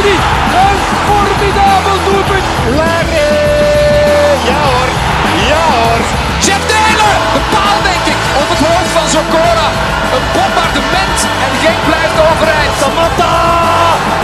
Een 0.00 0.78
formidabel 1.06 1.98
doelpunt. 2.04 2.44
Larry. 2.76 3.16
Ja 4.48 4.58
hoor. 4.68 4.88
Ja 5.50 5.64
hoor. 5.74 6.00
Jeff 6.44 6.62
Taylor. 6.72 7.14
De 7.34 7.42
paal 7.54 7.78
denk 7.90 8.04
ik. 8.14 8.20
Op 8.42 8.48
het 8.52 8.60
hoofd 8.66 8.90
van 8.96 9.08
Zokora. 9.14 9.68
Een 10.14 10.26
bombardement. 10.34 11.18
En 11.44 11.52
Genk 11.62 11.80
blijft 11.90 12.18
overeind. 12.30 12.74
Samatta. 12.80 13.34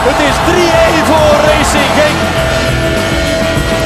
Het 0.09 0.19
is 0.29 0.37
3-1 0.49 1.07
voor 1.09 1.35
Racing 1.49 1.91
Genk. 1.99 2.46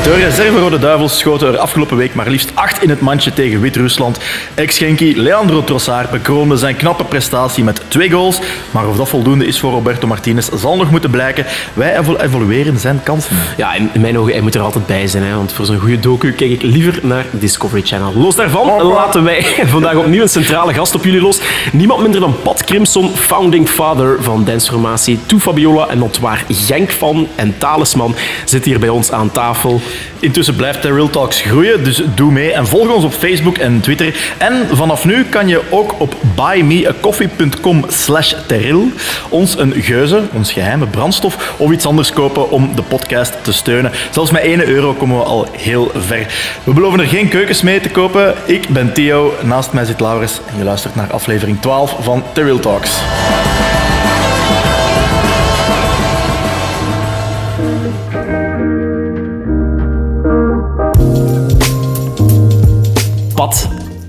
De 0.03 0.15
reserve 0.17 0.59
Rode 0.59 0.79
Duivels 0.79 1.19
schoten 1.19 1.49
er 1.49 1.59
afgelopen 1.59 1.97
week 1.97 2.15
maar 2.15 2.29
liefst 2.29 2.51
acht 2.55 2.83
in 2.83 2.89
het 2.91 3.01
mandje 3.01 3.33
tegen 3.33 3.61
Wit-Rusland. 3.61 4.19
Ex-Genki 4.55 5.21
Leandro 5.23 5.65
Trossard 5.65 6.11
bekroonde 6.11 6.57
zijn 6.57 6.77
knappe 6.77 7.05
prestatie 7.05 7.65
met 7.65 7.81
twee 7.89 8.11
goals. 8.11 8.39
Maar 8.71 8.89
of 8.89 8.97
dat 8.97 9.09
voldoende 9.09 9.47
is 9.47 9.59
voor 9.61 9.71
Roberto 9.73 10.07
Martinez 10.07 10.49
zal 10.55 10.77
nog 10.77 10.91
moeten 10.91 11.11
blijken. 11.11 11.47
Wij 11.73 11.99
evolu- 11.99 12.17
evalueren 12.19 12.79
zijn 12.79 13.01
kansen. 13.03 13.37
Ja, 13.57 13.75
in 13.75 14.01
mijn 14.01 14.19
ogen, 14.19 14.33
hij 14.33 14.41
moet 14.41 14.55
er 14.55 14.61
altijd 14.61 14.87
bij 14.87 15.07
zijn. 15.07 15.23
Hè, 15.23 15.35
want 15.35 15.53
voor 15.53 15.65
zo'n 15.65 15.79
goede 15.79 16.01
docu 16.01 16.33
kijk 16.33 16.51
ik 16.51 16.63
liever 16.63 16.99
naar 17.03 17.25
Discovery 17.31 17.83
Channel. 17.85 18.13
Los 18.15 18.35
daarvan 18.37 18.83
laten 18.83 19.25
wij 19.25 19.45
vandaag 19.67 19.95
opnieuw 19.95 20.23
een 20.23 20.29
centrale 20.29 20.75
gast 20.75 20.95
op 20.95 21.05
jullie 21.05 21.21
los. 21.21 21.41
Niemand 21.73 22.03
minder 22.03 22.21
dan 22.21 22.37
Pat 22.43 22.65
Crimson, 22.65 23.17
founding 23.17 23.69
father 23.69 24.17
van 24.23 24.45
Danceformatie. 24.45 25.19
Toe 25.27 25.41
Fabiola 25.41 25.87
en 25.89 25.99
notwaar 25.99 26.45
Genk-fan 26.49 27.29
en 27.35 27.55
talisman 27.59 28.15
zit 28.45 28.65
hier 28.65 28.79
bij 28.79 28.89
ons 28.89 29.13
aan 29.13 29.31
tafel. 29.31 29.81
Intussen 30.19 30.57
blijft 30.57 30.85
Real 30.85 31.11
Talks 31.11 31.41
groeien, 31.41 31.85
dus 31.85 32.03
doe 32.15 32.33
mee 32.33 32.53
en 32.53 32.67
volg 32.67 32.95
ons 32.95 33.05
op 33.05 33.13
Facebook 33.13 33.59
en 33.59 33.81
Twitter. 33.81 34.15
En 34.39 34.67
vanaf 34.73 35.05
nu 35.05 35.25
kan 35.25 35.49
je 35.49 35.61
ook 35.71 35.95
op 36.01 36.15
buymeacoffee.com 36.35 37.85
slash 37.89 38.35
teril 38.47 38.89
ons 39.29 39.59
een 39.59 39.73
geuze, 39.77 40.23
ons 40.33 40.53
geheime 40.53 40.87
brandstof 40.87 41.55
of 41.57 41.71
iets 41.71 41.87
anders 41.87 42.13
kopen 42.13 42.51
om 42.51 42.75
de 42.75 42.83
podcast 42.83 43.35
te 43.43 43.53
steunen. 43.53 43.93
Zelfs 44.11 44.31
met 44.31 44.43
1 44.43 44.69
euro 44.69 44.93
komen 44.93 45.19
we 45.19 45.25
al 45.25 45.49
heel 45.57 45.91
ver. 45.95 46.27
We 46.65 46.73
beloven 46.73 47.01
er 47.01 47.07
geen 47.07 47.29
keukens 47.29 47.63
mee 47.63 47.81
te 47.81 47.91
kopen. 47.91 48.35
Ik 48.47 48.69
ben 48.69 48.93
Theo, 48.93 49.35
naast 49.43 49.73
mij 49.73 49.85
zit 49.85 50.01
Laurens 50.01 50.41
en 50.51 50.59
je 50.59 50.65
luistert 50.65 50.95
naar 50.95 51.13
aflevering 51.13 51.61
12 51.61 51.97
van 52.01 52.23
The 52.33 52.43
Real 52.43 52.59
Talks. 52.59 53.01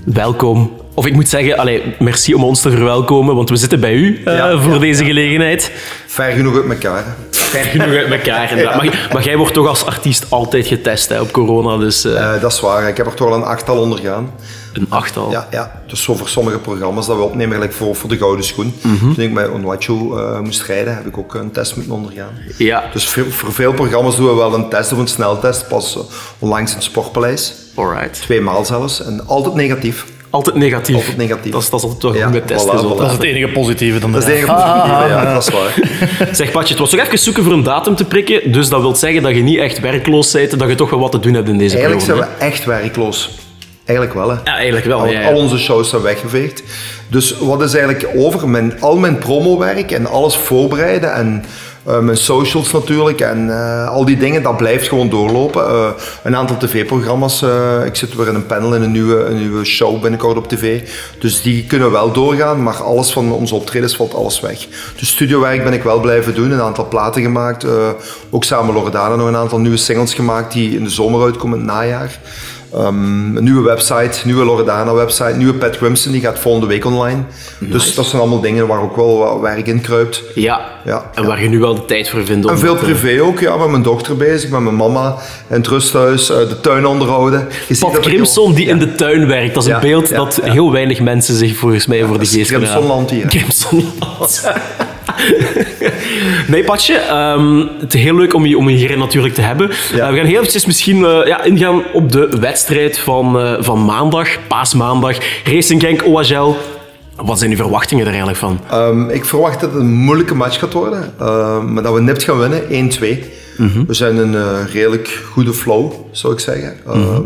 Welkom. 0.04 0.70
Of 0.94 1.06
ik 1.06 1.12
moet 1.14 1.28
zeggen, 1.28 1.56
allee, 1.58 1.82
merci 1.98 2.34
om 2.34 2.44
ons 2.44 2.60
te 2.60 2.70
verwelkomen, 2.70 3.34
want 3.34 3.48
we 3.50 3.56
zitten 3.56 3.80
bij 3.80 3.94
u 3.94 4.22
eh, 4.24 4.36
Ja, 4.36 4.58
voor 4.58 4.72
ja, 4.72 4.78
deze 4.78 5.00
ja. 5.02 5.08
gelegenheid. 5.08 5.72
Ver 6.06 6.32
genoeg 6.32 6.54
uit 6.56 6.68
elkaar. 6.70 7.04
hè. 7.04 7.10
Ver 7.30 7.64
genoeg 7.64 7.94
uit 7.96 8.10
elkaar. 8.10 8.50
inderdaad. 8.50 8.76
Maar, 8.84 9.08
maar 9.12 9.24
jij 9.24 9.36
wordt 9.36 9.54
toch 9.54 9.66
als 9.68 9.84
artiest 9.84 10.26
altijd 10.28 10.66
getest 10.66 11.08
hè, 11.08 11.20
op 11.20 11.32
corona, 11.32 11.76
dus 11.76 12.04
eh, 12.04 12.34
Eh, 12.34 12.40
dat 12.40 12.52
is 12.52 12.60
waar. 12.60 12.88
Ik 12.88 12.96
heb 12.96 13.06
er 13.06 13.14
toch 13.14 13.28
wel 13.28 13.36
een 13.36 13.42
achttal 13.44 13.78
ondergaan. 13.80 14.30
een 14.72 14.86
achttal. 14.88 15.30
Ja, 15.30 15.48
ja. 15.50 15.82
Dus 15.86 16.02
zo 16.02 16.14
voor 16.14 16.28
sommige 16.28 16.58
programma's 16.58 17.06
dat 17.06 17.16
we 17.16 17.22
opnemen, 17.22 17.54
gelijk 17.54 17.72
voor, 17.72 17.96
voor 17.96 18.08
de 18.08 18.16
Gouden 18.16 18.44
Schoen. 18.44 18.74
Mhm. 18.82 19.14
Toen 19.14 19.24
ik 19.24 19.32
met 19.32 19.48
Onwachu 19.50 19.92
eh 20.16 20.40
moest 20.40 20.62
rijden, 20.62 20.94
heb 20.94 21.06
ik 21.06 21.18
ook 21.18 21.34
een 21.34 21.50
test 21.50 21.76
moeten 21.76 21.94
ondergaan. 21.94 22.30
Ja. 22.58 22.84
Dus 22.92 23.08
voor, 23.08 23.24
voor 23.32 23.52
veel 23.52 23.72
programma's 23.72 24.16
doen 24.16 24.26
we 24.28 24.34
wel 24.34 24.54
een 24.54 24.68
test 24.68 24.92
of 24.92 24.98
een 24.98 25.06
sneltest. 25.08 25.68
Pas 25.68 25.98
onlangs 26.38 26.70
in 26.70 26.76
het 26.76 26.86
Sportpaleis. 26.86 27.54
Alright. 27.74 28.20
Tweemaal 28.22 28.64
zelfs. 28.64 29.02
En 29.04 29.26
altijd 29.26 29.54
negatief. 29.54 30.04
Altijd 30.32 30.56
negatief. 30.56 30.94
Altijd 30.96 31.16
negatief. 31.16 31.52
Dat 31.52 31.62
is, 31.62 31.70
dat 31.70 31.78
is 31.80 31.84
altijd 31.86 32.02
wel 32.02 32.14
Ja, 32.14 32.24
goed 32.24 32.32
met 32.34 32.46
testen. 32.46 32.72
voilà, 32.72 32.80
zo. 32.80 32.94
voilà. 32.94 32.98
Dat 32.98 33.06
is 33.06 33.12
het 33.12 33.22
enige 33.22 33.48
positieve 33.48 33.98
dan 33.98 34.12
Dat 34.12 34.20
is 34.22 34.26
het 34.28 34.36
enige 34.36 34.52
positieve, 34.52 35.08
ja, 35.08 35.32
dat 35.34 35.48
is 35.48 35.54
waar. 35.54 36.34
Zeg 36.34 36.50
Patje, 36.50 36.68
het 36.68 36.78
was 36.78 36.90
toch 36.90 37.00
even 37.00 37.18
zoeken 37.18 37.42
voor 37.44 37.52
een 37.52 37.62
datum 37.62 37.94
te 37.96 38.04
prikken. 38.04 38.52
Dus 38.52 38.68
dat 38.68 38.80
wil 38.80 38.94
zeggen 38.96 39.22
dat 39.22 39.34
je 39.34 39.42
niet 39.42 39.58
echt 39.58 39.80
werkloos 39.80 40.30
bent, 40.32 40.58
dat 40.58 40.68
je 40.68 40.74
toch 40.74 40.90
wel 40.90 40.98
wat 41.00 41.12
te 41.12 41.18
doen 41.20 41.34
hebt 41.34 41.48
in 41.48 41.58
deze 41.58 41.74
Eigenlijk 41.76 42.04
zijn 42.04 42.16
periode. 42.18 42.38
we 42.38 42.44
echt 42.44 42.64
werkloos. 42.64 43.30
Eigenlijk 43.84 44.18
wel, 44.18 44.28
hè. 44.30 44.36
Ja, 44.44 44.54
eigenlijk 44.56 44.86
wel. 44.86 44.98
Al, 44.98 45.06
ja, 45.06 45.20
ja. 45.20 45.26
al 45.28 45.34
onze 45.36 45.58
shows 45.58 45.88
zijn 45.88 46.02
weggeveegd. 46.02 46.62
Dus 47.08 47.34
wat 47.40 47.62
is 47.62 47.74
eigenlijk 47.74 48.08
over? 48.16 48.48
Mijn, 48.48 48.80
al 48.80 48.96
mijn 48.96 49.18
promowerk 49.18 49.90
en 49.90 50.06
alles 50.06 50.36
voorbereiden 50.36 51.14
en 51.14 51.44
mijn 51.82 52.16
socials 52.16 52.72
natuurlijk 52.72 53.20
en 53.20 53.50
eh, 53.50 53.88
al 53.88 54.04
die 54.04 54.16
dingen, 54.16 54.42
dat 54.42 54.56
blijft 54.56 54.88
gewoon 54.88 55.08
doorlopen. 55.08 55.66
Eh, 55.66 55.88
een 56.22 56.36
aantal 56.36 56.56
tv-programma's. 56.56 57.42
eh, 57.42 57.84
ik 57.84 57.96
zit 57.96 58.16
weer 58.16 58.28
in 58.28 58.34
een 58.34 58.46
panel 58.46 58.74
in 58.74 58.82
een 58.82 58.92
nieuwe, 58.92 59.24
een 59.24 59.36
nieuwe 59.36 59.64
show 59.64 60.00
binnenkort 60.00 60.36
op 60.36 60.48
tv. 60.48 60.88
Dus 61.18 61.42
die 61.42 61.66
kunnen 61.66 61.90
wel 61.90 62.12
doorgaan, 62.12 62.62
maar 62.62 62.82
alles 62.82 63.12
van 63.12 63.32
onze 63.32 63.54
optredens 63.54 63.96
valt 63.96 64.14
alles 64.14 64.40
weg. 64.40 64.66
Dus 64.98 65.08
studiowerk 65.08 65.64
ben 65.64 65.72
ik 65.72 65.82
wel 65.82 66.00
blijven 66.00 66.34
doen. 66.34 66.50
Een 66.50 66.60
aantal 66.60 66.88
platen 66.88 67.22
gemaakt. 67.22 67.64
eh, 67.64 67.88
ook 68.30 68.44
samen 68.44 68.66
met 68.66 68.74
Loredana 68.74 69.16
nog 69.16 69.26
een 69.28 69.36
aantal 69.36 69.58
nieuwe 69.58 69.76
singles 69.76 70.14
gemaakt 70.14 70.52
die 70.52 70.76
in 70.76 70.84
de 70.84 70.90
zomer 70.90 71.22
uitkomen, 71.22 71.58
het 71.58 71.66
najaar. 71.66 72.18
Ehm, 72.74 73.36
een 73.36 73.44
nieuwe 73.44 73.62
website, 73.62 74.20
nieuwe 74.24 74.44
Loredana-website, 74.44 75.34
nieuwe 75.36 75.54
Pat 75.54 75.76
Crimson, 75.76 76.12
die 76.12 76.20
gaat 76.20 76.38
volgende 76.38 76.66
week 76.66 76.84
online. 76.84 77.20
Dus 77.58 77.94
dat 77.94 78.06
zijn 78.06 78.20
allemaal 78.20 78.40
dingen 78.40 78.66
waar 78.66 78.80
ook 78.82 78.96
wel 78.96 79.18
wat 79.18 79.40
werk 79.40 79.66
in 79.66 79.80
kruipt. 79.80 80.22
Ja. 80.34 80.60
Ja, 80.84 81.10
En 81.14 81.22
ja. 81.22 81.28
waar 81.28 81.42
je 81.42 81.48
nu 81.48 81.58
wel 81.58 81.74
de 81.74 81.84
tijd 81.84 82.10
voor 82.10 82.24
vindt. 82.24 82.46
om 82.46 82.52
En 82.52 82.58
veel 82.58 82.76
privé 82.76 83.22
ook, 83.22 83.40
ja, 83.40 83.56
met 83.56 83.68
mijn 83.68 83.82
dochter 83.82 84.16
bezig, 84.16 84.50
met 84.50 84.60
mijn 84.60 84.76
mama 84.76 85.16
in 85.48 85.56
het 85.56 85.66
rusthuis, 85.66 86.30
eh, 86.30 86.38
de 86.38 86.60
tuin 86.60 86.86
onderhouden. 86.86 87.48
Je 87.68 87.78
Pat 87.78 88.00
Crimson 88.00 88.54
die 88.54 88.66
in 88.66 88.78
de 88.78 88.94
tuin 88.94 89.26
werkt. 89.26 89.54
Dat 89.54 89.66
is 89.66 89.72
een 89.72 89.80
beeld 89.80 90.14
dat 90.14 90.40
heel 90.42 90.72
weinig 90.72 91.00
mensen 91.00 91.34
zich 91.34 91.56
volgens 91.56 91.86
mij 91.86 92.04
voor 92.04 92.18
de 92.18 92.26
geest 92.26 92.50
halen. 92.50 92.68
Crimsonland 92.68 93.10
hier. 93.10 93.26
Crimsonland. 93.26 94.42
nee, 96.52 96.64
Patje, 96.64 96.94
ehm, 96.94 97.66
het 97.80 97.94
is 97.94 98.02
heel 98.02 98.14
leuk 98.14 98.34
om 98.34 98.46
je, 98.46 98.58
om 98.58 98.68
je 98.68 98.76
hier 98.76 98.98
natuurlijk 98.98 99.34
te 99.34 99.40
hebben. 99.40 99.70
Ja. 99.94 100.06
Eh, 100.06 100.10
we 100.10 100.16
gaan 100.16 100.26
heel 100.26 100.38
eventjes 100.38 100.66
misschien 100.66 101.04
eh, 101.04 101.26
ja, 101.26 101.42
ingaan 101.42 101.82
op 101.92 102.12
de 102.12 102.28
wedstrijd 102.40 102.98
van, 102.98 103.38
eh, 103.40 103.54
van 103.58 103.84
maandag, 103.84 104.28
paasmaandag. 104.48 105.16
Racing 105.44 105.82
Genk, 105.82 106.04
OHL. 106.06 106.56
Wat 107.16 107.38
zijn 107.38 107.50
uw 107.50 107.56
verwachtingen 107.56 108.02
er 108.02 108.10
eigenlijk 108.10 108.38
van? 108.38 108.60
Ehm, 108.70 109.08
ik 109.08 109.24
verwacht 109.24 109.60
dat 109.60 109.72
het 109.72 109.80
een 109.80 109.92
moeilijke 109.92 110.34
match 110.34 110.58
gaat 110.58 110.72
worden, 110.72 111.14
ehm, 111.18 111.72
maar 111.72 111.82
dat 111.82 111.94
we 111.94 112.00
nipt 112.00 112.22
gaan 112.22 112.38
winnen, 112.38 112.62
1-2. 112.68 113.24
Mhm. 113.58 113.84
We 113.86 113.94
zijn 113.94 114.16
een 114.16 114.66
redelijk 114.66 115.22
goede 115.30 115.52
flow, 115.52 115.92
zou 116.10 116.32
ik 116.32 116.40
zeggen. 116.40 116.76
Mhm. 116.86 117.22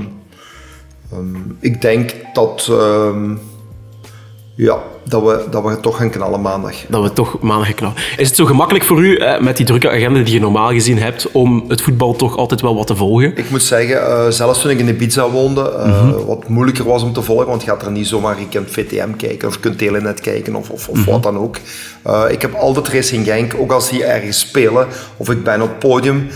Ik 1.61 1.81
denk 1.81 2.15
dat, 2.33 2.71
ja, 4.55 4.79
dat, 5.09 5.23
we, 5.23 5.45
dat 5.51 5.65
we 5.65 5.81
toch 5.81 5.97
gaan 5.97 6.11
knallen 6.11 6.41
maandag. 6.41 6.75
Dat 6.89 7.03
we 7.03 7.13
toch 7.13 7.41
maandag 7.41 7.67
geknald. 7.67 7.99
Is 8.17 8.27
het 8.27 8.37
zo 8.37 8.45
gemakkelijk 8.45 8.85
voor 8.85 9.05
u, 9.05 9.17
eh, 9.17 9.41
met 9.41 9.57
die 9.57 9.67
drukke 9.67 9.91
agenda 9.91 10.23
die 10.23 10.35
je 10.35 10.41
normaal 10.41 10.71
gezien 10.71 10.99
hebt, 10.99 11.31
om 11.33 11.65
het 11.69 11.83
voetbal 11.83 12.17
toch 12.17 12.37
altijd 12.37 12.61
wel 12.61 12.75
wat 12.77 12.87
te 12.87 12.97
volgen? 12.97 13.37
Ik 13.37 13.51
moet 13.51 13.63
zeggen, 13.63 14.07
eh, 14.07 14.29
zelfs 14.29 14.61
toen 14.61 14.71
ik 14.71 14.79
in 14.79 14.89
Ibiza 14.89 15.31
woonde, 15.31 15.71
eh, 15.71 16.11
wat 16.27 16.49
moeilijker 16.49 16.85
was 16.85 17.03
om 17.03 17.13
te 17.13 17.23
volgen, 17.23 17.47
want 17.47 17.63
je 17.63 17.71
gaat 17.71 17.83
er 17.83 17.91
niet 17.91 18.07
zomaar, 18.07 18.39
je 18.39 18.49
kunt 18.49 18.71
VTM 18.71 19.11
kijken 19.17 19.49
of 19.49 19.55
je 19.55 19.61
kunt 19.61 19.79
Telenet 19.79 20.21
kijken 20.21 20.55
of, 20.55 20.71
of, 20.71 20.89
of 20.89 21.05
wat 21.05 21.23
dan 21.23 21.39
ook. 21.39 21.57
Eh, 22.03 22.25
ik 22.29 22.43
heb 22.43 22.55
altijd 22.55 22.89
Racing 22.89 23.27
Genk, 23.27 23.55
ook 23.59 23.73
als 23.73 23.89
die 23.89 24.05
ergens 24.05 24.39
spelen 24.39 24.87
of 25.17 25.31
ik 25.31 25.45
ben 25.45 25.63
op 25.63 25.69
het 25.69 25.79
podium, 25.79 26.29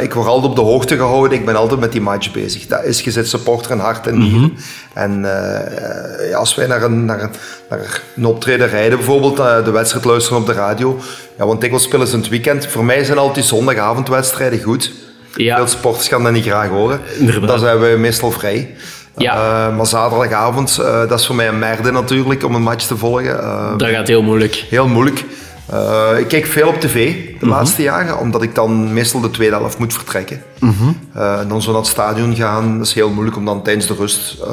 ik 0.00 0.14
word 0.14 0.26
altijd 0.26 0.50
op 0.50 0.56
de 0.56 0.62
hoogte 0.62 0.96
gehouden, 0.96 1.38
ik 1.38 1.44
ben 1.44 1.56
altijd 1.56 1.80
met 1.80 1.92
die 1.92 2.00
match 2.00 2.32
bezig. 2.32 2.66
Dat 2.66 2.84
is, 2.84 3.00
je 3.00 3.10
zit 3.10 3.28
supporter 3.28 3.70
in 3.70 3.78
hart 3.78 4.06
en 4.06 4.18
nieren. 4.18 4.52
En 4.98 5.24
eh, 5.24 6.30
ja, 6.30 6.36
als 6.36 6.54
wij 6.54 6.66
naar 6.66 6.82
een, 6.82 7.04
naar, 7.04 7.22
een, 7.22 7.30
naar 7.68 7.78
een 7.78 7.86
optreden 8.22 8.68
rijden, 8.68 8.98
bijvoorbeeld 8.98 9.38
eh, 9.38 9.64
de 9.64 9.70
wedstrijd 9.70 10.04
luisteren 10.04 10.38
op 10.38 10.46
de 10.46 10.52
radio, 10.52 10.98
ja, 11.38 11.46
want 11.46 11.60
dikwijls 11.60 11.84
spelen 11.84 12.06
ze 12.06 12.14
in 12.14 12.20
het 12.20 12.28
weekend. 12.28 12.66
Voor 12.66 12.84
mij 12.84 13.04
zijn 13.04 13.18
altijd 13.18 13.34
die 13.34 13.44
zondagavondwedstrijden 13.44 14.62
goed. 14.62 14.92
Ja. 15.34 15.56
Veel 15.56 15.66
sporters 15.66 16.08
gaan 16.08 16.22
dat 16.22 16.32
niet 16.32 16.44
graag 16.44 16.68
horen. 16.68 17.00
Inderdaad. 17.18 17.48
Dan 17.48 17.58
zijn 17.58 17.80
we 17.80 17.96
meestal 17.98 18.30
vrij. 18.30 18.74
Ja. 19.16 19.34
Eh, 19.34 19.76
maar 19.76 19.86
zaterdagavond, 19.86 20.78
eh, 20.78 21.08
dat 21.08 21.18
is 21.20 21.26
voor 21.26 21.34
mij 21.34 21.48
een 21.48 21.58
merde 21.58 21.90
natuurlijk 21.90 22.44
om 22.44 22.54
een 22.54 22.62
match 22.62 22.86
te 22.86 22.96
volgen. 22.96 23.40
Dat 23.76 23.88
gaat 23.88 24.08
heel 24.08 24.22
moeilijk. 24.22 24.64
heel 24.68 24.88
moeilijk. 24.88 25.24
Eh, 25.72 26.18
ik 26.18 26.28
kijk 26.28 26.46
veel 26.46 26.68
op 26.68 26.80
tv 26.80 27.14
de 27.14 27.34
Mhm. 27.40 27.48
laatste 27.48 27.82
jaren, 27.82 28.18
omdat 28.18 28.42
ik 28.42 28.54
dan 28.54 28.92
meestal 28.92 29.20
de 29.20 29.30
tweede 29.30 29.54
helft 29.56 29.78
moet 29.78 29.92
vertrekken. 29.92 30.42
Mhm. 30.60 30.72
Eh, 31.14 31.40
en 31.40 31.48
dan 31.48 31.62
zo 31.62 31.70
naar 31.70 31.80
het 31.80 31.88
stadion 31.90 32.34
gaan, 32.36 32.78
dat 32.78 32.86
is 32.86 32.92
heel 32.94 33.10
moeilijk 33.10 33.36
om 33.36 33.44
dan 33.44 33.62
tijdens 33.62 33.86
de 33.86 33.94
rust 33.98 34.36
eh 34.44 34.50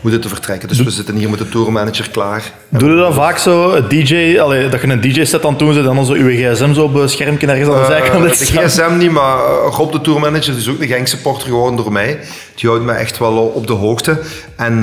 moeten 0.00 0.20
te 0.20 0.28
vertrekken. 0.28 0.68
Dus 0.68 0.82
we 0.82 0.90
zitten 0.90 1.14
hier 1.16 1.30
met 1.30 1.38
de 1.38 1.48
tourmanager 1.48 2.10
klaar. 2.10 2.52
Doe 2.68 2.90
je 2.90 2.96
dan 2.96 3.12
vaak 3.14 3.38
zo, 3.38 3.86
DJ, 3.88 4.38
allee, 4.40 4.68
dat 4.68 4.80
je 4.80 4.86
een 4.88 5.00
DJ-set 5.00 5.44
aan 5.44 5.50
het 5.50 5.58
doen 5.58 5.72
zit 5.72 5.86
en 5.86 5.94
dan 5.94 6.04
zo 6.04 6.12
uw 6.12 6.28
gsm 6.28 6.72
zo 6.74 6.82
op 6.82 6.94
een 6.94 7.08
schermpje 7.08 7.46
ergens 7.46 7.68
aan 7.68 7.80
de 7.80 7.86
zijkant 7.86 8.38
de 8.38 8.44
staan? 8.44 8.68
gsm 8.68 8.96
niet, 8.98 9.10
maar 9.10 9.38
Rob, 9.70 9.92
de 9.92 10.00
tourmanager, 10.00 10.56
is 10.56 10.68
ook 10.68 10.78
de 10.78 10.86
Genk-supporter 10.86 11.48
geworden 11.48 11.76
door 11.76 11.92
mij. 11.92 12.18
Die 12.54 12.68
houdt 12.68 12.84
mij 12.84 12.96
echt 12.96 13.18
wel 13.18 13.36
op 13.36 13.66
de 13.66 13.72
hoogte. 13.72 14.18
En 14.56 14.80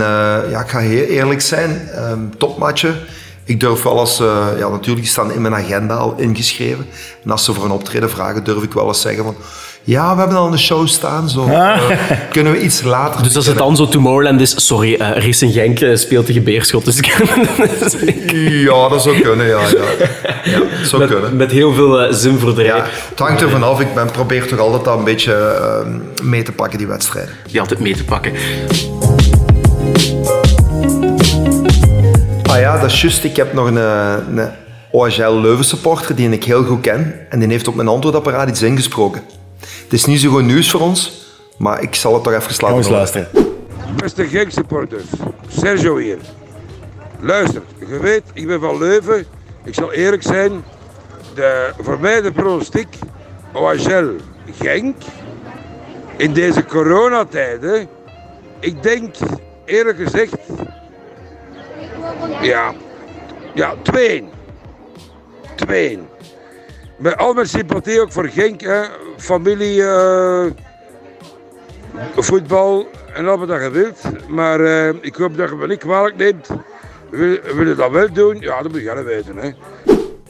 ja, 0.49 0.59
ik 0.61 0.69
ga 0.69 0.79
heel 0.79 1.03
eerlijk 1.05 1.41
zijn, 1.41 1.89
ehm 1.93 2.19
topmatchen. 2.37 2.95
Ik 3.47 3.59
durf 3.59 3.83
wel 3.83 3.99
eens, 3.99 4.19
eh, 4.19 4.47
ja 4.57 4.69
natuurlijk 4.69 5.07
staan 5.07 5.31
in 5.31 5.41
mijn 5.41 5.53
agenda 5.53 5.95
al 5.95 6.15
ingeschreven. 6.17 6.87
En 7.23 7.31
als 7.31 7.43
ze 7.43 7.53
voor 7.53 7.65
een 7.65 7.71
optreden 7.71 8.09
vragen, 8.09 8.43
durf 8.43 8.63
ik 8.63 8.73
wel 8.73 8.87
eens 8.87 9.01
zeggen 9.01 9.23
van, 9.23 9.35
Ja, 9.83 10.13
we 10.13 10.19
hebben 10.19 10.37
al 10.37 10.51
een 10.51 10.59
show 10.59 10.87
staan. 10.87 11.29
Zo. 11.29 11.47
Eh, 11.55 11.81
kunnen 12.31 12.53
we 12.53 12.61
iets 12.61 12.81
later... 12.81 13.23
Dus 13.23 13.35
als 13.35 13.45
het 13.45 13.57
dan 13.57 13.75
zo 13.75 13.87
Tomorrowland 13.87 14.41
is, 14.41 14.65
sorry, 14.65 14.93
eh 14.93 15.23
Racing 15.25 15.53
Genk 15.53 15.97
speelt 15.97 16.25
tegen 16.25 16.43
Beerschot. 16.43 16.85
Dus 16.85 16.99
Ja, 18.65 18.89
dat 18.89 19.01
zou 19.01 19.21
kunnen, 19.21 19.47
ja. 19.47 19.59
ja. 19.59 20.07
ja 20.43 20.59
dat 20.59 20.87
zou 20.87 21.05
kunnen. 21.05 21.23
met, 21.23 21.33
met 21.33 21.51
heel 21.51 21.73
veel 21.73 22.13
zin 22.13 22.39
voor 22.39 22.55
de 22.55 22.61
rij. 22.61 22.77
Ja, 22.77 22.85
het 23.09 23.19
hangt 23.19 23.41
ervan 23.41 23.63
af. 23.63 23.79
Ik 23.79 23.93
ben, 23.93 24.11
probeer 24.11 24.47
toch 24.47 24.59
altijd 24.59 24.83
dat 24.83 24.97
een 24.97 25.03
beetje 25.03 25.55
mee 26.23 26.43
te 26.43 26.51
pakken, 26.51 26.77
die 26.77 26.87
wedstrijden. 26.87 27.33
Die 27.51 27.59
altijd 27.59 27.79
mee 27.79 27.95
te 27.95 28.03
pakken. 28.03 28.33
Ah 32.55 32.61
ja, 32.61 32.79
dat 32.79 32.91
is 32.91 33.01
juist. 33.01 33.23
Ik 33.23 33.35
heb 33.35 33.53
nog 33.53 33.67
een, 33.67 33.77
eh, 33.77 34.15
een 34.35 34.51
OHL 34.91 35.39
Leuven 35.39 35.65
supporter 35.65 36.15
die 36.15 36.29
ik 36.29 36.43
heel 36.43 36.63
goed 36.63 36.81
ken. 36.81 37.27
En 37.29 37.39
die 37.39 37.47
heeft 37.47 37.67
op 37.67 37.75
mijn 37.75 37.87
antwoordapparaat 37.87 38.49
iets 38.49 38.61
ingesproken. 38.61 39.21
Het 39.59 39.93
is 39.93 40.05
niet 40.05 40.19
zo 40.19 40.29
goed 40.29 40.43
nieuws 40.43 40.71
voor 40.71 40.81
ons, 40.81 41.27
maar 41.57 41.81
ik 41.81 41.95
zal 41.95 42.13
het 42.13 42.23
toch 42.23 42.33
even 42.33 42.51
laten 42.51 42.67
horen. 42.67 42.91
luisteren. 42.91 43.27
Beste 43.95 44.27
Genk 44.27 44.51
supporters, 44.51 45.03
Sergio 45.47 45.97
hier. 45.97 46.17
Luister, 47.19 47.61
je 47.79 47.99
weet, 47.99 48.23
ik 48.33 48.47
ben 48.47 48.59
van 48.59 48.77
Leuven. 48.77 49.25
Ik 49.63 49.73
zal 49.73 49.93
eerlijk 49.93 50.23
zijn, 50.23 50.63
de, 51.33 51.71
voor 51.81 51.99
mij 51.99 52.21
de 52.21 52.31
pronostiek 52.31 52.97
OHL 53.53 54.07
Genk 54.61 54.95
in 56.17 56.33
deze 56.33 56.65
coronatijden. 56.65 57.87
Ik 58.59 58.83
denk 58.83 59.15
eerlijk 59.65 59.97
gezegd, 59.97 60.37
ja, 62.41 62.73
ja 63.53 63.73
2-1. 63.75 64.23
2-1. 65.55 65.99
Met 66.97 67.17
al 67.17 67.33
mijn 67.33 67.47
sympathie 67.47 68.01
ook 68.01 68.11
voor 68.11 68.27
Genk, 68.27 68.89
familie, 69.17 69.83
eh, 69.83 70.45
voetbal 72.15 72.87
en 73.13 73.27
al 73.27 73.45
wat 73.45 73.61
je 73.61 73.69
wilt. 73.69 74.27
Maar 74.27 74.59
eh, 74.59 74.93
ik 75.01 75.15
hoop 75.15 75.37
dat 75.37 75.49
je 75.49 75.55
me 75.55 75.67
niet 75.67 75.79
kwalijk 75.79 76.17
neemt. 76.17 76.49
Wil, 77.09 77.37
wil 77.53 77.67
je 77.67 77.75
dat 77.75 77.91
wel 77.91 78.13
doen? 78.13 78.37
Ja, 78.39 78.61
dat 78.61 78.71
moet 78.71 78.81
je 78.81 79.03
weten. 79.03 79.37
Hè. 79.37 79.49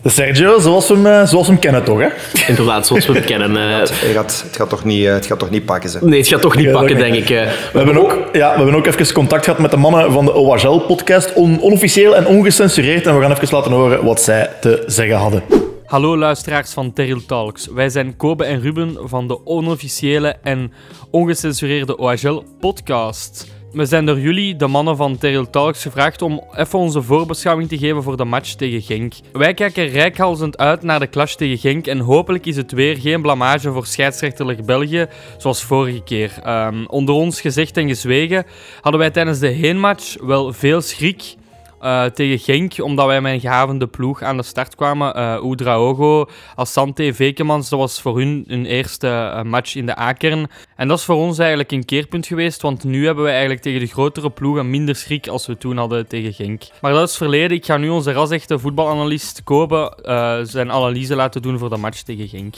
De 0.06 0.12
Sergio, 0.12 0.60
zoals 0.60 0.88
we 0.88 0.94
hem, 0.94 1.06
eh, 1.06 1.26
zoals 1.28 1.46
we 1.48 1.52
hem 1.54 1.62
kennen 1.62 1.84
toch, 1.84 2.00
hè? 2.00 2.08
Inderdaad, 2.48 2.88
zoals 2.88 3.06
we 3.06 3.14
het 3.14 3.26
kennen. 3.34 3.58
eh, 3.58 3.80
Het 3.80 3.90
gaat, 3.90 4.44
het, 4.48 4.56
gaat 4.56 4.70
toch 4.70 4.84
niet, 4.84 5.06
eh, 5.06 5.14
het 5.14 5.26
gaat 5.26 5.40
toch 5.40 5.50
niet 5.50 5.66
pakken, 5.66 5.90
ze. 5.90 5.98
nee, 6.02 6.20
het 6.20 6.28
gaat 6.28 6.42
toch 6.42 6.56
niet 6.56 6.72
pakken, 6.72 6.96
niet. 6.96 7.06
denk 7.06 7.16
ik. 7.16 7.28
We 7.28 7.78
hebben, 7.78 7.98
ook, 7.98 8.12
ja, 8.34 8.50
we 8.52 8.56
hebben 8.56 8.76
ook 8.76 8.86
even 8.86 9.14
contact 9.14 9.44
gehad 9.44 9.60
met 9.60 9.72
de 9.72 9.78
mannen 9.78 10.12
van 10.12 10.26
de 10.26 10.34
OHL-podcast, 10.34 11.34
on, 11.34 11.62
onofficieel 11.62 12.16
en 12.16 12.26
ongecensureerd. 12.28 13.06
En 13.08 13.16
we 13.16 13.22
gaan 13.22 13.32
even 13.32 13.48
laten 13.52 13.72
horen 13.72 14.04
wat 14.06 14.22
zij 14.22 14.50
te 14.62 14.84
zeggen 14.88 15.16
hadden. 15.18 15.44
Hallo 15.86 16.18
luisteraars 16.18 16.72
van 16.72 16.94
Terril 16.94 17.26
Talks. 17.26 17.68
Wij 17.74 17.90
zijn 17.90 18.18
Kobe 18.18 18.46
en 18.46 18.62
Ruben 18.62 18.98
van 19.04 19.28
de 19.28 19.46
onofficiële 19.46 20.36
en 20.44 20.72
ongecensureerde 21.12 21.98
OHL 21.98 22.44
podcast. 22.60 23.48
We 23.76 23.86
zijn 23.86 24.06
door 24.06 24.20
jullie, 24.20 24.56
de 24.56 24.68
mannen 24.68 24.96
van 24.96 25.18
Terril 25.18 25.50
Talks, 25.50 25.82
gevraagd 25.82 26.22
om 26.22 26.44
even 26.56 26.80
onze 26.80 27.02
voorbeschouwing 27.02 27.70
te 27.70 27.78
geven 27.78 28.04
voor 28.04 28.18
de 28.18 28.26
match 28.26 28.54
tegen 28.54 28.82
Genk. 28.82 29.14
Wij 29.32 29.54
kijken 29.54 29.88
rijkhalsend 29.88 30.58
uit 30.58 30.84
naar 30.84 31.00
de 31.00 31.10
clash 31.10 31.34
tegen 31.34 31.58
Genk 31.58 31.88
en 31.88 32.00
hopelijk 32.00 32.46
is 32.46 32.56
het 32.56 32.72
weer 32.72 32.98
geen 32.98 33.22
blamage 33.22 33.72
voor 33.72 33.86
scheidsrechterlijk 33.86 34.66
België 34.66 35.08
zoals 35.38 35.64
vorige 35.64 36.04
keer. 36.04 36.34
Ehm, 36.44 36.86
onder 36.86 37.16
ons 37.16 37.42
gezegd 37.42 37.78
en 37.78 37.88
gezwegen 37.88 38.46
hadden 38.82 39.02
wij 39.02 39.12
tijdens 39.12 39.40
de 39.40 39.48
heenmatch 39.48 40.16
wel 40.22 40.54
veel 40.54 40.82
schrik 40.82 41.36
eh, 41.86 42.06
tegen 42.06 42.40
Genk, 42.40 42.74
omdat 42.84 43.06
wij 43.06 43.22
met 43.22 43.34
een 43.34 43.40
gehavende 43.40 43.88
ploeg 43.88 44.22
aan 44.22 44.38
de 44.38 44.44
start 44.44 44.76
kwamen. 44.76 45.16
Eh 45.16 45.34
Oudraogo, 45.36 46.30
Asante, 46.56 47.14
Vekemans, 47.14 47.70
dat 47.70 47.80
was 47.80 48.02
voor 48.02 48.18
hun 48.18 48.44
hun 48.48 48.66
eerste 48.66 49.08
eh, 49.08 49.42
match 49.42 49.76
in 49.76 49.86
de 49.86 50.00
A-kern. 50.00 50.48
En 50.76 50.88
dat 50.88 50.98
is 51.00 51.06
voor 51.06 51.16
ons 51.16 51.38
eigenlijk 51.38 51.72
een 51.72 51.86
keerpunt 51.86 52.28
geweest, 52.28 52.62
want 52.62 52.84
nu 52.84 53.06
hebben 53.06 53.24
we 53.24 53.30
eigenlijk 53.30 53.62
tegen 53.62 53.80
de 53.80 53.86
grotere 53.86 54.30
ploegen 54.30 54.70
minder 54.70 54.96
schrik 54.96 55.28
als 55.28 55.48
we 55.48 55.58
toen 55.58 55.78
hadden 55.78 56.08
tegen 56.08 56.34
Genk. 56.34 56.64
Maar 56.82 56.94
dat 56.94 57.10
is 57.10 57.18
verleden. 57.18 57.58
Ik 57.58 57.66
ga 57.66 57.78
nu 57.78 57.90
onze 57.90 58.12
rasechte 58.12 58.60
voetbalanalist 58.60 59.44
Kobe 59.44 59.98
eh, 60.04 60.40
zijn 60.44 60.72
analyse 60.72 61.16
laten 61.16 61.42
doen 61.42 61.60
voor 61.60 61.70
de 61.70 61.78
match 61.78 62.02
tegen 62.02 62.28
Genk. 62.28 62.56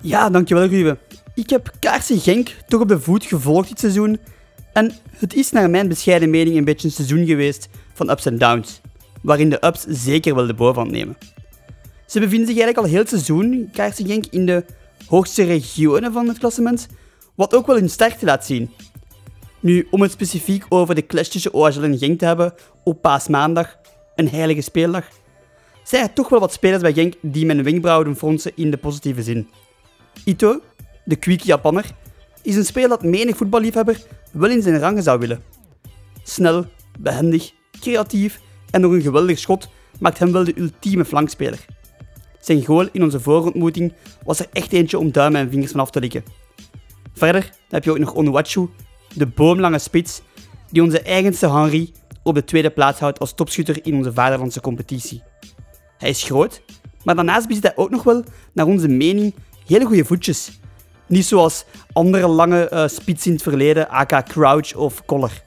Ja, 0.00 0.30
dankjewel 0.30 0.66
Ruben. 0.66 0.98
Ik 1.34 1.50
heb 1.50 1.70
Kaarsen 1.78 2.20
Genk 2.20 2.54
toch 2.66 2.80
op 2.80 2.88
de 2.88 3.00
voet 3.00 3.24
gevolgd 3.24 3.68
dit 3.68 3.78
seizoen. 3.78 4.18
En 4.72 4.92
het 5.10 5.34
is 5.34 5.50
naar 5.50 5.70
mijn 5.70 5.88
bescheiden 5.88 6.30
mening 6.30 6.56
een 6.56 6.64
beetje 6.64 6.86
een 6.88 6.94
seizoen 6.94 7.26
geweest 7.26 7.68
van 7.98 8.10
ups 8.10 8.26
en 8.26 8.38
downs. 8.38 8.80
Waarin 9.22 9.50
de 9.50 9.66
ups 9.66 9.84
zeker 9.88 10.34
wel 10.34 10.46
de 10.46 10.54
bovenhand 10.54 10.90
nemen. 10.90 11.16
Ze 12.06 12.20
bevinden 12.20 12.46
zich 12.46 12.56
eigenlijk 12.56 12.78
al 12.78 12.92
heel 12.92 13.00
het 13.00 13.08
seizoen, 13.08 13.68
Kaarsen 13.72 14.06
Genk, 14.06 14.26
in 14.26 14.46
de 14.46 14.64
hoogste 15.06 15.44
regionen 15.44 16.12
van 16.12 16.28
het 16.28 16.38
klassement. 16.38 16.86
Wat 17.34 17.54
ook 17.54 17.66
wel 17.66 17.76
hun 17.76 17.90
sterkte 17.90 18.24
laat 18.24 18.46
zien. 18.46 18.70
Nu, 19.60 19.86
om 19.90 20.02
het 20.02 20.10
specifiek 20.10 20.64
over 20.68 20.94
de 20.94 21.06
clash 21.06 21.28
tussen 21.28 21.52
OHL 21.52 21.82
en 21.82 21.98
Genk 21.98 22.18
te 22.18 22.24
hebben 22.24 22.54
op 22.84 23.02
paasmaandag, 23.02 23.76
een 24.14 24.28
heilige 24.28 24.60
speeldag, 24.60 25.04
zijn 25.84 26.02
er 26.02 26.12
toch 26.12 26.28
wel 26.28 26.40
wat 26.40 26.52
spelers 26.52 26.82
bij 26.82 26.92
Genk 26.92 27.14
die 27.20 27.46
mijn 27.46 27.62
wenkbrauwen 27.62 28.06
doen 28.06 28.16
fronsen 28.16 28.52
in 28.54 28.70
de 28.70 28.76
positieve 28.76 29.22
zin. 29.22 29.48
Ito, 30.24 30.60
de 31.04 31.16
kwieke 31.16 31.46
Japanner, 31.46 31.84
is 32.42 32.56
een 32.56 32.64
speler 32.64 32.88
dat 32.88 33.02
menig 33.02 33.36
voetballiefhebber 33.36 34.02
wel 34.32 34.50
in 34.50 34.62
zijn 34.62 34.78
rangen 34.78 35.02
zou 35.02 35.18
willen. 35.18 35.42
Snel, 36.22 36.64
behendig, 36.98 37.52
creatief 37.78 38.40
en 38.70 38.80
nog 38.80 38.92
een 38.92 39.02
geweldig 39.02 39.38
schot 39.38 39.68
maakt 39.98 40.18
hem 40.18 40.32
wel 40.32 40.44
de 40.44 40.58
ultieme 40.58 41.04
flankspeler. 41.04 41.64
Zijn 42.40 42.64
goal 42.64 42.88
in 42.92 43.02
onze 43.02 43.20
voorontmoeting 43.20 43.92
was 44.24 44.38
er 44.38 44.46
echt 44.52 44.72
eentje 44.72 44.98
om 44.98 45.12
duimen 45.12 45.40
en 45.40 45.50
vingers 45.50 45.70
van 45.70 45.80
af 45.80 45.90
te 45.90 46.00
likken. 46.00 46.24
Verder 47.12 47.50
heb 47.68 47.84
je 47.84 47.90
ook 47.90 47.98
nog 47.98 48.14
Onuachu, 48.14 48.68
de 49.14 49.26
boomlange 49.26 49.78
spits, 49.78 50.22
die 50.70 50.82
onze 50.82 51.00
eigenste 51.00 51.50
Henry 51.50 51.92
op 52.22 52.34
de 52.34 52.44
tweede 52.44 52.70
plaats 52.70 53.00
houdt 53.00 53.18
als 53.18 53.34
topschutter 53.34 53.86
in 53.86 53.94
onze 53.94 54.12
vaderlandse 54.12 54.60
competitie. 54.60 55.22
Hij 55.98 56.08
is 56.08 56.22
groot, 56.22 56.62
maar 57.04 57.14
daarnaast 57.14 57.48
bezit 57.48 57.62
hij 57.62 57.76
ook 57.76 57.90
nog 57.90 58.02
wel, 58.02 58.24
naar 58.52 58.66
onze 58.66 58.88
mening, 58.88 59.34
hele 59.66 59.84
goede 59.84 60.04
voetjes. 60.04 60.60
Niet 61.06 61.24
zoals 61.24 61.64
andere 61.92 62.26
lange 62.26 62.68
eh 62.68 62.88
spits 62.88 63.26
in 63.26 63.32
het 63.32 63.42
verleden, 63.42 63.88
aka 63.88 64.22
Crouch 64.22 64.74
of 64.74 65.04
Koller. 65.04 65.42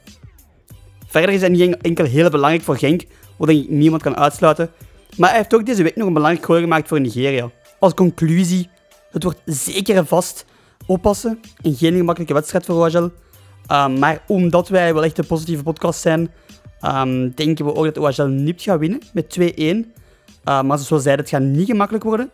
Verder 1.12 1.34
is 1.34 1.40
hij 1.40 1.48
niet 1.50 1.60
en- 1.60 1.80
enkel 1.80 2.04
heel 2.04 2.30
belangrijk 2.30 2.64
voor 2.64 2.76
Genk, 2.76 3.02
wat 3.36 3.48
denk 3.48 3.62
ik 3.64 3.70
niemand 3.70 4.02
kan 4.02 4.16
uitsluiten, 4.16 4.70
maar 5.16 5.28
hij 5.28 5.38
heeft 5.38 5.54
ook 5.54 5.66
deze 5.66 5.82
week 5.82 5.96
nog 5.96 6.06
een 6.06 6.12
belangrijk 6.12 6.46
goal 6.46 6.60
gemaakt 6.60 6.88
voor 6.88 7.00
Nigeria. 7.00 7.50
Als 7.78 7.94
conclusie, 7.94 8.68
het 9.10 9.22
wordt 9.22 9.40
zeker 9.44 9.96
en 9.96 10.06
vast 10.06 10.44
oppassen 10.86 11.40
en 11.62 11.74
geen 11.74 11.96
gemakkelijke 11.96 12.34
wedstrijd 12.34 12.64
voor 12.64 12.74
OHL. 12.74 13.10
Uh, 13.70 13.88
maar 13.88 14.22
omdat 14.26 14.68
wij 14.68 14.94
wel 14.94 15.04
echt 15.04 15.18
een 15.18 15.26
positieve 15.26 15.62
podcast 15.62 16.00
zijn, 16.00 16.30
ehm, 16.80 17.30
denken 17.34 17.64
we 17.64 17.74
ook 17.74 17.94
dat 17.94 17.98
OHL 17.98 18.28
nipt 18.28 18.62
gaat 18.62 18.78
winnen 18.78 19.00
met 19.12 19.30
2-1. 19.30 19.92
Uh, 20.44 20.62
maar 20.62 20.78
zoals 20.78 21.02
zei, 21.02 21.16
het 21.16 21.28
gaat 21.28 21.40
niet 21.40 21.66
gemakkelijk 21.66 22.04
worden. 22.04 22.30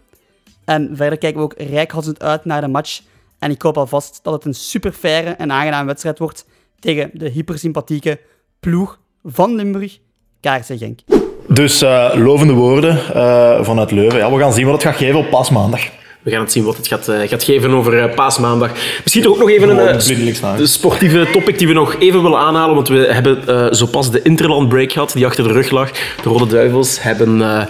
En 0.64 0.90
verder 0.94 1.18
kijken 1.18 1.38
we 1.38 1.44
ook 1.44 1.54
rijkhalsend 1.56 2.22
uit 2.22 2.44
naar 2.44 2.60
de 2.60 2.68
match. 2.68 3.00
En 3.38 3.50
ik 3.50 3.62
hoop 3.62 3.78
alvast 3.78 4.20
dat 4.22 4.32
het 4.32 4.44
een 4.44 4.54
super 4.54 4.92
faire 4.92 5.30
en 5.30 5.52
aangename 5.52 5.86
wedstrijd 5.86 6.18
wordt 6.18 6.46
tegen 6.78 7.10
de 7.12 7.28
hypersympathieke 7.28 8.20
ploeg 8.60 8.98
van 9.24 9.54
Limburg, 9.54 9.98
Kaarsen 10.40 10.78
Genk. 10.78 10.98
Dus 11.48 11.82
eh, 11.82 12.12
lovende 12.14 12.52
woorden 12.52 13.14
eh, 13.14 13.64
vanuit 13.64 13.90
Leuven. 13.90 14.18
Ja, 14.18 14.32
we 14.32 14.38
gaan 14.38 14.52
zien 14.52 14.64
wat 14.66 14.74
het 14.74 14.82
gaat 14.82 14.96
geven 14.96 15.18
op 15.18 15.30
paasmaandag. 15.30 15.80
We 16.22 16.30
gaan 16.30 16.40
het 16.42 16.52
zien 16.52 16.64
wat 16.64 16.76
het 16.76 16.86
gaat, 16.86 17.08
eh, 17.08 17.28
gaat 17.28 17.42
geven 17.42 17.70
over 17.70 18.08
paasmaandag. 18.08 18.70
Misschien 19.02 19.28
ook 19.28 19.38
nog 19.38 19.50
even 19.50 19.68
een 19.68 19.78
eh, 19.88 20.64
sportieve 20.64 21.28
topic 21.32 21.58
die 21.58 21.66
we 21.66 21.72
nog 21.72 21.96
even 21.98 22.22
willen 22.22 22.38
aanhalen. 22.38 22.74
Want 22.74 22.88
we 22.88 22.98
hebben 22.98 23.46
eh, 23.46 23.72
zo 23.72 23.86
pas 23.86 24.10
de 24.10 24.22
Interland 24.22 24.68
break 24.68 24.92
gehad, 24.92 25.12
die 25.12 25.26
achter 25.26 25.44
de 25.44 25.52
rug 25.52 25.70
lag. 25.70 25.90
De 25.92 26.28
Rode 26.28 26.46
Duivels 26.46 27.02
hebben 27.02 27.42
eh, 27.42 27.62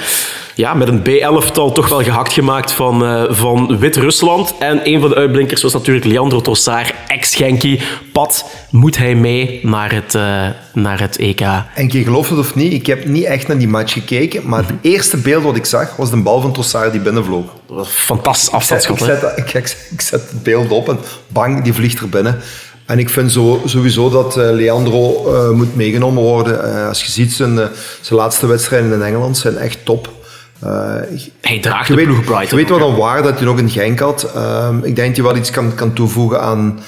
ja, 0.59 0.75
met 0.75 0.88
een 0.88 1.03
B11-tal 1.03 1.73
toch 1.73 1.88
wel 1.88 2.03
gehakt 2.03 2.33
gemaakt 2.33 2.73
van, 2.73 3.05
eh, 3.05 3.25
van 3.29 3.79
Wit-Rusland. 3.79 4.55
En 4.59 4.81
een 4.85 5.00
van 5.00 5.09
de 5.09 5.15
uitblinkers 5.15 5.62
was 5.62 5.73
natuurlijk 5.73 6.07
Leandro 6.07 6.41
Trossard, 6.41 6.95
ex-Genki. 7.09 7.83
Pat, 8.12 8.45
moet 8.71 8.97
hij 8.97 9.15
mee 9.15 9.61
naar 9.62 9.93
het, 9.93 10.15
eh, 10.15 10.47
naar 10.73 11.00
het 11.00 11.19
EK? 11.19 11.41
En 11.75 11.88
je 11.88 12.03
gelooft 12.03 12.31
het 12.31 12.38
of 12.38 12.55
niet, 12.55 12.73
ik 12.73 12.87
heb 12.87 13.05
niet 13.05 13.25
echt 13.25 13.49
naar 13.49 13.59
die 13.59 13.69
match 13.69 13.93
gekeken, 13.93 14.49
maar 14.49 14.67
het 14.67 14.77
eerste 14.81 15.17
beeld 15.17 15.43
wat 15.43 15.57
ik 15.57 15.65
zag 15.65 15.97
was 15.97 16.11
de 16.11 16.17
bal 16.17 16.41
van 16.41 16.53
Trossard 16.53 16.93
die 16.93 17.00
binnenvloog. 17.00 17.45
Dat 17.45 17.77
was 17.77 17.87
een 17.87 17.93
fantastisch 17.93 18.49
Ik 18.49 18.55
afstandsschot. 18.55 18.99
hè? 18.99 19.07
zet, 19.07 19.33
ik, 19.37 19.55
ik, 19.55 19.77
ik 19.91 20.00
zet 20.00 20.31
het 20.31 20.43
beeld 20.43 20.71
op 20.71 20.88
en 20.88 20.99
bang, 21.29 21.62
die 21.65 21.73
vliegt 21.73 22.00
er 22.00 22.09
binnen. 22.09 22.41
En 22.87 22.99
ik 22.99 23.09
vind 23.09 23.33
zo, 23.33 23.62
sowieso 23.65 24.11
dat 24.11 24.37
eh, 24.37 24.50
Leandro 24.50 25.27
moet 25.55 25.77
meegenomen 25.77 26.23
worden. 26.23 26.87
Als 26.88 27.05
je 27.05 27.11
ziet, 27.11 27.33
zijn, 27.33 27.57
zijn 28.00 28.19
laatste 28.19 28.47
wedstrijden 28.47 28.93
in 28.93 29.03
Engeland 29.03 29.38
zijn 29.38 29.57
echt 29.57 29.85
top. 29.85 30.17
Eh, 30.61 30.95
Hij 31.41 31.61
draagt 31.61 31.88
je 31.88 31.97
de 31.97 32.23
weet, 32.25 32.50
je 32.50 32.57
weet 32.57 32.69
wat 32.69 32.81
een 32.81 32.97
waarde 32.97 33.23
dat 33.23 33.37
hij 33.37 33.45
nog 33.45 33.59
in 33.59 33.71
Genk 33.71 33.99
had. 33.99 34.31
Ehm, 34.35 34.77
ik 34.77 34.97
denk 34.97 35.07
dat 35.09 35.17
hij 35.17 35.25
wel 35.25 35.37
iets 35.37 35.50
kan, 35.50 35.75
kan 35.75 35.93
toevoegen 35.93 36.41
aan 36.41 36.79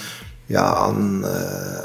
ja, 0.50 0.75
aan, 0.75 1.21
eh, 1.25 1.30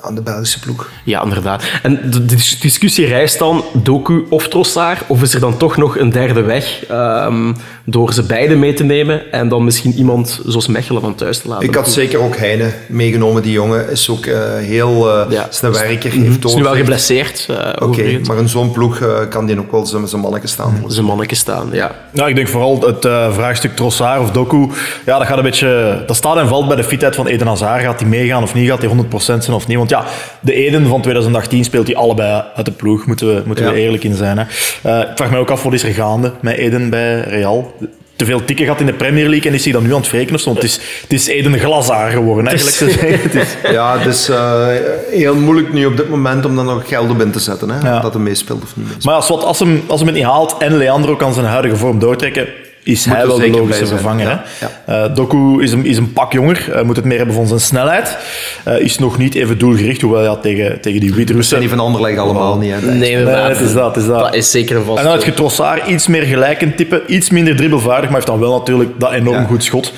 aan 0.02 0.16
de 0.16 0.22
Belgische 0.22 0.60
ploeg. 0.60 0.90
Ja, 1.04 1.24
inderdaad. 1.24 1.64
En 1.84 2.00
de 2.12 2.26
dis- 2.26 2.60
discussie 2.60 3.06
rijst 3.06 3.40
dan 3.40 3.64
Doku 3.74 4.26
of 4.30 4.48
Trossard, 4.48 5.02
of 5.08 5.22
is 5.22 5.34
er 5.34 5.40
dan 5.40 5.58
toch 5.58 5.78
nog 5.78 5.98
een 5.98 6.10
derde 6.10 6.42
weg 6.42 6.86
ehm, 6.86 7.54
door 7.86 8.14
ze 8.14 8.24
beide 8.24 8.56
mee 8.56 8.74
te 8.74 8.84
nemen 8.84 9.32
en 9.32 9.50
dan 9.50 9.64
misschien 9.64 9.94
iemand 9.94 10.40
zoals 10.46 10.68
Mechelen 10.68 11.02
van 11.02 11.16
thuis 11.16 11.38
te 11.40 11.48
laten? 11.48 11.68
Ik 11.68 11.76
had 11.76 11.90
zeker 11.90 12.20
ook 12.20 12.38
Heine 12.38 12.72
meegenomen. 12.88 13.42
Die 13.42 13.52
jongen 13.52 13.90
is 13.90 14.10
ook 14.10 14.26
eh, 14.26 14.40
heel 14.56 15.08
uh, 15.26 15.32
Ja. 15.32 15.48
is 15.50 15.62
een 15.62 15.72
werker. 15.72 16.10
Mhm. 16.16 16.22
Heeft 16.24 16.46
Is 16.46 16.56
nu 16.56 16.64
wel 16.64 16.76
geblesseerd. 16.76 17.46
eh, 17.50 17.88
Oké, 17.88 18.20
maar 18.28 18.38
in 18.38 18.50
zo'n 18.50 18.72
ploeg 18.72 19.00
eh, 19.00 19.10
kan 19.30 19.46
die 19.46 19.60
ook 19.60 19.72
wel 19.72 19.86
zijn 19.86 20.08
zijn 20.08 20.22
manneke 20.22 20.48
staan. 20.48 20.84
Zijn 20.88 21.06
manneke 21.06 21.36
staan, 21.36 21.70
ja. 21.72 21.92
Nou, 22.12 22.30
ik 22.30 22.36
denk 22.36 22.48
vooral 22.48 22.82
het 22.82 23.06
eh, 23.06 23.34
vraagstuk 23.34 23.76
Trossard 23.76 24.22
of 24.22 24.32
Doku. 24.32 24.68
Ja, 25.06 25.18
dat 25.18 25.28
gaat 25.28 25.38
een 25.38 25.44
beetje. 25.44 26.04
Dat 26.08 26.16
staat 26.16 26.38
en 26.38 26.48
valt 26.48 26.68
bij 26.68 26.76
de 26.76 26.84
fitheid 26.84 27.16
van 27.16 27.28
Eden 27.28 27.48
Hazard. 27.48 27.82
Gaat 27.82 28.00
hij 28.00 28.10
meegaan 28.10 28.44
of 28.44 28.54
niet? 28.56 28.70
Gaat 28.70 28.82
hij 28.82 28.90
100% 28.90 29.16
zijn 29.18 29.54
of 29.56 29.68
niet? 29.68 29.78
Want 29.78 29.90
ja, 29.90 30.06
de 30.40 30.54
Eden 30.54 30.88
van 30.88 31.02
2018 31.02 31.64
speelt 31.64 31.88
hij 31.88 31.96
allebei 31.96 32.44
uit 32.56 32.66
de 32.66 32.72
ploeg. 32.72 33.06
Moeten 33.06 33.36
we, 33.36 33.42
moeten 33.46 33.72
we 33.74 33.80
eerlijk 33.80 34.04
in 34.04 34.16
zijn. 34.16 34.38
Hè. 34.38 34.44
Eh, 34.84 35.00
ik 35.10 35.16
vraag 35.16 35.32
me 35.32 35.38
ook 35.38 35.50
af 35.52 35.64
wat 35.64 35.74
is 35.74 35.84
er 35.84 35.94
gaande 35.94 36.32
met 36.42 36.58
Eden 36.58 36.90
bij 36.90 37.20
Real. 37.20 37.74
Te 38.16 38.26
veel 38.26 38.46
tikken 38.46 38.66
gehad 38.66 38.80
in 38.80 38.86
de 38.86 38.94
Premier 38.94 39.30
League 39.30 39.50
en 39.50 39.56
is 39.56 39.64
hij 39.64 39.74
dan 39.74 39.84
nu 39.84 39.94
aan 39.94 40.02
het 40.02 40.10
wrekenen 40.12 40.36
of 40.36 40.42
zo? 40.42 40.54
Het 40.54 40.64
is, 40.64 40.80
het 41.02 41.14
is 41.14 41.28
Eden 41.28 41.60
Glazaar 41.60 42.12
geworden, 42.12 42.48
eigenlijk. 42.48 42.78
te 42.78 42.90
zeggen. 43.00 43.20
Het 43.30 43.36
is- 43.36 43.72
Ja, 43.72 43.98
het 44.00 44.14
is 44.14 44.30
eh, 44.30 44.66
heel 45.12 45.36
moeilijk 45.36 45.74
nu 45.74 45.86
op 45.86 45.98
dit 45.98 46.10
moment 46.10 46.46
om 46.46 46.56
dan 46.56 46.66
nog 46.66 46.88
geld 46.88 47.10
op 47.10 47.22
in 47.22 47.32
te 47.32 47.40
zetten. 47.40 47.70
Hè? 47.70 47.90
Ja. 47.90 48.00
Dat 48.00 48.14
hij 48.14 48.22
meespeelt 48.22 48.64
of 48.64 48.76
niet 48.76 48.86
meespeelt. 48.86 49.06
Maar 49.06 49.14
ja, 49.16 49.22
Swat, 49.22 49.44
als, 49.44 49.60
hem, 49.60 49.84
als 49.88 50.00
hem 50.00 50.08
het 50.10 50.18
niet 50.18 50.26
haalt 50.26 50.56
en 50.60 50.78
Leandro 50.78 51.16
kan 51.16 51.34
zijn 51.34 51.46
huidige 51.46 51.76
vorm 51.76 52.00
doortrekken, 52.00 52.48
is 52.86 53.06
hij 53.06 53.28
wel 53.28 53.38
de 53.38 53.50
logische 53.50 53.86
zijn, 53.86 54.00
vervanger. 54.00 54.28
ja. 54.28 54.44
hè? 54.86 55.04
Eh, 55.04 55.16
Doku 55.16 55.64
is 55.64 55.72
een, 55.72 55.86
is 55.86 55.98
een 55.98 56.14
pak 56.14 56.34
jonger, 56.34 56.72
eh, 56.72 56.84
moet 56.84 56.96
het 56.96 57.06
meer 57.06 57.18
hebben 57.18 57.36
van 57.36 57.48
zijn 57.48 57.60
snelheid. 57.60 58.18
Eh, 58.64 58.80
is 58.80 59.00
nog 59.00 59.18
niet 59.18 59.36
even 59.36 59.58
doelgericht, 59.58 60.02
hoewel 60.02 60.24
ja, 60.24 60.36
tegen, 60.36 60.82
tegen 60.82 61.00
die 61.00 61.10
zijn 61.10 61.20
Wit-Russen... 61.20 61.60
die 61.60 61.70
van 61.70 61.80
Anderlecht 61.80 62.18
allemaal 62.18 62.58
niet. 62.58 62.72
Hè? 62.72 62.82
Nee, 62.82 62.98
Nee, 62.98 63.12
inderdaad. 63.12 63.50
het 63.50 63.60
is 63.60 63.74
dat, 63.74 63.96
het 63.96 64.04
is 64.04 64.10
dat. 64.10 64.20
Dat 64.20 64.34
is 64.36 64.52
zeker 64.52 64.76
een 64.76 64.84
vast. 64.84 64.98
En 64.98 65.04
dan 65.04 65.14
het 65.14 65.24
getrossaar, 65.24 65.90
iets 65.90 66.08
meer 66.08 66.24
gelijkend 66.24 66.78
type, 66.78 67.04
iets 67.08 67.30
minder 67.30 67.56
dribbelvaardig, 67.56 68.06
maar 68.06 68.14
heeft 68.14 68.28
dan 68.28 68.40
wel 68.40 68.58
natuurlijk 68.58 68.90
dat 68.98 69.12
enorm 69.12 69.38
Ja. 69.38 69.44
goed 69.44 69.64
schot. 69.64 69.94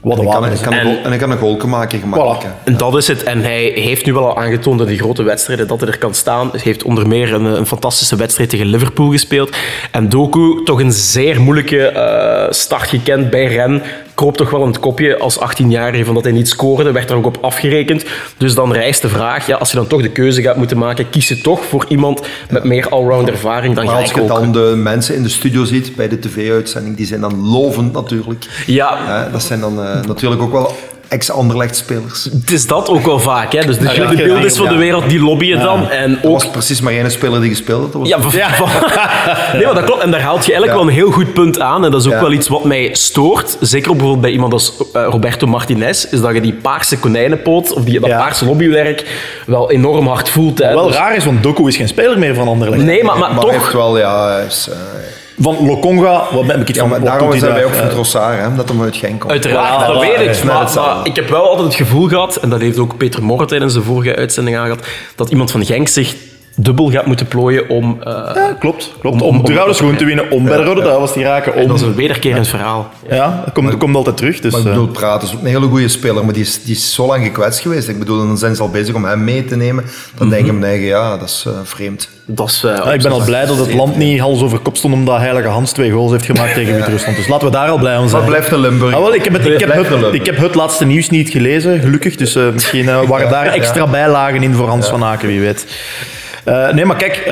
Wat 0.00 0.12
En 0.12 0.18
een 0.18 0.24
ik 0.26 0.32
kan, 0.32 0.40
wapen 0.40 0.56
ik 0.56 0.62
is. 0.62 0.64
kan 0.64 0.72
een 0.72 0.78
En- 0.78 0.84
goal- 0.86 1.04
en 1.04 1.12
ik 1.12 1.18
kan 1.18 1.30
een 1.30 1.38
goalke 1.38 1.66
maken 1.66 1.98
gemakkelijk. 2.00 2.42
Voilà. 2.44 2.64
En 2.64 2.76
dat 2.76 2.96
is 2.96 3.08
het. 3.08 3.22
En 3.22 3.40
hij 3.42 3.62
heeft 3.74 4.06
nu 4.06 4.12
wel 4.12 4.26
al 4.28 4.36
aangetoond 4.38 4.80
in 4.80 4.86
die 4.86 4.98
grote 4.98 5.22
wedstrijden 5.22 5.66
dat 5.66 5.80
hij 5.80 5.88
er 5.88 5.98
kan 5.98 6.14
staan. 6.14 6.48
Hij 6.50 6.60
heeft 6.62 6.82
onder 6.82 7.08
meer 7.08 7.32
een, 7.34 7.44
een 7.44 7.66
fantastische 7.66 8.16
wedstrijd 8.16 8.50
tegen 8.50 8.66
Liverpool 8.66 9.10
gespeeld. 9.10 9.56
En 9.90 10.08
Doku, 10.08 10.62
toch 10.64 10.80
een 10.80 10.92
zeer 10.92 11.40
moeilijke 11.40 11.86
eh, 11.86 12.46
start 12.50 12.88
gekend 12.88 13.30
bij 13.30 13.44
Ren. 13.46 13.82
Kroop 14.18 14.36
toch 14.36 14.50
wel 14.50 14.62
een 14.62 14.80
kopje 14.80 15.18
als 15.18 15.38
18-jarige 15.38 16.04
van 16.04 16.14
dat 16.14 16.24
hij 16.24 16.32
niet 16.32 16.48
scoorde. 16.48 16.92
Werd 16.92 17.10
er 17.10 17.16
ook 17.16 17.26
op 17.26 17.38
afgerekend. 17.40 18.04
Dus 18.36 18.54
dan 18.54 18.72
rijst 18.72 19.02
de 19.02 19.08
vraag, 19.08 19.46
ja, 19.46 19.56
als 19.56 19.70
je 19.70 19.76
dan 19.76 19.86
toch 19.86 20.02
de 20.02 20.10
keuze 20.10 20.42
gaat 20.42 20.56
moeten 20.56 20.78
maken, 20.78 21.10
kies 21.10 21.28
je 21.28 21.40
toch 21.40 21.64
voor 21.64 21.84
iemand 21.88 22.26
met 22.50 22.64
meer 22.64 22.88
allround 22.88 23.28
ervaring 23.28 23.74
dan 23.74 23.84
Maar 23.84 23.94
als 23.94 24.12
je 24.12 24.24
dan 24.24 24.52
de 24.52 24.72
mensen 24.76 25.14
in 25.14 25.22
de 25.22 25.28
studio 25.28 25.64
ziet 25.64 25.96
bij 25.96 26.08
de 26.08 26.18
tv-uitzending, 26.18 26.96
die 26.96 27.06
zijn 27.06 27.20
dan 27.20 27.48
lovend 27.48 27.92
natuurlijk. 27.92 28.64
Ja, 28.66 29.28
dat 29.32 29.42
zijn 29.42 29.60
dan 29.60 29.82
eh, 29.82 30.02
natuurlijk 30.02 30.42
ook 30.42 30.52
wel 30.52 30.76
ex-Anderlecht-spelers. 31.08 32.24
het 32.24 32.50
is 32.50 32.66
dat 32.66 32.88
ook 32.88 33.04
wel 33.04 33.18
vaak. 33.20 33.52
Hè. 33.52 33.64
Dus 33.64 33.78
de, 33.78 33.84
ja, 33.84 33.90
de 34.06 34.16
ja, 34.16 34.24
beelden 34.24 34.52
van 34.52 34.64
ja. 34.64 34.70
de 34.72 34.76
wereld, 34.78 35.08
die 35.08 35.20
lobbyen 35.20 35.60
dan. 35.60 35.90
En 35.90 36.10
Er 36.10 36.18
ook 36.28 36.32
was 36.32 36.50
precies 36.50 36.80
maar 36.80 36.92
één 36.92 37.10
speler 37.10 37.40
die 37.40 37.50
gespeeld 37.50 37.82
had. 37.82 37.92
Was 37.92 38.08
Ja, 38.08 38.20
van- 38.20 38.32
nee, 39.58 39.64
maar 39.64 39.74
dat 39.74 39.84
klopt. 39.84 40.02
En 40.02 40.10
daar 40.10 40.20
haalt 40.20 40.44
je 40.46 40.52
eigenlijk 40.52 40.72
Ja. 40.72 40.78
wel 40.84 40.88
een 40.88 40.94
heel 41.02 41.10
goed 41.10 41.32
punt 41.34 41.60
aan. 41.60 41.84
En 41.84 41.90
dat 41.90 42.00
is 42.00 42.06
ook 42.06 42.12
Ja. 42.12 42.20
wel 42.20 42.32
iets 42.32 42.48
wat 42.48 42.64
mij 42.64 42.88
stoort. 42.92 43.56
Zeker 43.60 43.90
bijvoorbeeld 43.90 44.20
bij 44.20 44.30
iemand 44.30 44.52
als 44.52 44.72
eh, 44.92 45.06
Roberto 45.10 45.46
Martinez. 45.46 46.04
Is 46.04 46.20
dat 46.20 46.34
je 46.34 46.40
die 46.40 46.54
paarse 46.54 46.98
konijnenpoot, 46.98 47.72
of 47.72 47.84
die, 47.84 48.00
dat 48.00 48.08
Ja. 48.10 48.18
paarse 48.18 48.44
lobbywerk, 48.44 49.04
wel 49.46 49.70
enorm 49.70 50.06
hard 50.06 50.28
voelt. 50.28 50.58
Hè. 50.58 50.74
Wel 50.74 50.86
Dus- 50.86 50.96
raar 50.96 51.16
is, 51.16 51.24
want 51.24 51.42
Doku 51.42 51.66
is 51.68 51.76
geen 51.76 51.88
speler 51.88 52.18
meer 52.18 52.34
van 52.34 52.48
Anderlecht. 52.48 52.82
Nee, 52.82 53.04
maar, 53.04 53.18
maar, 53.18 53.34
maar 53.34 53.44
hij 53.44 53.52
heeft 53.52 53.64
toch... 53.64 53.72
wel, 53.72 53.98
ja, 53.98 54.38
is, 54.38 54.68
eh, 54.70 54.76
Van 55.40 55.66
Lokonga, 55.66 56.24
wat 56.32 56.46
heb 56.46 56.60
ik 56.60 56.68
iets 56.68 56.78
ja, 56.78 56.88
van... 56.88 56.90
maar 56.90 57.00
daarom 57.00 57.38
zijn 57.38 57.52
wij 57.52 57.64
ook 57.64 57.72
voor 57.74 57.82
Eh, 57.84 57.90
Trossard, 57.90 58.38
hè, 58.40 58.54
dat 58.56 58.68
hem 58.68 58.82
uit 58.82 58.96
Genk 58.96 59.20
komt. 59.20 59.32
Uiteraard, 59.32 59.80
Ja, 59.80 59.86
dat 59.86 60.00
weet 60.00 60.36
ik. 60.36 60.44
Maar, 60.44 60.70
maar 60.74 61.06
ik 61.06 61.16
heb 61.16 61.28
wel 61.28 61.48
altijd 61.48 61.66
het 61.66 61.76
gevoel 61.76 62.08
gehad, 62.08 62.36
en 62.36 62.50
dat 62.50 62.60
heeft 62.60 62.78
ook 62.78 62.96
Peter 62.96 63.22
Morre 63.22 63.46
tijdens 63.46 63.74
de 63.74 63.82
vorige 63.82 64.16
uitzending 64.16 64.56
aangehad, 64.56 64.86
dat 65.14 65.30
iemand 65.30 65.50
van 65.50 65.64
Genk 65.64 65.88
zich 65.88 66.14
dubbel 66.60 66.90
gaat 66.90 67.06
moeten 67.06 67.26
plooien 67.26 67.68
om... 67.68 67.98
eh, 68.02 68.12
Klopt, 68.58 68.92
klopt. 69.00 69.22
Om- 69.22 69.28
Om, 69.28 69.36
om- 69.38 69.44
de 69.44 69.52
Gouden 69.52 69.74
Schoen 69.76 69.96
te 69.96 70.04
winnen, 70.04 70.30
om 70.30 70.44
bij 70.44 70.56
de 70.56 70.62
Rode 70.64 70.82
Duivels 70.82 71.12
te 71.12 71.22
raken. 71.22 71.54
Om, 71.54 71.66
Dat 71.68 71.76
is 71.76 71.82
een 71.82 71.94
wederkerend 71.94 72.48
verhaal. 72.48 72.90
Ja, 73.10 73.42
dat 73.44 73.54
komt, 73.54 73.70
dat 73.70 73.78
komt 73.78 73.96
altijd 73.96 74.16
terug. 74.16 74.40
Dus, 74.40 74.52
Maar 74.52 74.60
ik 74.60 74.66
eh, 74.66 74.72
bedoel, 74.72 74.88
Praat 74.88 75.22
is 75.22 75.34
ook 75.34 75.40
een 75.40 75.46
hele 75.46 75.66
goede 75.66 75.88
speler, 75.88 76.24
maar 76.24 76.34
die 76.34 76.42
is, 76.42 76.62
die 76.62 76.74
is 76.74 76.94
zo 76.94 77.06
lang 77.06 77.24
gekwetst 77.24 77.60
geweest. 77.60 77.88
Ik 77.88 77.98
bedoel, 77.98 78.18
dan 78.26 78.38
zijn 78.38 78.56
ze 78.56 78.62
al 78.62 78.70
bezig 78.70 78.94
om 78.94 79.04
hem 79.04 79.24
mee 79.24 79.44
te 79.44 79.56
nemen. 79.56 79.84
Dan 80.18 80.28
denk 80.28 80.46
ik 80.46 80.52
mijn 80.52 80.64
eigen, 80.64 80.86
ja, 80.86 81.16
dat 81.16 81.28
is 81.28 81.44
eh, 81.46 81.52
vreemd. 81.64 82.08
Dat 82.30 82.48
is, 82.48 82.62
eh, 82.64 82.76
ja, 82.84 82.92
ik 82.92 83.02
ben 83.02 83.12
al 83.12 83.24
blij 83.24 83.46
dat 83.46 83.58
het 83.58 83.74
land 83.74 83.96
niet 83.96 84.20
hals 84.20 84.42
over 84.42 84.58
kop 84.58 84.76
stond 84.76 84.94
omdat 84.94 85.18
Heilige 85.18 85.48
Hans 85.48 85.72
twee 85.72 85.90
goals 85.90 86.10
heeft 86.10 86.24
gemaakt 86.24 86.54
tegen 86.54 86.74
Wit-Rusland. 86.74 87.16
Dus 87.16 87.28
laten 87.28 87.46
we 87.46 87.52
daar 87.52 87.68
al 87.68 87.78
blij 87.78 87.96
om 87.96 88.08
zijn. 88.08 88.20
Maar 88.20 88.30
blijft 88.30 88.50
een 88.52 88.60
Limburg. 88.60 88.94
Ah, 88.94 89.00
wel, 89.00 89.14
ik, 89.14 89.24
heb 89.24 89.32
het, 89.32 89.46
ik, 89.46 89.60
heb 89.60 89.72
het, 89.88 90.14
ik 90.14 90.26
heb 90.26 90.36
het 90.38 90.54
laatste 90.54 90.84
nieuws 90.84 91.10
niet 91.10 91.28
gelezen, 91.30 91.80
gelukkig. 91.80 92.16
Dus 92.16 92.34
eh, 92.34 92.48
misschien 92.52 93.06
waren 93.06 93.30
daar 93.30 93.46
extra 93.46 93.86
bijlagen 93.86 94.42
in 94.42 94.54
voor 94.54 94.68
Hans 94.68 94.86
van 94.88 95.04
Aken, 95.04 95.28
wie 95.28 95.40
weet. 95.40 95.66
Eh, 96.48 96.72
nee, 96.72 96.84
maar 96.84 96.96
kijk, 96.96 97.24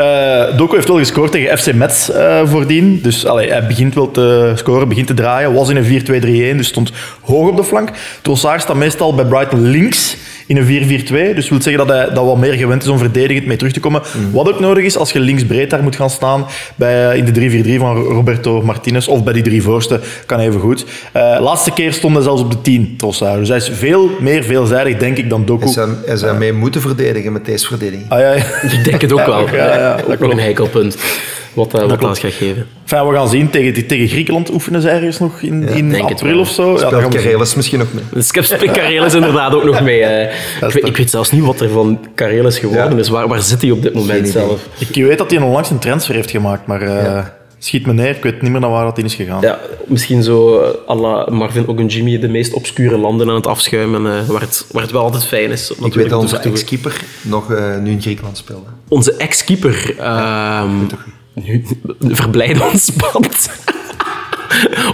Doku 0.56 0.74
heeft 0.74 0.88
wel 0.88 0.98
gescoord 0.98 1.32
tegen 1.32 1.58
FC 1.58 1.72
Metz 1.72 2.08
eh, 2.08 2.40
voordien. 2.44 3.00
Dus 3.02 3.22
hij 3.22 3.66
begint 3.66 3.94
wel 3.94 4.10
te 4.10 4.52
scoren, 4.54 4.88
begint 4.88 5.06
te 5.06 5.14
draaien. 5.14 5.52
Was 5.52 5.68
in 5.68 5.76
een 5.76 6.54
4-2-3-1, 6.54 6.56
dus 6.56 6.66
stond 6.66 6.92
hoog 7.22 7.48
op 7.48 7.56
de 7.56 7.64
flank. 7.64 7.90
Trossard 8.22 8.62
staat 8.62 8.76
meestal 8.76 9.14
bij 9.14 9.24
Brighton 9.24 9.62
links 9.62 10.16
in 10.46 10.56
een 10.56 11.02
4-4-2. 11.32 11.34
Dus 11.34 11.48
wil 11.48 11.62
zeggen 11.62 11.86
dat 11.86 11.96
hij 11.96 12.14
dat 12.14 12.24
wat 12.24 12.36
meer 12.36 12.52
gewend 12.52 12.82
is 12.82 12.88
om 12.88 12.98
verdedigend 12.98 13.46
mee 13.46 13.56
terug 13.56 13.72
te 13.72 13.80
komen. 13.80 14.02
Wat 14.32 14.48
ook 14.48 14.60
nodig 14.60 14.84
is 14.84 14.96
als 14.96 15.12
je 15.12 15.20
links 15.20 15.44
breed 15.44 15.70
daar 15.70 15.82
moet 15.82 15.96
gaan 15.96 16.10
staan 16.10 16.46
bij, 16.76 17.10
eh, 17.10 17.16
in 17.16 17.24
de 17.24 17.32
3-4-3 17.32 17.78
van 17.78 17.96
Roberto 17.96 18.62
Martinez 18.62 19.06
of 19.06 19.24
bij 19.24 19.32
die 19.32 19.42
drie 19.42 19.62
voorste, 19.62 20.00
kan 20.26 20.38
even 20.38 20.60
goed. 20.60 20.84
Eh 21.12 21.36
laatste 21.40 21.72
keer 21.72 21.92
stond 21.92 22.14
hij 22.14 22.22
zelfs 22.22 22.42
op 22.42 22.50
de 22.50 22.60
10, 22.60 22.94
Trossard. 22.96 23.38
Dus 23.38 23.48
hij 23.48 23.56
is 23.56 23.70
veel 23.72 24.10
meer 24.20 24.44
veelzijdig, 24.44 24.96
denk 24.96 25.16
ik, 25.16 25.30
dan 25.30 25.44
Doku. 25.44 25.68
Hij, 25.74 26.14
is 26.14 26.20
hij 26.20 26.34
mee 26.34 26.52
moeten 26.52 26.80
verdedigen 26.80 27.32
met 27.32 27.44
deze 27.44 27.66
verdediging? 27.66 28.10
Ah, 28.10 28.20
ja, 28.20 28.32
ja. 28.32 28.44
Ik 28.62 28.84
denk 28.84 29.00
het 29.00 29.12
ook 29.12 29.26
wel. 29.26 29.54
ja, 29.54 29.78
ja, 29.78 29.96
dat 29.96 30.10
ook 30.10 30.18
nog 30.18 30.30
een 30.30 30.38
heikelpunt. 30.38 30.96
Wat, 31.56 31.74
uh, 31.74 31.88
wat 31.88 32.18
gaat 32.18 32.18
geven. 32.18 32.66
Enfin, 32.82 33.08
we 33.08 33.14
gaan 33.14 33.28
zien. 33.28 33.50
Tegen, 33.50 33.86
tegen 33.86 34.08
Griekenland 34.08 34.52
oefenen 34.52 34.80
ze 34.80 34.88
ergens 34.88 35.18
nog 35.18 35.40
in, 35.40 35.62
het 35.62 36.00
april 36.02 36.38
of 36.38 36.48
zo. 36.48 36.62
Ja, 36.66 36.70
dat 36.72 36.88
Speelt 36.88 37.04
we 37.04 37.12
zien. 37.12 37.20
Karelis 37.28 37.54
misschien 37.54 37.78
nog 37.78 37.92
mee? 37.92 38.04
Dus 38.12 38.26
Skep 38.26 38.72
Karelis 38.72 39.14
inderdaad 39.14 39.54
ook 39.54 39.64
nog 39.64 39.80
mee. 39.80 40.02
eh. 40.02 40.34
ik, 40.68 40.72
weet, 40.74 40.86
ik 40.86 40.96
weet 40.96 41.10
zelfs 41.10 41.30
niet 41.30 41.44
wat 41.44 41.60
er 41.60 41.68
van 41.68 42.00
Karelis 42.14 42.58
geworden 42.58 42.92
Ja. 42.92 42.98
is. 42.98 43.08
Waar, 43.08 43.28
waar 43.28 43.42
zit 43.42 43.62
hij 43.62 43.70
op 43.70 43.82
dit 43.82 43.94
moment 43.94 44.28
zelf? 44.28 44.60
Ik 44.78 45.04
weet 45.04 45.18
dat 45.18 45.30
hij 45.30 45.40
onlangs 45.40 45.70
een 45.70 45.78
transfer 45.78 46.14
heeft 46.14 46.30
gemaakt, 46.30 46.66
maar 46.66 46.82
eh, 46.82 47.24
schiet 47.58 47.86
me 47.86 47.92
neer. 47.92 48.16
Ik 48.16 48.22
weet 48.22 48.42
niet 48.42 48.50
meer 48.50 48.60
naar 48.60 48.70
waar 48.70 48.84
dat 48.84 48.98
in 48.98 49.04
is 49.04 49.14
gegaan. 49.14 49.40
Ja, 49.40 49.58
misschien 49.86 50.22
zo 50.22 50.58
eh, 50.60 50.90
à 50.90 50.94
la 50.94 51.26
Marvin 51.30 51.68
Ogunjimi 51.68 52.18
de 52.18 52.28
meest 52.28 52.52
obscure 52.52 52.96
landen 52.98 53.28
aan 53.28 53.34
het 53.34 53.46
afschuimen, 53.46 54.06
eh, 54.06 54.28
waar, 54.28 54.40
het, 54.40 54.66
waar 54.72 54.82
het 54.82 54.90
wel 54.92 55.02
altijd 55.02 55.24
fijn 55.26 55.50
is. 55.50 55.70
Ik 55.84 55.94
weet 55.94 56.08
dat 56.10 56.20
onze 56.20 56.36
ex-keeper 56.38 57.00
nog 57.22 57.48
nu 57.80 57.90
in 57.90 58.00
Griekenland 58.00 58.36
speelde. 58.36 58.66
Onze 58.88 59.12
ex-keeper 59.12 59.94
ehm, 59.98 60.70
nu, 61.44 61.64
verblijdt 62.00 62.60
ons 62.72 62.92
band. 62.92 63.50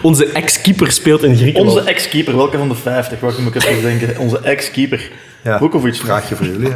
Onze 0.03 0.27
ex-keeper 0.27 0.93
speelt 0.93 1.23
in 1.23 1.37
Griekenland. 1.37 1.77
Onze 1.77 1.91
ex-keeper, 1.91 2.37
welke 2.37 2.59
van 2.59 2.69
de 2.69 2.75
50? 2.75 3.21
Welke 3.21 3.43
moet 3.43 3.55
ik 3.55 3.65
even 3.65 3.83
denken? 3.83 4.19
Onze 4.19 4.39
ex-keeper. 4.39 5.11
Ja. 5.45 5.59
Vukovic. 5.59 5.95
Vraagje 5.95 6.37
voor 6.37 6.47
jullie. 6.47 6.69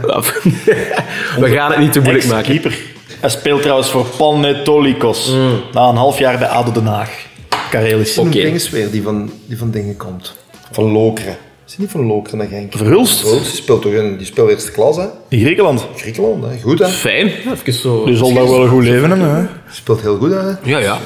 We 1.41 1.49
gaan 1.49 1.71
het 1.71 1.81
niet 1.81 1.93
te 1.93 2.01
moeilijk 2.01 2.27
maken. 2.27 2.55
Ex-keeper. 2.55 2.79
Hij 3.21 3.31
speelt 3.31 3.63
trouwens 3.63 3.89
voor 3.91 4.07
Panetolikos. 4.17 5.33
Na 5.73 5.89
een 5.89 5.97
half 5.97 6.19
jaar 6.19 6.39
bij 6.39 6.49
ADO 6.49 6.73
Den 6.73 6.87
Haag. 6.87 7.27
Karelis. 7.71 8.19
Oké. 8.19 8.39
Is 8.39 8.71
weer 8.71 8.91
die 8.91 9.03
van, 9.03 9.31
die 9.47 9.59
van 9.59 9.71
dingen 9.71 9.97
komt. 9.97 10.37
Van 10.71 10.85
Lokeren. 10.85 11.37
Is 11.67 11.75
hij 11.75 11.85
niet 11.85 11.91
van 11.91 12.07
Lokeren 12.07 12.39
naar 12.39 12.47
Genk? 12.47 12.73
Verhulst. 12.77 13.21
Verhulst, 13.21 13.51
die 13.51 13.63
speelt 13.63 13.83
toch 13.83 13.93
in, 13.93 14.17
die 14.17 14.27
speelt 14.27 14.51
eerste 14.51 14.71
klas, 14.71 14.97
hè? 14.97 15.05
In 15.29 15.41
Griekenland. 15.41 15.87
Griekenland, 15.97 16.45
hè? 16.45 16.61
Goed, 16.63 16.79
hè? 16.79 16.89
Fijn. 16.89 17.27
Even 17.27 17.73
zo. 17.73 18.05
Dus 18.05 18.19
zal 18.19 18.33
daar 18.33 18.49
wel 18.49 18.63
een 18.63 18.69
goed 18.69 18.85
leven 18.85 19.11
hebben. 19.11 19.35
Hè? 19.37 19.47
Speelt 19.71 20.01
heel 20.01 20.17
goed, 20.17 20.31
hè? 20.31 20.51
Ja, 20.63 20.79
ja. 20.79 20.99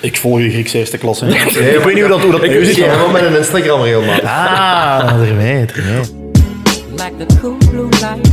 Ik 0.00 0.16
volg 0.16 0.38
de 0.38 0.50
Griekse 0.50 0.78
eerste 0.78 0.98
klasse. 0.98 1.24
hè. 1.24 1.30
ik 1.76 1.84
weet 1.84 1.94
niet 1.94 2.02
hoe 2.02 2.08
dat, 2.12 2.20
hoe 2.20 2.30
dat 2.30 2.40
nu 2.46 2.64
zit. 2.64 2.76
Ik 2.76 2.84
wel 2.84 3.08
met 3.10 3.22
een 3.22 3.36
Instagram 3.36 3.82
regelmatig. 3.82 4.24
Ah, 4.24 5.12
ermee, 5.28 5.66
ermee. 5.66 6.00
like 6.90 7.26
the 7.26 7.38
cool 7.40 7.56
blue 7.70 7.88
light. 7.88 8.28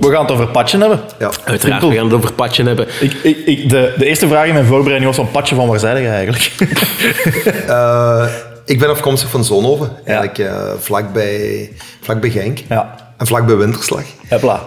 We 0.00 0.10
gaan 0.10 0.22
het 0.22 0.30
over 0.30 0.48
Patje 0.48 0.78
hebben. 0.78 1.00
Ja. 1.18 1.24
Uiteraard, 1.26 1.60
Simpel. 1.60 1.88
we 1.88 1.94
gaan 1.94 2.04
het 2.04 2.14
over 2.14 2.32
Patje 2.32 2.64
hebben. 2.64 2.86
Ik, 3.00 3.12
ik, 3.22 3.36
ik, 3.46 3.68
de, 3.68 3.94
de 3.98 4.04
eerste 4.06 4.28
vraag 4.28 4.46
in 4.46 4.52
mijn 4.52 4.64
voorbereiding 4.66 5.06
was 5.06 5.16
van 5.16 5.30
Patje 5.30 5.54
van 5.54 5.68
waar 5.68 5.78
zei 5.78 6.02
je 6.02 6.08
eigenlijk? 6.08 6.50
Eh, 7.68 8.26
ik 8.64 8.78
ben 8.78 8.88
afkomstig 8.88 9.30
van 9.30 9.44
Zonhoven. 9.44 9.90
Eigenlijk 10.04 10.38
eh, 10.38 10.70
vlakbij, 10.78 11.70
vlakbij 12.00 12.30
Genk. 12.30 12.58
ja. 12.68 12.94
En 13.24 13.30
vlakbij 13.30 13.56
Winterslag. 13.56 14.04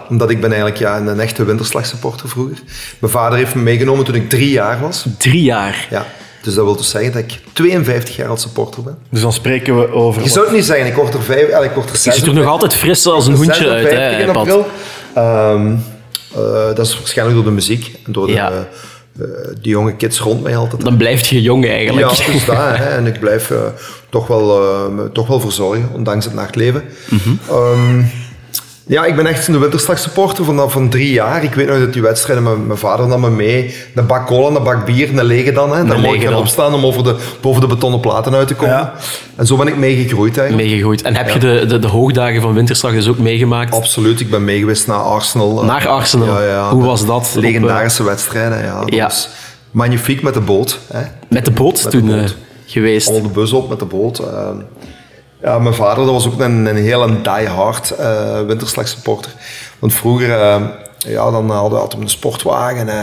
Omdat 0.08 0.30
ik 0.30 0.40
ben 0.40 0.50
eigenlijk 0.50 0.80
ja, 0.80 0.96
een 0.98 1.20
echte 1.20 1.44
Winterslag 1.44 1.86
supporter 1.86 2.28
vroeger. 2.28 2.56
Mijn 2.98 3.12
vader 3.12 3.38
heeft 3.38 3.54
me 3.54 3.62
meegenomen 3.62 4.04
toen 4.04 4.14
ik 4.14 4.28
drie 4.28 4.50
jaar 4.50 4.80
was. 4.80 5.04
Drie 5.18 5.42
jaar. 5.42 5.86
Ja. 5.90 6.06
Dus 6.42 6.54
dat 6.54 6.64
wil 6.64 6.76
dus 6.76 6.90
zeggen 6.90 7.12
dat 7.12 7.22
ik 7.22 7.40
52 7.52 8.16
jaar 8.16 8.28
al 8.28 8.36
supporter 8.36 8.82
ben. 8.82 8.98
Dus 9.10 9.20
dan 9.20 9.32
spreken 9.32 9.80
we 9.80 9.92
over... 9.92 10.22
Je 10.22 10.28
zou 10.28 10.44
het 10.46 10.54
niet 10.54 10.64
zeggen, 10.64 10.86
ik 10.86 10.94
word 10.94 11.14
er, 11.14 11.22
vijf, 11.22 11.48
eh, 11.48 11.64
ik 11.64 11.70
word 11.70 11.88
er 11.90 11.98
Je 12.02 12.12
ziet 12.12 12.26
er 12.26 12.34
nog 12.34 12.46
altijd 12.46 12.74
fris 12.74 13.06
als 13.06 13.26
een 13.26 13.34
hoentje 13.34 13.68
uit, 13.68 13.88
56 13.88 13.98
hè, 13.98 14.18
in 14.18 14.26
Pat. 14.26 14.36
april. 14.36 14.66
Ehm, 15.14 15.74
eh, 16.34 16.74
dat 16.74 16.86
is 16.86 16.98
waarschijnlijk 16.98 17.36
door 17.36 17.46
de 17.46 17.54
muziek 17.54 17.98
en 18.06 18.12
door 18.12 18.26
de, 18.26 18.32
Ja. 18.32 18.50
eh, 18.52 19.26
die 19.60 19.70
jonge 19.70 19.96
kids 19.96 20.18
rond 20.18 20.42
mij 20.42 20.56
altijd. 20.56 20.84
Dan 20.84 20.96
blijft 20.96 21.26
je 21.26 21.42
jong 21.42 21.68
eigenlijk. 21.68 22.10
Ja, 22.16 22.32
dus 22.32 22.44
dat, 22.44 22.56
hè. 22.76 22.96
En 22.96 23.06
ik 23.06 23.20
blijf 23.20 23.50
eh, 23.50 23.58
toch, 24.08 24.26
wel, 24.26 24.62
eh, 24.62 24.88
me 24.88 25.12
toch 25.12 25.26
wel 25.26 25.40
verzorgen, 25.40 25.88
ondanks 25.94 26.24
het 26.24 26.34
nachtleven. 26.34 26.84
Mhm. 27.08 27.30
Ehm, 27.50 28.02
ja, 28.88 29.04
ik 29.04 29.16
ben 29.16 29.26
echt 29.26 29.48
een 29.48 29.58
winterslag 29.60 29.98
supporter 29.98 30.44
van, 30.44 30.70
van 30.70 30.88
drie 30.88 31.12
jaar. 31.12 31.42
Ik 31.44 31.54
weet 31.54 31.68
nog 31.68 31.78
dat 31.78 31.92
die 31.92 32.02
wedstrijden, 32.02 32.44
mijn, 32.44 32.66
mijn 32.66 32.78
vader 32.78 33.06
nam 33.08 33.20
me 33.20 33.30
mee. 33.30 33.74
Een 33.94 34.06
bak 34.06 34.26
cola, 34.26 34.56
een 34.56 34.62
bak 34.62 34.84
bier, 34.86 35.08
een 35.18 35.24
lege 35.24 35.52
dan. 35.52 35.72
Hè. 35.76 35.84
Daar 35.84 35.98
mocht 35.98 36.14
ik 36.14 36.22
gaan 36.22 36.30
dan. 36.32 36.40
opstaan 36.40 36.74
om 36.74 36.84
over 36.86 37.04
de, 37.04 37.16
boven 37.40 37.60
de 37.60 37.66
betonnen 37.66 38.00
platen 38.00 38.34
uit 38.34 38.48
te 38.48 38.54
komen. 38.54 38.74
Ja. 38.74 38.94
En 39.36 39.46
zo 39.46 39.56
ben 39.56 39.66
ik 39.66 39.76
meegegroeid 39.76 40.38
eigenlijk. 40.38 40.68
Meegegroeid. 40.68 41.02
En 41.02 41.16
heb 41.16 41.28
je 41.30 41.38
de, 41.38 41.64
de, 41.68 41.78
de 41.78 41.86
hoogdagen 41.86 42.40
van 42.42 42.54
Winterslag 42.54 42.92
dus 42.92 43.08
ook 43.08 43.18
meegemaakt? 43.18 43.74
Absoluut, 43.74 44.20
ik 44.20 44.30
ben 44.30 44.44
meegeweest 44.44 44.86
naar 44.86 44.96
Arsenal. 44.98 45.64
Naar 45.64 45.88
Arsenal. 45.88 46.26
Ja, 46.42 46.46
ja, 46.48 46.70
Hoe 46.70 46.80
de 46.80 46.86
was 46.86 47.06
dat? 47.06 47.34
Legendarische 47.36 48.02
wedstrijden, 48.02 48.62
ja. 48.62 48.80
Dat 48.80 48.94
Ja. 48.94 49.04
was 49.04 49.28
magnifiek 49.70 50.22
met 50.22 50.34
de 50.34 50.40
boot. 50.40 50.78
Hè. 50.92 51.00
Met 51.28 51.44
de 51.44 51.50
boot 51.50 51.82
Met 51.82 51.92
de 51.92 51.98
toen 51.98 52.06
boot. 52.08 52.18
eh, 52.24 52.30
geweest. 52.66 53.08
Al 53.08 53.22
de 53.22 53.28
bus 53.28 53.52
op 53.52 53.68
met 53.68 53.78
de 53.78 53.84
boot. 53.84 54.18
eh. 54.18 54.48
Ja, 55.42 55.58
mijn 55.58 55.74
vader 55.74 56.04
dat 56.04 56.12
was 56.14 56.26
ook 56.26 56.40
een, 56.40 56.66
een 56.66 56.76
hele 56.76 57.22
die-hard 57.22 57.90
eh 57.90 58.40
winterslag 58.46 58.88
supporter. 58.88 59.32
Want 59.78 59.94
vroeger, 59.94 60.30
eh, 60.30 60.56
ja, 60.98 61.30
dan 61.30 61.50
hadden 61.50 61.70
we 61.72 61.82
altijd 61.82 62.02
een 62.02 62.08
sportwagen. 62.08 62.88
eh, 62.88 62.98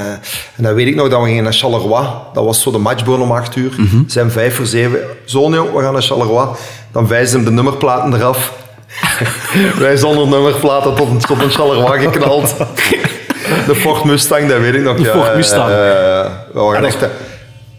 en 0.56 0.64
dan 0.64 0.74
weet 0.74 0.88
ik 0.88 0.96
nog 0.96 1.10
dat 1.10 1.20
we 1.22 1.26
gingen 1.28 1.44
naar 1.44 1.54
Charleroi. 1.54 2.06
Dat 2.34 2.46
was 2.46 2.62
zo 2.62 2.72
de 2.72 2.78
matchburn 2.78 3.22
om 3.22 3.32
8 3.32 3.56
uur. 3.56 3.74
Mhm. 3.78 3.98
zijn 4.08 4.32
vijf 4.32 4.56
voor 4.56 4.66
zeven. 4.66 5.00
Zo 5.26 5.50
jong, 5.50 5.72
we 5.74 5.82
gaan 5.82 5.94
naar 5.94 6.02
Charleroi. 6.02 6.48
Dan 6.92 7.08
wijzen 7.08 7.36
hem 7.36 7.46
de 7.46 7.52
nummerplaten 7.52 8.14
eraf. 8.14 8.54
Wij 9.80 9.98
zonder 9.98 10.28
nummerplaten 10.28 10.96
tot 10.96 11.10
een, 11.10 11.18
tot 11.18 11.42
een 11.42 11.50
Charleroi 11.50 12.00
geknald. 12.00 12.56
De 13.68 13.76
Ford 13.76 14.04
Mustang, 14.04 14.50
dat 14.50 14.60
weet 14.60 14.74
ik 14.76 14.82
nog. 14.82 14.98
De 14.98 15.04
ja, 15.04 15.12
Ford 15.12 15.36
Mustang. 15.36 15.68
We 15.68 16.32
waren 16.54 16.92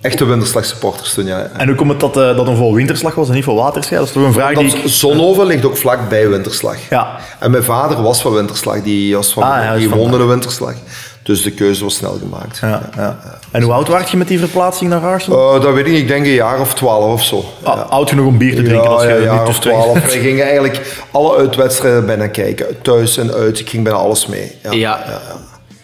echte, 0.07 0.19
echte 0.19 0.25
winterslag 0.25 0.65
supporters 0.65 1.15
toen, 1.15 1.27
ja. 1.27 1.51
En 1.57 1.67
hoe 1.67 1.77
komt 1.77 1.91
het 1.91 2.01
dat, 2.01 2.17
eh, 2.17 2.37
dat 2.37 2.47
een 2.47 2.57
vol 2.57 2.75
winterslag 2.75 3.15
was 3.15 3.29
en 3.29 3.35
niet 3.35 3.45
vol 3.45 3.57
waterschei? 3.57 3.99
Dat 3.99 4.07
is 4.09 4.13
toch 4.15 4.23
een 4.25 4.33
vraag 4.33 4.55
die 4.55 4.77
ik... 4.77 4.83
Zonhoven 4.85 5.47
ligt 5.47 5.65
ook 5.65 5.77
vlak 5.77 6.09
bij 6.09 6.29
Winterslag. 6.29 6.77
Ja. 6.91 7.17
En 7.39 7.51
mijn 7.51 7.63
vader 7.65 8.03
was 8.03 8.21
van 8.23 8.33
Winterslag, 8.33 8.83
die, 8.83 9.17
was 9.17 9.33
van, 9.33 9.43
Ah, 9.43 9.63
ja, 9.63 9.77
die 9.77 9.89
van- 9.89 9.99
woonde 9.99 10.19
in 10.19 10.27
Winterslag. 10.29 10.75
Dus 11.23 11.43
de 11.43 11.51
keuze 11.51 11.85
was 11.85 11.95
snel 11.95 12.19
gemaakt. 12.23 12.59
Ja, 12.61 12.89
ja. 12.97 13.19
En 13.51 13.63
hoe 13.63 13.73
oud 13.73 13.89
werd 13.89 14.11
je 14.11 14.17
met 14.17 14.29
die 14.29 14.39
verplaatsing 14.39 14.91
naar 14.91 15.01
Arsenal? 15.01 15.55
Eh, 15.55 15.63
dat 15.63 15.75
weet 15.75 15.87
ik 15.87 15.93
niet, 15.93 16.01
ik 16.01 16.09
denk 16.09 16.25
een 16.25 16.33
jaar 16.33 16.61
of 16.61 16.75
twaalf 16.75 17.13
of 17.13 17.23
zo. 17.25 17.45
Ah, 17.63 17.91
Oud 17.91 18.09
genoeg 18.09 18.27
om 18.27 18.39
bier 18.39 18.57
te 18.57 18.63
drinken 18.63 18.89
als 18.91 19.03
je 19.03 19.09
ja, 19.09 19.15
niet 19.15 19.25
jaar 19.25 19.45
te 19.45 19.51
of 19.51 19.59
twaalf. 19.59 19.93
Wij 20.13 20.21
gingen 20.21 20.45
eigenlijk 20.45 21.05
alle 21.11 21.37
uitwedstrijden 21.37 22.07
bijna 22.07 22.29
kijken. 22.29 22.67
Thuis 22.83 23.17
en 23.17 23.33
uit, 23.33 23.59
ik 23.59 23.69
ging 23.69 23.85
bijna 23.85 23.99
alles 23.99 24.27
mee. 24.27 24.53
Ja. 24.71 24.99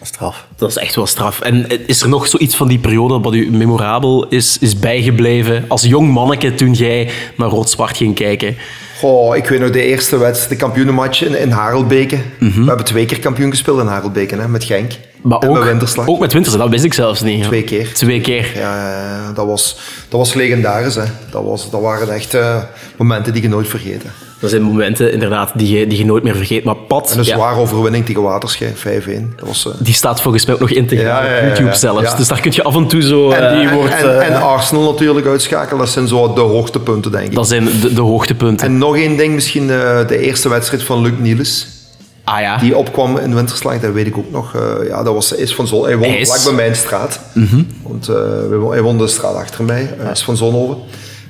Straf. 0.05 0.45
Dat 0.55 0.69
is 0.69 0.77
echt 0.77 0.95
wel 0.95 1.05
straf. 1.05 1.41
En 1.41 1.87
is 1.87 2.01
er 2.01 2.09
nog 2.09 2.27
zoiets 2.27 2.55
van 2.55 2.67
die 2.67 2.79
periode 2.79 3.19
wat 3.19 3.33
u 3.33 3.51
memorabel 3.51 4.27
is, 4.27 4.57
is 4.59 4.79
bijgebleven? 4.79 5.65
Als 5.67 5.83
jong 5.83 6.11
manneke 6.11 6.53
toen 6.53 6.73
jij 6.73 7.09
naar 7.37 7.49
rood-zwart 7.49 7.97
ging 7.97 8.15
kijken. 8.15 8.57
Goh, 8.99 9.35
ik 9.35 9.47
weet 9.47 9.59
nog 9.59 9.69
de 9.69 9.83
eerste 9.83 10.17
wedstrijd, 10.17 10.49
de 10.49 10.55
kampioenenmatch 10.55 11.23
in, 11.23 11.39
in 11.39 11.49
Harelbeke. 11.49 12.19
Mhm. 12.39 12.59
We 12.61 12.67
hebben 12.67 12.85
twee 12.85 13.05
keer 13.05 13.19
kampioen 13.19 13.49
gespeeld 13.49 13.79
in 13.79 13.87
Harelbeke, 13.87 14.35
hè, 14.35 14.47
met 14.47 14.63
Genk. 14.63 14.91
Maar 15.23 15.39
en 15.39 15.49
ook, 15.49 15.57
met 15.57 15.63
Winterslag. 15.63 16.07
ook 16.07 16.19
met 16.19 16.33
Winterslag, 16.33 16.63
dat 16.63 16.71
wist 16.71 16.83
ik 16.83 16.93
zelfs 16.93 17.21
niet. 17.21 17.43
Twee 17.43 17.63
keer. 17.63 17.93
Twee 17.93 18.21
keer. 18.21 18.51
Ja, 18.55 19.31
dat 19.33 19.45
was, 19.45 19.77
dat 20.09 20.19
was 20.19 20.33
legendarisch. 20.33 20.95
Hè. 20.95 21.03
Dat, 21.29 21.43
was, 21.43 21.69
dat 21.69 21.81
waren 21.81 22.09
echt 22.09 22.33
eh, 22.33 22.57
momenten 22.97 23.33
die 23.33 23.41
je 23.41 23.49
nooit 23.49 23.67
vergeten. 23.67 24.11
Dat 24.39 24.49
zijn 24.49 24.61
momenten 24.61 25.11
inderdaad 25.11 25.51
die 25.55 25.77
je, 25.77 25.87
die 25.87 25.97
je 25.97 26.05
nooit 26.05 26.23
meer 26.23 26.35
vergeet. 26.35 26.63
Maar 26.63 26.75
En 26.75 27.01
een 27.17 27.17
ja, 27.17 27.23
zware 27.23 27.59
overwinning 27.59 28.05
tegen 28.05 28.21
Waterschei, 28.21 28.71
5-1. 28.71 29.35
Dat 29.35 29.47
was, 29.47 29.67
eh, 29.67 29.73
die 29.79 29.93
staat 29.93 30.21
volgens 30.21 30.45
mij 30.45 30.55
ook 30.55 30.61
nog 30.61 30.69
integraal 30.69 31.23
Ja, 31.23 31.35
ja, 31.35 31.39
op 31.39 31.47
YouTube 31.47 31.75
zelfs. 31.75 32.15
Dus 32.15 32.27
daar 32.27 32.41
kun 32.41 32.51
je 32.55 32.63
af 32.63 32.75
en 32.75 32.87
toe 32.87 33.01
zo... 33.01 33.29
en, 33.31 33.41
eh, 33.41 33.71
en, 33.71 33.75
wordt, 33.75 33.93
en, 33.93 34.21
en 34.21 34.41
Arsenal 34.41 34.91
natuurlijk 34.91 35.27
uitschakelen, 35.27 35.79
dat 35.79 35.89
zijn 35.89 36.07
zo 36.07 36.33
de 36.33 36.41
hoogtepunten, 36.41 37.11
denk 37.11 37.25
ik. 37.25 37.35
dat 37.35 37.47
zijn 37.47 37.65
de, 37.81 37.93
de 37.93 38.01
hoogtepunten. 38.01 38.67
En 38.67 38.77
nog 38.77 38.95
één 38.95 39.17
ding, 39.17 39.33
misschien 39.33 39.67
de 39.67 40.17
eerste 40.19 40.49
wedstrijd 40.49 40.83
van 40.83 41.01
Luc 41.01 41.13
Niels. 41.17 41.67
Ah 42.23 42.41
ja. 42.41 42.57
Die 42.57 42.77
opkwam 42.77 43.17
in 43.17 43.35
Winterslag, 43.35 43.79
dat 43.79 43.93
weet 43.93 44.07
ik 44.07 44.17
ook 44.17 44.31
nog. 44.31 44.55
Eh, 44.55 44.87
ja, 44.87 45.03
dat 45.03 45.13
was 45.13 45.29
hij 45.29 45.39
is 45.39 45.55
van 45.55 45.67
Zon. 45.67 45.83
Hij 45.85 45.95
Mhm. 45.95 46.25
vlak 46.25 46.43
bij 46.43 46.53
mijn 46.53 46.75
straat. 46.75 47.19
Want 47.83 48.07
eh, 48.07 48.15
hij 48.69 48.81
woonde 48.81 49.03
de 49.03 49.09
straat 49.09 49.35
achter 49.35 49.63
mij. 49.63 49.95
Is 50.11 50.23
van 50.23 50.37
Zonhoven. 50.37 50.77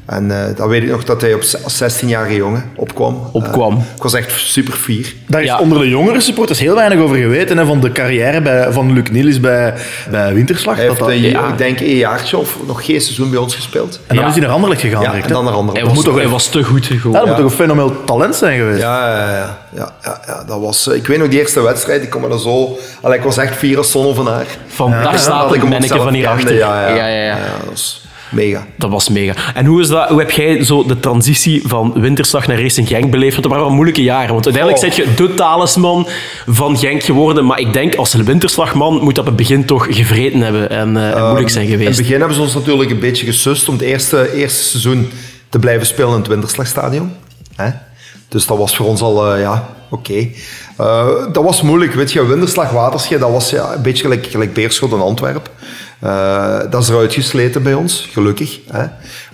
En 0.06 0.32
eh 0.32 0.56
dan 0.56 0.68
weet 0.68 0.84
ik 0.84 0.90
nog 0.90 1.04
dat 1.04 1.22
hij 1.22 1.34
op 1.34 1.42
z- 1.44 1.56
als 1.64 1.78
16-jarige 1.84 2.36
jongen 2.36 2.72
opkwam. 2.76 3.30
Opkwam. 3.32 3.74
Eh, 3.74 3.96
ik 3.96 4.04
was 4.04 4.14
echt 4.14 4.32
super 4.32 4.74
fier. 4.74 5.14
Daar 5.28 5.42
is 5.42 5.48
Ja. 5.48 5.60
onder 5.60 5.80
de 5.80 5.90
jongere 5.90 6.20
supporters 6.20 6.60
heel 6.60 6.76
weinig 6.76 7.00
over 7.00 7.16
geweten. 7.18 7.58
Hè, 7.58 7.66
van 7.66 7.80
de 7.82 7.92
carrière 7.92 8.42
bij, 8.42 8.72
van 8.72 8.94
Luc 8.94 9.10
Niels 9.12 9.40
bij, 9.40 9.74
bij 10.10 10.34
Winterslag. 10.34 10.76
Hij 10.76 10.86
Dat 10.88 10.98
heeft, 10.98 11.10
dat- 11.10 11.18
een, 11.18 11.30
ja. 11.42 11.48
ik 11.48 11.58
denk, 11.58 11.80
een 11.80 11.96
jaartje 11.96 12.38
of 12.38 12.58
nog 12.68 12.86
geen 12.86 13.02
seizoen 13.02 13.30
bij 13.30 13.40
ons 13.40 13.56
gespeeld. 13.56 14.00
en 14.08 14.16
dan 14.16 14.24
Ja. 14.24 14.30
is 14.30 14.36
hij 14.38 14.46
naar 14.46 14.54
Anderlecht 14.56 14.82
gegaan. 14.82 15.02
Ja, 15.02 15.08
direct, 15.10 15.28
en 15.28 15.34
dan 15.34 15.44
naar 15.46 15.54
andere. 15.54 15.80
Hij 15.80 15.88
was, 15.96 16.04
toch, 16.04 16.16
hij 16.16 16.28
was 16.28 16.48
te 16.48 16.64
goed 16.64 16.86
Ja, 16.86 16.96
gewoon. 17.00 17.14
dat 17.16 17.26
moet 17.26 17.36
toch 17.36 17.46
een 17.46 17.52
fenomenaal 17.52 18.04
talent 18.06 18.36
zijn 18.36 18.58
geweest? 18.60 18.82
Ja, 18.82 19.08
ja, 19.18 19.30
ja, 19.32 19.58
ja, 19.76 19.92
ja, 20.04 20.20
ja, 20.28 20.44
dat 20.48 20.60
was... 20.60 20.88
eh, 20.88 20.96
Ik 20.96 21.08
weet 21.08 21.18
nog, 21.20 21.28
die 21.28 21.40
eerste 21.40 21.62
wedstrijd, 21.62 22.04
ik 22.04 22.10
kon 22.10 22.22
me 22.22 22.30
er 22.30 22.40
zo... 22.40 22.78
Allee, 23.02 23.18
ik 23.18 23.24
was 23.24 23.38
echt 23.38 23.56
fier 23.56 23.78
als 23.78 23.92
zonnevenaar. 23.92 24.46
Van 24.68 24.92
daar 24.92 25.04
Dat 25.12 25.20
staat 25.20 25.54
ik 25.56 25.62
hem 25.62 25.84
van 25.90 26.14
hierachter. 26.14 26.54
Ja, 26.56 26.88
ja, 26.90 26.96
ja, 26.96 27.08
ja, 27.08 27.24
ja. 27.26 27.34
dat 27.36 27.70
was 27.70 28.02
mega. 28.34 28.68
Dat 28.76 28.90
was 28.90 29.10
mega. 29.10 29.34
En 29.54 29.66
hoe, 29.66 29.82
is 29.82 29.88
dat, 29.88 30.10
hoe 30.10 30.20
heb 30.20 30.32
jij 30.32 30.64
zo 30.64 30.86
de 30.86 31.00
transitie 31.00 31.62
van 31.66 31.94
Winterslag 31.96 32.48
naar 32.48 32.62
Racing 32.62 32.88
Genk 32.88 33.12
beleefd? 33.12 33.32
Want 33.32 33.44
dat 33.44 33.52
waren 33.52 33.66
wel 33.66 33.74
moeilijke 33.76 34.04
jaren. 34.04 34.34
Want 34.34 34.46
uiteindelijk 34.46 34.84
Oh. 34.84 34.90
ben 34.96 35.06
je 35.06 35.14
de 35.28 35.34
talisman 35.34 36.08
van 36.48 36.78
Genk 36.78 37.04
geworden. 37.04 37.46
Maar 37.46 37.60
ik 37.60 37.74
denk, 37.74 37.96
als 37.96 38.14
Winterslagman 38.14 38.94
moet 39.04 39.16
dat 39.16 39.20
op 39.24 39.26
het 39.26 39.36
begin 39.36 39.66
toch 39.66 39.88
gevreten 39.90 40.40
hebben 40.42 40.70
en, 40.70 40.98
eh, 40.98 41.16
en 41.16 41.24
moeilijk 41.24 41.50
zijn 41.50 41.66
In 41.66 41.72
geweest. 41.72 41.90
het 41.90 41.98
begin 41.98 42.18
hebben 42.18 42.36
ze 42.36 42.42
ons 42.42 42.54
natuurlijk 42.54 42.90
een 42.90 43.00
beetje 43.00 43.26
gesust 43.26 43.68
om 43.68 43.74
het 43.74 43.84
eerste, 43.84 44.34
eerste 44.34 44.64
seizoen 44.64 45.10
te 45.50 45.60
blijven 45.60 45.86
spelen 45.88 46.10
in 46.12 46.18
het 46.18 46.28
Winterslagstadion. 46.28 47.12
Hè? 47.56 47.70
Dus 48.28 48.46
dat 48.46 48.58
was 48.58 48.76
voor 48.76 48.86
ons 48.86 49.02
al, 49.02 49.34
eh, 49.34 49.42
ja, 49.42 49.70
oké. 49.90 50.28
Eh, 50.78 51.08
dat 51.32 51.44
was 51.44 51.62
moeilijk, 51.62 51.94
weet 51.94 52.12
je, 52.12 52.26
Winterslag, 52.26 52.72
Waterschei, 52.72 53.20
dat 53.20 53.32
was 53.32 53.50
ja, 53.50 53.74
een 53.74 53.82
beetje 53.82 54.04
gelijk, 54.04 54.28
gelijk 54.28 54.54
Beerschot 54.54 54.92
en 54.92 55.02
Antwerpen. 55.02 55.52
Eh, 56.04 56.60
dat 56.70 56.82
is 56.82 56.90
eruit 56.90 57.14
gesleten 57.14 57.64
bij 57.64 57.74
ons, 57.74 58.10
gelukkig. 58.12 58.60
Hè? 58.72 58.86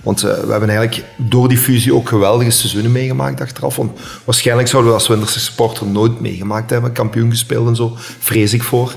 Want 0.02 0.22
eh, 0.22 0.32
we 0.32 0.50
hebben 0.50 0.68
eigenlijk 0.68 1.04
door 1.16 1.48
die 1.48 1.58
fusie 1.58 1.94
ook 1.94 2.08
geweldige 2.08 2.50
seizoenen 2.50 2.92
meegemaakt 2.92 3.40
achteraf. 3.40 3.76
Want 3.76 3.98
waarschijnlijk 4.24 4.68
zouden 4.68 4.90
we 4.90 4.98
als 4.98 5.08
Winterse 5.08 5.40
supporter 5.40 5.86
nooit 5.86 6.20
meegemaakt 6.20 6.70
hebben, 6.70 6.92
kampioen 6.92 7.30
gespeeld 7.30 7.68
en 7.68 7.76
zo, 7.76 7.96
vrees 8.18 8.52
ik 8.52 8.62
voor. 8.62 8.92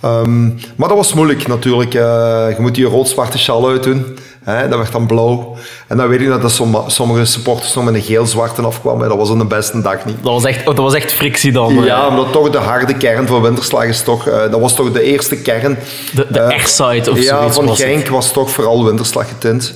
Ehm, 0.00 0.46
maar 0.46 0.88
dat 0.88 0.96
was 0.96 1.14
moeilijk 1.14 1.46
natuurlijk. 1.46 1.94
Eh, 1.94 2.00
je 2.48 2.56
moet 2.58 2.74
die 2.74 2.84
rood-zwarte 2.84 3.38
sjal 3.38 3.68
uitdoen. 3.68 4.18
Hè? 4.44 4.68
Dat 4.68 4.78
werd 4.78 4.92
dan 4.92 5.06
blauw. 5.06 5.56
En 5.86 5.96
dan 5.96 6.08
weet 6.08 6.20
ik 6.20 6.28
dat, 6.28 6.42
dat 6.42 6.50
som- 6.50 6.84
sommige 6.86 7.24
supporters 7.24 7.74
nog 7.74 7.84
met 7.84 7.94
een 7.94 8.02
geel-zwarte 8.02 8.62
afkwamen. 8.62 9.08
Dat 9.08 9.18
was 9.18 9.30
aan 9.30 9.38
de 9.38 9.44
beste 9.44 9.80
dag 9.82 10.04
niet. 10.04 10.16
Dat 10.22 10.32
was 10.32 10.44
echt, 10.44 10.64
dat 10.64 10.76
was 10.76 10.94
echt 10.94 11.12
frictie 11.12 11.52
dan. 11.52 11.74
Ja, 11.84 12.08
omdat 12.08 12.32
toch 12.32 12.50
de 12.50 12.58
harde 12.58 12.94
kern 12.96 13.26
van 13.26 13.42
Winterslag 13.42 13.84
is 13.84 14.02
toch... 14.02 14.26
eh, 14.28 14.50
dat 14.50 14.60
was 14.60 14.74
toch 14.74 14.92
de 14.92 15.02
eerste 15.02 15.36
kern. 15.36 15.78
De, 16.14 16.26
de 16.30 16.38
Erside 16.40 17.10
of 17.10 17.18
ja, 17.22 17.36
zoiets 17.38 17.54
van 17.56 17.66
was 17.66 17.78
het. 17.78 17.86
Mhm. 17.88 17.96
Genk 17.96 18.08
was 18.08 18.32
toch 18.32 18.50
vooral 18.50 18.84
Winterslag 18.84 19.28
getint. 19.28 19.72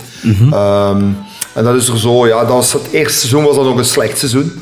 Ehm, 0.52 1.02
en 1.52 1.64
dat 1.64 1.74
is 1.74 1.88
er 1.88 1.98
zo... 1.98 2.26
Ja, 2.26 2.38
dat 2.40 2.48
was 2.48 2.72
het 2.72 2.88
eerste 2.92 3.18
seizoen 3.18 3.44
was 3.44 3.56
dan 3.56 3.66
ook 3.66 3.78
een 3.78 3.84
slecht 3.84 4.18
seizoen. 4.18 4.52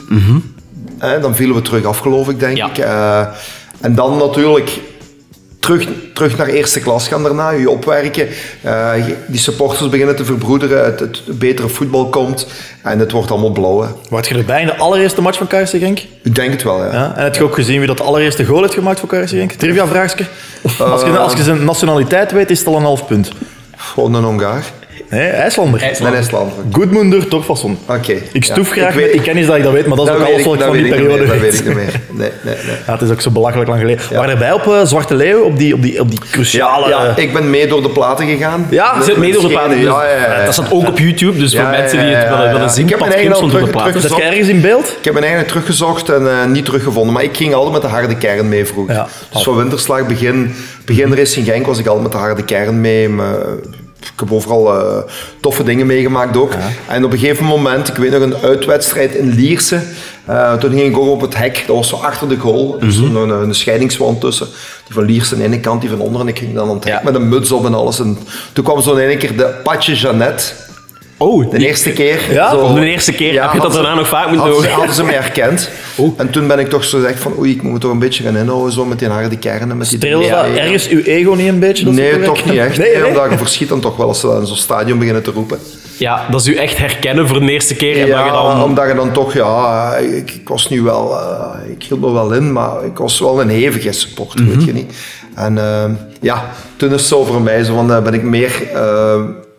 Eh, 0.99 1.11
dan 1.23 1.35
vielen 1.35 1.55
we 1.57 1.63
terug 1.63 1.85
af, 1.85 1.99
geloof 1.99 2.29
ik, 2.29 2.39
denk 2.41 2.57
Ja. 2.57 2.69
ik. 2.69 2.79
Eh, 2.79 3.21
en 3.81 3.95
dan 3.95 4.17
natuurlijk 4.17 4.81
terug, 5.67 5.89
terug 6.15 6.37
naar 6.37 6.47
eerste 6.47 6.81
klas 6.81 7.09
gaan 7.09 7.23
daarna, 7.23 7.51
je 7.51 7.71
opwerken. 7.71 8.29
Eh, 8.63 8.93
die 9.27 9.39
supporters 9.41 9.89
beginnen 9.89 10.17
te 10.17 10.25
verbroederen, 10.25 10.85
het, 10.85 11.01
het 11.01 11.23
betere 11.39 11.69
voetbal 11.69 12.09
komt 12.09 12.47
en 12.83 12.99
het 12.99 13.11
wordt 13.13 13.31
allemaal 13.31 13.51
blauw. 13.51 13.81
hè. 13.83 13.89
Word 14.09 14.27
je 14.29 14.35
erbij 14.35 14.61
in 14.61 14.67
de 14.67 14.77
allereerste 14.77 15.21
match 15.23 15.39
van 15.39 15.47
KRC 15.47 15.69
Genk? 15.69 15.99
Ik 16.23 16.35
denk 16.35 16.53
het 16.53 16.63
wel, 16.63 16.85
ja. 16.85 16.93
Ja? 16.93 17.13
En 17.17 17.23
heb 17.23 17.35
je 17.35 17.45
ook 17.45 17.55
gezien 17.55 17.79
wie 17.79 17.87
dat 17.87 17.97
de 17.97 18.03
allereerste 18.03 18.45
goal 18.45 18.61
heeft 18.61 18.75
gemaakt 18.75 19.01
voor 19.01 19.09
KRC 19.09 19.29
Genk? 19.29 19.53
Trivia 19.53 19.87
vraagje. 19.87 20.25
Als 20.79 21.03
je, 21.03 21.19
als 21.19 21.33
je 21.33 21.43
zijn 21.43 21.65
nationaliteit 21.65 22.33
weet, 22.33 22.51
is 22.51 22.59
het 22.59 22.69
al 22.69 22.77
een 22.77 22.83
half 22.83 23.07
punt. 23.07 23.31
Gewoon 23.77 24.15
een 24.15 24.25
Hongaar. 24.25 24.65
Nee, 25.11 25.29
IJslander. 25.29 25.83
Een 26.01 26.15
IJslander. 26.15 26.53
Gudmundur 26.73 27.29
Torfason. 27.29 27.79
Oké. 27.87 28.15
Ik 28.33 28.45
stoef 28.45 28.75
Ja, 28.75 28.81
graag 28.83 28.95
weet- 28.95 29.03
met 29.05 29.13
die 29.13 29.21
kennis 29.23 29.47
dat 29.47 29.57
ik 29.57 29.63
dat 29.63 29.73
weet, 29.73 29.87
maar 29.87 29.97
dat 29.97 30.07
is 30.07 30.13
ook 30.13 30.19
weet 30.19 30.27
alles 30.29 30.39
ik- 30.41 30.45
wat 30.47 30.55
ik 30.55 30.61
dat 30.61 30.69
van 30.69 30.77
die 30.77 30.85
weet 30.91 30.93
ik 30.93 30.99
niet 30.99 31.09
periode 31.09 31.33
meer, 31.33 31.41
Dat 31.41 31.43
weet. 31.43 31.51
weet 31.51 31.61
ik 31.61 31.67
niet 31.67 31.77
meer. 31.77 32.01
Nee, 32.11 32.31
nee, 32.43 32.55
nee. 32.67 32.77
Ja, 32.87 32.93
het 32.93 33.03
is 33.03 33.11
ook 33.11 33.21
zo 33.21 33.31
belachelijk 33.31 33.69
lang 33.69 33.81
geleden. 33.81 34.05
Waren 34.13 34.31
erbij 34.31 34.53
op 34.53 34.67
eh, 34.67 34.85
Zwarte 34.85 35.15
Leeuw, 35.15 35.41
op 35.43 35.59
die, 35.59 35.75
op 35.75 35.83
die, 35.83 36.01
op 36.01 36.11
die 36.11 36.21
cruciale... 36.31 36.89
Ja, 36.89 37.17
ik 37.17 37.33
ben 37.33 37.51
mee 37.51 37.67
door 37.67 37.83
de 37.83 37.89
platen 37.91 38.27
gegaan. 38.27 38.67
Ja, 38.71 39.03
zit 39.03 39.17
mee 39.17 39.33
door 39.33 39.43
de 39.43 39.49
platen. 39.49 39.79
Ja, 39.81 40.05
ja, 40.05 40.11
ja, 40.17 40.39
ja. 40.39 40.45
Dat 40.45 40.53
staat 40.55 40.73
ook 40.73 40.89
op 40.89 40.99
YouTube, 40.99 41.39
dus 41.39 41.53
Ja, 41.53 41.63
voor 41.63 41.73
ja, 41.73 41.79
mensen 41.79 41.99
die 41.99 42.09
ja, 42.09 42.15
het 42.17 42.23
ja, 42.25 42.31
willen, 42.31 42.47
ja. 42.47 42.53
willen 42.53 42.71
zien, 42.71 42.85
Ik 42.85 42.91
heb 42.91 42.99
Pat 42.99 43.09
mijn 43.09 43.21
eigen 43.21 43.37
Crimson 43.39 43.59
door 43.61 43.69
de 43.69 43.75
al 43.77 43.83
terug- 43.93 44.01
platen. 44.03 44.19
Jij 44.19 44.31
ergens 44.31 44.49
in 44.49 44.61
beeld? 44.61 44.89
Ik 44.99 45.05
heb 45.05 45.13
mijn 45.13 45.27
eigen 45.27 45.47
teruggezocht 45.47 46.09
en 46.09 46.27
eh, 46.31 46.45
niet 46.47 46.65
teruggevonden. 46.65 47.13
Maar 47.13 47.23
ik 47.23 47.37
ging 47.37 47.55
altijd 47.55 47.73
met 47.73 47.83
de 47.83 47.89
harde 47.89 48.17
kern 48.17 48.49
mee 48.49 48.65
vroeger. 48.67 48.95
Ja. 48.95 49.07
Dus 49.33 49.43
van 49.43 49.57
winterslag, 49.57 50.07
begin, 50.07 50.55
begin 50.85 51.15
Racing 51.15 51.47
Genk 51.47 51.67
was 51.67 51.79
ik 51.79 51.87
altijd 51.87 52.03
met 52.03 52.13
de 52.13 52.19
harde 52.19 52.43
kern 52.45 52.81
mee. 52.81 53.09
Ik 54.15 54.21
heb 54.21 54.33
overal 54.33 54.75
eh, 54.81 55.13
toffe 55.41 55.63
dingen 55.63 55.87
meegemaakt 55.87 56.37
ook. 56.37 56.53
En 56.89 57.05
op 57.05 57.13
een 57.13 57.19
gegeven 57.19 57.45
moment, 57.45 57.89
ik 57.89 57.97
weet 57.97 58.11
nog 58.11 58.21
een 58.23 58.37
uitwedstrijd 58.37 59.15
in 59.15 59.29
Lierse. 59.35 59.81
eh, 60.25 60.55
toen 60.55 60.71
ging 60.71 60.91
ik 60.91 60.99
ook 60.99 61.09
op 61.09 61.21
het 61.21 61.37
hek, 61.37 61.65
dat 61.67 61.77
was 61.77 61.89
zo 61.89 61.97
achter 61.97 62.29
de 62.29 62.37
goal. 62.37 62.77
Er 62.81 62.93
stond 62.93 63.15
een, 63.15 63.31
een 63.31 63.55
scheidingswand 63.55 64.21
tussen. 64.21 64.47
Die 64.85 64.95
van 64.95 65.05
Lierse 65.05 65.33
aan 65.35 65.39
de 65.41 65.47
ene 65.47 65.61
kant, 65.61 65.81
die 65.81 65.91
van 65.91 66.01
onder. 66.01 66.21
En 66.21 66.29
ik 66.29 66.39
ging 66.39 66.55
dan 66.55 66.69
aan 66.69 66.75
het 66.75 66.85
hek 66.85 67.03
met 67.03 67.15
een 67.15 67.29
muts 67.29 67.53
op 67.53 67.65
en 67.67 67.75
alles. 67.75 67.99
En 68.01 68.19
toen 68.53 68.65
kwam 68.65 68.81
zo 68.83 68.95
in 68.95 69.09
één 69.09 69.19
keer 69.19 69.37
de 69.37 69.55
Patje 69.63 69.95
Jeannette. 69.95 70.45
Oh, 71.19 71.51
De 71.51 71.59
eerste 71.67 71.91
keer. 71.93 72.19
Ja, 72.31 72.51
zo- 72.51 72.75
de 72.75 72.87
eerste 72.87 73.13
keer. 73.13 73.43
Heb 73.43 73.53
je 73.53 73.59
dat 73.61 73.73
ze- 73.75 73.81
daarna 73.83 73.95
nog 73.95 74.09
vaak 74.09 74.29
moeten 74.31 74.55
ze, 74.55 74.61
doen? 74.61 74.71
hadden 74.71 74.95
ze 74.95 75.05
mij 75.05 75.15
herkend. 75.15 75.69
Oh. 75.99 76.15
En 76.17 76.31
toen 76.31 76.47
ben 76.47 76.59
ik 76.59 76.69
toch 76.69 76.85
zo 76.85 76.99
gezegd 76.99 77.19
van, 77.21 77.33
oei, 77.39 77.51
ik 77.51 77.63
moet 77.63 77.73
me 77.73 77.79
toch 77.79 77.91
een 77.91 77.99
beetje 77.99 78.23
gaan 78.23 78.37
inhouden 78.37 78.73
zo 78.73 78.85
met 78.85 78.99
die 78.99 79.09
harde 79.09 79.39
kernen. 79.39 79.77
Met 79.77 79.89
die 79.89 79.99
Streelde 79.99 80.29
dat 80.29 80.47
Ja. 80.55 80.57
ergens 80.63 80.89
uw 80.89 81.03
ego 81.03 81.33
niet 81.35 81.49
een 81.49 81.59
beetje? 81.59 81.85
dat 81.85 81.95
Nee, 81.95 82.23
toch 82.23 82.45
niet 82.45 82.59
echt. 82.59 82.79
Nee, 82.79 82.91
Nee, 82.93 83.01
nee? 83.01 83.09
omdat 83.11 83.31
je 83.31 83.37
verschiet 83.39 83.69
dan 83.69 83.81
toch 83.81 83.97
wel 83.97 84.09
als 84.09 84.21
ze 84.21 84.27
dat 84.27 84.41
in 84.41 84.47
zo'n 84.47 84.57
stadion 84.57 84.99
beginnen 84.99 85.23
te 85.23 85.31
roepen. 85.31 85.59
Ja, 85.97 86.27
dat 86.31 86.41
is 86.41 86.47
u 86.47 86.55
echt 86.55 86.77
herkennen 86.79 87.29
voor 87.29 87.41
de 87.41 87.51
eerste 87.51 87.75
keer. 87.75 87.93
en 87.95 87.99
dat 88.01 88.09
je 88.09 88.15
Ja, 88.25 88.33
dan... 88.33 88.63
omdat 88.63 88.89
je 88.89 88.95
dan 88.95 89.13
toch, 89.13 89.35
ja, 89.35 89.95
ik, 89.97 90.31
ik 90.31 90.49
was 90.49 90.69
nu 90.69 90.83
wel, 90.83 91.13
eh, 91.21 91.71
ik 91.71 91.83
hield 91.83 92.01
me 92.01 92.13
wel 92.13 92.33
in, 92.33 92.53
maar 92.53 92.85
ik 92.85 92.97
was 92.99 93.19
wel 93.21 93.41
een 93.41 93.49
hevige 93.49 93.93
supporter, 93.93 94.43
Mhm. 94.43 94.57
weet 94.57 94.65
je 94.65 94.73
niet. 94.73 94.93
En 95.35 95.59
eh, 95.59 95.85
ja, 96.21 96.45
toen 96.77 96.89
is 96.93 96.95
het 97.01 97.05
zo 97.09 97.25
voor 97.25 97.41
mij, 97.43 97.65
zo 97.65 97.75
van, 97.75 97.93
eh, 97.93 98.03
ben 98.03 98.15
ik 98.15 98.23
meer... 98.23 98.51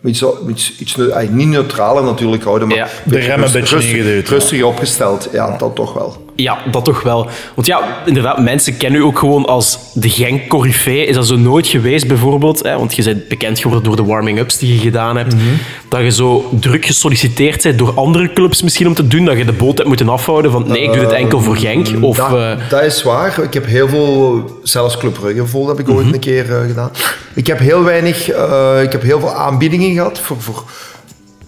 Iets, 0.03 0.23
iets, 0.47 0.77
iets 0.79 0.95
niet 1.29 1.47
neutraler 1.47 2.03
natuurlijk 2.03 2.43
houden, 2.43 2.67
maar 2.67 2.77
Ja, 2.77 2.87
beetje 3.05 3.19
rem 3.19 3.43
een 3.43 3.51
beetje 3.51 3.75
rustig-. 3.75 4.29
Rustig 4.29 4.63
opgesteld, 4.63 5.29
ja, 5.31 5.57
dat 5.57 5.75
toch 5.75 5.93
wel. 5.93 6.25
Ja, 6.39 6.57
dat 6.71 6.85
toch 6.85 7.01
wel. 7.03 7.27
Want 7.55 7.67
ja, 7.67 7.97
inderdaad, 8.05 8.39
mensen 8.39 8.77
kennen 8.77 8.99
u 9.01 9.03
ook 9.03 9.19
gewoon 9.19 9.45
als 9.45 9.79
de 9.93 10.09
genk 10.09 10.47
corifee 10.47 11.05
Is 11.05 11.15
dat 11.15 11.27
zo 11.27 11.35
nooit 11.37 11.67
geweest, 11.67 12.07
bijvoorbeeld? 12.07 12.63
Hè? 12.63 12.77
Want 12.77 12.95
je 12.95 13.03
bent 13.03 13.27
bekend 13.27 13.59
geworden 13.59 13.83
door 13.83 13.95
de 13.95 14.03
warming-ups 14.03 14.57
die 14.57 14.73
je 14.73 14.79
gedaan 14.79 15.17
hebt. 15.17 15.35
Mhm. 15.35 15.43
Dat 15.89 16.01
je 16.01 16.11
zo 16.11 16.49
druk 16.59 16.85
gesolliciteerd 16.85 17.63
bent 17.63 17.77
door 17.77 17.93
andere 17.93 18.33
clubs 18.33 18.61
misschien 18.61 18.87
om 18.87 18.93
te 18.93 19.07
doen. 19.07 19.25
Dat 19.25 19.37
je 19.37 19.45
de 19.45 19.51
boot 19.53 19.75
hebt 19.77 19.87
moeten 19.87 20.09
afhouden 20.09 20.51
van 20.51 20.67
nee, 20.67 20.81
ik 20.81 20.93
doe 20.93 21.01
dit 21.01 21.11
enkel 21.11 21.41
voor 21.41 21.55
Genk. 21.55 21.87
Of, 22.03 22.17
dat, 22.17 22.31
eh, 22.33 22.51
dat 22.69 22.83
is 22.83 23.03
waar. 23.03 23.39
Ik 23.43 23.53
heb 23.53 23.65
heel 23.65 23.87
veel, 23.87 24.43
zelfs 24.63 24.97
Club 24.97 25.13
Brugge 25.13 25.45
vol 25.45 25.67
heb 25.67 25.79
ik 25.79 25.87
Mhm. 25.87 25.95
ooit 25.95 26.13
een 26.13 26.19
keer 26.19 26.55
eh, 26.55 26.67
gedaan. 26.67 26.91
Ik 27.33 27.47
heb 27.47 27.59
heel 27.59 27.83
weinig, 27.83 28.29
eh, 28.29 28.81
ik 28.83 28.91
heb 28.91 29.01
heel 29.01 29.19
veel 29.19 29.33
aanbiedingen 29.33 29.93
gehad 29.93 30.19
voor, 30.19 30.41
voor 30.41 30.63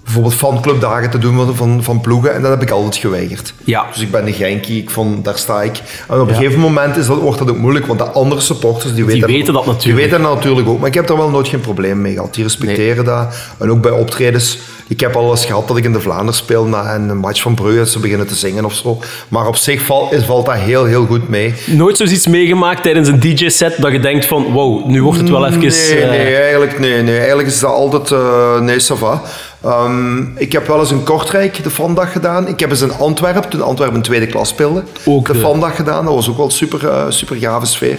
bijvoorbeeld 0.09 0.35
fanclubdagen 0.35 1.09
te 1.09 1.17
doen 1.17 1.35
van, 1.35 1.55
van, 1.55 1.83
van 1.83 2.01
ploegen 2.01 2.33
en 2.33 2.41
dat 2.41 2.51
heb 2.51 2.61
ik 2.61 2.69
altijd 2.69 2.95
geweigerd. 2.95 3.53
Ja. 3.63 3.85
Dus 3.93 4.01
ik 4.01 4.11
ben 4.11 4.27
een 4.27 4.33
Genkie, 4.33 4.81
ik 4.81 4.89
vond, 4.89 5.25
daar 5.25 5.37
sta 5.37 5.61
ik. 5.61 5.81
En 6.07 6.19
op 6.19 6.29
een 6.29 6.35
gegeven 6.35 6.59
moment 6.59 6.97
is 6.97 7.05
dat, 7.07 7.17
wordt 7.17 7.39
dat 7.39 7.49
ook 7.49 7.57
moeilijk, 7.57 7.85
want 7.85 7.99
de 7.99 8.05
andere 8.05 8.41
supporters 8.41 8.93
die 8.93 9.05
weten, 9.05 9.27
weten 9.27 9.53
dat 9.53 9.65
natuurlijk. 9.65 9.83
Die 9.83 9.93
weten 9.93 10.21
dat 10.21 10.35
natuurlijk 10.35 10.67
ook, 10.67 10.79
maar 10.79 10.87
ik 10.87 10.93
heb 10.93 11.07
daar 11.07 11.17
wel 11.17 11.29
nooit 11.29 11.47
geen 11.47 11.59
probleem 11.59 12.01
mee 12.01 12.13
gehad. 12.13 12.33
Die 12.33 12.43
respecteren 12.43 13.05
dat. 13.05 13.35
En 13.57 13.71
ook 13.71 13.81
bij 13.81 13.91
optredens. 13.91 14.57
Ik 14.87 14.99
heb 14.99 15.15
al 15.15 15.31
eens 15.31 15.45
gehad 15.45 15.67
dat 15.67 15.77
ik 15.77 15.83
in 15.83 15.93
de 15.93 15.99
Vlaanderen 15.99 16.33
speel 16.33 16.65
na 16.65 16.95
een 16.95 17.17
match 17.17 17.41
van 17.41 17.55
Brugge, 17.55 17.85
ze 17.85 17.99
beginnen 17.99 18.27
te 18.27 18.35
zingen 18.35 18.65
of 18.65 18.73
zo. 18.73 18.99
Maar 19.27 19.47
op 19.47 19.55
zich 19.55 19.81
valt, 19.81 20.11
is, 20.11 20.23
valt 20.23 20.45
dat 20.45 20.55
heel, 20.55 20.85
heel 20.85 21.05
goed 21.05 21.29
mee. 21.29 21.53
nooit 21.65 21.97
zoiets 21.97 22.27
meegemaakt 22.27 22.83
tijdens 22.83 23.07
een 23.07 23.19
DJ-set 23.19 23.75
dat 23.77 23.91
je 23.91 23.99
denkt 23.99 24.25
van 24.25 24.43
wow, 24.43 24.85
nu 24.85 25.03
wordt 25.03 25.19
het 25.19 25.29
wel 25.29 25.47
even... 25.47 25.59
Nee, 25.59 26.01
eh, 26.01 26.09
nee, 26.09 26.35
eigenlijk, 26.35 26.79
nee, 26.79 27.01
nee, 27.01 27.17
eigenlijk 27.17 27.47
is 27.47 27.59
dat 27.59 27.71
altijd 27.71 28.09
uh, 28.09 28.59
nee, 28.59 28.79
ça 28.81 28.95
va. 28.97 29.21
Um, 29.65 30.33
ik 30.37 30.51
heb 30.51 30.67
wel 30.67 30.79
eens 30.79 30.91
in 30.91 31.03
Kortrijk 31.03 31.63
de 31.63 31.69
Vandag 31.69 32.11
gedaan. 32.11 32.47
Ik 32.47 32.59
heb 32.59 32.69
eens 32.69 32.81
in 32.81 32.93
Antwerpen, 32.93 33.49
toen 33.49 33.61
Antwerpen 33.61 34.01
tweede 34.01 34.27
klas 34.27 34.49
speelde, 34.49 34.83
Ook 35.05 35.27
de 35.27 35.33
de- 35.33 35.39
Vandag 35.39 35.75
gedaan. 35.75 36.05
Dat 36.05 36.13
was 36.13 36.29
ook 36.29 36.37
wel 36.37 36.49
super, 36.49 36.83
uh, 36.83 37.05
super 37.09 37.35
gave 37.35 37.65
sfeer. 37.65 37.97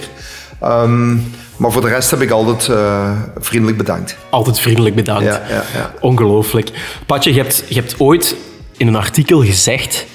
Um, 0.63 1.31
maar 1.57 1.71
voor 1.71 1.81
de 1.81 1.87
rest 1.87 2.11
heb 2.11 2.21
ik 2.21 2.31
altijd 2.31 2.67
uh, 2.67 3.11
vriendelijk 3.39 3.77
bedankt. 3.77 4.17
Altijd 4.29 4.59
vriendelijk 4.59 4.95
bedankt. 4.95 5.23
Ja, 5.23 5.41
ja, 5.49 5.63
ja. 5.75 5.93
Ongelooflijk. 5.99 6.69
Patje, 7.05 7.33
je 7.33 7.41
hebt, 7.41 7.63
je 7.67 7.75
hebt 7.75 7.99
ooit 7.99 8.35
in 8.77 8.87
een 8.87 8.95
artikel 8.95 9.43
gezegd... 9.43 10.05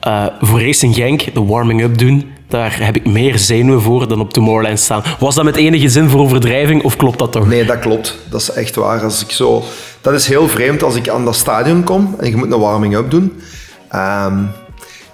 eh, 0.00 0.26
voor 0.40 0.62
Racing 0.62 0.94
Genk, 0.94 1.34
de 1.34 1.42
warming-up 1.44 1.98
doen, 1.98 2.32
daar 2.52 2.84
heb 2.84 2.96
ik 2.96 3.06
meer 3.06 3.38
zenuwen 3.38 3.82
voor 3.82 4.08
dan 4.08 4.20
op 4.20 4.32
Tomorrowland 4.32 4.80
staan. 4.80 5.02
Was 5.18 5.34
dat 5.34 5.44
met 5.44 5.56
enige 5.56 5.88
zin 5.88 6.08
voor 6.08 6.20
overdrijving 6.20 6.82
of 6.82 6.96
klopt 6.96 7.18
dat 7.18 7.32
toch? 7.32 7.46
Nee, 7.46 7.64
dat 7.64 7.78
klopt. 7.78 8.18
Dat 8.30 8.40
is 8.40 8.50
echt 8.50 8.74
waar. 8.74 9.02
Als 9.02 9.24
ik 9.24 9.30
zo... 9.30 9.64
Dat 10.00 10.12
is 10.12 10.26
heel 10.26 10.48
vreemd 10.48 10.82
als 10.82 10.94
ik 10.94 11.08
aan 11.08 11.24
dat 11.24 11.36
stadion 11.36 11.84
kom 11.84 12.14
en 12.18 12.30
je 12.30 12.36
moet 12.36 12.52
een 12.52 12.58
warming-up 12.58 13.10
doen. 13.10 13.40
Um, 13.94 14.50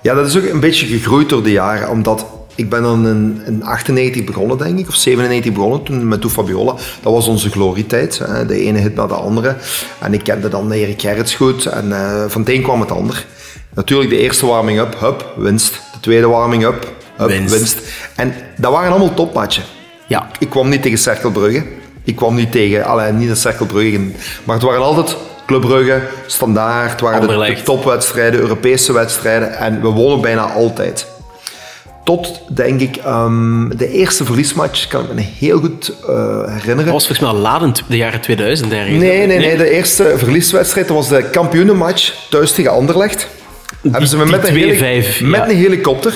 ja, 0.03 0.15
dat 0.15 0.27
is 0.27 0.37
ook 0.37 0.45
een 0.45 0.61
beetje 0.61 0.87
gegroeid 0.87 1.29
door 1.29 1.43
de 1.43 1.51
jaren, 1.51 1.91
omdat 1.91 2.27
ik 2.55 2.69
ben 2.69 2.83
dan 2.83 3.07
in, 3.07 3.41
in 3.47 3.65
98 3.65 4.25
begonnen, 4.25 4.59
denk 4.59 4.79
ik, 4.79 4.89
of 4.89 4.95
97 4.95 5.53
begonnen, 5.53 5.83
toen 5.83 6.09
met 6.09 6.21
Toe 6.21 6.31
Fabiola. 6.31 6.75
Dat 7.03 7.13
was 7.13 7.27
onze 7.27 7.51
glorietijd, 7.51 8.19
hè, 8.19 8.47
de 8.47 8.61
ene 8.61 8.79
hit 8.79 8.95
naar 8.95 9.09
de 9.09 9.15
andere. 9.15 9.57
En 9.99 10.15
ik 10.15 10.23
kende 10.23 10.49
dan 10.49 10.73
Erik 10.73 11.01
Gerrits 11.01 11.35
goed 11.35 11.67
en 11.67 11.89
uh, 11.89 12.25
van 12.29 12.41
het 12.41 12.51
een 12.51 12.63
kwam 12.63 12.81
het 12.81 12.91
ander. 12.91 13.27
Natuurlijk 13.75 14.11
de 14.11 14.19
eerste 14.19 14.47
warming-up, 14.47 15.01
hup, 15.01 15.33
winst. 15.37 15.73
De 15.73 16.01
tweede 16.01 16.27
warming-up, 16.27 16.93
winst. 17.27 17.55
winst. 17.55 17.81
En 18.15 18.35
dat 18.57 18.73
waren 18.73 18.91
allemaal 18.91 19.15
topmatchen. 19.15 19.63
Ja. 20.07 20.29
Ik 20.39 20.51
kwam 20.51 20.69
niet 20.69 20.83
tegen 20.83 20.99
Cerkelbrugge. 20.99 21.63
Ik 22.05 22.17
kwam 22.17 22.35
niet 22.35 22.53
tegen, 22.53 22.85
alleen 22.85 23.19
niet 23.19 23.29
de 23.29 23.35
Cerkelbrugge, 23.35 24.01
maar 24.45 24.55
het 24.55 24.65
waren 24.65 24.83
altijd 24.83 25.17
Club 25.47 25.61
Brugge, 25.61 26.03
Standaard, 26.27 26.91
het 26.91 27.01
waren 27.01 27.29
de, 27.29 27.55
de 27.55 27.63
topwedstrijden, 27.63 28.41
Europese 28.41 28.93
wedstrijden 28.93 29.59
en 29.59 29.81
we 29.81 29.89
wonnen 29.89 30.21
bijna 30.21 30.43
altijd. 30.43 31.07
Tot, 32.05 32.43
denk 32.49 32.81
ik, 32.81 32.97
um, 33.07 33.77
de 33.77 33.91
eerste 33.91 34.25
verliesmatch 34.25 34.87
kan 34.87 35.05
ik 35.05 35.15
me 35.15 35.21
heel 35.21 35.59
goed 35.59 35.93
uh, 36.03 36.07
herinneren. 36.47 36.85
Dat 36.85 36.93
was 36.93 37.07
volgens 37.07 37.21
mij 37.21 37.29
al 37.29 37.37
laat 37.37 37.63
in 37.63 37.75
de 37.89 37.97
jaren 37.97 38.21
2000 38.21 38.73
ergens. 38.73 38.99
Nee, 38.99 39.27
nee, 39.27 39.39
nee. 39.39 39.57
De 39.57 39.71
eerste 39.71 40.15
verlieswedstrijd 40.17 40.89
dat 40.89 40.97
was 40.97 41.09
de 41.09 41.23
kampioenenmatch 41.23 42.15
thuis 42.31 42.53
tegen 42.53 42.71
Anderlecht. 42.71 43.29
Die, 43.83 43.91
Hebben 43.91 44.09
ze 44.09 44.17
me 44.17 44.27
met, 44.27 44.49
een, 44.49 44.55
heli 44.55 45.05
met 45.21 45.41
ja. 45.41 45.49
een 45.49 45.57
helikopter 45.57 46.15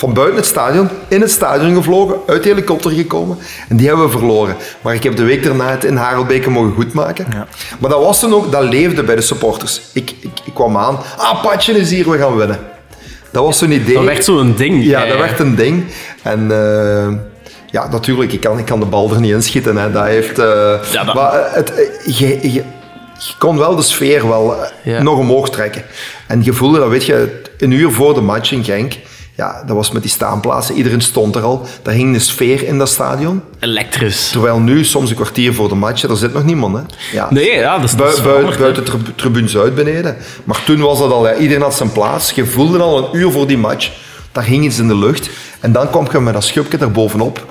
van 0.00 0.12
buiten 0.12 0.36
het 0.36 0.46
stadion 0.46 0.88
in 1.08 1.20
het 1.20 1.30
stadion 1.30 1.74
gevlogen, 1.74 2.16
uit 2.26 2.42
de 2.42 2.48
helikopter 2.48 2.90
gekomen. 2.90 3.38
En 3.68 3.76
die 3.76 3.86
hebben 3.86 4.04
we 4.04 4.10
verloren. 4.10 4.56
Maar 4.80 4.94
ik 4.94 5.02
heb 5.02 5.16
de 5.16 5.24
week 5.24 5.42
daarna 5.42 5.70
het 5.70 5.84
in 5.84 5.96
Harelbeke 5.96 6.50
mogen 6.50 6.72
goedmaken. 6.72 7.26
Ja. 7.32 7.46
Maar 7.78 7.90
dat 7.90 8.02
was 8.02 8.20
dan 8.20 8.34
ook, 8.34 8.52
dat 8.52 8.62
leefde 8.62 9.02
bij 9.02 9.16
de 9.16 9.20
supporters. 9.20 9.80
Ik, 9.92 10.10
ik, 10.20 10.30
ik 10.44 10.54
kwam 10.54 10.76
aan, 10.76 10.98
ah, 11.16 11.42
Patje 11.42 11.72
is 11.72 11.90
hier, 11.90 12.10
we 12.10 12.18
gaan 12.18 12.36
winnen. 12.36 12.58
Dat 13.30 13.44
was 13.44 13.58
zo'n 13.58 13.70
idee. 13.70 13.94
Dat 13.94 14.04
werd 14.04 14.24
zo'n 14.24 14.54
ding. 14.56 14.84
Ja, 14.84 15.06
dat 15.06 15.18
werd 15.18 15.38
een 15.38 15.54
ding. 15.54 15.84
En 16.22 16.40
uh, 16.50 17.08
ja, 17.70 17.88
natuurlijk, 17.90 18.32
ik 18.32 18.40
kan, 18.40 18.58
ik 18.58 18.64
kan 18.64 18.80
de 18.80 18.86
bal 18.86 19.12
er 19.12 19.20
niet 19.20 19.32
inschieten. 19.32 19.76
Hè. 19.76 19.90
Dat 19.90 20.04
heeft... 20.04 20.38
Uh, 20.38 20.44
ja, 20.92 21.04
dat... 21.04 21.14
Maar 21.14 21.54
het, 21.54 21.72
je, 22.04 22.28
je, 22.28 22.52
je 22.52 22.62
kon 23.38 23.58
wel 23.58 23.76
de 23.76 23.82
sfeer 23.82 24.28
wel 24.28 24.56
ja. 24.82 25.02
nog 25.02 25.18
omhoog 25.18 25.50
trekken. 25.50 25.82
En 26.26 26.44
je 26.44 26.52
voelde 26.52 26.78
dat, 26.78 26.88
weet 26.88 27.06
je, 27.06 27.42
een 27.58 27.70
uur 27.70 27.90
voor 27.90 28.14
de 28.14 28.20
match 28.20 28.52
in 28.52 28.64
Genk... 28.64 28.92
Ja, 29.40 29.62
dat 29.66 29.76
was 29.76 29.90
met 29.90 30.02
die 30.02 30.10
staanplaatsen. 30.10 30.74
Iedereen 30.74 31.00
stond 31.00 31.36
er 31.36 31.42
al. 31.42 31.66
Daar 31.82 31.94
hing 31.94 32.14
een 32.14 32.20
sfeer 32.20 32.66
in 32.66 32.78
dat 32.78 32.88
stadion. 32.88 33.42
Elektrisch. 33.60 34.28
Terwijl 34.30 34.58
nu, 34.58 34.84
soms 34.84 35.10
een 35.10 35.16
kwartier 35.16 35.54
voor 35.54 35.68
de 35.68 35.74
match, 35.74 36.00
daar 36.06 36.16
zit 36.16 36.32
nog 36.34 36.44
niemand. 36.44 36.76
Hè. 36.76 36.82
Ja. 37.12 37.26
Nee, 37.30 37.54
ja, 37.54 37.78
dat 37.78 37.84
is, 37.88 37.94
Bui, 37.94 38.22
bui, 38.22 38.56
Buiten 38.58 38.84
de 38.84 39.14
tribune 39.14 39.48
Zuid 39.48 39.74
beneden. 39.74 40.16
Maar 40.44 40.64
toen 40.64 40.80
was 40.80 40.98
dat 40.98 41.12
al, 41.12 41.26
ja, 41.28 41.34
iedereen 41.34 41.62
had 41.62 41.74
zijn 41.74 41.92
plaats. 41.92 42.30
Je 42.30 42.46
voelde 42.46 42.78
al 42.78 42.98
een 42.98 43.20
uur 43.20 43.30
voor 43.30 43.46
die 43.46 43.58
match. 43.58 43.90
Daar 44.32 44.44
hing 44.44 44.64
iets 44.64 44.78
in 44.78 44.88
de 44.88 44.96
lucht. 44.96 45.30
En 45.60 45.72
dan 45.72 45.90
kwam 45.90 46.08
je 46.12 46.20
met 46.20 46.34
dat 46.34 46.44
schubje 46.44 46.78
er 46.78 46.90
bovenop. 46.90 47.46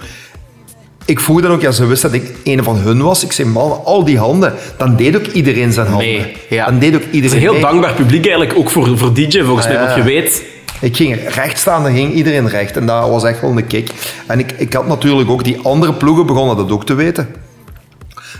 Ik 1.05 1.19
voelde 1.19 1.41
dan 1.41 1.51
ook, 1.51 1.61
ja, 1.61 1.71
ze 1.71 1.85
wisten 1.85 2.11
dat 2.11 2.21
ik 2.21 2.35
een 2.43 2.63
van 2.63 2.75
hun 2.77 3.01
was. 3.01 3.23
Ik 3.23 3.31
zei, 3.31 3.47
man, 3.47 3.81
al 3.83 4.03
die 4.03 4.17
handen. 4.17 4.53
Dan 4.77 4.95
deed 4.95 5.15
ook 5.15 5.25
iedereen 5.25 5.71
zijn 5.71 5.87
handen. 5.87 6.07
Nee, 6.07 6.35
ja. 6.49 6.65
Dan 6.65 6.79
deed 6.79 6.95
ook 6.95 7.01
iedereen 7.11 7.21
Het 7.21 7.25
is 7.25 7.33
een 7.33 7.39
heel 7.39 7.51
mee. 7.51 7.61
dankbaar 7.61 7.93
publiek 7.93 8.27
eigenlijk, 8.27 8.57
ook 8.59 8.69
voor, 8.69 8.97
voor 8.97 9.13
DJ 9.13 9.41
volgens 9.43 9.65
Ah, 9.67 9.73
mij. 9.73 9.81
Want 9.83 9.95
je 9.95 10.03
weet, 10.03 10.43
ik 10.79 10.95
ging 10.95 11.27
recht 11.27 11.59
staan, 11.59 11.83
dan 11.83 11.93
ging 11.93 12.13
iedereen 12.13 12.47
recht. 12.49 12.77
En 12.77 12.85
dat 12.85 13.09
was 13.09 13.23
echt 13.23 13.41
wel 13.41 13.57
een 13.57 13.67
kick. 13.67 13.91
En 14.27 14.39
ik, 14.39 14.51
ik 14.51 14.73
had 14.73 14.87
natuurlijk 14.87 15.29
ook 15.29 15.43
die 15.43 15.59
andere 15.59 15.93
ploegen 15.93 16.25
begonnen 16.25 16.57
dat 16.57 16.71
ook 16.71 16.85
te 16.85 16.93
weten. 16.93 17.27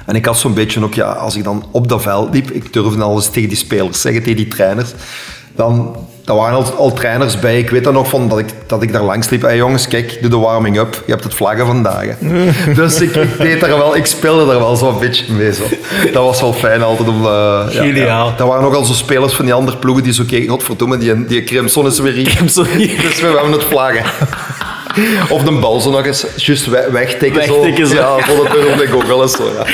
En 0.06 0.16
ik 0.16 0.26
had 0.26 0.38
zo'n 0.38 0.54
beetje 0.54 0.84
ook, 0.84 0.94
ja, 0.94 1.12
als 1.12 1.36
ik 1.36 1.44
dan 1.44 1.66
op 1.72 1.88
dat 1.88 2.02
veld 2.02 2.34
liep, 2.34 2.52
ik 2.52 2.74
durfde 2.74 3.04
al 3.04 3.16
eens 3.16 3.30
tegen 3.30 3.50
die 3.50 3.58
spelers 3.58 4.02
zeggen, 4.02 4.22
tegen 4.24 4.38
die 4.38 4.48
trainers, 4.48 4.90
dan, 5.56 5.96
dan 6.30 6.38
waren 6.38 6.56
al, 6.56 6.74
al 6.74 6.94
trainers 6.94 7.40
bij. 7.40 7.58
Ik 7.58 7.70
weet 7.70 7.84
dan 7.84 7.94
nog 7.94 8.10
van 8.10 8.30
dat 8.30 8.40
ik, 8.40 8.46
dat 8.68 8.84
ik 8.84 8.94
daar 8.94 9.04
langs 9.04 9.30
liep. 9.30 9.42
Hey 9.42 9.56
jongens, 9.56 9.88
kijk, 9.88 10.18
doe 10.22 10.30
de 10.30 10.38
warming-up. 10.38 11.04
Je 11.06 11.12
hebt 11.12 11.24
het 11.24 11.34
vlaggen 11.34 11.66
vandaag. 11.66 12.06
dus 12.76 13.02
ik, 13.02 13.16
ik, 13.16 13.38
deed 13.38 13.60
daar 13.60 13.78
wel, 13.78 13.96
ik 13.96 14.06
speelde 14.06 14.54
er 14.54 14.60
wel 14.60 14.76
zo'n 14.76 15.00
beetje 15.00 15.34
mee. 15.34 15.54
Zo. 15.54 15.64
Dat 16.14 16.24
was 16.24 16.42
wel 16.42 16.54
fijn 16.54 16.82
altijd 16.82 17.08
om... 17.08 17.26
Uh, 17.26 17.68
Geniaal. 17.68 18.26
Ja, 18.26 18.34
ja. 18.34 18.34
Er 18.38 18.48
waren 18.48 18.66
ook 18.66 18.74
al 18.74 18.84
zo 18.84 18.94
spelers 18.94 19.34
van 19.34 19.46
die 19.46 19.54
andere 19.54 19.78
ploegen 19.78 20.04
die 20.04 20.14
zo 20.14 20.24
keken, 20.28 20.50
godverdomme, 20.50 20.98
die, 20.98 21.26
die 21.26 21.44
Crimson 21.44 21.86
is 21.86 22.00
weer 22.00 22.14
hier. 22.14 22.28
Crimson 22.28 22.66
hier. 22.66 23.02
Dus 23.10 23.22
we 23.22 23.28
hebben 23.28 23.52
het 23.52 23.64
vlaggen. 23.64 24.04
Of 25.30 25.44
de 25.44 25.52
bal 25.52 25.80
zo 25.80 25.92
nog 25.92 26.06
eens 26.06 26.26
juist 26.36 26.66
wegtikken. 26.92 27.40
Wegtikken 27.40 27.88
zo. 27.88 27.96
Ja, 27.96 28.18
voor 28.20 28.96
ook 28.96 29.04
wel 29.04 29.22
eens 29.22 29.36
zo. 29.36 29.44
Ja. 29.44 29.66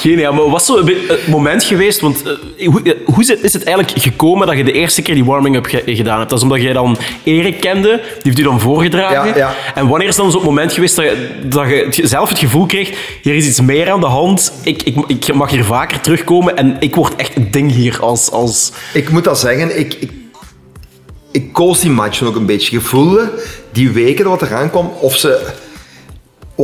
Geniaal, 0.00 0.32
maar 0.32 0.50
was 0.50 0.66
zo 0.66 0.86
het 0.86 1.26
moment 1.26 1.64
geweest, 1.64 2.00
want 2.00 2.22
eh, 2.56 2.68
hoe, 2.68 2.82
eh, 2.82 2.92
hoe 3.04 3.20
is, 3.20 3.28
het, 3.28 3.42
is 3.42 3.52
het 3.52 3.64
eigenlijk 3.64 3.98
gekomen 3.98 4.46
dat 4.46 4.56
je 4.56 4.64
de 4.64 4.72
eerste 4.72 5.02
keer 5.02 5.14
die 5.14 5.24
warming-up 5.24 5.66
ge- 5.66 5.82
gedaan 5.86 6.18
hebt? 6.18 6.28
Dat 6.30 6.38
is 6.38 6.44
omdat 6.44 6.62
jij 6.62 6.72
dan 6.72 6.96
Erik 7.24 7.60
kende, 7.60 7.88
die 8.02 8.20
heeft 8.22 8.38
u 8.38 8.42
dan 8.42 8.60
voorgedragen. 8.60 9.28
Ja, 9.28 9.36
ja. 9.36 9.54
En 9.74 9.88
wanneer 9.88 10.08
is 10.08 10.16
dan 10.16 10.30
zo'n 10.30 10.42
moment 10.42 10.72
geweest 10.72 10.96
dat 10.96 11.04
je, 11.04 11.28
dat 11.44 11.96
je 11.96 12.06
zelf 12.06 12.28
het 12.28 12.38
gevoel 12.38 12.66
kreeg, 12.66 13.18
hier 13.22 13.34
is 13.34 13.46
iets 13.46 13.60
meer 13.60 13.90
aan 13.90 14.00
de 14.00 14.06
hand, 14.06 14.52
ik, 14.64 14.82
ik, 14.82 14.96
ik 15.06 15.34
mag 15.34 15.50
hier 15.50 15.64
vaker 15.64 16.00
terugkomen 16.00 16.56
en 16.56 16.76
ik 16.80 16.94
word 16.94 17.16
echt 17.16 17.36
een 17.36 17.50
ding 17.50 17.72
hier 17.72 17.98
als... 18.00 18.30
als... 18.30 18.72
Ik 18.94 19.10
moet 19.10 19.24
dat 19.24 19.38
zeggen, 19.40 19.78
ik, 19.78 19.94
ik, 20.00 20.10
ik 21.32 21.52
koos 21.52 21.80
die 21.80 21.90
matchen 21.90 22.26
ook 22.26 22.36
een 22.36 22.46
beetje. 22.46 22.76
Je 22.76 22.80
voelde 22.82 23.32
die 23.72 23.90
weken 23.90 24.28
wat 24.28 24.42
eraan 24.42 24.70
kwam, 24.70 24.92
of 25.00 25.16
ze, 25.16 25.46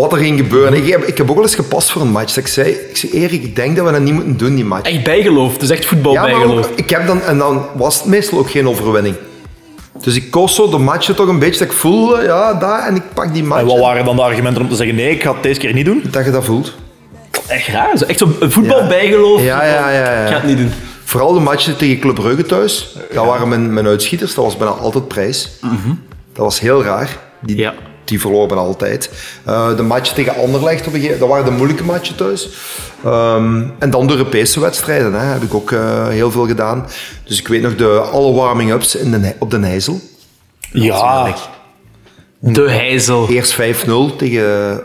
wat 0.00 0.12
er 0.12 0.18
ging 0.18 0.38
gebeuren. 0.38 0.74
Ik 0.74 0.86
heb, 0.90 1.02
ik 1.04 1.16
heb 1.18 1.28
ook 1.30 1.34
wel 1.36 1.44
eens 1.44 1.54
gepast 1.54 1.90
voor 1.90 2.02
een 2.02 2.10
match. 2.10 2.36
Ik 2.36 2.46
zei, 2.46 2.68
ik 2.70 2.96
zei, 2.96 3.12
Erik, 3.12 3.42
ik 3.42 3.56
denk 3.56 3.76
dat 3.76 3.86
we 3.86 3.92
dat 3.92 4.00
niet 4.00 4.14
moeten 4.14 4.36
doen, 4.36 4.54
die 4.54 4.64
match. 4.64 4.88
Echt 4.90 5.04
bijgeloof, 5.04 5.52
het 5.52 5.62
is 5.62 5.70
echt 5.70 5.84
voetbal 5.86 6.12
Ja, 6.12 6.20
maar 6.20 6.30
bijgeloof. 6.30 6.66
ook, 6.70 6.78
ik 6.78 6.90
heb 6.90 7.06
dan, 7.06 7.22
en 7.22 7.38
dan 7.38 7.66
was 7.74 7.94
het 7.96 8.04
meestal 8.04 8.38
ook 8.38 8.50
geen 8.50 8.68
overwinning. 8.68 9.14
Dus 10.00 10.16
ik 10.16 10.30
koos 10.30 10.54
zo 10.54 10.70
de 10.70 10.78
matchen 10.78 11.14
toch 11.14 11.28
een 11.28 11.38
beetje, 11.38 11.58
dat 11.58 11.68
ik 11.68 11.74
voelde, 11.78 12.22
ja, 12.22 12.54
daar, 12.54 12.86
en 12.86 12.96
ik 12.96 13.02
pak 13.14 13.32
die 13.34 13.44
match. 13.44 13.60
En 13.60 13.66
wat 13.66 13.78
waren 13.78 14.04
dan 14.04 14.16
de 14.16 14.22
argumenten 14.22 14.62
om 14.62 14.68
te 14.68 14.74
zeggen, 14.76 14.96
nee, 14.96 15.10
ik 15.10 15.22
ga 15.22 15.32
het 15.32 15.42
deze 15.42 15.60
keer 15.60 15.72
niet 15.74 15.84
doen? 15.84 16.02
Dat 16.10 16.24
je 16.24 16.30
dat 16.30 16.44
voelt. 16.44 16.74
Echt 17.46 17.68
raar, 17.68 17.96
zo 17.98 18.04
echt 18.04 18.18
zo'n 18.18 18.34
voetbal 18.40 18.80
Ja. 18.82 18.86
bijgeloof. 18.88 19.42
Ja, 19.42 19.64
ja, 19.64 19.90
ja, 19.90 20.12
ja. 20.12 20.22
Ik 20.22 20.28
ga 20.28 20.34
het 20.34 20.44
niet 20.46 20.56
doen. 20.58 20.70
Vooral 21.04 21.32
de 21.32 21.40
matchen 21.40 21.76
tegen 21.76 21.98
Club 21.98 22.14
Brugge 22.14 22.42
thuis. 22.42 22.96
Dat 23.14 23.24
waren 23.26 23.48
mijn, 23.48 23.72
mijn 23.72 23.86
uitschieters. 23.86 24.34
Dat 24.34 24.44
was 24.44 24.56
bijna 24.56 24.72
altijd 24.72 25.08
prijs. 25.08 25.50
Dat 26.32 26.44
was 26.44 26.60
heel 26.60 26.82
raar. 26.82 27.18
Die, 27.42 27.56
Ja. 27.56 27.74
Die 28.06 28.20
verloren 28.20 28.48
bijna 28.48 28.62
altijd. 28.62 29.10
Eh, 29.44 29.76
de 29.76 29.82
match 29.82 30.12
tegen 30.12 30.36
Anderlecht, 30.36 30.86
op 30.86 30.92
een 30.94 31.00
gegeven- 31.00 31.18
dat 31.20 31.28
waren 31.28 31.44
de 31.44 31.50
moeilijke 31.50 31.84
matchen 31.84 32.14
thuis. 32.16 32.48
Ehm, 33.04 33.62
en 33.78 33.90
dan 33.90 34.06
de 34.06 34.12
Europese 34.12 34.60
wedstrijden. 34.60 35.12
Hè, 35.12 35.26
heb 35.26 35.42
ik 35.42 35.54
ook 35.54 35.72
eh, 35.72 36.08
heel 36.08 36.30
veel 36.30 36.46
gedaan. 36.46 36.86
Dus 37.24 37.38
ik 37.38 37.48
weet 37.48 37.62
nog 37.62 37.74
de, 37.76 37.88
alle 38.12 38.32
warming-ups 38.32 38.94
in 38.96 39.10
de, 39.10 39.18
Nij- 39.18 39.36
op 39.38 39.50
de 39.50 39.58
Nijzel. 39.58 40.00
Ja. 40.72 41.34
De 42.38 42.70
Heizel. 42.70 43.28
Eerst 43.30 43.52
5-0 43.54 44.16
tegen 44.16 44.80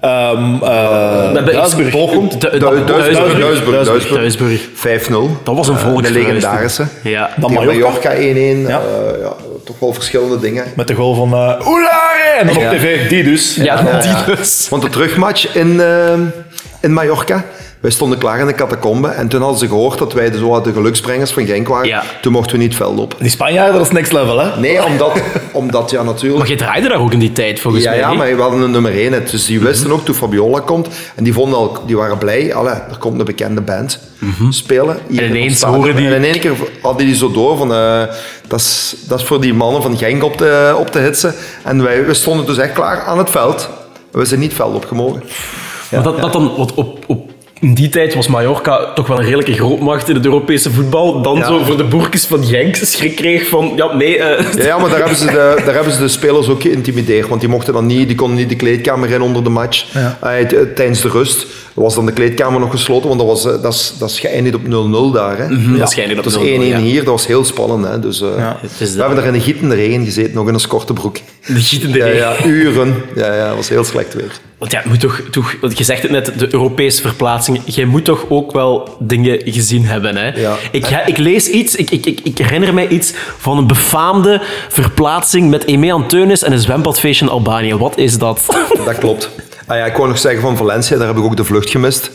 Ehm 0.00 0.54
eh 0.54 0.60
We 0.60 1.30
hebben 1.34 1.54
Duisburg. 1.54 1.90
Bochum. 1.90 2.28
Duisburg. 2.38 2.84
Duisburg. 2.86 3.38
Duisburg. 3.38 3.84
Duisburg. 3.84 4.08
Duisburg. 4.08 4.60
5-0. 4.74 5.36
Dat 5.42 5.56
was 5.56 5.68
een 5.68 5.78
volksfeest. 5.78 6.14
De 6.14 6.20
legendarische. 6.20 6.86
Ja. 7.02 7.30
Dan 7.36 7.52
Mallorca. 7.52 7.78
Mallorca 7.78 8.10
1-1. 8.14 8.68
Ja. 8.68 8.80
eh, 8.80 9.20
ja, 9.20 9.32
toch 9.64 9.78
wel 9.78 9.92
verschillende 9.92 10.38
dingen. 10.38 10.64
Met 10.76 10.86
de 10.86 10.94
goal 10.94 11.14
van 11.14 11.28
uh, 11.28 11.66
Oelare! 11.66 12.34
En 12.38 12.46
dan 12.46 12.56
op 12.56 12.62
tv, 12.62 13.08
die 13.08 13.24
dus. 13.24 13.54
Ja, 13.54 13.82
Ja, 13.84 14.24
die 14.24 14.36
dus. 14.36 14.68
Want 14.68 14.82
de 14.82 14.88
terugmatch 14.88 15.54
in, 15.54 15.80
eh, 15.80 16.12
in 16.80 16.92
Mallorca, 16.92 17.44
wij 17.82 17.90
stonden 17.90 18.18
klaar 18.18 18.38
in 18.40 18.46
de 18.46 18.54
catacombe 18.54 19.08
en 19.08 19.28
toen 19.28 19.40
hadden 19.40 19.58
ze 19.58 19.66
gehoord 19.68 19.98
dat 19.98 20.12
wij 20.12 20.30
de, 20.30 20.38
zo 20.38 20.60
de 20.60 20.72
geluksbrengers 20.72 21.30
van 21.32 21.46
Genk 21.46 21.68
waren. 21.68 21.88
Ja. 21.88 22.02
Toen 22.20 22.32
mochten 22.32 22.56
we 22.56 22.62
niet 22.62 22.76
veld 22.76 22.98
op. 22.98 23.14
Die 23.18 23.30
Spanjaarden, 23.30 23.74
dat 23.74 23.86
is 23.86 23.92
next 23.92 24.12
level, 24.12 24.38
hè? 24.38 24.60
Nee, 24.60 24.84
omdat, 24.84 25.12
omdat 25.52 25.90
ja 25.90 25.96
Maar 26.02 26.12
natuurlijk... 26.12 26.46
je 26.48 26.56
draaide 26.56 26.88
daar 26.88 26.98
ook 27.00 27.12
in 27.12 27.18
die 27.18 27.32
tijd, 27.32 27.60
volgens 27.60 27.84
Ja, 27.84 27.90
mij. 27.90 27.98
ja, 27.98 28.12
maar 28.12 28.36
we 28.36 28.42
hadden 28.42 28.60
een 28.60 28.70
nummer 28.70 28.92
1. 28.92 29.24
Dus 29.30 29.46
die 29.46 29.60
wisten 29.60 29.92
ook 29.92 30.04
toen 30.04 30.14
Fabiola 30.14 30.60
komt. 30.60 30.88
En 31.14 31.24
die, 31.24 31.32
vonden 31.32 31.58
al, 31.58 31.76
die 31.86 31.96
waren 31.96 32.18
blij. 32.18 32.54
Allee, 32.54 32.72
er 32.74 32.96
komt 32.98 33.18
een 33.18 33.24
bekende 33.26 33.60
band 33.60 33.98
spelen. 34.50 34.98
hier 35.08 35.18
En 35.18 35.24
in 35.24 35.30
ons 35.30 35.38
ineens 35.40 35.56
stadion. 35.56 35.78
horen 35.80 35.96
die- 35.96 36.06
En 36.06 36.12
in 36.14 36.24
één 36.24 36.40
keer 36.40 36.52
hadden 36.82 37.06
die 37.06 37.14
zo 37.16 37.30
door 37.30 37.56
van... 37.56 37.72
eh, 37.74 38.02
dat, 38.48 38.60
is, 38.60 38.94
dat 39.08 39.20
is 39.20 39.26
voor 39.26 39.40
die 39.40 39.54
mannen 39.54 39.82
van 39.82 39.96
Genk 39.96 40.24
op 40.24 40.36
te, 40.36 40.74
op 40.78 40.90
te 40.90 40.98
hitsen. 40.98 41.34
En 41.62 41.82
wij 41.82 42.04
we 42.06 42.14
stonden 42.14 42.46
dus 42.46 42.58
echt 42.58 42.72
klaar 42.72 43.00
aan 43.00 43.18
het 43.18 43.30
veld. 43.30 43.68
We 44.10 44.24
zijn 44.24 44.40
niet 44.40 44.54
veld 44.54 44.74
opgemogen. 44.74 45.22
Maar 45.90 46.02
dat, 46.02 46.20
dat 46.20 46.32
dan, 46.32 46.54
want 46.56 46.74
op, 46.74 47.04
op, 47.06 47.30
in 47.62 47.74
die 47.74 47.88
tijd 47.88 48.14
was 48.14 48.26
Mallorca 48.26 48.92
toch 48.92 49.06
wel 49.06 49.18
een 49.18 49.24
redelijke 49.24 49.52
grootmacht 49.52 50.08
in 50.08 50.14
het 50.14 50.24
Europese 50.24 50.70
voetbal. 50.70 51.22
Dan 51.22 51.36
Ja. 51.36 51.46
zo 51.46 51.62
voor 51.64 51.76
de 51.76 51.84
boerkes 51.84 52.24
van 52.26 52.44
Genk 52.44 52.76
schrik 52.76 53.16
kreeg 53.16 53.48
van, 53.48 53.72
ja, 53.76 53.94
nee... 53.96 54.18
eh, 54.18 54.54
Ja, 54.56 54.62
ja, 54.64 54.78
maar 54.78 54.88
daar 54.90 54.98
hebben, 54.98 55.16
ze 55.16 55.24
de, 55.26 55.32
daar 55.64 55.74
hebben 55.74 55.92
ze 55.92 55.98
de 55.98 56.08
spelers 56.08 56.48
ook 56.48 56.62
geïntimideerd. 56.62 57.28
Want 57.28 57.40
die 57.40 57.50
mochten 57.50 57.72
dan 57.72 57.86
niet, 57.86 58.06
die 58.08 58.16
konden 58.16 58.36
niet 58.36 58.48
de 58.48 58.56
kleedkamer 58.56 59.10
in 59.10 59.20
onder 59.20 59.44
de 59.44 59.50
match. 59.50 59.84
Eh, 60.20 60.36
t- 60.38 60.76
tijdens 60.76 61.00
de 61.00 61.08
rust 61.08 61.46
was 61.74 61.94
dan 61.94 62.06
de 62.06 62.12
kleedkamer 62.12 62.60
nog 62.60 62.70
gesloten, 62.70 63.08
want 63.08 63.20
dat, 63.20 63.28
was, 63.28 63.46
eh, 63.46 63.62
dat, 63.62 63.72
is, 63.72 63.94
dat 63.98 64.10
is 64.10 64.20
geëindigd 64.20 64.54
op 64.56 64.62
0-0 65.10 65.12
daar. 65.12 65.38
Hè. 65.38 65.48
Mhm, 65.48 65.78
dat 65.78 65.88
is 65.88 65.94
geëindigd 65.94 66.18
op 66.18 66.32
Dat 66.32 66.42
0-0, 66.42 66.44
is 66.44 66.58
1-1 66.58 66.62
ja. 66.68 66.78
hier, 66.78 66.98
dat 67.04 67.06
was 67.12 67.26
heel 67.26 67.44
spannend. 67.44 67.86
Hè. 67.86 68.00
Dus, 68.00 68.20
eh, 68.20 68.28
we 68.78 68.84
hebben 68.98 69.16
daar 69.16 69.26
in 69.26 69.32
de 69.32 69.40
gietende 69.40 69.74
regen 69.74 70.04
gezeten, 70.04 70.34
nog 70.34 70.48
in 70.48 70.54
een 70.54 70.66
korte 70.68 70.92
broek. 70.92 71.16
De 71.46 71.54
gietende 71.54 71.98
Ja, 71.98 72.04
regen. 72.04 72.18
ja, 72.18 72.44
uren. 72.44 72.94
Ja, 73.14 73.34
ja, 73.34 73.46
dat 73.46 73.56
was 73.56 73.68
heel 73.68 73.84
slecht 73.84 74.14
weer. 74.14 74.32
Want 74.62 74.74
ja, 74.74 74.80
je 74.82 74.88
moet 74.88 75.00
toch, 75.00 75.20
toch, 75.30 75.54
want 75.60 75.78
je 75.78 75.84
zegt 75.84 76.02
het 76.02 76.10
net, 76.10 76.38
de 76.38 76.48
Europese 76.52 77.02
verplaatsing. 77.02 77.62
Jij 77.64 77.84
moet 77.84 78.04
toch 78.04 78.24
ook 78.28 78.52
wel 78.52 78.96
dingen 78.98 79.40
gezien 79.44 79.84
hebben. 79.84 80.16
Hè? 80.16 80.40
Ja. 80.40 80.56
Ik, 80.70 80.86
ik 81.06 81.18
lees 81.18 81.48
iets, 81.48 81.74
ik, 81.74 81.90
ik, 81.90 82.20
ik, 82.22 82.38
herinner 82.38 82.74
mij 82.74 82.88
iets 82.88 83.12
van 83.38 83.58
een 83.58 83.66
befaamde 83.66 84.40
verplaatsing 84.68 85.50
met 85.50 85.64
Eme 85.64 85.92
Anteunis 85.92 86.42
en 86.42 86.52
een 86.52 86.58
zwembadfeestje 86.58 87.24
in 87.24 87.30
Albanië. 87.30 87.74
Wat 87.74 87.98
is 87.98 88.18
dat? 88.18 88.46
Dat 88.84 88.98
klopt. 88.98 89.30
Ah 89.66 89.76
ja, 89.76 89.84
ik 89.84 89.96
wou 89.96 90.08
nog 90.08 90.18
zeggen 90.18 90.42
van 90.42 90.56
Valencia, 90.56 90.96
daar 90.98 91.06
heb 91.06 91.16
ik 91.16 91.24
ook 91.24 91.36
de 91.36 91.44
vlucht 91.44 91.70
gemist. 91.70 92.10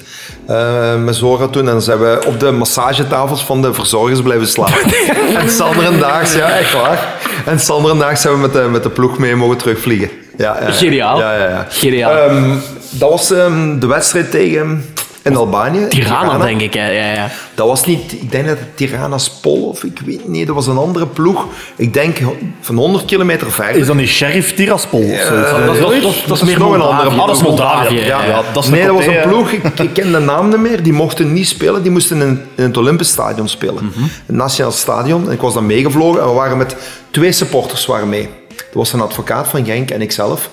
eh, 0.47 0.95
met 0.95 1.15
Zora 1.15 1.47
toen. 1.47 1.65
En 1.65 1.71
dan 1.71 1.81
zijn 1.81 1.99
we 1.99 2.23
op 2.27 2.39
de 2.39 2.51
massagetafels 2.51 3.43
van 3.43 3.61
de 3.61 3.73
verzorgers 3.73 4.21
blijven 4.21 4.47
slapen. 4.47 4.93
en 5.41 5.49
Sander 5.49 5.85
en 5.85 5.99
Daags, 5.99 6.33
ja, 6.33 6.49
echt 6.49 6.73
waar. 6.73 7.15
En 7.45 7.59
Sander 7.59 7.91
en 7.91 7.97
Daags 7.97 8.21
zijn 8.21 8.33
we 8.33 8.39
met 8.39 8.53
de, 8.53 8.67
met 8.71 8.83
de 8.83 8.89
ploeg 8.89 9.17
mee 9.17 9.35
mogen 9.35 9.57
terugvliegen. 9.57 10.09
Ja, 10.37 10.57
ja. 10.61 10.71
Geniaal. 10.71 11.19
Ja, 11.19 11.37
ja, 11.37 11.49
ja. 11.49 11.65
Geniaal. 11.69 12.11
Ehm, 12.11 12.55
dat 12.89 13.09
was 13.09 13.31
ehm, 13.31 13.79
de 13.79 13.87
wedstrijd 13.87 14.31
tegen 14.31 14.83
in 15.27 15.35
Albanië. 15.35 15.87
Tirana, 15.87 16.37
denk 16.37 16.61
ik. 16.61 16.73
Hè? 16.73 16.89
Ja, 16.89 17.13
ja. 17.13 17.29
Dat 17.55 17.67
was 17.67 17.85
niet, 17.85 18.13
ik 18.13 18.31
denk 18.31 18.47
dat 18.47 18.59
het 18.59 18.77
Tirana 18.77 19.17
Spol 19.17 19.67
of 19.67 19.83
ik 19.83 20.01
weet 20.05 20.27
niet, 20.27 20.47
dat 20.47 20.55
was 20.55 20.67
een 20.67 20.77
andere 20.77 21.07
ploeg. 21.07 21.45
Ik 21.75 21.93
denk 21.93 22.17
van 22.61 22.75
100 22.75 23.05
kilometer 23.05 23.51
verder. 23.51 23.81
Is 23.81 23.87
dat 23.87 23.95
niet 23.95 24.09
Sheriff 24.09 24.53
Tiraspol 24.53 24.99
of 24.99 25.19
zo? 25.19 25.35
Eh, 25.35 25.65
dat, 25.65 25.79
dat, 25.79 26.01
dat, 26.01 26.13
dat 26.27 26.37
is 26.37 26.43
meer 26.43 26.59
nog 26.59 26.73
een 26.73 26.81
andere 26.81 27.09
Ah, 27.09 27.27
dat 27.27 27.35
is 27.35 27.41
Moldavië. 27.41 27.99
Ja, 27.99 28.25
Ja, 28.25 28.41
dat 28.53 28.63
is 28.63 28.69
nee, 28.69 28.85
dat 28.85 28.95
was 28.95 29.05
een 29.05 29.21
ploeg, 29.27 29.51
ik, 29.51 29.79
ik 29.79 29.93
ken 29.93 30.11
de 30.11 30.19
naam 30.19 30.49
niet 30.49 30.57
meer, 30.57 30.83
die 30.83 30.93
mochten 30.93 31.33
niet 31.33 31.47
spelen, 31.47 31.81
die 31.81 31.91
moesten 31.91 32.21
in, 32.21 32.41
in 32.55 32.63
het 32.63 32.77
Olympisch 32.77 33.09
Stadion 33.09 33.47
spelen. 33.47 33.91
Het 34.25 34.35
Nationaal 34.35 34.71
Stadion. 34.71 35.25
En 35.25 35.31
ik 35.31 35.41
was 35.41 35.53
dan 35.53 35.65
meegevlogen 35.65 36.21
en 36.21 36.27
we 36.27 36.33
waren 36.33 36.57
met 36.57 36.75
twee 37.11 37.31
supporters 37.31 37.85
waren 37.85 38.09
mee. 38.09 38.29
Dat 38.77 38.85
was 38.91 38.93
een 39.01 39.07
advocaat 39.07 39.47
van 39.47 39.65
Genk 39.65 39.89
en 39.91 40.01
ikzelf. 40.01 40.49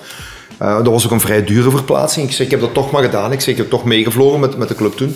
Eh 0.57 0.75
dat 0.75 0.87
was 0.87 1.05
ook 1.05 1.11
een 1.11 1.19
vrij 1.19 1.43
dure 1.43 1.69
verplaatsing. 1.69 2.27
Ik 2.27 2.33
zei, 2.33 2.43
ik 2.45 2.51
heb 2.51 2.61
dat 2.61 2.73
toch 2.73 2.91
maar 2.91 3.03
gedaan. 3.03 3.31
Ik 3.31 3.41
zei, 3.41 3.51
ik 3.51 3.57
heb 3.61 3.69
toch 3.69 3.83
meegevlogen 3.83 4.39
met, 4.39 4.57
met 4.57 4.67
de 4.67 4.75
club 4.75 4.93
toen. 4.93 5.15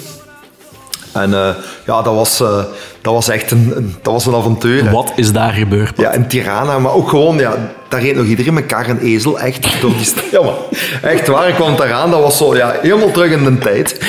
En 1.13 1.33
eh, 1.33 1.49
ja, 1.85 2.01
dat 2.01 2.13
was, 2.13 2.39
eh, 2.41 2.63
dat 3.01 3.13
was 3.13 3.29
echt 3.29 3.51
een, 3.51 3.73
een, 3.75 3.95
dat 4.01 4.13
was 4.13 4.25
een 4.25 4.35
avontuur. 4.35 4.83
hè. 4.85 4.91
Wat 4.91 5.11
is 5.15 5.31
daar 5.31 5.53
gebeurd? 5.53 5.97
Ja, 5.97 6.11
in 6.11 6.27
Tirana, 6.27 6.79
maar 6.79 6.93
ook 6.93 7.09
gewoon, 7.09 7.37
ja, 7.37 7.55
daar 7.89 8.01
reed 8.01 8.15
nog 8.15 8.25
iedereen 8.25 8.53
met 8.53 8.65
kar 8.65 8.85
en 8.87 8.99
ezel, 8.99 9.39
echt 9.39 9.81
door 9.81 9.91
die 9.91 10.05
st- 10.05 10.31
ja, 10.31 10.41
maar 10.41 10.53
Echt 11.11 11.27
waar, 11.27 11.47
ik 11.47 11.55
kwam 11.55 11.75
daar 11.75 11.93
aan, 11.93 12.11
dat 12.11 12.21
was 12.21 12.37
zo, 12.37 12.55
ja, 12.55 12.75
helemaal 12.81 13.11
terug 13.11 13.31
in 13.31 13.43
de 13.43 13.57
tijd. 13.57 13.99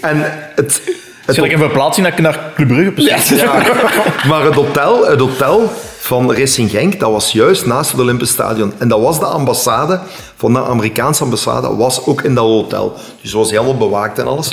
En 0.00 0.16
het... 0.54 0.82
het 1.26 1.34
Zal 1.34 1.44
ik 1.44 1.52
een 1.52 1.58
verplaatsing 1.58 2.06
dat 2.06 2.18
ik 2.18 2.22
naar 2.24 2.38
Club 2.54 2.68
Brugge 2.68 2.90
precies? 2.92 3.40
ja, 3.40 3.62
maar 4.28 4.44
het 4.44 4.54
hotel, 4.54 5.06
het 5.06 5.20
hotel 5.20 5.72
van 6.08 6.32
Racing 6.32 6.70
Genk, 6.70 7.00
dat 7.00 7.10
was 7.10 7.32
juist 7.32 7.66
naast 7.66 7.90
het 7.90 8.00
Olympisch 8.00 8.30
Stadion. 8.30 8.72
En 8.78 8.88
dat 8.88 9.00
was 9.00 9.18
de 9.18 9.26
ambassade, 9.26 10.00
van 10.36 10.52
de 10.52 10.64
Amerikaanse 10.64 11.22
ambassade, 11.22 11.76
was 11.76 12.06
ook 12.06 12.22
in 12.22 12.34
dat 12.34 12.44
hotel. 12.44 12.92
Dus 12.94 13.22
het 13.22 13.32
was 13.32 13.50
helemaal 13.50 13.76
bewaakt 13.76 14.18
en 14.18 14.26
alles. 14.26 14.48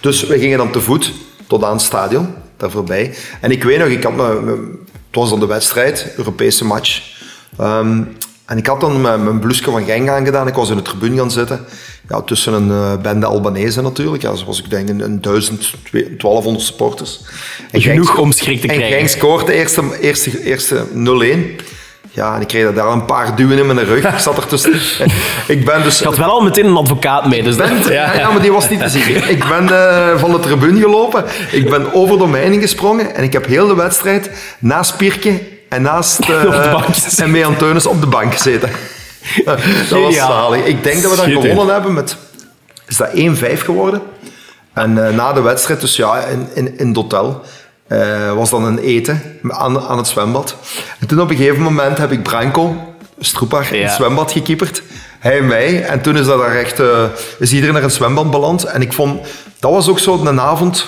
Dus 0.00 0.26
we 0.26 0.38
gingen 0.38 0.58
dan 0.58 0.70
te 0.70 0.80
voet 0.80 1.12
tot 1.46 1.64
aan 1.64 1.72
het 1.72 1.80
stadion, 1.80 2.34
daar 2.56 2.70
voorbij. 2.70 3.14
En 3.40 3.50
ik 3.50 3.64
weet 3.64 3.78
nog, 3.78 3.88
ik 3.88 4.02
had 4.02 4.16
me, 4.16 4.22
het 4.92 5.18
was 5.18 5.30
dan 5.30 5.40
de 5.40 5.46
wedstrijd, 5.46 6.12
Europese 6.16 6.64
match. 6.64 7.02
Ehm, 7.58 8.02
en 8.50 8.58
ik 8.58 8.66
had 8.66 8.80
dan 8.80 9.00
mijn, 9.00 9.24
mijn 9.24 9.38
blouseje 9.38 9.70
van 9.70 9.84
Genk 9.84 10.08
aangedaan. 10.08 10.46
Ik 10.46 10.54
was 10.54 10.70
in 10.70 10.76
de 10.76 10.82
tribune 10.82 11.16
gaan 11.16 11.30
zitten. 11.30 11.64
Ja, 12.08 12.22
tussen 12.22 12.52
een 12.52 12.70
eh, 12.70 13.02
bende 13.02 13.26
Albanese 13.26 13.82
natuurlijk. 13.82 14.22
Ja, 14.22 14.34
zoals 14.34 14.58
ik 14.62 14.70
denk 14.70 14.88
een, 14.88 15.00
een 15.00 15.20
1000, 15.20 15.74
1200 15.92 16.64
supporters. 16.64 17.20
En 17.70 17.80
Genoeg 17.80 18.06
Genk- 18.06 18.18
om 18.20 18.32
schrik 18.32 18.60
te 18.60 18.68
en 18.68 18.74
krijgen. 18.76 18.96
Genk 18.98 19.08
scoort 19.08 19.46
de 19.46 19.52
eerste, 19.52 19.82
eerste, 20.00 20.42
eerste 20.44 20.84
0-1. 20.94 21.64
Ja, 22.10 22.34
en 22.34 22.40
ik 22.40 22.46
kreeg 22.46 22.72
daar 22.74 22.86
een 22.92 23.04
paar 23.04 23.36
duwen 23.36 23.58
in 23.58 23.66
mijn 23.66 23.84
rug. 23.84 24.04
Ik 24.12 24.18
zat 24.18 24.36
er 24.36 24.46
tussen. 24.46 24.72
ik 25.56 25.64
ben 25.64 25.82
dus... 25.82 25.98
Je 25.98 26.04
had 26.04 26.16
wel 26.16 26.30
al 26.30 26.40
meteen 26.42 26.66
een 26.66 26.76
advocaat 26.76 27.26
mee. 27.28 27.42
Dus 27.42 27.56
dat, 27.56 27.68
Ben- 27.82 27.92
ja, 27.92 28.14
ja, 28.14 28.30
maar 28.30 28.42
die 28.42 28.52
was 28.52 28.68
niet 28.68 28.80
te 28.80 28.88
zien. 28.88 29.28
Ik 29.28 29.44
ben 29.48 29.68
eh, 29.68 30.18
van 30.18 30.30
de 30.30 30.40
tribune 30.40 30.80
gelopen. 30.80 31.24
Ik 31.50 31.70
ben 31.70 31.94
over 31.94 32.18
de 32.18 32.24
omheining 32.24 32.62
gesprongen. 32.62 33.14
En 33.14 33.22
ik 33.22 33.32
heb 33.32 33.46
heel 33.46 33.66
de 33.66 33.74
wedstrijd 33.74 34.30
naast 34.58 34.96
Pierke 34.96 35.40
en 35.70 35.82
naast 35.82 36.20
uh, 36.28 36.82
gezeten. 36.82 37.24
en 37.24 37.30
mee 37.30 37.46
Anteunis 37.46 37.86
op 37.86 38.00
de 38.00 38.06
bank 38.06 38.32
gezeten. 38.32 38.70
dat 39.44 40.00
was 40.00 40.16
zalig. 40.16 40.64
Ik 40.64 40.82
denk 40.82 41.02
dat 41.02 41.10
we 41.10 41.16
dan 41.16 41.42
gewonnen 41.42 41.74
hebben 41.74 41.92
met... 41.92 42.16
Is 42.86 42.96
dat 42.96 43.10
1-5 43.10 43.12
geworden? 43.58 44.02
En 44.72 45.06
eh, 45.06 45.14
na 45.14 45.32
de 45.32 45.40
wedstrijd, 45.40 45.80
dus 45.80 45.96
ja, 45.96 46.18
in, 46.18 46.48
in, 46.54 46.78
in 46.78 46.86
het 46.86 46.96
hotel, 46.96 47.42
eh, 47.86 48.32
was 48.32 48.50
dan 48.50 48.64
een 48.64 48.78
eten 48.78 49.38
aan, 49.48 49.80
aan 49.80 49.96
het 49.96 50.06
zwembad. 50.06 50.56
En 50.98 51.06
toen 51.06 51.20
op 51.20 51.30
een 51.30 51.36
gegeven 51.36 51.62
moment 51.62 51.98
heb 51.98 52.12
ik 52.12 52.22
Branko, 52.22 52.94
Stroepar, 53.18 53.72
in 53.72 53.78
Ja. 53.78 53.84
het 53.84 53.94
zwembad 53.94 54.32
gekieperd. 54.32 54.82
Hij 55.18 55.38
en 55.38 55.46
mij. 55.46 55.82
En 55.84 56.00
toen 56.00 56.16
is, 56.16 56.26
dat 56.26 56.38
daar 56.38 56.56
echt, 56.56 56.80
eh, 56.80 57.04
is 57.38 57.52
iedereen 57.52 57.74
naar 57.74 57.82
een 57.82 57.90
zwembad 57.90 58.30
beland. 58.30 58.64
En 58.64 58.82
ik 58.82 58.92
vond, 58.92 59.26
dat 59.58 59.70
was 59.72 59.88
ook 59.88 59.98
zo 59.98 60.26
een 60.26 60.40
avond, 60.40 60.86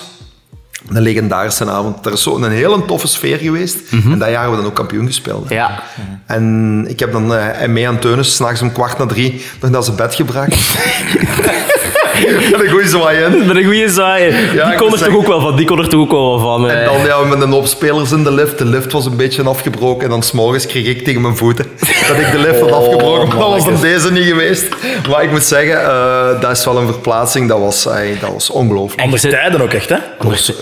een 0.89 1.01
legendarische 1.01 1.69
avond. 1.69 2.05
Er 2.05 2.11
is 2.13 2.23
zo 2.23 2.35
een 2.35 2.51
hele 2.51 2.85
toffe 2.85 3.07
sfeer 3.07 3.37
geweest. 3.37 3.77
En 3.91 4.19
dat 4.19 4.29
jaar 4.29 4.39
hebben 4.41 4.51
we 4.51 4.57
dan 4.57 4.65
ook 4.65 4.75
kampioen 4.75 5.05
gespeeld. 5.05 5.49
hè. 5.49 5.55
Ja. 5.55 5.83
En 6.25 6.85
ik 6.87 6.99
heb 6.99 7.11
dan 7.11 7.35
en 7.35 7.73
mee 7.73 7.87
aan 7.87 7.99
Teunis 7.99 8.35
s'nachts 8.35 8.61
om 8.61 8.71
kwart 8.71 8.97
na 8.97 9.05
drie 9.05 9.41
nog 9.61 9.71
naar 9.71 9.83
zijn 9.83 9.95
bed 9.95 10.15
gebracht. 10.15 10.55
en 12.53 12.59
een 12.65 12.69
goeie 12.69 12.87
zwaai 12.87 13.23
in. 13.23 13.45
Met 13.47 13.55
een 13.55 13.63
goede 13.63 13.89
zaai. 13.89 14.33
Ja, 14.53 14.69
die 14.69 14.77
kon 14.77 14.91
er 14.93 15.03
toch 15.03 15.15
ook 15.15 15.27
wel 15.27 15.41
van. 15.41 15.55
Die 15.55 15.65
kon 15.65 15.79
er 15.79 15.87
toch 15.89 15.99
ook 15.99 16.11
wel 16.11 16.39
van. 16.39 16.69
En 16.69 16.81
eh. 16.83 16.91
dan 16.91 17.05
ja, 17.05 17.19
met 17.23 17.41
een 17.41 17.51
hoop 17.51 17.65
spelers 17.67 18.11
in 18.11 18.23
de 18.23 18.31
lift. 18.31 18.57
De 18.57 18.65
lift 18.65 18.91
was 18.91 19.05
een 19.05 19.15
beetje 19.15 19.43
afgebroken. 19.43 20.03
En 20.03 20.09
dan 20.09 20.23
s'morgens 20.23 20.65
kreeg 20.65 20.85
ik 20.87 21.03
tegen 21.03 21.21
mijn 21.21 21.37
voeten 21.37 21.65
dat 22.07 22.17
ik 22.17 22.31
de 22.31 22.37
lift 22.39 22.59
had 22.59 22.71
afgebroken. 22.71 23.27
Maar 23.27 23.37
dat 23.37 23.49
was 23.49 23.65
dan 23.65 23.81
deze 23.81 24.11
niet 24.11 24.23
geweest. 24.25 24.67
Maar 25.09 25.23
ik 25.23 25.31
moet 25.31 25.43
zeggen, 25.43 25.81
eh, 25.83 26.41
dat 26.41 26.51
is 26.51 26.65
wel 26.65 26.77
een 26.77 26.87
verplaatsing. 26.87 27.47
Dat 27.49 27.59
was, 27.59 27.85
ey, 27.87 28.17
dat 28.19 28.29
was 28.33 28.49
ongelooflijk. 28.49 29.01
Andere 29.01 29.29
tijden 29.29 29.61
ook 29.61 29.73
echt, 29.73 29.89
hè? 29.89 29.97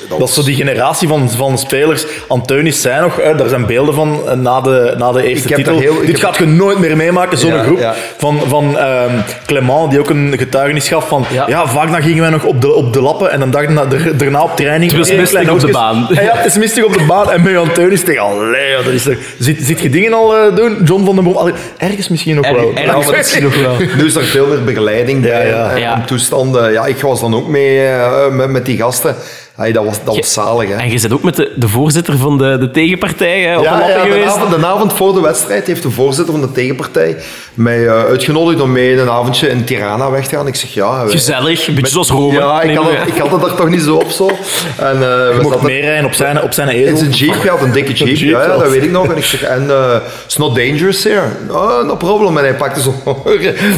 Dat 0.09 0.27
is 0.27 0.33
zo 0.33 0.43
die 0.43 0.55
generatie 0.55 1.07
van, 1.07 1.29
van 1.29 1.57
spelers. 1.57 2.05
Anteunis 2.27 2.81
zijn 2.81 3.01
nog, 3.01 3.15
hè, 3.21 3.35
daar 3.35 3.49
zijn 3.49 3.65
beelden 3.65 3.93
van 3.93 4.19
na 4.41 4.61
de, 4.61 4.93
na 4.97 5.11
de 5.11 5.23
eerste 5.27 5.43
Ik 5.49 5.55
heb 5.55 5.57
titel. 5.65 5.79
heel- 5.79 5.93
ik 5.93 5.99
Dit 6.05 6.21
heb- 6.21 6.25
gaat 6.25 6.37
je 6.37 6.45
nooit 6.45 6.79
meer 6.79 6.97
meemaken, 6.97 7.37
zo'n 7.37 7.53
Ja, 7.53 7.63
groep. 7.63 7.79
ja. 7.79 7.93
Van, 8.17 8.39
van 8.47 8.77
ehm, 8.79 9.15
Clement, 9.45 9.89
die 9.89 9.99
ook 9.99 10.09
een 10.09 10.33
getuigenis 10.37 10.87
gaf 10.87 11.07
van... 11.07 11.25
Ja, 11.31 11.40
Ja. 11.47 11.67
vaak 11.67 11.91
dan 11.91 12.01
gingen 12.01 12.21
wij 12.21 12.29
nog 12.29 12.43
op 12.43 12.61
de, 12.61 12.73
op 12.73 12.93
de 12.93 13.01
lappen 13.01 13.31
en 13.31 13.39
dan 13.39 13.51
daarna, 13.51 13.85
der- 13.85 14.17
daarna 14.17 14.41
op 14.43 14.55
training... 14.55 14.91
Het 14.91 14.99
was 14.99 15.09
mistig 15.11 15.29
klein 15.29 15.51
op 15.51 15.59
de 15.59 15.67
baan. 15.71 16.07
Ja, 16.09 16.21
ja, 16.21 16.31
het 16.35 16.45
is 16.45 16.57
mistig 16.57 16.83
op 16.83 16.93
de 16.93 17.03
baan. 17.07 17.31
En 17.31 17.41
met 17.41 17.55
Anteunis 17.57 18.03
tegen... 18.03 18.21
Allee, 18.21 18.75
dat 18.83 18.93
is 18.93 19.03
toch... 19.03 19.15
Zit, 19.39 19.57
zit 19.61 19.79
je 19.81 19.89
dingen 19.89 20.13
al 20.13 20.37
eh, 20.37 20.55
doen? 20.55 20.77
John 20.83 21.05
van 21.05 21.15
den 21.15 21.23
Brom? 21.23 21.35
Allee, 21.37 21.53
ergens 21.77 22.07
misschien 22.09 22.35
nog 22.35 22.45
Er- 22.45 22.53
wel. 22.55 22.71
ergens 22.75 23.11
misschien 23.11 23.43
nog 23.43 23.55
wel. 23.61 23.75
Nu 23.97 24.05
is 24.05 24.15
er 24.15 24.23
veel 24.23 24.47
meer 24.47 24.63
begeleiding 24.63 25.21
bij 25.21 25.47
Ja, 25.47 25.55
ja. 25.57 25.69
en, 25.71 25.79
Ja. 25.79 25.93
en 25.95 26.05
toestanden. 26.05 26.71
Ja, 26.71 26.85
ik 26.85 26.97
was 26.97 27.19
dan 27.21 27.35
ook 27.35 27.47
mee 27.47 27.85
eh, 27.85 28.27
met, 28.31 28.49
met 28.49 28.65
die 28.65 28.77
gasten. 28.77 29.15
Dat 29.69 29.85
was, 29.85 30.03
dat 30.03 30.15
was 30.15 30.33
zalig. 30.33 30.69
Hè. 30.69 30.75
En 30.75 30.91
je 30.91 30.99
bent 30.99 31.13
ook 31.13 31.23
met 31.23 31.35
de, 31.35 31.51
de 31.55 31.67
voorzitter 31.67 32.17
van 32.17 32.37
de, 32.37 32.57
de 32.59 32.71
tegenpartij 32.71 33.41
hè, 33.41 33.57
op 33.57 33.63
Ja, 33.63 33.87
ja 33.87 34.03
de, 34.03 34.25
avond, 34.25 34.59
de 34.61 34.65
avond 34.67 34.93
voor 34.93 35.13
de 35.13 35.21
wedstrijd 35.21 35.67
heeft 35.67 35.83
de 35.83 35.91
voorzitter 35.91 36.33
van 36.33 36.41
de 36.41 36.51
tegenpartij 36.51 37.17
mij 37.53 37.87
eh, 37.87 38.03
uitgenodigd 38.03 38.61
om 38.61 38.71
mee 38.71 38.99
een 38.99 39.09
avondje 39.09 39.47
in 39.49 39.63
Tirana 39.63 40.11
weg 40.11 40.27
te 40.27 40.35
gaan. 40.35 40.47
Ik 40.47 40.55
zeg 40.55 40.73
ja. 40.73 41.03
wij- 41.03 41.11
Gezellig, 41.11 41.67
een 41.67 41.75
beetje 41.75 41.91
zoals 41.91 42.09
Rome. 42.09 42.33
Ja, 42.37 42.61
ik 42.61 42.75
had, 42.77 42.85
het, 42.89 43.07
ik 43.07 43.17
had 43.17 43.31
het 43.31 43.43
er 43.43 43.55
toch 43.55 43.69
niet 43.69 43.81
zo 43.81 43.95
op 43.95 44.09
zo. 44.09 44.27
En, 44.77 44.93
eh, 44.93 44.99
we 44.99 45.31
Je 45.35 45.39
mocht 45.41 45.61
meerijden 45.61 46.05
op 46.05 46.13
zijn, 46.13 46.41
op 46.41 46.53
zijn 46.53 46.69
in 46.69 46.83
ezel. 46.83 46.97
zijn 46.97 47.09
jeep, 47.09 47.41
hij 47.41 47.49
had 47.49 47.61
een 47.61 47.71
dikke 47.71 47.93
jeep. 47.93 48.07
Jeep 48.15 48.29
ja, 48.29 48.41
ja, 48.41 48.57
dat 48.57 48.69
weet 48.69 48.83
ik 48.83 48.91
nog. 48.91 49.11
En 49.11 49.17
ik 49.17 49.23
zeg, 49.23 49.43
en 49.43 49.69
eh 49.69 49.95
it's 50.25 50.37
not 50.37 50.55
dangerous 50.55 51.03
here. 51.03 51.21
Oh, 51.49 51.83
no 51.85 51.95
problem. 51.95 52.37
En 52.37 52.43
hij 52.43 52.55
pakte 52.55 52.81
zo 52.81 52.93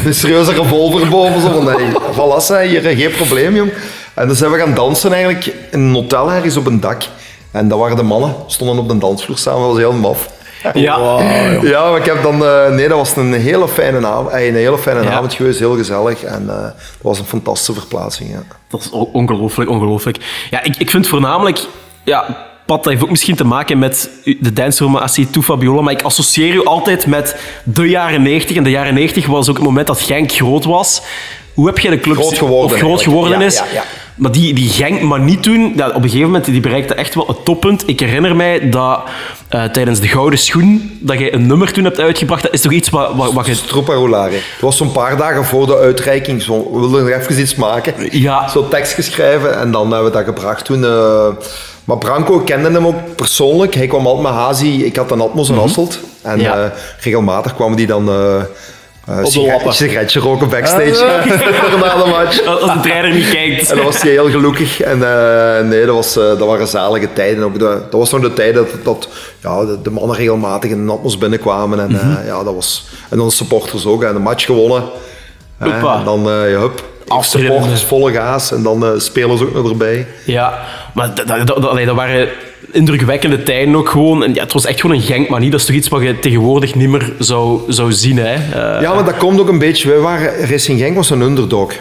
een 0.04 0.14
serieuze 0.14 0.52
revolver 0.52 1.08
boven. 1.08 1.40
Zo 1.40 1.48
van, 1.52 1.64
nee, 1.64 1.86
voilà, 2.12 2.68
hier, 2.68 2.80
geen 2.82 3.10
probleem, 3.10 3.54
jong. 3.56 3.72
En 4.14 4.26
dan 4.26 4.36
zijn 4.36 4.50
we 4.50 4.58
gaan 4.58 4.74
dansen 4.74 5.12
eigenlijk 5.12 5.46
in 5.70 5.80
een 5.80 5.94
hotel 5.94 6.32
ergens 6.32 6.56
op 6.56 6.66
een 6.66 6.80
dak. 6.80 7.02
En 7.50 7.68
dat 7.68 7.78
waren 7.78 7.96
de 7.96 8.02
mannen, 8.02 8.34
stonden 8.46 8.78
op 8.78 8.88
de 8.88 8.98
dansvloer 8.98 9.38
samen. 9.38 9.60
Dat 9.60 9.68
was 9.68 9.78
heel 9.78 9.92
maf. 9.92 10.28
Ja. 10.74 10.98
Ja, 11.62 11.90
maar 11.90 11.98
ik 11.98 12.04
heb 12.04 12.22
dan... 12.22 12.44
eh, 12.44 12.68
nee, 12.70 12.88
dat 12.88 12.96
was 12.98 13.16
een 13.16 13.32
hele 13.32 13.68
fijne 13.68 14.06
avond, 14.06 14.28
eh, 14.30 14.46
een 14.46 14.54
hele 14.54 14.78
fijne 14.78 15.02
Ja. 15.02 15.10
avond 15.10 15.32
geweest. 15.34 15.58
Heel 15.58 15.76
gezellig. 15.76 16.22
En 16.22 16.44
eh, 16.48 16.62
dat 16.62 16.72
was 17.02 17.18
een 17.18 17.24
fantastische 17.24 17.72
verplaatsing, 17.72 18.30
ja. 18.30 18.42
Dat 18.68 18.80
is 18.80 18.90
ongelooflijk, 18.90 19.70
ongelooflijk. 19.70 20.18
Ja, 20.50 20.62
ik, 20.62 20.76
ik 20.76 20.90
vind 20.90 21.08
voornamelijk... 21.08 21.58
Ja, 22.04 22.24
Pat, 22.66 22.82
dat 22.82 22.92
heeft 22.92 23.04
ook 23.04 23.10
misschien 23.10 23.36
te 23.36 23.44
maken 23.44 23.78
met 23.78 24.10
de 24.40 24.52
dansroom 24.52 24.96
Assi 24.96 25.28
Fabiola, 25.42 25.80
maar 25.82 25.92
ik 25.92 26.02
associeer 26.02 26.54
u 26.54 26.64
altijd 26.64 27.06
met 27.06 27.36
de 27.64 27.88
jaren 27.88 28.22
90. 28.22 28.56
En 28.56 28.64
de 28.64 28.70
jaren 28.70 28.94
90 28.94 29.26
was 29.26 29.48
ook 29.48 29.56
het 29.56 29.64
moment 29.64 29.86
dat 29.86 30.00
Genk 30.00 30.32
groot 30.32 30.64
was. 30.64 31.02
Hoe 31.54 31.66
heb 31.66 31.78
jij 31.78 31.90
de 31.90 32.00
club... 32.00 32.16
Groot 32.16 32.38
geworden 32.38 32.70
Of 32.72 32.76
groot 32.78 33.02
geworden 33.02 33.40
is. 33.40 33.56
ja, 33.56 33.64
ja. 33.72 33.82
Maar 34.14 34.32
die, 34.32 34.54
die 34.54 34.68
Genk, 34.68 35.00
maar 35.02 35.20
niet 35.20 35.42
toen... 35.42 35.72
Ja, 35.76 35.88
op 35.88 35.94
een 35.94 36.02
gegeven 36.02 36.26
moment 36.26 36.44
die 36.44 36.60
bereikte 36.60 36.94
echt 36.94 37.14
wel 37.14 37.26
het 37.26 37.44
toppunt. 37.44 37.82
Ik 37.86 38.00
herinner 38.00 38.36
mij 38.36 38.70
dat 38.70 39.00
eh, 39.48 39.64
tijdens 39.64 40.00
de 40.00 40.08
Gouden 40.08 40.38
Schoen, 40.38 40.98
dat 41.00 41.18
jij 41.18 41.34
een 41.34 41.46
nummer 41.46 41.72
toen 41.72 41.84
hebt 41.84 42.00
uitgebracht. 42.00 42.42
Dat 42.42 42.52
is 42.52 42.60
toch 42.60 42.72
iets 42.72 42.88
wat, 42.90 43.14
wat, 43.14 43.32
wat 43.32 43.46
je... 43.46 43.50
Het 44.52 44.60
was 44.60 44.76
zo'n 44.76 44.92
paar 44.92 45.16
dagen 45.16 45.44
voor 45.44 45.66
de 45.66 45.76
uitreiking. 45.78 46.42
Zo, 46.42 46.72
we 46.72 46.78
wilden 46.78 47.04
nog 47.04 47.20
even 47.20 47.40
iets 47.40 47.54
maken. 47.54 47.94
Ja. 48.10 48.48
Zo 48.48 48.68
tekst 48.68 48.92
geschreven 48.92 49.58
en 49.58 49.70
dan 49.70 49.92
hebben 49.92 50.10
we 50.10 50.16
dat 50.16 50.24
gebracht 50.24 50.64
toen. 50.64 50.84
eh, 50.84 51.26
maar 51.84 51.98
Branco 51.98 52.38
kende 52.38 52.70
hem 52.70 52.86
ook 52.86 53.14
persoonlijk. 53.16 53.74
Hij 53.74 53.86
kwam 53.86 54.06
altijd 54.06 54.22
met 54.34 54.42
Hazi. 54.42 54.84
Ik 54.84 54.96
had 54.96 55.10
een 55.10 55.20
Atmos 55.20 55.48
en 55.48 55.54
Hasselt. 55.58 55.98
En 56.22 56.40
Ja. 56.40 56.56
eh, 56.64 56.70
regelmatig 57.00 57.54
kwamen 57.54 57.76
die 57.76 57.86
dan... 57.86 58.10
eh 59.06 59.18
eh, 59.18 59.24
de 59.24 59.30
sigaret- 59.30 59.54
lappen. 59.54 59.74
sigaretje 59.74 60.20
roken 60.20 60.48
backstage 60.48 60.90
na 61.80 62.04
de 62.04 62.10
match. 62.10 62.44
Als 62.46 62.72
de 62.72 62.80
trainer 62.80 63.12
niet 63.12 63.30
kijkt. 63.30 63.70
En 63.70 63.76
dan 63.76 63.84
was 63.84 64.02
hij 64.02 64.10
heel 64.10 64.30
gelukkig. 64.30 64.80
En 64.80 65.02
eh, 65.02 65.64
nee, 65.68 65.86
dat, 65.86 65.94
was, 65.94 66.16
eh, 66.16 66.24
dat 66.24 66.38
waren 66.38 66.66
zalige 66.66 67.12
tijden. 67.12 67.44
Ook 67.44 67.58
de, 67.58 67.78
dat 67.90 68.00
was 68.00 68.10
nog 68.10 68.20
de 68.20 68.32
tijd 68.32 68.54
dat, 68.54 68.68
dat 68.84 69.08
ja, 69.42 69.64
de, 69.64 69.82
de 69.82 69.90
mannen 69.90 70.16
regelmatig 70.16 70.70
in 70.70 70.86
de 70.86 70.92
atmos 70.92 71.18
binnenkwamen. 71.18 71.80
En, 71.80 72.00
eh, 72.00 72.26
ja, 72.26 72.44
dat 72.44 72.54
was, 72.54 72.84
en 73.10 73.16
dan 73.16 73.26
de 73.26 73.32
supporters 73.32 73.86
ook. 73.86 74.02
En 74.02 74.12
de 74.12 74.18
match 74.18 74.44
gewonnen. 74.44 74.82
En 75.58 75.80
dan, 76.04 76.28
eh 76.30 76.50
ja, 76.50 76.58
hup. 76.58 76.84
Supporters, 77.20 77.82
volle 77.82 78.12
gaas. 78.12 78.52
En 78.52 78.62
dan 78.62 78.84
eh 78.84 78.90
spelers 78.96 79.40
ook 79.40 79.54
nog 79.54 79.70
erbij. 79.70 80.06
Ja, 80.24 80.58
maar 80.94 81.14
dat, 81.14 81.26
dat, 81.26 81.46
dat, 81.46 81.62
dat 81.86 81.94
waren 81.94 82.28
indrukwekkende 82.74 83.42
tijden 83.42 83.76
ook 83.76 83.88
gewoon. 83.88 84.24
En 84.24 84.34
ja, 84.34 84.42
het 84.42 84.52
was 84.52 84.64
echt 84.64 84.80
gewoon 84.80 84.96
een 84.96 85.02
Genkmanie. 85.02 85.50
Dat 85.50 85.60
is 85.60 85.66
toch 85.66 85.74
iets 85.76 85.88
wat 85.88 86.02
je 86.02 86.18
tegenwoordig 86.18 86.74
niet 86.74 86.88
meer 86.88 87.12
zou, 87.18 87.60
zou 87.68 87.92
zien. 87.92 88.16
Hè? 88.16 88.34
Eh, 88.34 88.80
Ja, 88.80 88.94
maar 88.94 89.04
dat 89.04 89.16
komt 89.16 89.40
ook 89.40 89.48
een 89.48 89.58
beetje. 89.58 89.88
Wij 89.88 89.98
waren, 89.98 90.46
Racing 90.46 90.78
Genk 90.78 90.96
was 90.96 91.10
een 91.10 91.20
underdog. 91.20 91.72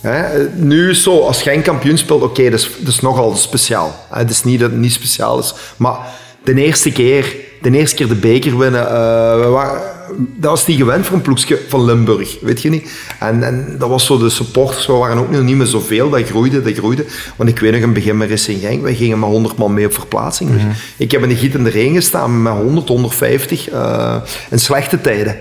Hè? 0.00 0.48
Nu 0.54 0.94
zo, 0.94 1.20
als 1.20 1.42
Genk 1.42 1.64
kampioen 1.64 1.98
speelt, 1.98 2.22
oké, 2.22 2.50
dat, 2.50 2.68
is, 2.86 3.00
nogal 3.00 3.36
speciaal. 3.36 3.94
Het 4.10 4.30
is 4.30 4.44
niet 4.44 4.60
dat 4.60 4.70
het 4.70 4.80
niet 4.80 4.92
speciaal 4.92 5.38
is. 5.38 5.54
Maar 5.76 5.96
de 6.44 6.54
eerste 6.54 6.92
keer, 6.92 7.36
de 7.62 7.70
eerste 7.70 7.96
keer 7.96 8.08
de 8.08 8.14
beker 8.14 8.58
winnen, 8.58 8.88
eh, 8.88 9.40
we 9.40 9.46
waren, 9.46 9.82
dat 10.16 10.50
was 10.50 10.66
niet 10.66 10.78
gewend 10.78 11.06
voor 11.06 11.16
een 11.16 11.22
ploegje 11.22 11.60
van 11.68 11.84
Limburg, 11.84 12.36
weet 12.40 12.62
je 12.62 12.70
niet? 12.70 12.90
En, 13.18 13.42
en 13.42 13.76
dat 13.78 13.88
was 13.88 14.06
zo, 14.06 14.18
de 14.18 14.30
supporters, 14.30 14.86
we 14.86 14.92
waren 14.92 15.18
ook 15.18 15.30
nog 15.30 15.42
niet 15.42 15.56
meer 15.56 15.66
zoveel, 15.66 16.10
dat 16.10 16.22
groeide, 16.22 16.62
dat 16.62 16.74
groeide. 16.74 17.04
Want 17.36 17.50
ik 17.50 17.58
weet 17.58 17.70
nog, 17.70 17.80
in 17.80 17.86
het 17.86 17.94
begin 17.94 18.16
met 18.16 18.28
Racing 18.30 18.60
Genk, 18.60 18.82
wij 18.82 18.94
gingen 18.94 19.18
met 19.18 19.28
100 19.28 19.56
man 19.56 19.74
mee 19.74 19.86
op 19.86 19.94
verplaatsing. 19.94 20.50
Ik 20.96 21.10
heb 21.10 21.22
in 21.22 21.28
de 21.28 21.36
giet 21.36 21.54
in 21.54 21.64
de 21.64 21.70
regen 21.70 21.94
gestaan 21.94 22.42
met 22.42 22.52
100, 22.52 22.88
150, 22.88 23.68
eh, 23.68 24.16
in 24.50 24.58
slechte 24.58 25.00
tijden. 25.00 25.36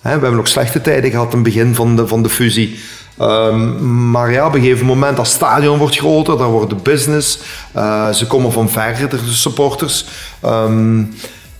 Hè, 0.00 0.14
we 0.16 0.22
hebben 0.22 0.38
ook 0.38 0.46
slechte 0.46 0.80
tijden 0.80 1.10
gehad 1.10 1.28
in 1.28 1.34
het 1.34 1.42
begin 1.42 1.74
van 1.74 1.96
de, 1.96 2.06
van 2.06 2.22
de 2.22 2.28
fusie. 2.28 2.78
Ehm, 3.18 4.10
maar 4.10 4.32
ja, 4.32 4.46
op 4.46 4.54
een 4.54 4.60
gegeven 4.60 4.86
moment, 4.86 5.16
dat 5.16 5.26
stadion 5.26 5.78
wordt 5.78 5.96
groter, 5.96 6.38
dan 6.38 6.50
wordt 6.50 6.70
de 6.70 6.76
business. 6.82 7.38
eh, 7.72 8.10
ze 8.10 8.26
komen 8.26 8.52
van 8.52 8.70
verder, 8.70 9.08
de 9.08 9.18
supporters. 9.32 10.06
Ehm, 10.40 11.02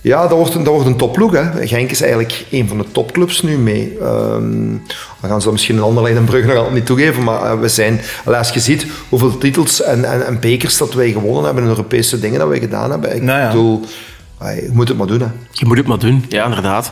ja, 0.03 0.27
dat 0.27 0.37
wordt, 0.37 0.53
een, 0.53 0.63
dat 0.63 0.73
wordt 0.73 0.89
een 0.89 0.97
topploeg. 0.97 1.31
Hè. 1.31 1.67
Genk 1.67 1.91
is 1.91 2.01
eigenlijk 2.01 2.45
een 2.51 2.67
van 2.67 2.77
de 2.77 2.85
topclubs 2.91 3.41
nu 3.41 3.57
mee. 3.57 3.97
Ehm 4.01 4.77
dan 5.23 5.31
gaan 5.31 5.39
ze 5.39 5.43
dat 5.43 5.53
misschien 5.53 5.77
een 5.77 5.83
ander 5.83 6.03
lijn 6.03 6.17
en 6.17 6.23
brug 6.23 6.45
nog 6.45 6.55
altijd 6.55 6.73
niet 6.73 6.85
toegeven, 6.85 7.23
maar 7.23 7.41
eh, 7.41 7.59
we 7.59 7.67
zijn, 7.67 8.01
als 8.25 8.49
je 8.49 8.59
ziet 8.59 8.87
hoeveel 9.09 9.37
titels 9.37 9.81
en, 9.81 10.05
en, 10.05 10.25
en 10.25 10.39
bekers 10.39 10.77
dat 10.77 10.93
wij 10.93 11.11
gewonnen 11.11 11.43
hebben, 11.43 11.63
en 11.63 11.69
Europese 11.69 12.19
dingen 12.19 12.39
dat 12.39 12.47
wij 12.47 12.59
gedaan 12.59 12.91
hebben. 12.91 13.15
Ik 13.15 13.21
Nou 13.21 13.39
ja. 13.39 13.47
bedoel, 13.47 13.81
je 14.39 14.69
moet 14.71 14.87
het 14.87 14.97
maar 14.97 15.07
doen. 15.07 15.19
Hè. 15.19 15.27
Je 15.51 15.65
moet 15.65 15.77
het 15.77 15.87
maar 15.87 15.99
doen, 15.99 16.25
ja, 16.29 16.45
inderdaad. 16.45 16.91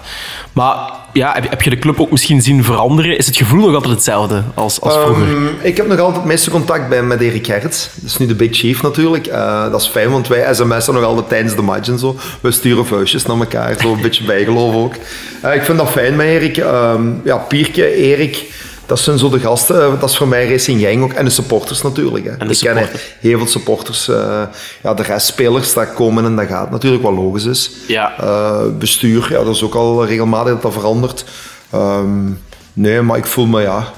Maar 0.53 0.91
ja, 1.13 1.33
heb, 1.33 1.49
heb 1.49 1.61
je 1.61 1.69
de 1.69 1.79
club 1.79 1.99
ook 1.99 2.11
misschien 2.11 2.41
zien 2.41 2.63
veranderen? 2.63 3.17
Is 3.17 3.25
het 3.25 3.37
gevoel 3.37 3.59
nog 3.59 3.73
altijd 3.73 3.93
hetzelfde 3.93 4.43
als, 4.53 4.81
als 4.81 4.93
vroeger? 4.93 5.27
Ehm, 5.27 5.45
ik 5.61 5.77
heb 5.77 5.87
nog 5.87 5.99
altijd 5.99 6.17
het 6.17 6.25
meeste 6.25 6.49
contact 6.49 6.89
bij, 6.89 7.03
met 7.03 7.21
Erik 7.21 7.45
Gerrits. 7.45 7.89
Dat 7.95 8.09
is 8.09 8.17
nu 8.17 8.25
de 8.25 8.35
Big 8.35 8.55
Chief 8.55 8.81
natuurlijk. 8.81 9.27
Eh, 9.27 9.71
dat 9.71 9.81
is 9.81 9.87
fijn, 9.87 10.11
want 10.11 10.27
wij 10.27 10.53
sms'en 10.53 10.93
nog 10.93 11.03
altijd 11.03 11.29
tijdens 11.29 11.55
de 11.55 11.61
match 11.61 11.89
en 11.89 11.99
zo. 11.99 12.15
We 12.41 12.51
sturen 12.51 12.85
vuistjes 12.85 13.25
naar 13.25 13.37
elkaar, 13.37 13.75
zo 13.79 13.93
een 13.93 14.01
beetje 14.01 14.23
bijgeloof 14.23 14.75
ook. 14.75 14.93
Eh, 15.41 15.55
ik 15.55 15.63
vind 15.63 15.77
dat 15.77 15.89
fijn 15.89 16.15
met 16.15 16.25
Erik. 16.25 16.57
Ehm, 16.57 17.01
ja, 17.23 17.37
Pierke, 17.37 17.95
Erik, 17.95 18.45
dat 18.91 18.99
zijn 18.99 19.17
zo 19.17 19.29
de 19.29 19.39
gasten. 19.39 19.81
Eh, 19.81 19.99
dat 19.99 20.09
is 20.09 20.17
voor 20.17 20.27
mij 20.27 20.49
Racing 20.49 20.81
Gang 20.81 21.03
ook. 21.03 21.13
En 21.13 21.25
de 21.25 21.31
supporters 21.31 21.81
natuurlijk. 21.81 22.25
Hè. 22.25 22.31
En 22.31 22.47
de 22.47 22.53
ik 22.53 22.59
ken 22.59 22.75
supporters. 22.75 23.15
heel 23.19 23.37
veel 23.37 23.47
supporters. 23.47 24.07
eh, 24.07 24.41
ja, 24.83 24.93
de 24.93 25.03
rest 25.03 25.25
spelers, 25.27 25.73
dat 25.73 25.93
komen 25.93 26.25
en 26.25 26.35
dat 26.35 26.47
gaat 26.47 26.71
natuurlijk 26.71 27.03
wat 27.03 27.13
logisch 27.13 27.45
is. 27.45 27.71
Ja. 27.87 28.13
Eh, 28.19 28.61
bestuur, 28.79 29.27
ja, 29.29 29.43
dat 29.43 29.55
is 29.55 29.63
ook 29.63 29.75
al 29.75 30.05
regelmatig 30.05 30.53
dat 30.53 30.61
dat 30.61 30.73
verandert. 30.73 31.25
Ehm, 31.69 32.29
nee, 32.73 33.01
maar 33.01 33.17
ik 33.17 33.25
voel 33.25 33.45
me, 33.45 33.61
ja... 33.61 33.91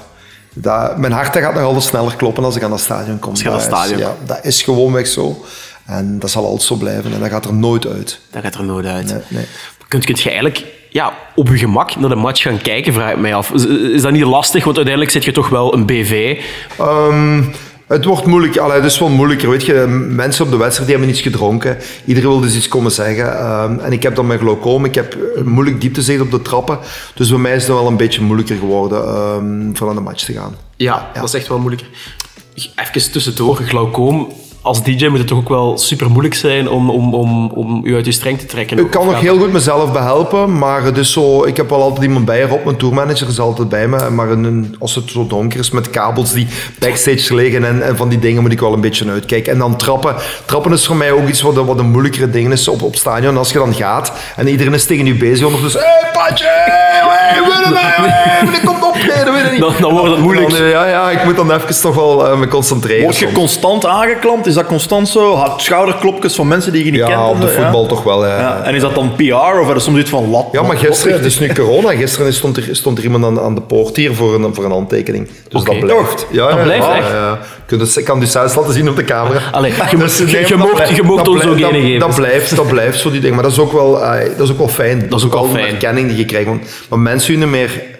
Dat, 0.56 0.96
mijn 0.96 1.12
hart 1.12 1.32
dat 1.34 1.42
gaat 1.42 1.54
nog 1.54 1.62
altijd 1.62 1.84
sneller 1.84 2.16
kloppen 2.16 2.44
als 2.44 2.56
ik 2.56 2.62
aan 2.62 2.70
dat 2.70 2.80
stadion 2.80 3.18
kom. 3.18 3.36
je 3.36 3.44
dat 3.44 3.56
is- 3.60 3.64
stadion 3.64 3.98
ja, 3.98 4.16
dat 4.26 4.38
is 4.42 4.62
gewoonweg 4.62 5.06
zo. 5.06 5.44
En 5.86 6.18
dat 6.18 6.30
zal 6.30 6.44
altijd 6.44 6.62
zo 6.62 6.74
blijven. 6.74 7.12
En 7.12 7.20
dat 7.20 7.28
gaat 7.28 7.44
er 7.44 7.54
nooit 7.54 7.86
uit. 7.86 8.18
Dat 8.30 8.42
gaat 8.42 8.54
er 8.54 8.64
nooit 8.64 8.86
uit. 8.86 9.06
Nee, 9.06 9.20
nee. 9.28 9.44
Kunt, 9.88 10.04
kunt 10.04 10.20
je 10.20 10.28
eigenlijk 10.30 10.64
ja, 10.94 11.12
op 11.34 11.48
je 11.48 11.56
gemak 11.58 11.96
naar 11.96 12.08
de 12.08 12.14
match 12.14 12.42
gaan 12.42 12.58
kijken, 12.58 12.92
vraag 12.92 13.12
ik 13.12 13.18
mij 13.18 13.34
af. 13.34 13.50
Is, 13.52 13.66
is 13.66 14.02
dat 14.02 14.12
niet 14.12 14.24
lastig? 14.24 14.64
Want 14.64 14.76
uiteindelijk 14.76 15.14
zit 15.14 15.24
je 15.24 15.32
toch 15.32 15.48
wel 15.48 15.74
een 15.74 15.86
BV. 15.86 16.40
Ehm, 16.78 17.42
Het 17.86 18.04
wordt 18.04 18.26
moeilijk, 18.26 18.56
allee, 18.56 18.76
het 18.76 18.84
is 18.84 18.98
wel 18.98 19.08
moeilijker. 19.08 19.50
Weet 19.50 19.64
je, 19.64 19.86
mensen 20.08 20.44
op 20.44 20.50
de 20.50 20.56
wedstrijd 20.56 20.88
die 20.88 20.96
hebben 20.98 21.14
iets 21.16 21.24
gedronken. 21.24 21.76
Iedereen 22.04 22.30
wil 22.30 22.40
dus 22.40 22.56
iets 22.56 22.68
komen 22.68 22.90
zeggen. 22.90 23.38
Ehm, 23.38 23.78
en 23.78 23.92
ik 23.92 24.02
heb 24.02 24.14
dan 24.14 24.26
mijn 24.26 24.38
glaucoom. 24.38 24.84
Ik 24.84 24.94
heb 24.94 25.16
moeilijk 25.44 25.80
dieptezicht 25.80 26.20
op 26.20 26.30
de 26.30 26.42
trappen. 26.42 26.78
Dus 27.14 27.28
bij 27.28 27.38
mij 27.38 27.54
is 27.54 27.66
het 27.66 27.72
wel 27.72 27.86
een 27.86 27.96
beetje 27.96 28.22
moeilijker 28.22 28.56
geworden 28.56 29.04
ehm 29.04 29.74
voor 29.74 29.88
aan 29.88 29.94
de 29.94 30.00
match 30.00 30.24
te 30.24 30.32
gaan. 30.32 30.54
Ja, 30.76 31.10
dat 31.14 31.24
is 31.24 31.34
echt 31.34 31.48
wel 31.48 31.58
moeilijker. 31.58 31.88
Even 32.54 33.12
tussendoor, 33.12 33.56
glaucoom. 33.56 34.32
Als 34.64 34.82
DJ 34.82 35.06
moet 35.06 35.18
het 35.18 35.26
toch 35.26 35.38
ook 35.38 35.48
wel 35.48 35.78
super 35.78 36.10
moeilijk 36.10 36.34
zijn 36.34 36.68
om, 36.68 36.90
om, 36.90 37.14
om, 37.14 37.50
om 37.54 37.80
u 37.84 37.94
uit 37.94 38.06
uw 38.06 38.12
streng 38.12 38.38
te 38.38 38.46
trekken. 38.46 38.78
Ik 38.78 38.90
kan 38.90 39.06
nog 39.06 39.20
heel 39.20 39.38
goed 39.38 39.52
mezelf 39.52 39.92
behelpen, 39.92 40.58
maar 40.58 40.82
het 40.84 40.96
is 40.96 41.12
zo, 41.12 41.44
ik 41.44 41.56
heb 41.56 41.68
wel 41.70 41.82
altijd 41.82 42.02
iemand 42.06 42.24
bij 42.24 42.42
Rob, 42.42 42.64
mijn 42.64 42.76
tourmanager 42.76 43.28
is 43.28 43.38
altijd 43.38 43.68
bij 43.68 43.88
me. 43.88 44.10
Maar 44.10 44.30
een- 44.30 44.76
als 44.78 44.94
het 44.94 45.10
zo 45.10 45.26
donker 45.26 45.58
is 45.58 45.70
met 45.70 45.90
kabels 45.90 46.32
die 46.32 46.46
backstage 46.78 47.34
liggen 47.34 47.64
en, 47.64 47.82
en 47.82 47.96
van 47.96 48.08
die 48.08 48.18
dingen 48.18 48.42
moet 48.42 48.52
ik 48.52 48.60
wel 48.60 48.72
een 48.72 48.80
beetje 48.80 49.10
uitkijken. 49.10 49.52
En 49.52 49.58
dan 49.58 49.76
trappen. 49.76 50.14
Trappen 50.44 50.72
is 50.72 50.86
voor 50.86 50.96
mij 50.96 51.12
ook 51.12 51.28
iets 51.28 51.42
wat, 51.42 51.56
een- 51.56 51.64
wat 51.66 51.78
een 51.78 51.90
moeilijkere 51.90 52.30
ding 52.30 52.52
is 52.52 52.68
op, 52.68 52.82
op 52.82 52.96
stadion. 52.96 53.36
Als 53.36 53.52
je 53.52 53.58
dan 53.58 53.74
gaat 53.74 54.12
en 54.36 54.48
iedereen 54.48 54.74
is 54.74 54.84
tegen 54.86 55.06
je 55.06 55.14
bezig 55.14 55.46
ondertussen. 55.46 55.80
Hé, 55.80 55.86
hey, 55.86 56.10
Patje! 56.12 56.93
Hey, 57.34 57.42
winnen, 57.42 57.80
hey, 57.80 58.42
wanneer 58.44 58.60
komt 58.64 58.84
optreden? 58.84 59.32
Weet 59.34 59.44
je 59.44 59.50
niet. 59.50 59.60
Dan, 59.60 59.74
dan 59.80 59.92
wordt 59.92 60.10
het 60.10 60.18
moeilijk. 60.20 60.50
Dan, 60.50 60.58
eh, 60.58 60.70
ja, 60.70 60.86
ja, 60.86 61.10
ik 61.10 61.24
moet 61.24 61.36
dan 61.36 61.52
even 61.52 61.80
toch 61.80 61.94
wel 61.94 62.26
eh, 62.28 62.38
me 62.38 62.48
concentreren. 62.48 63.02
Word 63.02 63.16
je 63.16 63.24
soms. 63.24 63.36
constant 63.38 63.86
aangeklampt? 63.86 64.46
Is 64.46 64.54
dat 64.54 64.66
constant 64.66 65.08
zo? 65.08 65.34
Had 65.34 65.62
schouderklopjes 65.62 66.34
van 66.34 66.48
mensen 66.48 66.72
die 66.72 66.84
je 66.84 66.90
niet 66.90 67.00
kent? 67.00 67.12
Ja, 67.12 67.28
op 67.28 67.40
de 67.40 67.48
zo, 67.48 67.60
voetbal 67.62 67.86
toch 67.86 68.02
wel. 68.02 68.26
Ja. 68.26 68.38
Ja, 68.38 68.60
En 68.64 68.74
is 68.74 68.80
dat 68.80 68.94
dan 68.94 69.12
PR 69.16 69.58
of 69.60 69.68
er 69.70 69.80
soms 69.80 69.98
iets 69.98 70.10
van 70.10 70.30
lat? 70.30 70.46
Ja, 70.52 70.62
maar 70.62 70.76
gisteren, 70.76 71.16
het 71.16 71.24
is 71.24 71.38
nu 71.38 71.52
corona, 71.62 71.90
gisteren 71.90 72.32
stond 72.34 72.56
er, 72.56 72.68
stond 72.70 72.98
er 72.98 73.04
iemand 73.04 73.24
aan, 73.24 73.40
aan 73.40 73.54
de 73.54 73.60
poort 73.60 73.96
hier 73.96 74.14
voor 74.14 74.34
een, 74.34 74.54
voor 74.54 74.64
een 74.64 74.70
handtekening. 74.70 75.28
Dus 75.48 75.62
dat 75.64 75.78
blijft. 75.80 76.26
Ja, 76.30 76.46
Dat 76.48 76.56
ja, 76.56 76.62
blijft 76.62 76.84
ja, 76.86 76.96
echt? 76.96 77.08
ja, 77.08 77.14
ja. 77.14 77.38
Ik 77.96 78.04
kan 78.04 78.20
het 78.20 78.30
zelfs 78.30 78.54
laten 78.54 78.72
zien 78.72 78.88
op 78.88 78.96
de 78.96 79.04
camera. 79.04 79.40
Allee, 79.52 79.72
je 79.90 79.96
Dus, 79.96 80.18
mocht- 80.20 80.32
nee, 80.32 80.42
je 80.42 80.48
dat 80.48 80.58
mocht- 80.58 80.96
je 80.96 81.02
mocht 81.02 81.24
dat 81.24 81.34
ons 81.34 81.44
ook 81.46 81.56
ene 81.56 81.60
dat- 81.60 81.70
geven. 81.80 81.98
Dat 82.00 82.14
blijft, 82.14 82.56
dat 82.56 82.68
blijft 82.68 82.98
zo 83.00 83.10
die 83.10 83.20
dingen. 83.20 83.34
Maar 83.34 83.44
dat 83.44 83.52
is 83.52 83.58
ook 83.58 83.72
wel, 83.72 84.02
eh, 84.04 84.28
dat 84.36 84.46
is 84.46 84.52
ook 84.52 84.58
wel 84.58 84.68
fijn. 84.68 85.06
Dat 85.08 85.18
is 85.18 85.24
ook 85.26 85.32
wel 85.32 85.44
een 85.44 85.50
fijn. 85.50 85.66
erkenning 85.66 86.08
die 86.08 86.16
je 86.16 86.24
krijgt. 86.24 86.46
Want, 86.46 86.62
maar 86.88 86.98
mensen 87.26 87.50
die 87.50 87.58
niet 87.58 87.70
meer... 87.70 87.92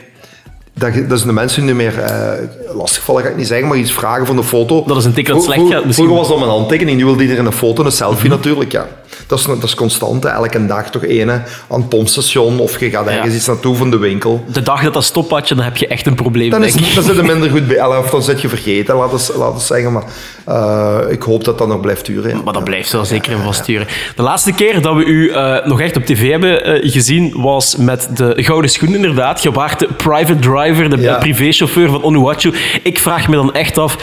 Dat, 0.76 1.08
dat 1.08 1.18
is 1.18 1.24
de 1.24 1.32
mensen 1.32 1.66
die 1.66 1.74
niet 1.74 1.82
meer 1.82 1.98
eh, 1.98 2.76
lastigvallen, 2.76 3.22
ga 3.22 3.28
ik 3.28 3.36
niet 3.36 3.46
zeggen, 3.46 3.68
maar 3.68 3.76
iets 3.76 3.92
vragen 3.92 4.26
van 4.26 4.36
de 4.36 4.44
foto. 4.44 4.84
Dat 4.86 4.96
is 4.96 5.04
een 5.04 5.14
dat 5.14 5.26
Vro- 5.26 5.40
slecht 5.40 5.60
vro- 5.60 5.68
gaat, 5.70 5.84
misschien. 5.84 6.04
Mhm. 6.04 6.14
Vroeger 6.14 6.16
was 6.16 6.28
dat 6.28 6.38
mijn 6.38 6.50
handtekening, 6.50 6.98
nu 6.98 7.04
wil 7.04 7.20
iedereen 7.20 7.46
een 7.46 7.52
foto, 7.52 7.84
een 7.84 7.92
selfie 7.92 8.30
natuurlijk. 8.30 8.72
Ja. 8.72 8.86
Dat, 9.26 9.38
is, 9.38 9.44
dat 9.44 9.62
is 9.62 9.74
constant, 9.74 10.22
hè. 10.22 10.28
elke 10.28 10.66
dag 10.66 10.90
toch 10.90 11.04
ene 11.04 11.42
aan 11.68 11.80
het 11.80 11.88
pompstation 11.88 12.58
of 12.60 12.80
je 12.80 12.90
gaat 12.90 13.06
ergens 13.06 13.30
Ja. 13.30 13.36
iets 13.36 13.46
naartoe 13.46 13.76
van 13.76 13.90
de 13.90 13.98
winkel. 13.98 14.44
De 14.52 14.62
dag 14.62 14.82
dat 14.82 14.92
dat 14.94 15.04
stoppadje, 15.04 15.54
dan 15.54 15.64
heb 15.64 15.76
je 15.76 15.86
echt 15.86 16.06
een 16.06 16.14
probleem, 16.14 16.50
Dan, 16.50 16.64
is, 16.64 16.72
denk 16.72 16.94
dan 16.94 17.04
zit 17.04 17.16
je 17.16 17.22
minder 17.22 17.50
goed 17.50 17.66
bij, 17.66 17.86
of 17.96 18.10
dan 18.10 18.22
zit 18.22 18.40
je 18.40 18.48
vergeten, 18.48 18.94
laten 18.94 19.34
we 19.54 19.60
zeggen. 19.60 19.92
Maar 19.92 20.02
eh, 20.44 21.12
ik 21.12 21.22
hoop 21.22 21.44
dat 21.44 21.58
dat 21.58 21.68
nog 21.68 21.80
blijft 21.80 22.06
duren. 22.06 22.30
ja. 22.30 22.40
Maar 22.44 22.52
dat 22.52 22.64
blijft 22.64 22.92
wel 22.92 23.04
zeker 23.04 23.32
en 23.32 23.42
vast 23.42 23.66
duren. 23.66 23.86
De 24.16 24.22
laatste 24.22 24.52
keer 24.52 24.82
dat 24.82 24.94
we 24.94 25.04
u 25.04 25.30
eh, 25.30 25.66
nog 25.66 25.80
echt 25.80 25.96
op 25.96 26.04
tv 26.04 26.30
hebben 26.30 26.64
eh, 26.64 26.92
gezien 26.92 27.32
was 27.42 27.76
met 27.76 28.08
de 28.16 28.32
Gouden 28.36 28.70
Schoen, 28.70 28.94
inderdaad. 28.94 29.42
Je 29.42 29.52
waart 29.52 29.78
de 29.78 29.88
private 29.96 30.38
driver, 30.38 30.90
de 30.90 31.16
privéchauffeur 31.20 31.88
van 31.90 32.02
Onuachu. 32.02 32.52
Ik 32.82 32.98
vraag 32.98 33.28
me 33.28 33.36
dan 33.36 33.54
echt 33.54 33.78
af... 33.78 33.96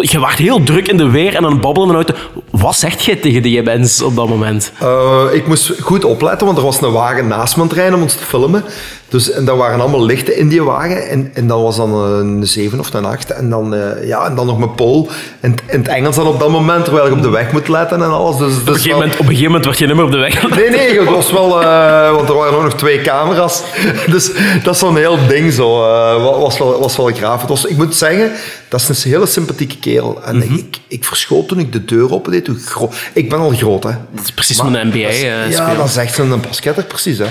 Je 0.00 0.18
waart 0.18 0.38
heel 0.38 0.62
druk 0.62 0.88
in 0.88 0.96
de 0.96 1.10
weer 1.10 1.34
en 1.34 1.44
het 1.44 1.60
babbelen 1.60 1.94
auto. 1.94 2.14
Wat 2.50 2.76
zegt 2.76 3.04
jij 3.04 3.16
tegen 3.16 3.42
die 3.42 3.62
mensen 3.62 4.06
op 4.06 4.16
dat 4.16 4.28
moment? 4.28 4.72
Eh, 4.80 5.24
ik 5.32 5.46
moest 5.46 5.72
goed 5.80 6.04
opletten, 6.04 6.46
want 6.46 6.58
er 6.58 6.64
was 6.64 6.80
een 6.80 6.92
wagen 6.92 7.26
naast 7.26 7.56
me 7.56 7.66
rijden 7.68 7.94
om 7.94 8.02
ons 8.02 8.14
te 8.14 8.24
filmen. 8.24 8.64
Dus, 9.08 9.30
en 9.30 9.44
daar 9.44 9.56
waren 9.56 9.80
allemaal 9.80 10.04
lichten 10.04 10.36
in 10.36 10.48
die 10.48 10.62
wagen. 10.62 11.08
En, 11.08 11.30
en 11.34 11.46
dat 11.46 11.60
was 11.62 11.76
dan 11.76 11.94
een 11.94 12.46
7 12.46 12.78
of 12.80 12.94
een 12.94 13.04
8. 13.04 13.30
En 13.30 13.50
dan, 13.50 13.74
eh, 13.74 14.06
ja, 14.08 14.24
en 14.26 14.34
dan 14.34 14.46
nog 14.46 14.58
mijn 14.58 14.74
pol. 14.74 15.08
En 15.40 15.54
in 15.66 15.78
het 15.78 15.88
Engels 15.88 16.16
dan 16.16 16.26
op 16.26 16.38
dat 16.40 16.48
moment, 16.50 16.84
terwijl 16.84 17.06
ik 17.06 17.12
op 17.12 17.22
de 17.22 17.28
weg 17.28 17.52
moet 17.52 17.68
letten 17.68 18.02
en 18.02 18.10
alles. 18.10 18.36
Dus, 18.36 18.54
Op 18.60 18.66
een, 18.68 18.74
gegeven 18.74 18.90
moment, 18.98 19.12
op 19.12 19.18
een 19.18 19.24
gegeven 19.26 19.46
moment 19.46 19.64
werd 19.64 19.78
je 19.78 19.86
niet 19.86 19.94
meer 19.96 20.04
op 20.04 20.10
de 20.10 20.16
weg. 20.18 20.48
Nee, 20.56 20.70
nee, 20.70 20.98
het 21.00 21.08
was 21.08 21.32
wel... 21.32 21.62
eh, 21.62 22.10
want 22.14 22.28
er 22.28 22.34
waren 22.34 22.56
ook 22.56 22.62
nog 22.62 22.74
twee 22.74 23.00
camera's. 23.00 23.62
Dus 24.10 24.30
dat 24.62 24.74
is 24.74 24.80
zo'n 24.80 24.96
heel 24.96 25.18
ding 25.28 25.52
zo. 25.52 25.82
eh, 25.84 26.24
wa- 26.24 26.38
was, 26.38 26.58
wel, 26.58 26.80
was 26.80 26.96
wel 26.96 27.06
graaf. 27.14 27.40
Het 27.40 27.48
was, 27.50 27.64
ik 27.64 27.76
moet 27.76 27.94
zeggen, 27.94 28.30
dat 28.68 28.80
is 28.80 29.04
een 29.04 29.10
hele 29.10 29.26
sympathieke 29.26 29.78
kerel. 29.78 30.20
En 30.24 30.36
Mhm. 30.36 30.54
ik, 30.54 30.76
ik 30.88 31.04
verschoot 31.04 31.48
toen 31.48 31.58
ik 31.58 31.72
de 31.72 31.84
deur 31.84 32.12
opendeed. 32.12 32.46
hoe 32.46 32.88
Ik 33.12 33.28
ben 33.28 33.38
al 33.38 33.50
groot, 33.50 33.82
hè. 33.82 33.90
Dat 34.14 34.24
is 34.24 34.32
precies 34.32 34.56
de 34.56 34.64
NBA. 34.70 35.42
Dat 35.42 35.52
ja, 35.52 35.74
dat 35.74 35.88
is 35.88 35.96
echt 35.96 36.18
een 36.18 36.40
basketter, 36.40 36.84
precies. 36.84 37.18
Hè. 37.18 37.26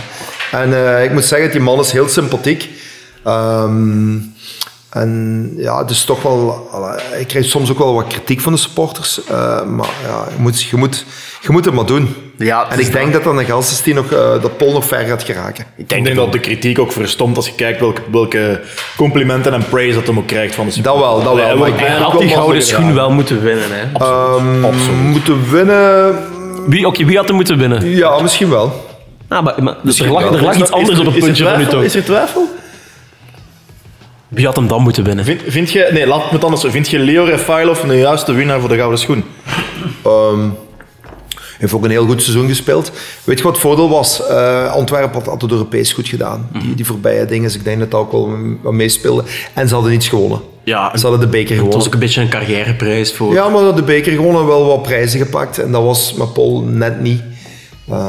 En 0.52 0.74
eh, 0.74 1.04
ik 1.04 1.12
moet 1.12 1.26
zeggen, 1.26 1.52
die 1.52 1.60
man 1.60 1.80
is 1.80 1.91
heel 1.91 2.08
sympathiek. 2.08 2.70
Ehm, 3.24 4.16
en 4.89 5.54
ja, 5.58 5.86
is 5.88 6.04
toch 6.06 6.22
wel... 6.22 6.70
Ik 7.20 7.28
krijg 7.28 7.45
soms 7.45 7.72
ook 7.72 7.78
wel 7.78 7.93
wat 7.93 8.08
kritiek 8.08 8.39
van 8.41 8.54
de 8.54 8.60
supporters. 8.60 9.24
eh, 9.26 9.64
maar 9.64 9.89
ja, 10.08 10.28
je 10.36 10.41
moet, 10.41 10.62
je, 10.62 10.78
moet, 10.78 11.06
je 11.41 11.52
moet 11.52 11.66
het 11.66 11.74
maar 11.74 11.86
doen. 11.86 12.16
Ja, 12.38 12.64
het 12.64 12.74
en 12.74 12.80
ik 12.80 12.91
denk 12.91 13.14
dat 13.14 13.24
dan 13.24 13.38
de 13.38 13.45
gast 13.45 13.72
is 13.72 13.82
die 13.82 13.93
nog 13.93 14.12
eh, 14.12 14.41
dat 14.41 14.58
Pol 14.58 14.72
nog 14.72 14.86
ver 14.86 15.06
gaat 15.08 15.24
geraken. 15.24 15.66
Ik 15.78 15.89
denk 15.89 16.16
dat 16.16 16.32
de 16.32 16.39
kritiek 16.39 16.80
ook 16.80 16.91
verstomt 16.91 17.36
als 17.36 17.45
je 17.45 17.56
kijkt 17.56 17.80
welke, 17.80 18.02
welke 18.12 18.62
complimenten 18.98 19.54
en 19.54 19.66
praise 19.70 19.95
dat 19.95 20.08
hem 20.08 20.18
ook 20.18 20.28
krijgt 20.28 20.56
van 20.56 20.70
de 20.70 20.82
Dat 20.82 20.98
wel, 21.00 21.24
dat 21.24 21.36
wel. 21.36 21.58
Maar 21.58 21.68
ik 21.68 21.78
denk 21.78 21.98
had 21.98 22.12
wel 22.12 22.22
die 22.22 22.30
gouden 22.30 22.64
schoen 22.64 22.93
wel 22.93 23.12
moeten 23.12 23.41
winnen. 23.43 23.68
Hè. 23.70 24.06
Ehm, 24.06 25.10
Moeten 25.10 25.50
winnen... 25.52 26.16
Wie, 26.68 26.88
oké, 26.88 27.06
wie 27.06 27.18
had 27.18 27.28
hem 27.28 27.36
moeten 27.36 27.58
winnen? 27.58 27.89
Ja, 27.89 28.22
misschien 28.22 28.50
wel. 28.50 28.87
Ah, 29.28 29.43
maar, 29.43 29.63
maar, 29.63 29.75
dus 29.84 29.99
er 29.99 30.11
lag, 30.11 30.23
er 30.34 30.41
lag 30.43 30.57
iets 30.57 30.69
er- 30.69 30.75
anders 30.75 30.99
op 30.99 31.05
het 31.05 31.19
puntje 31.19 31.43
van 31.43 31.53
u 31.53 31.55
twijfel? 31.55 31.71
toch? 31.73 31.84
Is 31.84 31.95
er 31.95 32.03
twijfel? 32.03 32.47
Wie 34.28 34.45
had 34.45 34.55
hem 34.55 34.67
dan 34.67 34.82
moeten 34.82 35.03
winnen? 35.03 35.25
Vind, 35.25 35.41
vind 35.47 35.71
je, 35.71 35.89
nee, 35.93 36.07
laat 36.07 36.25
me 36.25 36.32
het 36.32 36.43
anders 36.43 36.61
zo. 36.61 36.69
Vind 36.69 36.89
je 36.89 36.99
Leo 36.99 37.23
Refailov 37.23 37.84
een 37.84 37.97
juiste 37.97 38.34
winnaar 38.34 38.59
voor 38.59 38.69
de 38.69 38.75
gouden 38.75 38.99
schoen? 38.99 39.23
Ehm, 40.03 40.39
heeft 41.57 41.73
ook 41.73 41.84
een 41.84 41.89
heel 41.89 42.05
goed 42.05 42.21
seizoen 42.21 42.47
gespeeld. 42.47 42.91
Weet 43.23 43.38
je 43.38 43.43
wat 43.43 43.51
het 43.53 43.61
voordeel 43.61 43.89
was? 43.89 44.28
Eh, 44.28 44.71
Antwerpen 44.71 45.13
had, 45.13 45.25
had 45.25 45.41
het 45.41 45.51
Europees 45.51 45.93
goed 45.93 46.07
gedaan. 46.07 46.49
Mhm. 46.53 46.63
Die, 46.65 46.75
die 46.75 46.86
voorbije 46.86 47.25
dingen, 47.25 47.43
dus 47.43 47.55
ik 47.55 47.63
denk 47.63 47.80
dat 47.80 47.91
dat 47.91 47.99
ook 47.99 48.11
wel 48.11 48.38
wat 48.61 48.73
meespeelde. 48.73 49.23
En 49.53 49.67
ze 49.67 49.73
hadden 49.73 49.91
niets 49.91 50.07
gewonnen. 50.07 50.39
Ja, 50.63 50.91
Ze 50.97 51.01
hadden 51.01 51.19
de 51.19 51.28
beker 51.28 51.39
het 51.49 51.55
gewonnen. 51.57 51.78
was 51.78 51.88
ook 51.88 51.93
een 51.93 51.99
beetje 51.99 52.21
een 52.21 52.30
carrièreprijs 52.30 53.13
voor... 53.13 53.34
Ja, 53.34 53.41
maar 53.49 53.57
ze 53.57 53.63
hadden 53.65 53.75
de 53.86 53.91
beker 53.91 54.11
gewonnen 54.11 54.41
en 54.41 54.47
wel 54.47 54.65
wat 54.65 54.82
prijzen 54.82 55.19
gepakt. 55.19 55.59
En 55.59 55.71
dat 55.71 55.84
was 55.84 56.13
met 56.13 56.34
Paul 56.34 56.61
net 56.61 57.01
niet. 57.01 57.21
Ehm, 57.92 58.00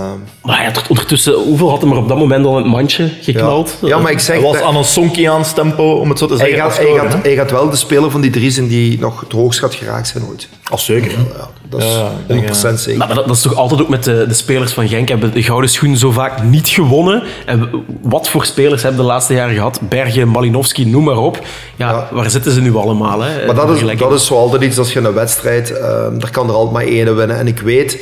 Maar 0.43 0.57
hij 0.57 0.64
had 0.64 0.87
ondertussen... 0.89 1.33
Hoeveel 1.35 1.70
had 1.70 1.81
hem 1.81 1.91
er 1.93 1.97
op 1.99 2.09
dat 2.09 2.18
moment 2.18 2.47
al 2.47 2.57
in 2.57 2.62
het 2.62 2.72
mandje 2.72 3.11
geknald? 3.20 3.76
ja. 3.81 3.89
ja, 3.89 3.99
maar 3.99 4.11
ik 4.12 4.18
zeg... 4.18 4.37
Hij 4.37 4.45
was 4.45 4.53
dat- 4.57 4.62
aan 4.62 4.76
een 4.76 4.85
Sonkiaans 4.85 5.53
tempo, 5.53 5.93
om 5.93 6.09
het 6.09 6.18
zo 6.18 6.26
te 6.26 6.35
hij, 6.35 6.41
zeggen. 6.49 6.59
gaat, 6.59 6.79
als 6.79 6.87
hij, 6.89 6.99
gaat, 7.11 7.22
hij 7.22 7.35
gaat 7.35 7.51
wel 7.51 7.70
de 7.70 7.76
speler 7.76 8.11
van 8.11 8.20
die 8.20 8.31
drie 8.31 8.51
zijn 8.51 8.68
die 8.68 8.99
nog 9.01 9.20
het 9.20 9.33
hoogst 9.33 9.59
gaat 9.61 9.74
geraakt 9.74 10.09
zijn 10.09 10.24
ooit. 10.24 10.49
Als 10.70 10.85
zeker. 10.85 11.11
hè. 11.11 11.16
Ja, 11.39 11.49
dat 11.68 11.81
is 11.83 11.87
Ja, 11.95 12.11
ik 12.26 12.43
denk, 12.43 12.57
100% 12.57 12.74
zeker. 12.74 12.99
Maar 12.99 13.14
dat, 13.14 13.26
dat 13.26 13.37
is 13.37 13.43
toch 13.43 13.55
altijd 13.55 13.81
ook 13.81 13.89
met 13.89 14.05
de, 14.05 14.24
de 14.29 14.35
spelers 14.35 14.72
van 14.72 14.89
Genk. 14.89 15.09
Hebben 15.09 15.33
de 15.33 15.43
gouden 15.43 15.70
schoen 15.70 15.97
zo 15.97 16.11
vaak 16.11 16.43
niet 16.43 16.68
gewonnen. 16.68 17.22
En 17.47 17.70
wat 18.03 18.29
voor 18.29 18.45
spelers 18.45 18.83
hebben 18.83 19.01
de 19.01 19.07
laatste 19.07 19.35
jaren 19.35 19.55
gehad? 19.55 19.81
Bergen, 19.89 20.29
Malinowski, 20.29 20.85
noem 20.87 21.05
maar 21.05 21.18
op. 21.18 21.39
Ja, 21.76 21.91
Ja. 21.91 22.09
waar 22.12 22.31
zitten 22.31 22.53
ze 22.53 22.61
nu 22.61 22.76
allemaal? 22.76 23.20
Hè? 23.20 23.47
Maar 23.47 23.55
dat 23.55 23.70
is, 23.70 23.99
dat 23.99 24.12
is 24.12 24.26
zo 24.26 24.35
altijd 24.35 24.62
iets, 24.62 24.79
als 24.79 24.93
je 24.93 25.01
een 25.01 25.12
wedstrijd, 25.12 25.70
ehm 25.79 26.18
daar 26.18 26.31
kan 26.31 26.49
er 26.49 26.55
altijd 26.55 26.72
maar 26.72 26.85
één 26.85 27.16
winnen. 27.16 27.39
En 27.39 27.47
ik 27.47 27.59
weet, 27.61 27.99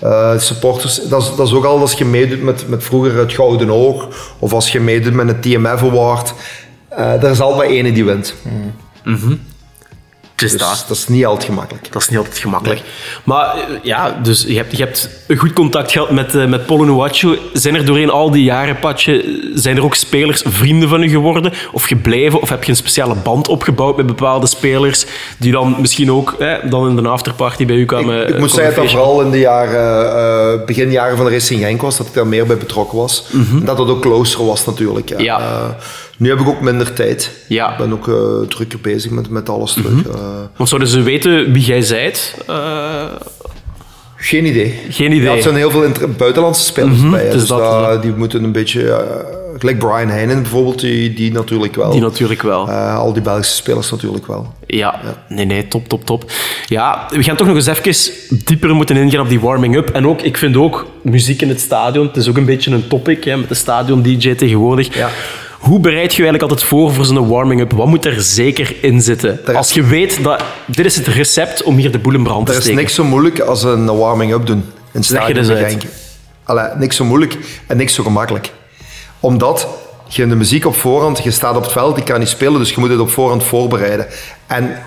eh, 0.00 0.38
supporters, 0.38 1.08
dat 1.08 1.22
is, 1.22 1.36
dat 1.36 1.46
is 1.46 1.52
ook 1.52 1.64
al 1.64 1.80
als 1.80 1.92
je 1.92 2.04
meedoet 2.04 2.42
met, 2.42 2.68
met 2.68 2.84
vroeger 2.84 3.16
het 3.16 3.32
Gouden 3.32 3.70
Oog, 3.70 4.08
of 4.38 4.52
als 4.52 4.72
je 4.72 4.80
meedoet 4.80 5.12
met 5.14 5.28
een 5.28 5.40
TMF 5.40 5.82
Award, 5.82 6.34
eh 6.88 7.22
er 7.22 7.30
is 7.30 7.40
altijd 7.40 7.70
één 7.70 7.94
die 7.94 8.04
wint. 8.04 8.34
Het 9.04 9.18
is 9.18 9.22
Dus 10.40 10.52
dat. 10.52 10.84
dat 10.88 10.96
is 10.96 11.08
niet 11.08 11.26
altijd 11.26 11.44
gemakkelijk. 11.44 11.92
Dat 11.92 12.02
is 12.02 12.08
niet 12.08 12.18
altijd 12.18 12.38
gemakkelijk. 12.38 12.80
Maar 13.24 13.54
eh, 13.54 13.60
ja, 13.82 14.18
dus 14.22 14.44
je 14.48 14.56
hebt, 14.56 14.76
je 14.76 14.82
hebt 14.82 15.08
een 15.26 15.36
goed 15.36 15.52
contact 15.52 15.92
gehad 15.92 16.10
met, 16.10 16.34
eh 16.34 16.46
met 16.46 16.68
Nuachu. 16.68 17.38
Zijn 17.52 17.74
er 17.74 17.84
doorheen 17.84 18.10
al 18.10 18.30
die 18.30 18.44
jaren, 18.44 18.78
Patje, 18.78 19.40
zijn 19.54 19.76
er 19.76 19.84
ook 19.84 19.94
spelers 19.94 20.42
vrienden 20.46 20.88
van 20.88 21.02
u 21.02 21.08
geworden? 21.08 21.52
Of 21.72 21.84
gebleven? 21.84 22.40
Of 22.40 22.48
heb 22.48 22.64
je 22.64 22.70
een 22.70 22.76
speciale 22.76 23.14
band 23.14 23.48
opgebouwd 23.48 23.96
met 23.96 24.06
bepaalde 24.06 24.46
spelers 24.46 25.06
die 25.38 25.52
dan 25.52 25.76
misschien 25.78 26.12
ook 26.12 26.32
eh, 26.38 26.52
dan 26.70 26.88
in 26.88 26.96
de 26.96 27.08
afterparty 27.08 27.66
bij 27.66 27.76
u 27.76 27.84
kwamen? 27.84 28.22
Ik, 28.22 28.28
ik 28.28 28.34
eh, 28.34 28.40
moet 28.40 28.50
komen 28.50 28.64
zeggen 28.64 28.82
dat 28.82 28.90
vooral 28.90 29.20
in 29.20 29.30
de 29.30 29.38
jaren, 29.38 30.12
eh, 30.60 30.66
beginjaren 30.66 31.16
van 31.16 31.26
de 31.26 31.32
Racing 31.32 31.60
Genk 31.60 31.80
was, 31.80 31.96
dat 31.96 32.06
ik 32.06 32.14
daar 32.14 32.26
meer 32.26 32.46
bij 32.46 32.56
betrokken 32.56 32.98
was. 32.98 33.24
En 33.32 33.64
dat 33.64 33.78
het 33.78 33.88
ook 33.88 34.00
closer 34.00 34.44
was 34.44 34.66
natuurlijk. 34.66 35.08
Ja. 35.08 35.14
Mhm. 35.14 35.24
Ja. 35.24 35.38
Eh, 35.38 35.68
nu 36.20 36.28
heb 36.28 36.40
ik 36.40 36.48
ook 36.48 36.60
minder 36.60 36.92
tijd. 36.92 37.30
Ja. 37.48 37.64
Mhm. 37.70 37.72
Ik 37.72 37.78
ben 37.88 37.92
ook 37.92 38.08
eh, 38.08 38.48
drukker 38.48 38.78
bezig 38.80 39.10
met, 39.10 39.30
met 39.30 39.48
alles 39.48 39.72
terug. 39.72 39.92
Want 40.56 40.68
zouden 40.68 40.88
ze 40.88 41.02
weten 41.02 41.52
wie 41.52 41.64
jij 41.64 41.82
zijt? 41.82 42.34
Eh, 42.46 43.04
Geen 44.16 44.44
idee. 44.46 44.74
Geen 44.90 45.12
idee. 45.12 45.28
Ja, 45.30 45.36
er 45.36 45.42
zijn 45.42 45.54
heel 45.54 45.70
veel 45.70 45.86
buitenlandse 46.18 46.64
spelers 46.64 47.10
bij. 47.10 47.20
hè. 47.24 47.30
dus 47.30 47.38
Dus 47.40 47.48
dat- 47.48 48.02
die 48.02 48.12
moeten 48.12 48.44
een 48.44 48.52
beetje... 48.52 49.04
gelijk 49.58 49.78
Brian 49.78 50.08
Heinen 50.08 50.42
bijvoorbeeld, 50.42 50.80
die, 50.80 51.14
die 51.14 51.32
natuurlijk 51.32 51.74
wel. 51.76 51.90
die 51.90 52.00
natuurlijk 52.00 52.42
wel. 52.42 52.70
Al 52.70 53.12
die 53.12 53.22
Belgische 53.22 53.54
spelers 53.54 53.90
natuurlijk 53.90 54.26
wel. 54.26 54.54
Ja, 54.66 55.00
nee, 55.28 55.44
nee, 55.44 55.68
top, 55.68 55.88
top, 55.88 56.04
top. 56.06 56.24
Ja, 56.66 57.06
we 57.08 57.22
gaan 57.22 57.36
toch 57.36 57.46
nog 57.46 57.56
eens 57.56 57.66
even 57.66 58.14
dieper 58.44 58.74
moeten 58.74 58.96
ingaan 58.96 59.20
op 59.20 59.28
die 59.28 59.40
warming-up. 59.40 59.88
En 59.90 60.06
ook, 60.06 60.20
ik 60.22 60.36
vind 60.36 60.56
ook 60.56 60.86
muziek 61.02 61.42
in 61.42 61.48
het 61.48 61.60
stadion, 61.60 62.06
het 62.06 62.16
is 62.16 62.28
ook 62.28 62.36
een 62.36 62.44
beetje 62.44 62.70
een 62.70 62.88
topic 62.88 63.24
hè, 63.24 63.36
met 63.36 63.48
de 63.48 63.54
stadion-dj 63.54 64.34
tegenwoordig. 64.34 64.94
Ja. 64.96 65.08
Hoe 65.60 65.80
bereid 65.80 66.14
je 66.14 66.22
eigenlijk 66.22 66.42
altijd 66.42 66.62
voor 66.62 66.92
voor 66.94 67.04
zo'n 67.04 67.28
warming-up? 67.28 67.72
Wat 67.72 67.86
moet 67.86 68.04
er 68.04 68.22
zeker 68.22 68.76
in 68.80 69.00
zitten? 69.00 69.40
is- 69.46 69.54
Als 69.54 69.72
je 69.72 69.82
weet 69.82 70.22
dat 70.24 70.42
dit 70.66 70.86
is 70.86 70.96
het 70.96 71.06
recept 71.06 71.62
om 71.62 71.76
hier 71.76 71.90
de 71.92 71.98
boel 71.98 72.14
in 72.14 72.22
brand 72.22 72.46
te 72.46 72.52
Er 72.52 72.58
is 72.58 72.64
steken. 72.64 72.80
niks 72.82 72.94
zo 72.94 73.04
moeilijk 73.04 73.38
als 73.40 73.62
een 73.62 73.96
warming-up 73.98 74.46
doen. 74.46 74.64
In 74.92 75.02
Leg 75.08 75.26
je 75.26 75.34
dus 75.34 75.48
uit. 75.48 75.86
Allee, 76.44 76.64
niks 76.76 76.96
zo 76.96 77.04
moeilijk 77.04 77.36
en 77.66 77.76
niks 77.76 77.94
zo 77.94 78.02
gemakkelijk. 78.02 78.52
Omdat 79.20 79.66
je 80.08 80.26
de 80.26 80.34
muziek 80.34 80.66
op 80.66 80.74
voorhand, 80.74 81.22
je 81.22 81.30
staat 81.30 81.56
op 81.56 81.62
het 81.62 81.72
veld, 81.72 81.96
je 81.96 82.02
kan 82.02 82.18
niet 82.18 82.28
spelen, 82.28 82.58
dus 82.58 82.70
je 82.70 82.80
moet 82.80 82.90
het 82.90 82.98
op 83.00 83.10
voorhand 83.10 83.44
voorbereiden. 83.44 84.06
En 84.46 84.78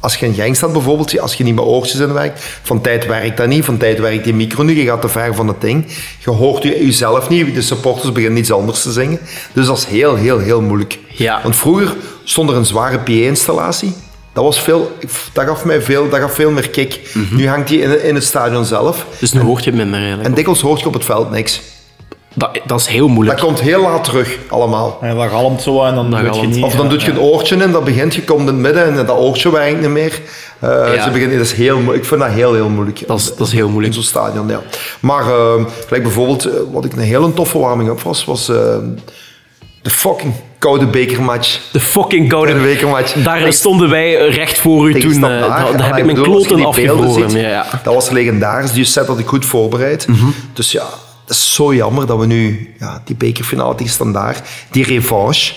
als 0.00 0.16
je 0.16 0.26
in 0.26 0.34
Genk 0.34 0.56
staat 0.56 0.72
bijvoorbeeld, 0.72 1.20
als 1.20 1.34
je 1.34 1.44
niet 1.44 1.54
met 1.54 1.64
oortjes 1.64 2.00
in 2.00 2.12
werkt, 2.12 2.42
van 2.62 2.80
tijd 2.80 3.06
werkt 3.06 3.36
dat 3.36 3.46
niet, 3.46 3.64
van 3.64 3.76
tijd 3.76 4.00
werkt 4.00 4.24
die 4.24 4.34
micro 4.34 4.62
niet, 4.62 4.76
je 4.76 4.84
gaat 4.84 5.00
te 5.00 5.08
ver 5.08 5.34
van 5.34 5.48
het 5.48 5.60
ding. 5.60 5.86
Je 6.18 6.30
hoort 6.30 6.62
je, 6.62 6.84
jezelf 6.84 7.28
niet, 7.28 7.54
de 7.54 7.62
supporters 7.62 8.12
beginnen 8.12 8.38
iets 8.38 8.52
anders 8.52 8.82
te 8.82 8.92
zingen. 8.92 9.18
Dus 9.52 9.66
dat 9.66 9.78
is 9.78 9.84
heel, 9.84 10.14
heel, 10.14 10.38
heel 10.38 10.60
moeilijk. 10.60 10.98
Ja. 11.08 11.40
Want 11.42 11.56
vroeger 11.56 11.94
stond 12.24 12.50
er 12.50 12.56
een 12.56 12.66
zware 12.66 12.98
PA-installatie. 12.98 13.92
Dat, 14.32 14.44
was 14.44 14.60
veel, 14.60 14.92
dat, 15.32 15.46
gaf 15.46 15.64
mij 15.64 15.82
veel, 15.82 16.08
dat 16.08 16.20
gaf 16.20 16.34
veel 16.34 16.50
meer 16.50 16.68
kick. 16.68 17.00
Nu 17.30 17.48
hangt 17.48 17.68
die 17.68 17.80
in, 17.80 18.04
in 18.04 18.14
het 18.14 18.24
stadion 18.24 18.64
zelf. 18.64 19.06
Dus 19.18 19.32
nu 19.32 19.40
hoort 19.40 19.64
je 19.64 19.70
het 19.70 19.78
minder 19.78 19.98
eigenlijk. 19.98 20.28
En 20.28 20.34
dikwijls 20.34 20.60
hoort 20.60 20.80
je 20.80 20.86
op 20.86 20.94
het 20.94 21.04
veld 21.04 21.30
niks. 21.30 21.60
Dat, 22.38 22.58
dat 22.64 22.80
is 22.80 22.86
heel 22.86 23.08
moeilijk. 23.08 23.38
Dat 23.38 23.46
komt 23.46 23.60
heel 23.60 23.82
laat 23.82 24.04
terug, 24.04 24.38
allemaal. 24.48 24.98
En 25.00 25.16
dat 25.16 25.28
galmt 25.28 25.62
zo 25.62 25.82
en 25.84 25.94
dan 25.94 26.10
Dat 26.10 26.40
je 26.40 26.46
niet. 26.46 26.64
Of 26.64 26.74
dan 26.74 26.88
doet 26.88 27.02
je 27.02 27.10
een 27.10 27.20
oortje 27.20 27.56
in, 27.56 27.72
dat 27.72 27.84
begint, 27.84 28.14
je 28.14 28.24
komt 28.24 28.40
in 28.40 28.46
het 28.46 28.56
midden 28.56 28.84
en 28.98 29.06
dat 29.06 29.16
oortje 29.18 29.52
werkt 29.52 29.80
niet 29.80 29.90
meer. 29.90 30.20
Eh, 30.58 30.94
Ja. 30.94 31.02
ze 31.02 31.10
beginnen, 31.10 31.36
dat 31.36 31.46
is 31.46 31.52
heel, 31.52 31.94
ik 31.94 32.04
vind 32.04 32.20
dat 32.20 32.30
heel, 32.30 32.54
heel 32.54 32.68
moeilijk. 32.68 33.06
Dat 33.06 33.18
is, 33.18 33.34
dat 33.36 33.46
is 33.46 33.52
heel 33.52 33.68
moeilijk. 33.68 33.94
In 33.94 34.02
zo'n 34.02 34.08
stadion, 34.22 34.48
ja. 34.48 34.60
Maar 35.00 35.22
gelijk 35.86 36.02
bijvoorbeeld, 36.02 36.44
eh, 36.44 36.52
wat 36.72 36.84
ik 36.84 36.92
een 36.92 36.98
hele 36.98 37.34
toffe 37.34 37.58
warming-up 37.58 38.00
was, 38.00 38.24
was 38.24 38.46
de 39.82 39.90
fucking 39.90 40.32
koude 40.58 40.86
bekermatch. 40.86 41.60
De 41.72 41.80
fucking 41.80 42.28
koude 42.28 42.52
De 42.54 42.60
bekermatch. 42.60 43.12
Daar 43.12 43.52
stonden 43.52 43.90
wij 43.90 44.28
recht 44.28 44.58
voor 44.58 44.88
u 44.88 44.92
Tegen 44.92 45.10
toen. 45.12 45.22
eh, 45.24 45.40
daar 45.40 45.76
daar 45.76 45.86
heb 45.86 45.96
ik 45.96 46.04
mijn 46.04 46.22
kloten 46.22 46.64
afgevroren. 46.64 47.30
ja. 47.40 47.66
Dat 47.82 47.94
was 47.94 48.10
legendarisch. 48.10 48.72
Die 48.72 48.84
set 48.84 49.06
had 49.06 49.18
ik 49.18 49.26
goed 49.26 49.44
voorbereid. 49.44 50.06
Mhm. 50.06 50.26
Dus 50.52 50.72
ja, 50.72 50.84
het 51.28 51.36
is 51.36 51.54
zo 51.54 51.74
jammer 51.74 52.06
dat 52.06 52.18
we 52.18 52.26
nu 52.26 52.74
ja, 52.78 53.02
die 53.04 53.16
bekerfinale 53.16 53.74
tegen 53.74 53.92
Standaard, 53.92 54.40
die 54.70 54.84
revanche 54.84 55.54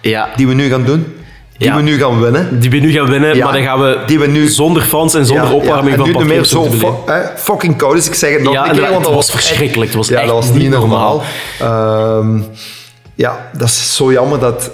ja. 0.00 0.28
die 0.36 0.46
we 0.48 0.54
nu 0.54 0.68
gaan 0.68 0.84
doen, 0.84 1.06
die 1.58 1.68
Ja. 1.68 1.76
we 1.76 1.82
nu 1.82 1.98
gaan 1.98 2.20
winnen. 2.20 2.60
Die 2.60 2.70
we 2.70 2.76
nu 2.76 2.92
gaan 2.92 3.10
winnen, 3.10 3.36
Ja, 3.36 3.44
maar 3.44 3.52
dan 3.52 3.62
gaan 3.62 3.80
we, 3.80 3.98
die 4.06 4.18
we 4.18 4.26
nu- 4.26 4.48
zonder 4.48 4.82
fans 4.82 5.14
en 5.14 5.26
zonder 5.26 5.46
Ja, 5.46 5.52
opwarming 5.52 5.96
ja, 5.96 6.12
van 6.12 6.22
nu 6.22 6.28
meer 6.28 6.44
zo 6.44 6.70
fucking 7.36 7.76
koud. 7.76 7.94
Dus 7.94 8.06
ik 8.06 8.14
zeg 8.14 8.32
het 8.32 8.42
nog 8.42 8.52
Ja, 8.52 8.68
een 8.70 8.76
keer, 8.78 8.90
want 8.90 9.04
het 9.06 9.14
was 9.14 9.30
verschrikkelijk. 9.30 9.88
Het 9.90 9.96
was 9.98 10.08
ja, 10.08 10.18
echt 10.18 10.26
dat 10.28 10.34
was 10.36 10.52
niet 10.52 10.70
normaal. 10.70 11.22
normaal. 11.58 12.18
Ehm, 12.18 12.40
ja, 13.14 13.50
dat 13.58 13.68
is 13.68 13.96
zo 13.96 14.12
jammer 14.12 14.38
dat... 14.38 14.70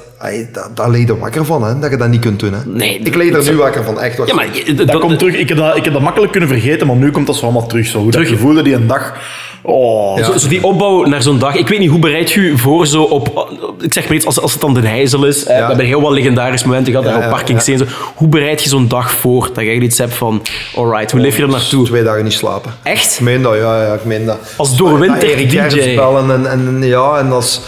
dat 0.53 0.71
daar 0.77 0.91
leed 0.91 1.07
je 1.07 1.19
wakker 1.19 1.45
van, 1.45 1.63
hè, 1.65 1.79
dat 1.79 1.91
je 1.91 1.97
dat 1.97 2.09
niet 2.09 2.21
kunt 2.21 2.41
doen. 2.41 2.53
Hè. 2.53 2.59
Nee, 2.67 2.99
ik 2.99 3.15
leed 3.15 3.35
er 3.35 3.51
nu 3.53 3.57
wakker 3.57 3.85
van, 3.85 4.01
echt. 4.01 4.27
Ja, 4.27 4.35
maar 4.35 4.47
je- 4.57 4.75
Dat, 4.75 4.99
komt 5.01 5.19
terug. 5.19 5.35
Ik 5.35 5.49
heb 5.49 5.59
dat, 5.59 5.77
ik 5.77 5.85
heb 5.85 5.93
dat 5.93 6.03
makkelijk 6.03 6.31
kunnen 6.33 6.49
vergeten, 6.51 6.87
maar 6.87 6.97
nu 6.97 7.11
komt 7.11 7.27
dat 7.27 7.37
zo 7.37 7.43
allemaal 7.45 7.67
terug. 7.67 7.87
Zo. 7.87 7.99
Hoe 7.99 8.11
Terug. 8.11 8.29
dat 8.29 8.37
gevoelde 8.37 8.63
die 8.63 8.75
een 8.75 8.87
dag. 8.87 9.15
Oh, 9.63 10.25
Zo, 10.25 10.39
zo 10.39 10.49
die 10.49 10.65
opbouw 10.65 11.05
naar 11.05 11.23
zo'n 11.23 11.39
dag. 11.39 11.55
Ik 11.55 11.69
weet 11.69 11.79
niet, 11.79 11.91
hoe 11.91 11.99
bereid 11.99 12.31
je 12.31 12.41
je 12.41 12.57
voor 12.57 12.87
zo 12.87 13.03
op... 13.03 13.49
Ik 13.81 13.93
zeg 13.93 14.05
maar 14.05 14.17
iets, 14.17 14.27
als, 14.27 14.41
als 14.41 14.53
het 14.53 14.61
dan 14.61 14.75
Den 14.75 14.85
Heizel 14.85 15.25
is. 15.25 15.45
We 15.45 15.53
hebben 15.53 15.87
heel 15.87 16.01
wat 16.01 16.13
legendarische 16.13 16.67
momenten 16.67 16.93
gehad, 16.93 17.07
daar 17.07 17.33
op 17.33 17.61
zo. 17.61 17.85
Hoe 18.15 18.29
bereid 18.29 18.63
je 18.63 18.69
zo'n 18.69 18.89
dag 18.89 19.11
voor? 19.13 19.51
Dat 19.55 19.65
je 19.65 19.81
iets 19.81 19.99
hebt 19.99 20.15
van... 20.15 20.43
Alright, 20.77 21.11
hoe 21.11 21.21
leef 21.21 21.37
je 21.37 21.43
er 21.43 21.49
naartoe? 21.49 21.87
Twee 21.87 22.03
dagen 22.03 22.25
niet 22.25 22.33
slapen. 22.33 22.75
Echt? 22.83 23.15
Ik 23.15 23.21
meen 23.21 23.43
dat, 23.43 23.55
ja, 23.55 23.83
ja 23.83 23.95
ik 23.95 24.05
meen 24.05 24.27
dat. 24.27 24.39
Als 24.57 24.77
doorwinter 24.77 25.37
DJ. 25.37 25.95
Bellen 25.95 26.31
en, 26.31 26.51
en 26.51 26.83
ja, 26.83 27.19
en 27.19 27.33
is, 27.33 27.61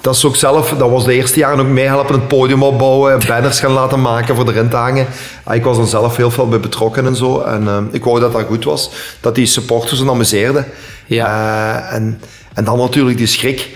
dat 0.00 0.14
is 0.14 0.24
ook 0.24 0.36
zelf, 0.36 0.74
dat 0.78 0.90
was 0.90 1.04
de 1.04 1.14
eerste 1.14 1.38
jaren 1.38 1.60
ook 1.60 1.66
meehelpen 1.66 2.14
het 2.14 2.28
podium 2.28 2.62
opbouwen, 2.62 3.20
banners 3.28 3.60
gaan 3.60 3.72
laten 3.72 4.00
maken 4.00 4.36
voor 4.36 4.48
erin 4.48 4.68
te 4.68 4.76
hangen. 4.76 5.06
Ah, 5.44 5.54
Ik 5.54 5.64
was 5.64 5.76
dan 5.76 5.86
zelf 5.86 6.16
heel 6.16 6.30
veel 6.30 6.48
bij 6.48 6.60
betrokken 6.60 7.06
en 7.06 7.16
zo. 7.16 7.40
En 7.40 7.68
eh, 7.68 7.78
ik 7.90 8.04
wou 8.04 8.20
dat 8.20 8.32
dat 8.32 8.44
goed 8.46 8.64
was, 8.64 8.90
dat 9.20 9.34
die 9.34 9.46
supporters 9.46 9.98
zich 9.98 10.08
amuseerden. 10.08 10.66
Ja. 11.06 11.26
Eh, 11.26 11.94
en, 11.96 12.20
en 12.54 12.64
dan 12.64 12.78
natuurlijk 12.78 13.18
die 13.18 13.26
schrik. 13.26 13.68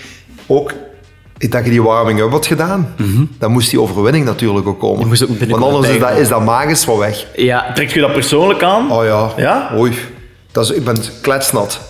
Ook 0.46 0.72
dat 1.38 1.64
je 1.64 1.70
die 1.70 1.82
warming-up 1.82 2.30
had 2.30 2.46
gedaan, 2.46 2.94
dan 3.38 3.50
moest 3.50 3.70
die 3.70 3.80
overwinning 3.80 4.24
natuurlijk 4.24 4.66
ook 4.66 4.80
komen. 4.80 5.08
Moest 5.08 5.22
ook 5.22 5.38
Want 5.48 5.62
anders 5.62 5.88
is 5.88 6.00
dat, 6.00 6.10
is 6.10 6.28
dat 6.28 6.44
magisch 6.44 6.84
van 6.84 6.98
weg. 6.98 7.26
Ja, 7.36 7.72
Trek 7.72 7.90
je 7.90 8.00
dat 8.00 8.12
persoonlijk 8.12 8.62
aan? 8.62 8.92
Oh 8.92 9.04
ja. 9.04 9.30
Ja? 9.36 9.70
Oei. 9.76 9.92
Dat 10.52 10.64
is, 10.64 10.70
ik 10.70 10.84
ben 10.84 10.96
kletsnat. 11.20 11.80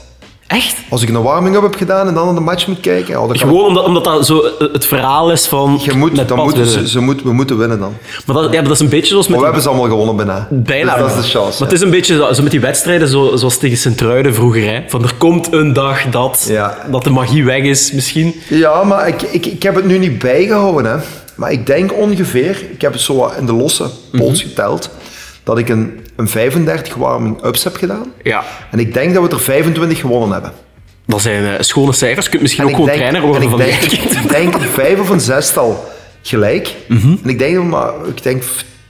Echt? 0.47 0.77
Als 0.89 1.03
ik 1.03 1.09
een 1.09 1.23
warming-up 1.23 1.63
heb 1.63 1.75
gedaan 1.75 2.09
en 2.09 2.15
dan 2.15 2.25
naar 2.27 2.35
de 2.35 2.41
match 2.41 2.67
moet 2.67 2.81
kijken... 2.81 3.23
Oh, 3.23 3.31
Gewoon 3.33 3.65
omdat, 3.67 3.85
omdat 3.85 4.05
dat 4.05 4.27
zo 4.27 4.41
eh, 4.43 4.73
het 4.73 4.87
verhaal 4.87 5.33
is 5.33 5.47
van... 5.47 5.81
je 5.83 5.93
moet, 5.95 6.17
met 6.17 6.29
dan 6.29 6.37
Pat 6.37 6.47
moeten, 6.47 6.65
winnen. 6.65 6.83
ze, 6.85 6.89
ze 6.91 7.01
moet, 7.01 7.23
we 7.23 7.33
moeten 7.33 7.59
winnen 7.59 7.79
dan. 7.79 7.93
Maar 8.27 8.35
dat, 8.37 8.45
ja, 8.45 8.51
maar 8.51 8.63
dat 8.63 8.73
is 8.73 8.81
een 8.81 8.89
beetje 8.89 9.07
zoals 9.11 9.29
met... 9.29 9.31
Maar 9.31 9.39
we 9.39 9.45
hebben 9.45 9.63
ze 9.63 9.69
allemaal 9.69 9.89
gewonnen 9.89 10.17
bijna. 10.17 10.49
Bijna. 10.51 10.93
Dus 10.97 11.01
dat 11.01 11.11
is 11.11 11.25
de 11.33 11.39
chance. 11.39 11.59
Maar 11.63 11.69
het 11.69 11.79
is 11.79 11.85
een 11.85 11.91
beetje 11.91 12.17
zo, 12.17 12.33
zo 12.33 12.43
met 12.43 12.51
die 12.51 12.61
wedstrijden, 12.61 13.09
zo, 13.09 13.37
zoals 13.37 13.59
tegen 13.59 13.77
Sint-Truiden 13.77 14.35
vroeger. 14.35 14.65
Hè? 14.73 14.83
Van 14.89 15.03
er 15.03 15.15
komt 15.19 15.53
een 15.53 15.73
dag 15.73 16.05
dat, 16.11 16.47
Ja. 16.49 16.79
dat 16.91 17.05
de 17.05 17.11
magie 17.11 17.45
weg 17.45 17.63
is, 17.63 17.93
misschien. 17.93 18.35
ja. 18.49 18.85
maar 18.85 19.09
ik, 19.09 19.23
ik, 19.23 19.47
ik 19.47 19.63
heb 19.63 19.75
het 19.75 19.85
nu 19.85 19.99
niet 19.99 20.19
bijgehouden. 20.19 20.91
Hè. 20.93 20.97
Maar 21.35 21.53
ik 21.53 21.67
denk 21.67 21.93
ongeveer, 21.99 22.63
ik 22.73 22.81
heb 22.81 22.93
het 22.93 23.01
zo 23.01 23.31
in 23.39 23.47
de 23.47 23.53
losse 23.53 23.85
pols 24.13 24.43
Mhm. 24.43 24.49
geteld, 24.49 24.91
dat 25.45 25.59
ik 25.59 25.69
een, 25.69 26.07
een 26.17 26.29
35 26.29 26.95
warming-ups 26.95 27.65
heb 27.65 27.77
gedaan. 27.77 28.13
Ja. 28.23 28.43
En 28.71 28.79
ik 28.79 28.95
denk 28.95 29.15
dat 29.15 29.23
we 29.23 29.29
er 29.29 29.41
25 29.41 29.99
gewonnen 29.99 30.33
hebben. 30.33 30.53
Dat 31.07 31.21
zijn 31.21 31.45
eh, 31.45 31.61
schone 31.61 31.93
cijfers. 31.93 32.25
Je 32.25 32.31
kunt 32.31 32.43
misschien 32.43 32.65
En 32.65 32.69
ook 32.71 32.75
gewoon 32.75 32.91
denk, 32.91 33.01
trainer 33.01 33.21
worden 33.23 33.43
en 33.43 33.51
van 33.51 33.59
die 33.59 33.69
denk, 33.69 33.83
ik 34.23 34.29
denk 34.29 34.55
vijf 34.63 35.01
of 35.01 35.09
een 35.09 35.21
zestal 35.21 35.85
gelijk. 36.23 36.75
Mhm. 36.89 37.15
En 37.23 37.29
ik 37.29 37.39
denk, 37.39 37.65
maar, 37.65 37.93
ik 38.07 38.23
denk 38.23 38.43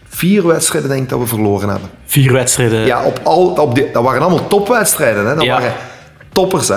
vier 0.08 0.46
wedstrijden 0.46 0.90
denk 0.90 1.08
dat 1.08 1.18
we 1.18 1.26
verloren 1.26 1.68
hebben. 1.68 1.90
Vier 2.06 2.32
wedstrijden. 2.32 2.86
Ja, 2.86 3.04
op 3.04 3.20
al, 3.22 3.46
op 3.46 3.74
die, 3.74 3.90
dat 3.92 4.02
waren 4.02 4.22
allemaal 4.22 4.46
topwedstrijden. 4.48 5.26
Hè. 5.26 5.34
Dat 5.34 5.44
Ja. 5.44 5.52
waren 5.58 5.72
toppers. 6.32 6.68
Hè. 6.68 6.76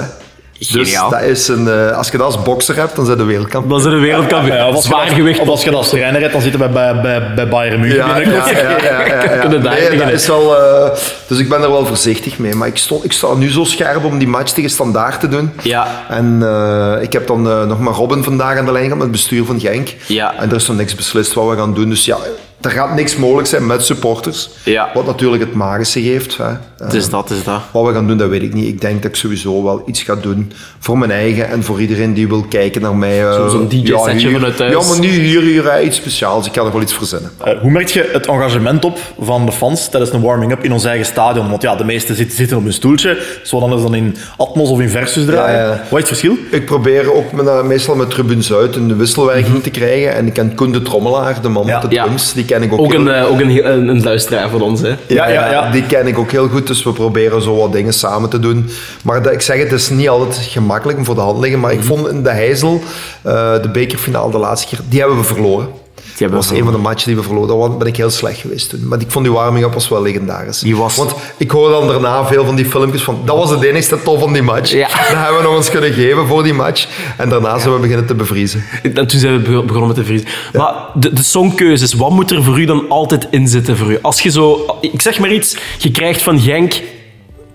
Dus 0.60 0.70
Geniaal. 0.70 1.10
dat 1.10 1.22
is 1.22 1.48
een, 1.48 1.68
eh, 1.68 1.98
als 1.98 2.10
je 2.10 2.18
dat 2.18 2.26
als 2.26 2.42
bokser 2.42 2.76
hebt, 2.76 2.96
dan 2.96 3.06
zijn 3.06 3.18
de 3.18 3.24
wereldkampioen. 3.24 3.72
Dan 3.74 3.82
zijn 3.82 3.94
de 3.94 4.00
wereldkampioen. 4.00 4.56
Ja, 4.56 4.62
als 4.64 4.68
je 4.70 4.74
dat- 4.74 4.84
Zwaargewicht. 4.84 5.40
Of 5.40 5.48
als 5.48 5.64
je 5.64 5.70
dat 5.70 5.80
als 5.80 5.90
trainer 5.90 6.22
hebt, 6.22 6.32
dan 6.34 6.42
zitten 6.42 6.60
we 6.60 6.70
bij, 6.70 7.02
bij, 7.02 7.34
bij 7.36 7.48
Bayern 7.48 7.80
München. 7.80 7.98
Ja, 7.98 8.18
ja, 8.18 8.30
ja, 8.30 8.50
ja, 8.50 8.78
ja, 8.84 9.24
ja. 9.24 9.38
Kunnen 9.42 9.64
daar 9.64 9.74
Nee, 9.74 9.98
dat 9.98 10.10
is 10.12 10.28
wel, 10.28 10.58
eh, 10.58 10.90
dus 11.28 11.40
ik 11.40 11.50
ben 11.50 11.62
er 11.62 11.72
wel 11.72 11.86
voorzichtig 11.86 12.38
mee. 12.38 12.54
Maar 12.56 12.68
ik, 12.68 12.78
stond, 12.78 13.04
ik 13.04 13.12
sta 13.12 13.34
nu 13.34 13.50
zo 13.52 13.64
scherp 13.64 14.04
om 14.06 14.18
die 14.18 14.28
match 14.28 14.52
tegen 14.52 14.70
Standaard 14.70 15.20
te 15.20 15.28
doen. 15.28 15.52
Ja. 15.64 15.88
En 16.10 16.40
eh, 16.42 17.02
ik 17.04 17.14
heb 17.14 17.28
dan 17.28 17.42
nog 17.68 17.80
maar 17.80 17.94
Robin 17.94 18.24
vandaag 18.24 18.58
aan 18.58 18.66
de 18.66 18.72
lijn 18.72 18.84
gehad 18.84 18.98
met 18.98 19.08
het 19.08 19.16
bestuur 19.16 19.46
van 19.46 19.60
Genk. 19.60 19.90
Ja. 20.08 20.34
En 20.40 20.50
er 20.50 20.56
is 20.56 20.68
nog 20.68 20.78
niks 20.78 20.96
beslist 20.96 21.34
wat 21.34 21.50
we 21.50 21.56
gaan 21.56 21.74
doen. 21.74 21.90
Dus 21.90 22.06
ja, 22.06 22.18
er 22.62 22.70
gaat 22.72 22.96
niks 22.96 23.16
mogelijk 23.16 23.48
zijn 23.48 23.66
met 23.66 23.84
supporters. 23.86 24.50
Ja. 24.64 24.90
Wat 24.94 25.06
natuurlijk 25.06 25.44
het 25.44 25.54
magische 25.54 26.02
geeft. 26.02 26.38
Hè. 26.38 26.44
Eh, 26.44 26.90
Dus 26.90 27.10
dat 27.10 27.30
is 27.30 27.44
dat. 27.44 27.62
Wat 27.72 27.86
we 27.86 27.94
gaan 27.94 28.08
doen, 28.08 28.18
dat 28.18 28.30
weet 28.30 28.42
ik 28.42 28.54
niet. 28.54 28.68
Ik 28.68 28.82
denk 28.82 29.02
dat 29.02 29.12
ik 29.12 29.18
sowieso 29.18 29.64
wel 29.64 29.84
iets 29.86 30.02
ga 30.04 30.16
doen 30.16 30.52
voor 30.80 30.98
mijn 30.98 31.12
eigen 31.12 31.50
en 31.50 31.64
voor 31.64 31.82
iedereen 31.82 32.14
die 32.14 32.28
wil 32.28 32.46
kijken 32.50 32.82
naar 32.82 32.96
mij. 32.96 33.24
eh, 33.26 33.34
Zo- 33.34 33.50
zo'n 33.50 33.68
DJ-setje 33.68 34.32
vanuit 34.32 34.58
thuis. 34.58 34.72
Ja, 34.74 34.90
maar 34.90 35.00
nu 35.00 35.08
hier, 35.08 35.42
hier 35.42 35.68
eh, 35.68 35.86
iets 35.86 35.96
speciaals. 35.98 36.46
Ik 36.46 36.52
kan 36.52 36.66
er 36.66 36.72
wel 36.72 36.82
iets 36.82 36.94
verzinnen. 36.94 37.32
Eh, 37.44 37.60
hoe 37.62 37.72
merk 37.72 37.88
je 37.88 38.10
het 38.14 38.28
engagement 38.28 38.86
op 38.86 38.98
van 39.20 39.46
de 39.46 39.52
fans 39.52 39.90
tijdens 39.90 40.14
een 40.14 40.22
warming-up 40.22 40.64
in 40.64 40.72
ons 40.74 40.84
eigen 40.86 41.06
stadion? 41.06 41.50
Want 41.50 41.62
ja, 41.62 41.76
de 41.76 41.84
meesten 41.84 42.16
zitten, 42.16 42.38
zitten 42.38 42.58
op 42.58 42.66
een 42.66 42.74
stoeltje. 42.74 43.18
Zo 43.44 43.60
dan 43.60 43.74
is 43.74 43.82
dan 43.82 43.96
in 43.96 44.16
Atmos 44.38 44.70
of 44.70 44.80
in 44.80 44.90
Versus 44.90 45.26
draaien. 45.26 45.60
Ja, 45.60 45.66
ja. 45.66 45.70
Wat 45.70 45.84
is 45.84 45.98
het 45.98 46.08
verschil? 46.08 46.38
Ik 46.52 46.66
probeer 46.66 47.14
ook 47.14 47.32
met, 47.32 47.48
eh, 47.48 47.62
meestal 47.64 47.96
met 47.96 48.10
Tribune 48.10 48.42
Zuid 48.42 48.76
een 48.76 48.98
wisselwerking 48.98 49.64
te 49.64 49.70
krijgen. 49.70 50.14
En 50.16 50.28
ik 50.28 50.34
ken 50.34 50.56
Koen 50.56 50.72
de 50.72 50.82
Trommelaar, 50.82 51.42
de 51.42 51.50
man 51.50 51.66
Ja. 51.66 51.80
met 51.82 51.90
de 51.90 51.96
Ja. 51.96 52.04
drums. 52.04 52.34
Die 52.34 52.46
ken 52.48 52.62
ik 52.64 52.74
ook, 52.74 52.80
Ook 52.80 52.92
heel 52.92 53.00
een, 53.00 53.14
eh, 53.14 53.32
ook 53.32 53.40
een, 53.40 53.72
een, 53.72 53.88
een 53.88 54.04
luisteraar 54.04 54.50
van 54.50 54.62
ons, 54.62 54.82
hè? 54.82 54.88
Ja, 54.88 54.96
Ja, 55.08 55.28
ja, 55.30 55.52
ja. 55.52 55.72
die 55.72 55.84
ken 55.86 56.08
ik 56.08 56.18
ook 56.18 56.32
heel 56.32 56.48
goed, 56.48 56.68
dus 56.68 56.84
we 56.84 56.92
proberen 56.92 57.42
zo 57.42 57.56
wat 57.56 57.72
dingen 57.74 57.94
samen 57.94 58.30
te 58.30 58.40
doen. 58.40 58.70
Maar 59.04 59.22
dat, 59.24 59.34
ik 59.34 59.42
zeg 59.42 59.58
het, 59.60 59.72
is 59.72 59.90
niet 59.90 60.10
altijd 60.10 60.36
gemakkelijk 60.38 60.98
om 60.98 61.06
voor 61.06 61.16
de 61.16 61.22
hand 61.22 61.40
liggen. 61.40 61.60
Maar 61.60 61.72
ik 61.72 61.78
Mhm. 61.80 61.88
vond 61.88 62.08
in 62.08 62.24
de 62.24 62.30
Heizel, 62.30 62.82
eh, 63.22 63.62
de 63.62 63.70
bekerfinale 63.70 64.32
de 64.32 64.38
laatste 64.38 64.68
keer, 64.68 64.80
die 64.90 65.00
hebben 65.00 65.18
we 65.18 65.24
verloren. 65.24 65.68
Dat 66.18 66.30
was 66.32 66.50
een 66.52 66.64
van 66.64 66.72
de 66.74 66.80
matchen 66.80 67.08
die 67.08 67.16
we 67.16 67.24
verloren. 67.24 67.70
Daar 67.70 67.78
ben 67.78 67.88
ik 67.88 67.98
heel 67.98 68.10
slecht 68.10 68.40
geweest 68.40 68.70
toen. 68.70 68.88
Maar 68.88 69.00
ik 69.02 69.12
vond 69.12 69.26
die 69.26 69.34
warming-up 69.34 69.74
was 69.74 69.90
wel 69.90 70.02
legendarisch. 70.02 70.60
Die 70.60 70.76
was- 70.76 70.96
Want 70.96 71.14
ik 71.38 71.52
hoor 71.52 71.70
dan 71.70 71.88
daarna 71.88 72.26
veel 72.26 72.46
van 72.46 72.56
die 72.56 72.66
filmpjes 72.66 73.02
van... 73.04 73.22
Dat 73.26 73.38
was 73.38 73.50
het 73.50 73.62
enigste 73.62 74.02
tof 74.04 74.20
van 74.20 74.34
die 74.34 74.42
match. 74.42 74.72
Ja. 74.72 74.88
Dat 75.10 75.18
hebben 75.18 75.38
we 75.38 75.44
nog 75.44 75.56
eens 75.56 75.70
kunnen 75.70 75.94
geven 75.94 76.28
voor 76.28 76.44
die 76.44 76.54
match. 76.54 76.88
En 77.18 77.30
daarna 77.30 77.60
zijn 77.60 77.74
we 77.74 77.80
beginnen 77.80 78.06
te 78.06 78.16
bevriezen. 78.16 78.64
En 78.84 79.08
toen 79.08 79.20
zijn 79.20 79.34
we 79.34 79.40
bego- 79.42 79.64
begonnen 79.64 79.88
met 79.88 79.96
de 79.96 80.04
vriezen. 80.06 80.28
Maar 80.54 80.74
de, 80.94 81.14
de 81.14 81.24
songkeuzes, 81.24 81.94
wat 81.94 82.10
moet 82.10 82.32
er 82.32 82.44
voor 82.44 82.60
u 82.60 82.66
dan 82.66 82.86
altijd 82.90 83.28
in 83.32 83.48
zitten 83.48 83.78
voor 83.78 83.92
u? 83.92 83.98
Als 84.02 84.22
je 84.22 84.30
zo, 84.30 84.66
ik 84.82 85.02
zeg 85.02 85.20
maar 85.20 85.32
iets, 85.34 85.58
je 85.78 85.92
krijgt 85.92 86.22
van 86.22 86.40
Genk 86.40 86.82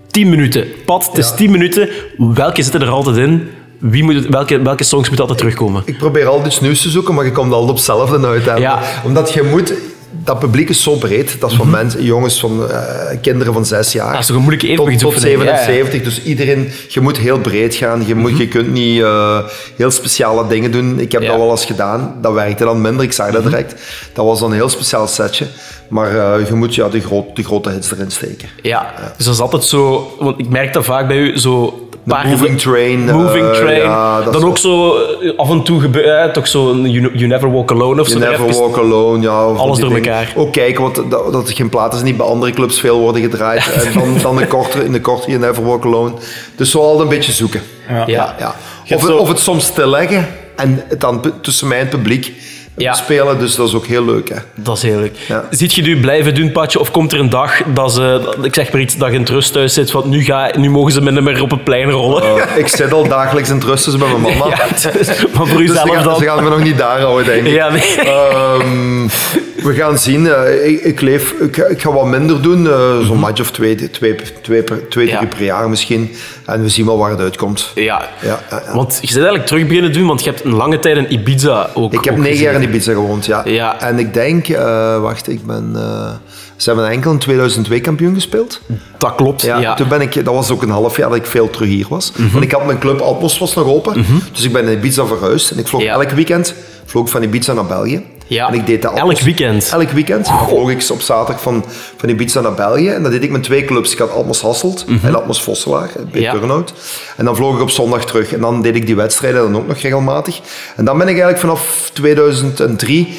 10 0.07 0.29
minuten. 0.29 0.67
Pat, 0.85 1.05
het 1.07 1.17
is 1.17 1.29
Ja. 1.29 1.35
10 1.35 1.51
minuten. 1.51 1.89
Welke 2.17 2.61
zitten 2.63 2.81
er 2.81 2.89
altijd 2.89 3.17
in? 3.17 3.49
Wie 3.89 4.03
moet 4.03 4.15
het, 4.15 4.27
welke, 4.29 4.61
welke 4.61 4.83
songs 4.83 5.07
moeten 5.07 5.27
altijd 5.27 5.37
terugkomen? 5.37 5.81
Ik 5.85 5.97
probeer 5.97 6.27
altijd 6.27 6.47
iets 6.47 6.61
nieuws 6.61 6.81
te 6.81 6.89
zoeken, 6.89 7.13
maar 7.13 7.25
je 7.25 7.31
komt 7.31 7.51
altijd 7.51 7.69
op 7.69 7.75
hetzelfde 7.75 8.27
uit. 8.27 8.59
Ja. 8.59 8.81
Omdat 9.05 9.33
je 9.33 9.43
moet... 9.43 9.73
dat 10.09 10.39
publiek 10.39 10.69
is 10.69 10.83
zo 10.83 10.95
breed. 10.95 11.39
Dat 11.39 11.51
is 11.51 11.57
van 11.57 11.69
mensen, 11.69 12.03
jongens, 12.03 12.39
van 12.39 12.69
eh, 12.69 13.17
kinderen 13.21 13.53
van 13.53 13.65
zes 13.65 13.91
jaar. 13.91 14.11
Dat 14.11 14.21
is 14.21 14.27
toch 14.27 14.35
een 14.35 14.41
moeilijke 14.41 14.67
tot, 14.67 14.75
tot 14.75 14.87
evenwichtsoefening, 14.87 15.43
ja, 15.43 15.59
ja. 15.59 15.65
77. 15.65 16.03
Dus 16.13 16.23
iedereen, 16.23 16.69
je 16.87 17.01
moet 17.01 17.17
heel 17.17 17.39
breed 17.39 17.75
gaan. 17.75 18.03
Je, 18.07 18.15
moet, 18.15 18.37
je 18.37 18.47
kunt 18.47 18.71
niet 18.71 19.01
eh, 19.01 19.39
heel 19.75 19.91
speciale 19.91 20.47
dingen 20.47 20.71
doen. 20.71 20.99
Ik 20.99 21.11
heb 21.11 21.25
dat 21.25 21.37
wel 21.37 21.51
eens 21.51 21.65
gedaan. 21.65 22.15
Dat 22.21 22.33
werkte 22.33 22.63
dan 22.63 22.81
minder, 22.81 23.03
ik 23.03 23.13
zag 23.13 23.31
dat 23.31 23.43
direct. 23.43 23.81
Dat 24.13 24.25
was 24.25 24.39
dan 24.39 24.49
een 24.49 24.55
heel 24.55 24.69
speciaal 24.69 25.07
setje. 25.07 25.47
Maar 25.87 26.37
eh, 26.37 26.47
je 26.47 26.53
moet 26.53 26.75
ja, 26.75 26.89
de, 26.89 27.01
groot, 27.01 27.35
de 27.35 27.43
grote 27.43 27.69
hits 27.69 27.91
erin 27.91 28.11
steken. 28.11 28.49
Ja, 28.61 28.93
dus 29.17 29.25
dat 29.25 29.33
is 29.33 29.41
altijd 29.41 29.63
zo... 29.63 30.11
Want 30.19 30.39
ik 30.39 30.49
merk 30.49 30.73
dat 30.73 30.85
vaak 30.85 31.07
bij 31.07 31.17
u, 31.17 31.39
zo... 31.39 31.82
paar- 32.07 32.27
Moving 32.27 32.59
Train. 32.59 33.09
eh, 33.09 33.15
Moving 33.15 33.53
Train. 33.53 33.81
ja, 33.81 34.17
dat 34.17 34.25
is 34.25 34.31
dan 34.31 34.41
wel- 34.41 34.49
ook 34.49 34.57
zo 34.57 34.95
eh, 35.21 35.31
af 35.37 35.49
en 35.49 35.63
toe 35.63 35.79
gebeurt, 35.81 36.33
toch 36.33 36.47
zo 36.47 36.69
een 36.71 36.89
you, 36.91 37.09
you 37.13 37.27
Never 37.27 37.51
Walk 37.51 37.71
Alone 37.71 38.01
of 38.01 38.07
zo. 38.07 38.17
You 38.19 38.31
er 38.33 38.39
Never 38.39 38.59
Walk 38.59 38.77
Alone, 38.77 39.21
ja. 39.21 39.29
Alles 39.31 39.79
door 39.79 39.89
dingen. 39.89 40.03
elkaar. 40.05 40.33
Ook 40.35 40.51
kijken 40.53 40.81
wat, 40.83 40.95
dat, 40.95 41.31
dat 41.33 41.47
er 41.49 41.55
geen 41.55 41.69
platen 41.69 41.93
zijn 41.93 42.05
die 42.05 42.15
bij 42.15 42.25
andere 42.25 42.51
clubs 42.51 42.79
veel 42.79 42.99
worden 42.99 43.21
gedraaid. 43.21 43.71
en 43.85 43.93
dan, 43.99 44.17
dan 44.21 44.35
de 44.37 44.47
kortere, 44.47 44.85
in 44.85 44.91
de 44.91 45.01
korte 45.01 45.27
You 45.29 45.39
Never 45.41 45.63
Walk 45.65 45.85
Alone. 45.85 46.11
Dus 46.55 46.71
zo 46.71 46.79
altijd 46.79 46.99
een 47.01 47.15
beetje 47.15 47.31
zoeken. 47.31 47.61
Ja. 47.89 48.03
Ja. 48.07 48.55
Of, 48.83 48.89
hebt 48.89 49.01
zo- 49.01 49.17
of 49.17 49.27
het 49.27 49.39
soms 49.39 49.65
stilleggen 49.65 50.27
en 50.55 50.83
het 50.87 51.01
dan 51.01 51.21
tussen 51.41 51.67
mij 51.67 51.77
en 51.77 51.85
het 51.87 51.95
publiek 51.95 52.31
Ja. 52.77 52.93
spelen. 52.93 53.39
Dus 53.39 53.55
dat 53.55 53.67
is 53.67 53.73
ook 53.73 53.85
heel 53.85 54.05
leuk. 54.05 54.29
Hè. 54.29 54.35
Dat 54.55 54.77
is 54.77 54.83
heerlijk. 54.83 55.17
Ja. 55.27 55.47
Ziet 55.49 55.73
je 55.73 55.81
nu 55.81 55.99
blijven 55.99 56.35
doen, 56.35 56.51
Patje? 56.51 56.79
Of 56.79 56.91
komt 56.91 57.11
er 57.11 57.19
een 57.19 57.29
dag 57.29 57.61
dat 57.73 57.93
ze, 57.93 58.35
ik 58.41 58.53
zeg 58.53 58.71
maar 58.71 58.81
iets, 58.81 58.97
dat 58.97 59.07
je 59.07 59.13
in 59.13 59.19
het 59.19 59.29
rust 59.29 59.53
thuis 59.53 59.73
zit, 59.73 59.91
van 59.91 60.09
nu, 60.09 60.23
ga, 60.23 60.51
nu 60.57 60.69
mogen 60.69 60.91
ze 60.91 61.01
me 61.01 61.11
niet 61.11 61.21
meer 61.23 61.41
op 61.41 61.49
het 61.51 61.63
plein 61.63 61.89
rollen? 61.89 62.23
Eh, 62.23 62.57
ik 62.57 62.67
zit 62.67 62.93
al 62.93 63.07
dagelijks 63.07 63.49
in 63.49 63.55
het 63.55 63.63
rust 63.63 63.85
dus 63.85 63.97
bij 63.97 64.07
mijn 64.07 64.21
mama. 64.21 64.45
Ja, 64.55 64.91
dus- 64.91 65.07
maar 65.33 65.47
voor 65.47 65.57
Dus 65.57 65.67
ze 65.67 65.71
uzelf 65.73 65.89
gaan, 65.89 66.03
dan? 66.03 66.15
ze 66.17 66.23
gaan 66.25 66.43
me 66.43 66.49
nog 66.49 66.63
niet 66.63 66.77
daar 66.77 66.99
houden, 66.99 67.25
denk 67.25 67.45
ik. 67.45 67.53
Ja, 67.53 67.69
nee. 67.69 67.81
Ehm, 68.01 69.07
we 69.63 69.73
gaan 69.73 69.97
zien. 69.97 70.27
Eh, 70.27 70.67
ik, 70.67 70.81
ik, 70.81 71.01
leef, 71.01 71.31
ik, 71.31 71.57
ik 71.57 71.81
ga 71.81 71.91
wat 71.93 72.05
minder 72.05 72.41
doen. 72.41 72.67
eh, 72.67 72.99
Zo'n 72.99 73.19
match 73.19 73.41
of 73.41 73.51
twee, 73.51 73.75
twee, 73.89 74.15
twee, 74.41 74.63
per, 74.63 74.87
twee 74.89 75.05
Mhm. 75.05 75.15
Ja. 75.21 75.25
per 75.25 75.43
jaar 75.43 75.69
misschien. 75.69 76.11
En 76.45 76.61
we 76.61 76.69
zien 76.69 76.85
wel 76.85 76.97
waar 76.97 77.09
het 77.09 77.19
uitkomt. 77.19 77.71
Ja. 77.75 78.09
Ja. 78.21 78.39
Want 78.73 78.93
je 78.93 78.99
bent 79.01 79.13
eigenlijk 79.15 79.45
terug 79.45 79.67
beginnen 79.67 79.93
doen, 79.93 80.07
want 80.07 80.23
je 80.23 80.29
hebt 80.29 80.43
een 80.45 80.53
lange 80.55 80.79
tijd 80.79 80.97
in 80.97 81.13
Ibiza 81.13 81.69
ook 81.73 81.93
Ik 81.93 82.03
heb 82.03 82.13
ook 82.13 82.19
negen 82.19 82.43
jaar 82.43 82.53
in. 82.53 82.61
Ibiza 82.63 82.91
gewoond, 82.93 83.25
ja. 83.25 83.41
Ja. 83.45 83.81
En 83.81 83.99
ik 83.99 84.13
denk, 84.13 84.47
eh, 84.47 84.99
wacht, 85.01 85.29
ik 85.29 85.45
ben... 85.45 85.71
eh, 85.75 86.11
ze 86.55 86.69
hebben 86.69 86.89
enkel 86.89 87.11
in 87.11 87.17
2002 87.17 87.81
kampioen 87.81 88.13
gespeeld. 88.13 88.61
Dat 88.97 89.15
klopt, 89.15 89.41
Ja, 89.41 89.57
ja. 89.59 89.67
Mhm. 89.69 89.77
Toen 89.77 89.87
ben 89.87 90.01
ik, 90.01 90.13
dat 90.25 90.33
was 90.33 90.51
ook 90.51 90.61
een 90.61 90.69
half 90.69 90.97
jaar 90.97 91.09
dat 91.09 91.17
ik 91.17 91.25
veel 91.25 91.49
terug 91.49 91.67
hier 91.67 91.85
was. 91.89 92.11
Want 92.31 92.43
ik 92.43 92.51
had 92.51 92.65
mijn 92.65 92.79
club 92.79 92.99
Atmos 92.99 93.37
was 93.37 93.53
nog 93.55 93.65
open. 93.67 94.05
Dus 94.33 94.43
ik 94.43 94.51
ben 94.53 94.67
in 94.67 94.77
Ibiza 94.77 95.05
verhuisd. 95.05 95.51
En 95.51 95.57
ik 95.59 95.67
vloog 95.67 95.81
Ja. 95.81 95.93
elk 95.93 96.09
weekend 96.09 96.53
vloog 96.85 97.05
ik 97.05 97.11
van 97.11 97.23
Ibiza 97.23 97.53
naar 97.53 97.65
België. 97.65 98.03
Ja. 98.27 98.47
En 98.47 98.53
ik 98.53 98.65
deed 98.65 98.81
dat 98.81 98.93
Elk 98.93 99.19
weekend? 99.19 99.69
Elk 99.73 99.89
weekend. 99.89 100.27
Vloog 100.47 100.69
ik 100.69 100.85
op 100.91 101.01
zaterdag 101.01 101.41
van, 101.43 101.65
van 101.97 102.09
Ibiza 102.09 102.41
naar 102.41 102.53
België. 102.53 102.89
En 102.89 103.03
dat 103.03 103.11
deed 103.11 103.23
ik 103.23 103.29
met 103.31 103.43
twee 103.43 103.65
clubs. 103.65 103.91
Ik 103.91 103.97
had 103.97 104.11
Atmos 104.11 104.41
Hasselt 104.41 104.85
en 105.03 105.15
Atmos 105.15 105.41
Vosselaar 105.41 105.89
bij 105.95 106.03
Mhm. 106.11 106.19
Ja. 106.19 106.31
Turnhout. 106.31 106.73
En 107.17 107.25
dan 107.25 107.35
vloog 107.35 107.55
ik 107.55 107.61
op 107.61 107.69
zondag 107.69 108.05
terug. 108.05 108.33
En 108.33 108.39
dan 108.39 108.61
deed 108.61 108.75
ik 108.75 108.85
die 108.85 108.95
wedstrijden 108.95 109.41
dan 109.41 109.55
ook 109.55 109.67
nog 109.67 109.77
regelmatig. 109.77 110.39
En 110.75 110.85
dan 110.85 110.97
ben 110.97 111.07
ik 111.07 111.13
eigenlijk 111.13 111.39
vanaf 111.39 111.89
2003 111.93 113.07
eh, 113.07 113.13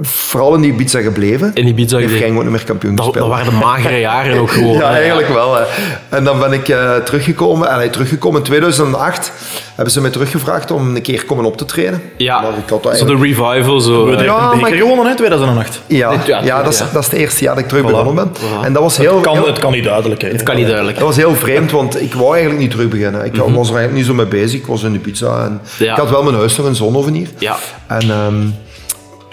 vooral 0.00 0.54
in 0.54 0.64
Ibiza 0.64 1.00
gebleven. 1.00 1.50
In 1.54 1.66
Ibiza 1.66 1.98
gebleven. 1.98 2.22
Genk 2.22 2.36
ook 2.36 2.42
niet 2.42 2.50
meer 2.50 2.64
kampioen 2.64 2.94
Dat, 2.94 3.04
gespeeld. 3.04 3.28
dat 3.28 3.36
waren 3.38 3.52
de 3.52 3.58
magere 3.66 3.98
jaren 4.00 4.38
ook 4.38 4.50
gewoon. 4.50 4.76
Ja, 4.84 4.90
eigenlijk 4.90 5.28
wel. 5.28 5.54
Hè. 5.56 5.62
En 6.08 6.24
dan 6.24 6.38
ben 6.38 6.52
ik 6.52 6.68
eh, 6.68 6.94
teruggekomen. 6.96 7.68
En 7.68 7.74
hij 7.74 7.88
teruggekomen 7.88 8.38
in 8.38 8.44
2008 8.46 9.32
hebben 9.74 9.92
ze 9.94 10.00
mij 10.00 10.10
teruggevraagd 10.10 10.70
om 10.70 10.94
een 10.96 11.02
keer 11.02 11.24
komen 11.24 11.44
op 11.44 11.56
te 11.56 11.64
treden. 11.64 12.02
Ja, 12.16 12.40
Maar 12.40 12.50
ik 12.50 12.68
had 12.68 12.82
dat 12.82 12.96
zo 12.96 13.04
de 13.06 13.10
eigenlijk- 13.12 13.40
revival. 13.46 13.80
Zo. 13.80 14.04
We 14.06 14.10
Ja, 14.12 14.18
een 14.18 14.26
maar 14.26 14.56
beker 14.58 14.72
ik- 14.74 14.80
gewonnen, 14.80 15.06
hè, 15.06 15.14
2008. 15.16 15.80
Ja, 15.86 16.12
ja, 16.26 16.40
ja, 16.42 16.62
dat, 16.62 16.72
is, 16.72 16.78
dat 16.92 17.02
is 17.02 17.10
het 17.10 17.18
eerste 17.18 17.44
jaar 17.44 17.54
dat 17.54 17.62
ik 17.62 17.68
terug 17.68 17.84
begonnen 17.84 18.14
ben. 18.14 18.32
En 18.64 18.72
dat 18.72 18.82
was 18.82 18.96
heel, 18.96 19.20
Kan, 19.20 19.32
heel- 19.36 19.46
het 19.46 19.58
kan 19.58 19.72
niet 19.72 19.84
duidelijk. 19.84 20.22
Hè. 20.22 20.28
Het 20.28 20.42
kan 20.42 20.56
niet 20.56 20.66
duidelijk. 20.66 20.98
dat 20.98 21.06
was 21.06 21.16
heel 21.16 21.34
vreemd, 21.34 21.70
want 21.70 22.00
ik 22.00 22.14
wou 22.14 22.30
eigenlijk 22.32 22.60
niet 22.62 22.70
terug 22.70 22.88
beginnen. 22.88 23.24
Ik 23.24 23.34
was 23.36 23.46
er 23.46 23.54
eigenlijk 23.54 23.92
niet 23.92 24.06
zo 24.06 24.14
mee 24.14 24.26
bezig. 24.26 24.60
Ik 24.60 24.66
was 24.66 24.82
in 24.82 24.92
de 24.92 24.98
pizza. 24.98 25.44
En 25.44 25.60
Ja. 25.78 25.92
Ik 25.92 25.98
had 25.98 26.10
wel 26.10 26.22
mijn 26.22 26.36
huis 26.36 26.56
nog 26.56 26.66
in 26.66 26.74
Zonhoven 26.74 27.12
hier. 27.12 27.28
Ja. 27.38 27.56
En 27.86 28.10
ehm, 28.10 28.34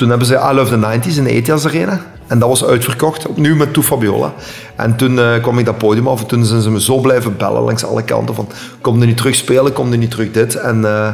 toen 0.02 0.10
hebben 0.10 0.28
ze 0.28 0.48
I 0.52 0.54
Love 0.56 0.80
the 0.80 1.00
90s 1.00 1.18
in 1.18 1.24
de 1.24 1.30
ETIAS 1.30 1.66
Arena. 1.66 2.02
En 2.28 2.40
dat 2.40 2.50
was 2.50 2.66
uitverkocht, 2.66 3.28
opnieuw 3.28 3.56
met 3.56 3.74
Toe 3.74 3.84
Fabiola. 3.84 4.34
En 4.76 4.96
toen 4.96 5.20
eh, 5.20 5.42
kwam 5.42 5.60
ik 5.60 5.66
dat 5.66 5.78
podium 5.78 6.08
af 6.08 6.22
en 6.22 6.28
toen 6.28 6.46
zijn 6.46 6.62
ze 6.62 6.70
me 6.72 6.82
zo 6.82 6.98
blijven 7.00 7.38
bellen 7.38 7.62
langs 7.62 7.84
alle 7.86 8.04
kanten 8.04 8.36
van 8.36 8.48
kom 8.82 9.02
er 9.02 9.08
niet 9.08 9.18
terug 9.18 9.36
spelen, 9.36 9.74
kom 9.74 9.92
er 9.92 9.98
niet 9.98 10.12
terug 10.12 10.32
dit. 10.32 10.56
En 10.56 10.86
eh, 10.86 11.14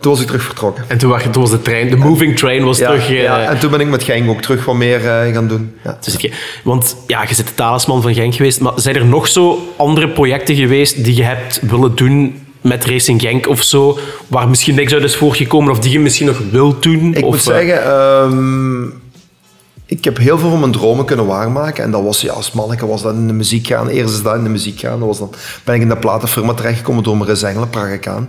toen 0.00 0.12
was 0.12 0.20
ik 0.20 0.26
terug 0.26 0.42
vertrokken. 0.42 0.84
En 0.88 0.98
toen, 0.98 1.10
was- 1.10 1.22
toen 1.22 1.42
was 1.42 1.50
de 1.50 1.62
trein, 1.62 1.90
de 1.90 1.96
moving 1.96 2.36
train 2.36 2.64
was 2.64 2.78
Ja, 2.78 2.86
terug... 2.86 3.08
eh, 3.08 3.22
ja, 3.22 3.40
en 3.42 3.58
toen 3.58 3.70
ben 3.70 3.80
ik 3.80 3.88
met 3.88 4.02
Genk 4.02 4.28
ook 4.30 4.40
terug 4.42 4.64
wat 4.64 4.74
meer 4.74 5.06
eh, 5.08 5.32
gaan 5.34 5.48
doen. 5.48 5.74
Ja. 5.84 5.96
Dus 6.00 6.16
ik- 6.16 6.60
want 6.64 6.96
ja, 7.06 7.20
je 7.22 7.26
bent 7.36 7.48
de 7.48 7.54
talisman 7.54 8.02
van 8.02 8.14
Genk 8.14 8.34
geweest, 8.34 8.60
maar 8.60 8.72
zijn 8.76 8.96
er 8.96 9.06
nog 9.06 9.28
zo 9.28 9.58
andere 9.76 10.08
projecten 10.08 10.54
geweest 10.54 11.04
die 11.04 11.16
je 11.16 11.22
hebt 11.24 11.60
willen 11.62 11.94
doen 11.94 12.46
met 12.68 12.84
Racing 12.84 13.20
Genk 13.20 13.48
of 13.48 13.62
zo, 13.62 13.98
waar 14.26 14.48
misschien 14.48 14.74
niks 14.74 14.92
uit 14.92 15.02
is 15.02 15.16
voortgekomen 15.16 15.70
of 15.70 15.78
die 15.78 15.92
je 15.92 16.00
misschien 16.00 16.26
nog 16.26 16.40
wilt 16.50 16.82
doen? 16.82 17.14
Ik 17.14 17.24
of, 17.24 17.30
moet 17.30 17.38
eh, 17.38 17.44
zeggen, 17.44 17.84
ehm, 17.84 18.82
ik 19.86 20.04
heb 20.04 20.18
heel 20.18 20.38
veel 20.38 20.50
van 20.50 20.60
mijn 20.60 20.72
dromen 20.72 21.04
kunnen 21.04 21.26
waarmaken. 21.26 21.84
En 21.84 21.90
dat 21.90 22.02
was, 22.02 22.20
ja, 22.20 22.32
als 22.32 22.52
manneke 22.52 22.86
was 22.86 23.02
dat 23.02 23.14
in 23.14 23.26
de 23.26 23.32
muziek 23.32 23.66
gaan. 23.66 23.88
Eerst 23.88 24.14
is 24.14 24.22
dat 24.22 24.34
in 24.34 24.42
de 24.42 24.48
muziek 24.48 24.80
gaan. 24.80 24.98
Dat 24.98 25.08
was 25.08 25.18
dan, 25.18 25.32
ben 25.64 25.74
ik 25.74 25.80
in 25.80 25.88
de 25.88 25.96
platenfirma 25.96 26.54
terechtgekomen 26.54 27.02
door 27.02 27.16
Maris 27.16 27.42
Engelen, 27.42 27.70
Pragekaan. 27.70 28.28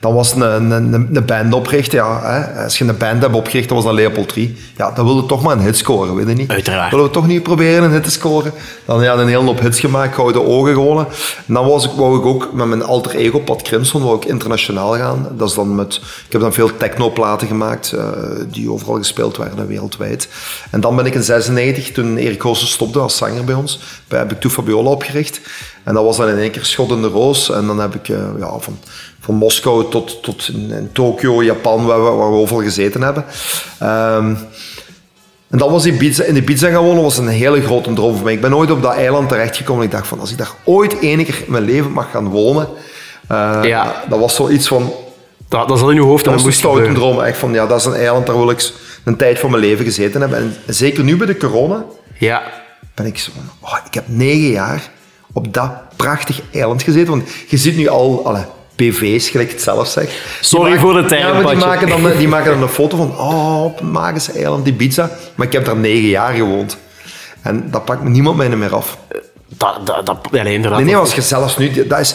Dan 0.00 0.14
was 0.14 0.34
een, 0.34 0.70
een, 0.70 1.24
band 1.26 1.54
oprichten. 1.54 1.98
Ja, 1.98 2.20
hè. 2.22 2.64
Als 2.64 2.78
je 2.78 2.84
een 2.84 2.96
band 2.96 3.22
hebt 3.22 3.34
opgericht, 3.34 3.68
dat 3.68 3.76
was 3.76 3.86
dan 3.86 3.94
Leopold 3.94 4.28
3. 4.28 4.56
Ja, 4.76 4.90
dan 4.90 5.04
wilde 5.04 5.26
toch 5.26 5.42
maar 5.42 5.56
een 5.56 5.62
hit 5.62 5.76
scoren, 5.76 6.14
weet 6.14 6.28
je 6.28 6.34
niet? 6.34 6.50
Uiteraard. 6.50 6.90
Willen 6.90 7.06
we 7.06 7.12
toch 7.12 7.26
niet 7.26 7.42
proberen 7.42 7.84
een 7.84 7.90
hit 7.90 8.02
te 8.02 8.10
scoren? 8.10 8.52
Dan 8.84 9.02
ja, 9.02 9.14
een 9.14 9.28
hele 9.28 9.44
hoop 9.44 9.60
hits 9.60 9.80
gemaakt, 9.80 10.14
gouden 10.14 10.46
ogen 10.46 10.72
gewonnen. 10.72 11.06
En 11.46 11.54
dan 11.54 11.66
was 11.66 11.84
ik, 11.84 11.90
wou 11.90 12.18
ik 12.18 12.24
ook 12.24 12.52
met 12.52 12.66
mijn 12.66 12.82
alter 12.82 13.14
ego, 13.14 13.38
Pat 13.38 13.62
Crimson, 13.62 14.02
wou 14.02 14.16
ik 14.16 14.24
internationaal 14.24 14.96
gaan. 14.96 15.28
Dat 15.36 15.48
is 15.48 15.54
dan 15.54 15.74
met, 15.74 15.94
ik 16.26 16.32
heb 16.32 16.40
dan 16.40 16.52
veel 16.52 16.76
technoplaten 16.76 17.46
gemaakt, 17.46 17.92
eh, 17.92 18.04
die 18.50 18.70
overal 18.70 18.96
gespeeld 18.96 19.36
werden 19.36 19.66
wereldwijd. 19.66 20.28
En 20.70 20.80
dan 20.80 20.96
ben 20.96 21.06
ik 21.06 21.14
in 21.14 21.22
96, 21.22 21.92
toen 21.92 22.16
Erik 22.16 22.42
Goossen 22.42 22.68
stopte 22.68 22.98
als 22.98 23.16
zanger 23.16 23.44
bij 23.44 23.54
ons, 23.54 23.80
heb 24.08 24.32
ik 24.32 24.40
Toe 24.40 24.50
Fabiola 24.50 24.90
opgericht. 24.90 25.40
En 25.88 25.94
dat 25.94 26.04
was 26.04 26.16
dan 26.16 26.28
in 26.28 26.38
één 26.38 26.50
keer 26.50 26.64
schot 26.64 26.90
in 26.90 27.02
de 27.02 27.08
roos. 27.08 27.50
En 27.50 27.66
dan 27.66 27.80
heb 27.80 27.94
ik 27.94 28.08
eh, 28.08 28.18
ja, 28.38 28.58
van, 28.58 28.78
van 29.28 29.36
Moskou 29.36 29.90
tot, 29.90 30.22
tot 30.22 30.48
in, 30.52 30.70
in 30.70 30.90
Tokio, 30.92 31.42
Japan, 31.42 31.86
waar 31.86 32.04
we, 32.04 32.10
waar 32.10 32.30
we 32.30 32.36
overal 32.36 32.62
gezeten 32.62 33.02
hebben. 33.02 33.24
Ehm, 33.78 34.34
en 35.50 35.58
dat 35.58 35.70
was 35.70 35.86
Ibiza, 35.86 36.24
in 36.24 36.36
Ibiza 36.36 36.68
gaan 36.70 36.84
wonen 36.84 37.02
was 37.02 37.18
een 37.18 37.28
hele 37.28 37.62
grote 37.62 37.92
droom 37.92 38.14
voor 38.14 38.24
mij. 38.24 38.32
Ik 38.32 38.40
ben 38.40 38.50
nooit 38.50 38.70
op 38.70 38.82
dat 38.82 38.94
eiland 38.94 39.28
terechtgekomen. 39.28 39.84
Ik 39.84 39.90
dacht 39.90 40.06
van, 40.06 40.20
als 40.20 40.30
ik 40.30 40.38
daar 40.38 40.50
ooit 40.64 40.98
één 40.98 41.24
keer 41.24 41.42
in 41.46 41.52
mijn 41.52 41.64
leven 41.64 41.90
mag 41.92 42.10
gaan 42.10 42.28
wonen, 42.28 42.68
eh, 43.28 43.60
Ja. 43.62 44.02
dat 44.08 44.18
was 44.18 44.34
zoiets 44.34 44.68
van, 44.68 44.92
dat, 45.48 45.68
dat 45.68 45.78
zat 45.78 45.88
in 45.88 45.94
je 45.94 46.00
hoofd 46.00 46.24
dat 46.24 46.34
was 46.34 46.44
een 46.44 46.52
stoute 46.52 46.92
droom. 46.92 47.20
Echt 47.20 47.38
van, 47.38 47.52
ja, 47.52 47.66
dat 47.66 47.78
is 47.78 47.84
een 47.84 47.94
eiland, 47.94 48.26
daar 48.26 48.36
wil 48.36 48.50
ik 48.50 48.72
een 49.04 49.16
tijd 49.16 49.38
van 49.38 49.50
mijn 49.50 49.62
leven 49.62 49.84
gezeten 49.84 50.20
hebben. 50.20 50.38
En 50.38 50.74
zeker 50.74 51.04
nu 51.04 51.16
bij 51.16 51.26
de 51.26 51.36
corona, 51.36 51.84
Ja. 52.18 52.42
ben 52.94 53.06
ik 53.06 53.18
zo 53.18 53.30
van, 53.34 53.50
oh, 53.60 53.78
ik 53.86 53.94
heb 53.94 54.04
negen 54.06 54.50
jaar 54.50 54.90
op 55.32 55.54
dat 55.54 55.70
prachtig 55.96 56.40
eiland 56.52 56.82
gezeten. 56.82 57.10
Want 57.10 57.28
je 57.48 57.56
ziet 57.56 57.76
nu 57.76 57.88
al, 57.88 58.22
alle 58.24 58.44
PV's, 58.84 59.28
gelijk 59.28 59.50
het 59.50 59.62
zelf. 59.62 59.92
Die 59.92 60.08
Sorry 60.40 60.64
maken- 60.64 60.80
voor 60.80 60.94
de 61.02 61.04
term, 61.04 61.20
Ja, 61.20 61.40
maar 61.40 61.54
die 61.54 61.64
maken, 61.64 61.88
dan, 61.88 62.16
die 62.16 62.28
maken 62.28 62.50
dan 62.50 62.62
een 62.62 62.68
foto 62.68 62.96
van, 62.96 63.18
oh, 63.28 63.64
op 63.64 63.80
een 63.80 63.90
magische 63.90 64.32
eiland, 64.32 64.66
Ibiza. 64.66 65.10
Maar 65.34 65.46
ik 65.46 65.52
heb 65.52 65.64
daar 65.64 65.76
negen 65.76 66.08
jaar 66.08 66.34
gewoond. 66.34 66.76
En 67.42 67.70
dat 67.70 67.84
pakt 67.84 68.02
me 68.02 68.08
niemand 68.08 68.36
mij 68.36 68.48
meer 68.48 68.74
af. 68.74 68.98
Dat, 69.48 69.86
dat, 69.86 70.06
dat, 70.06 70.18
allee, 70.30 70.54
inderdaad. 70.54 70.78
Nee, 70.78 70.88
nee, 70.88 70.96
als 70.96 71.14
je 71.14 71.22
zelfs 71.22 71.56
nu... 71.56 71.86
Dat 71.86 72.00
is, 72.00 72.14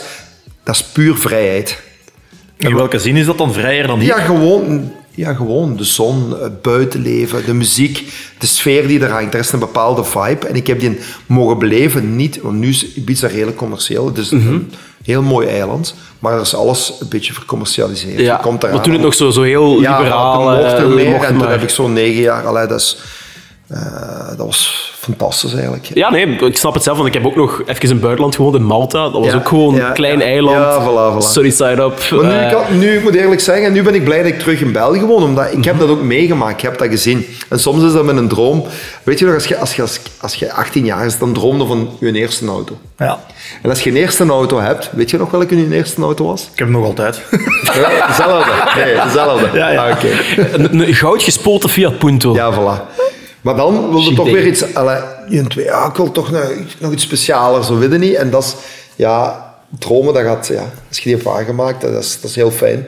dat 0.63 0.75
is 0.75 0.83
puur 0.83 1.15
vrijheid. 1.15 1.81
In 2.57 2.75
welke 2.75 2.99
zin 2.99 3.15
is 3.15 3.25
dat 3.25 3.37
dan 3.37 3.53
vrijer 3.53 3.87
dan 3.87 3.99
hier? 3.99 4.07
Ja, 4.07 4.19
gewoon, 4.19 4.93
ja, 5.15 5.33
gewoon 5.33 5.77
de 5.77 5.83
zon, 5.83 6.35
het 6.41 6.61
buitenleven, 6.61 7.45
de 7.45 7.53
muziek, 7.53 8.13
de 8.39 8.45
sfeer 8.45 8.87
die 8.87 8.99
er 8.99 9.11
hangt. 9.11 9.33
Er 9.33 9.39
is 9.39 9.51
een 9.51 9.59
bepaalde 9.59 10.03
vibe. 10.03 10.47
En 10.47 10.55
ik 10.55 10.67
heb 10.67 10.79
die 10.79 10.99
mogen 11.25 11.59
beleven, 11.59 12.15
niet... 12.15 12.41
Want 12.41 12.57
nu 12.57 12.69
is 12.69 12.93
Ibiza 12.93 13.27
redelijk 13.27 13.57
commercieel. 13.57 14.05
Het 14.05 14.17
is 14.17 14.31
een 14.31 14.71
heel 15.03 15.21
mooi 15.21 15.47
eiland. 15.47 15.95
Maar 16.19 16.33
er 16.33 16.41
is 16.41 16.55
alles 16.55 16.93
een 16.99 17.07
beetje 17.09 17.33
vercommercialiseerd. 17.33 18.19
Ja, 18.19 18.35
komt 18.35 18.61
maar 18.61 18.81
toen 18.81 18.93
het 18.93 19.01
nog 19.01 19.13
zo, 19.13 19.29
zo 19.29 19.41
heel 19.41 19.81
ja, 19.81 19.97
liberaal... 19.97 20.57
mocht 20.57 20.71
er 20.71 20.83
eh, 20.83 20.93
meer. 20.93 21.23
en 21.23 21.37
toen 21.37 21.49
heb 21.49 21.61
ik 21.61 21.69
zo'n 21.69 21.93
negen 21.93 22.21
jaar... 22.21 22.47
Allee, 22.47 22.67
dat, 22.67 22.79
is, 22.79 22.97
eh, 23.67 24.27
dat 24.27 24.45
was 24.45 24.92
fantastisch 25.03 25.53
eigenlijk. 25.53 25.89
Ja, 25.93 26.11
nee, 26.11 26.27
ik 26.27 26.57
snap 26.57 26.73
het 26.73 26.83
zelf, 26.83 26.95
want 26.97 27.07
ik 27.09 27.13
heb 27.13 27.25
ook 27.25 27.35
nog 27.35 27.61
even 27.65 27.81
in 27.81 27.89
het 27.89 27.99
buitenland 28.01 28.35
gewoond, 28.35 28.55
in 28.55 28.63
Malta. 28.63 29.03
Dat 29.03 29.11
was 29.11 29.25
Ja, 29.25 29.35
ook 29.35 29.47
gewoon 29.47 29.75
ja, 29.75 29.87
een 29.87 29.93
klein 29.93 30.19
ja. 30.19 30.25
eiland. 30.25 30.57
Ja, 30.57 30.81
voilà, 30.81 31.13
voilà. 31.15 31.27
Sunny 31.27 31.49
side 31.49 31.81
up. 31.81 32.09
Maar 32.11 32.23
nu, 32.25 32.31
eh, 32.31 32.45
ik 32.47 32.53
had- 32.53 32.69
nu, 32.69 32.95
ik 32.97 33.03
moet 33.03 33.15
eerlijk 33.15 33.41
zeggen, 33.41 33.73
nu 33.73 33.83
ben 33.83 33.95
ik 33.95 34.03
blij 34.03 34.17
dat 34.17 34.27
ik 34.31 34.39
terug 34.39 34.61
in 34.61 34.71
België 34.71 35.01
woon. 35.01 35.23
Omdat 35.23 35.53
ik 35.53 35.63
heb 35.65 35.79
dat 35.79 35.89
ook 35.89 36.01
meegemaakt, 36.01 36.53
ik 36.53 36.61
heb 36.61 36.77
dat 36.77 36.87
gezien. 36.87 37.25
En 37.49 37.59
soms 37.59 37.83
is 37.83 37.93
dat 37.93 38.03
met 38.03 38.17
een 38.17 38.27
droom. 38.27 38.65
Weet 39.03 39.19
je 39.19 39.25
nog, 39.25 39.33
als 39.33 39.45
je, 39.45 39.57
als 39.57 39.75
je, 39.75 39.81
als, 39.81 39.99
als 40.21 40.35
je 40.35 40.53
18 40.53 40.85
jaar 40.85 41.05
is, 41.05 41.17
dan 41.17 41.33
droomde 41.33 41.65
van 41.65 41.89
je 41.99 42.11
eerste 42.13 42.45
auto. 42.47 42.77
Ja, 42.97 43.19
En 43.61 43.69
als 43.69 43.81
je 43.83 43.89
een 43.89 43.95
eerste 43.95 44.25
auto 44.25 44.59
hebt, 44.59 44.89
weet 44.93 45.09
je 45.09 45.17
nog 45.17 45.31
welke 45.31 45.57
je 45.57 45.75
eerste 45.75 46.01
auto 46.01 46.25
was? 46.25 46.41
ik 46.41 46.59
heb 46.59 46.67
hem 46.67 46.71
nog 46.77 46.85
altijd. 46.85 47.21
Ja, 47.63 48.07
dezelfde. 48.07 48.51
Nee, 48.75 48.95
dezelfde. 49.03 49.49
Ja, 49.57 49.69
ja. 49.69 49.85
Ah, 49.89 49.95
oké. 49.95 50.07
een, 50.53 50.79
een 50.87 50.93
goud 50.93 51.23
gespoten 51.23 51.69
Fiat 51.69 51.97
Punto. 51.97 52.33
Ja, 52.33 52.53
voilà. 52.53 53.01
Maar 53.43 53.55
dan 53.55 53.89
wilde 53.89 54.07
Chic 54.07 54.15
toch 54.15 54.31
weer 54.31 54.47
iets... 54.47 54.73
Allee, 54.73 55.01
in 55.27 55.47
twee, 55.47 55.65
ja, 55.65 55.87
ik 55.87 55.95
wil 55.95 56.11
toch 56.11 56.31
nog, 56.31 56.51
nog 56.79 56.91
iets 56.91 57.03
specialer, 57.03 57.63
zo 57.63 57.77
weet 57.77 57.91
je 57.91 57.97
niet. 57.97 58.13
En 58.15 58.29
dat 58.29 58.43
is... 58.43 58.55
Ja, 58.95 59.45
dromen, 59.79 60.13
dat 60.13 60.23
gaat... 60.23 60.47
Ja, 60.47 60.71
als 60.87 60.97
je 60.97 61.03
die 61.03 61.13
hebt 61.13 61.25
waargemaakt, 61.25 61.81
dat 61.81 62.03
is, 62.03 62.21
dat 62.21 62.29
is 62.29 62.35
heel 62.35 62.51
fijn. 62.51 62.85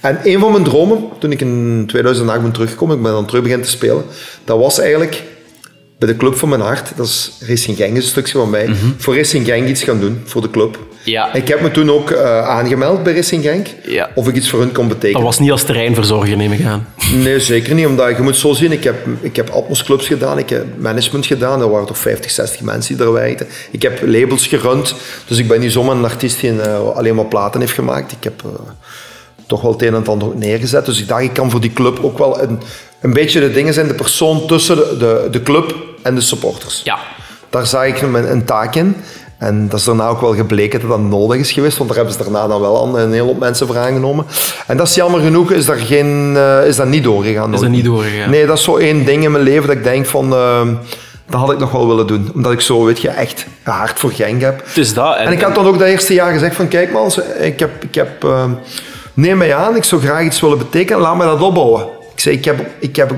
En 0.00 0.20
een 0.22 0.38
van 0.38 0.52
mijn 0.52 0.64
dromen, 0.64 1.08
toen 1.18 1.32
ik 1.32 1.40
in 1.40 1.84
2008 1.86 2.42
ben 2.42 2.52
teruggekomen, 2.52 2.96
ik 2.96 3.02
ben 3.02 3.12
dan 3.12 3.26
terug 3.26 3.42
beginnen 3.42 3.66
te 3.66 3.72
spelen, 3.72 4.04
dat 4.44 4.58
was 4.58 4.78
eigenlijk 4.78 5.22
bij 5.98 6.08
de 6.08 6.16
club 6.16 6.34
van 6.34 6.48
mijn 6.48 6.60
hart, 6.60 6.92
dat 6.96 7.06
is 7.06 7.32
Racing 7.46 7.76
Genk, 7.76 7.96
is 7.96 8.02
een 8.04 8.10
stukje 8.10 8.38
van 8.38 8.50
mij, 8.50 8.68
voor 8.98 9.16
Racing 9.16 9.46
Genk 9.46 9.68
iets 9.68 9.82
gaan 9.82 10.00
doen, 10.00 10.22
voor 10.24 10.40
de 10.42 10.50
club. 10.50 10.78
Ja. 11.04 11.34
Ik 11.34 11.48
heb 11.48 11.60
me 11.60 11.70
toen 11.70 11.90
ook 11.90 12.10
eh, 12.10 12.48
aangemeld 12.48 13.02
bij 13.02 13.14
Racing 13.14 13.42
Genk, 13.42 13.66
Ja. 13.86 14.10
of 14.14 14.28
ik 14.28 14.34
iets 14.34 14.48
voor 14.50 14.60
hun 14.60 14.72
kon 14.72 14.88
betekenen. 14.88 15.12
Dat 15.14 15.22
was 15.22 15.38
niet 15.38 15.50
als 15.50 15.62
terreinverzorger, 15.62 16.36
neem 16.36 16.52
ik 16.52 16.64
aan. 16.64 16.86
Nee, 17.14 17.40
zeker 17.40 17.74
niet. 17.74 17.86
Omdat 17.86 18.16
je 18.16 18.22
moet 18.22 18.36
zo 18.36 18.52
zien, 18.52 18.72
ik 18.72 18.84
heb, 18.84 18.96
ik 19.20 19.36
heb 19.36 19.48
Atmos 19.50 19.82
clubs 19.84 20.06
gedaan, 20.06 20.38
ik 20.38 20.50
heb 20.50 20.64
management 20.78 21.26
gedaan. 21.26 21.60
Er 21.60 21.70
waren 21.70 21.86
toch 21.86 21.98
50, 21.98 22.30
60 22.30 22.60
mensen 22.60 22.96
die 22.96 23.06
er 23.06 23.12
werkten. 23.12 23.46
Ik 23.70 23.82
heb 23.82 24.00
labels 24.06 24.46
gerund. 24.46 24.94
Dus 25.26 25.38
ik 25.38 25.48
ben 25.48 25.60
niet 25.60 25.72
zomaar 25.72 25.96
een 25.96 26.04
artiest 26.04 26.40
die 26.40 26.60
eh, 26.60 26.88
alleen 26.96 27.14
maar 27.14 27.26
platen 27.26 27.60
heeft 27.60 27.72
gemaakt. 27.72 28.12
Ik 28.12 28.24
heb 28.24 28.42
eh, 28.44 28.50
toch 29.46 29.60
wel 29.62 29.72
het 29.72 29.82
een 29.82 29.88
en 29.88 29.94
het 29.94 30.08
ander 30.08 30.28
neergezet. 30.36 30.86
Dus 30.86 31.00
ik 31.00 31.08
dacht, 31.08 31.22
ik 31.22 31.32
kan 31.32 31.50
voor 31.50 31.60
die 31.60 31.72
club 31.72 31.98
ook 32.02 32.18
wel 32.18 32.42
een, 32.42 32.58
een 33.00 33.12
beetje 33.12 33.40
de 33.40 33.50
dingen 33.50 33.74
zijn, 33.74 33.88
de 33.88 33.94
persoon 33.94 34.46
tussen 34.46 34.76
de, 34.76 34.96
de, 34.98 35.28
de 35.30 35.42
club 35.42 35.74
en 36.08 36.14
de 36.14 36.20
supporters. 36.20 36.80
Ja. 36.84 36.98
Daar 37.50 37.66
zag 37.66 37.86
ik 37.86 38.00
een, 38.00 38.30
een 38.30 38.44
taak 38.44 38.74
in. 38.74 38.96
En 39.38 39.68
dat 39.68 39.78
is 39.78 39.84
daarna 39.84 40.08
ook 40.08 40.20
wel 40.20 40.34
gebleken 40.34 40.80
dat 40.80 40.88
dat 40.88 41.00
nodig 41.00 41.38
is 41.38 41.52
geweest, 41.52 41.76
want 41.76 41.88
daar 41.88 41.98
hebben 41.98 42.16
ze 42.16 42.22
daarna 42.22 42.46
dan 42.46 42.60
wel 42.60 42.98
een 42.98 43.12
hele 43.12 43.22
hoop 43.22 43.38
mensen 43.38 43.66
voor 43.66 43.78
aangenomen. 43.78 44.26
En 44.66 44.76
dat 44.76 44.88
is 44.88 44.94
jammer 44.94 45.20
genoeg, 45.20 45.50
is, 45.50 45.66
daar 45.66 45.76
geen, 45.76 46.32
eh, 46.36 46.66
is 46.66 46.76
dat 46.76 46.86
niet 46.86 47.04
doorgegaan. 47.04 47.54
Is 47.54 47.60
dat 47.60 47.68
niet 47.68 47.84
doorgegaan? 47.84 48.30
Nee, 48.30 48.46
dat 48.46 48.58
is 48.58 48.64
zo 48.64 48.76
één 48.76 49.04
ding 49.04 49.24
in 49.24 49.32
mijn 49.32 49.44
leven 49.44 49.66
dat 49.66 49.76
ik 49.76 49.84
denk 49.84 50.06
van, 50.06 50.32
eh, 50.32 50.60
dat 51.26 51.40
had 51.40 51.52
ik 51.52 51.58
nog 51.58 51.70
wel 51.70 51.88
willen 51.88 52.06
doen. 52.06 52.30
Omdat 52.34 52.52
ik 52.52 52.60
zo, 52.60 52.84
weet 52.84 53.00
je, 53.00 53.08
echt 53.08 53.46
een 53.62 53.72
hart 53.72 53.98
voor 53.98 54.10
Genk 54.10 54.40
heb. 54.40 54.62
Het 54.66 54.76
is 54.76 54.94
dat. 54.94 55.16
En 55.16 55.32
ik 55.32 55.40
had 55.40 55.54
dan 55.54 55.66
ook 55.66 55.78
dat 55.78 55.88
eerste 55.88 56.14
jaar 56.14 56.32
gezegd 56.32 56.56
van, 56.56 56.68
kijk 56.68 56.92
man, 56.92 57.12
ik 57.40 57.58
heb, 57.58 57.82
ik 57.82 57.94
heb, 57.94 58.24
eh, 58.24 58.44
neem 59.14 59.38
mij 59.38 59.54
aan, 59.54 59.76
ik 59.76 59.84
zou 59.84 60.00
graag 60.00 60.24
iets 60.24 60.40
willen 60.40 60.58
betekenen, 60.58 61.00
laat 61.00 61.16
mij 61.16 61.26
dat 61.26 61.40
opbouwen. 61.40 61.82
Ik 62.14 62.20
zei, 62.20 62.36
ik 62.36 62.44
heb, 62.44 62.66
ik 62.78 62.96
heb 62.96 63.12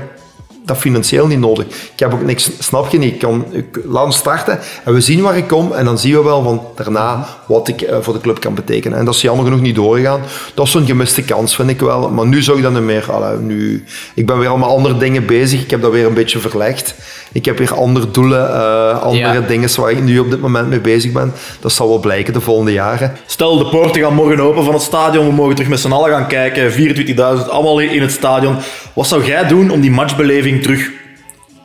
dat 0.65 0.77
financieel 0.77 1.27
niet 1.27 1.39
nodig. 1.39 1.65
Ik 1.65 1.99
heb 1.99 2.13
ook 2.13 2.23
niks, 2.23 2.51
snap 2.59 2.87
je 2.87 2.97
niet, 2.97 3.13
ik 3.13 3.19
kan, 3.19 3.45
ik, 3.51 3.79
laat 3.85 4.05
ons 4.05 4.17
starten 4.17 4.59
en 4.83 4.93
we 4.93 5.01
zien 5.01 5.21
waar 5.21 5.37
ik 5.37 5.47
kom 5.47 5.71
en 5.73 5.85
dan 5.85 5.99
zien 5.99 6.13
we 6.13 6.23
wel 6.23 6.43
van 6.43 6.61
daarna 6.75 7.27
wat 7.47 7.67
ik 7.67 7.81
eh, 7.81 7.97
voor 8.01 8.13
de 8.13 8.21
club 8.21 8.39
kan 8.39 8.53
betekenen. 8.53 8.97
En 8.97 9.05
dat 9.05 9.13
is 9.13 9.21
jammer 9.21 9.45
genoeg 9.45 9.61
niet 9.61 9.75
doorgegaan. 9.75 10.21
Dat 10.53 10.65
is 10.65 10.71
zo'n 10.71 10.85
gemiste 10.85 11.23
kans, 11.23 11.55
vind 11.55 11.69
ik 11.69 11.79
wel. 11.79 12.09
Maar 12.09 12.27
nu 12.27 12.41
zou 12.41 12.57
ik 12.57 12.63
dat 12.63 12.73
niet 12.73 12.81
meer, 12.81 13.09
nu, 13.39 13.83
ik 14.15 14.25
ben 14.25 14.39
weer 14.39 14.47
allemaal 14.47 14.75
andere 14.75 14.97
dingen 14.97 15.25
bezig, 15.25 15.61
ik 15.61 15.69
heb 15.69 15.81
dat 15.81 15.91
weer 15.91 16.05
een 16.05 16.13
beetje 16.13 16.39
verlegd. 16.39 16.95
Ik 17.31 17.45
heb 17.45 17.57
weer 17.57 17.73
andere 17.73 18.11
doelen, 18.11 18.49
eh, 18.53 19.01
andere 19.01 19.33
Ja. 19.33 19.39
dingen 19.47 19.69
waar 19.81 19.91
ik 19.91 20.03
nu 20.03 20.19
op 20.19 20.29
dit 20.29 20.39
moment 20.41 20.69
mee 20.69 20.79
bezig 20.79 21.11
ben. 21.11 21.33
Dat 21.59 21.71
zal 21.71 21.87
wel 21.87 21.99
blijken 21.99 22.33
de 22.33 22.41
volgende 22.41 22.71
jaren. 22.71 23.13
Stel, 23.25 23.57
de 23.57 23.65
poorten 23.65 24.01
gaan 24.01 24.13
morgen 24.13 24.39
open 24.39 24.63
van 24.63 24.73
het 24.73 24.83
stadion. 24.83 25.25
We 25.27 25.33
mogen 25.33 25.55
terug 25.55 25.69
met 25.69 25.79
z'n 25.79 25.91
allen 25.91 26.09
gaan 26.09 26.27
kijken. 26.27 26.71
24.000, 26.71 27.49
allemaal 27.49 27.79
in 27.79 28.01
het 28.01 28.11
stadion. 28.11 28.55
Wat 28.93 29.07
zou 29.07 29.25
jij 29.25 29.47
doen 29.47 29.69
om 29.69 29.81
die 29.81 29.91
matchbeleving 29.91 30.61
terug 30.61 30.89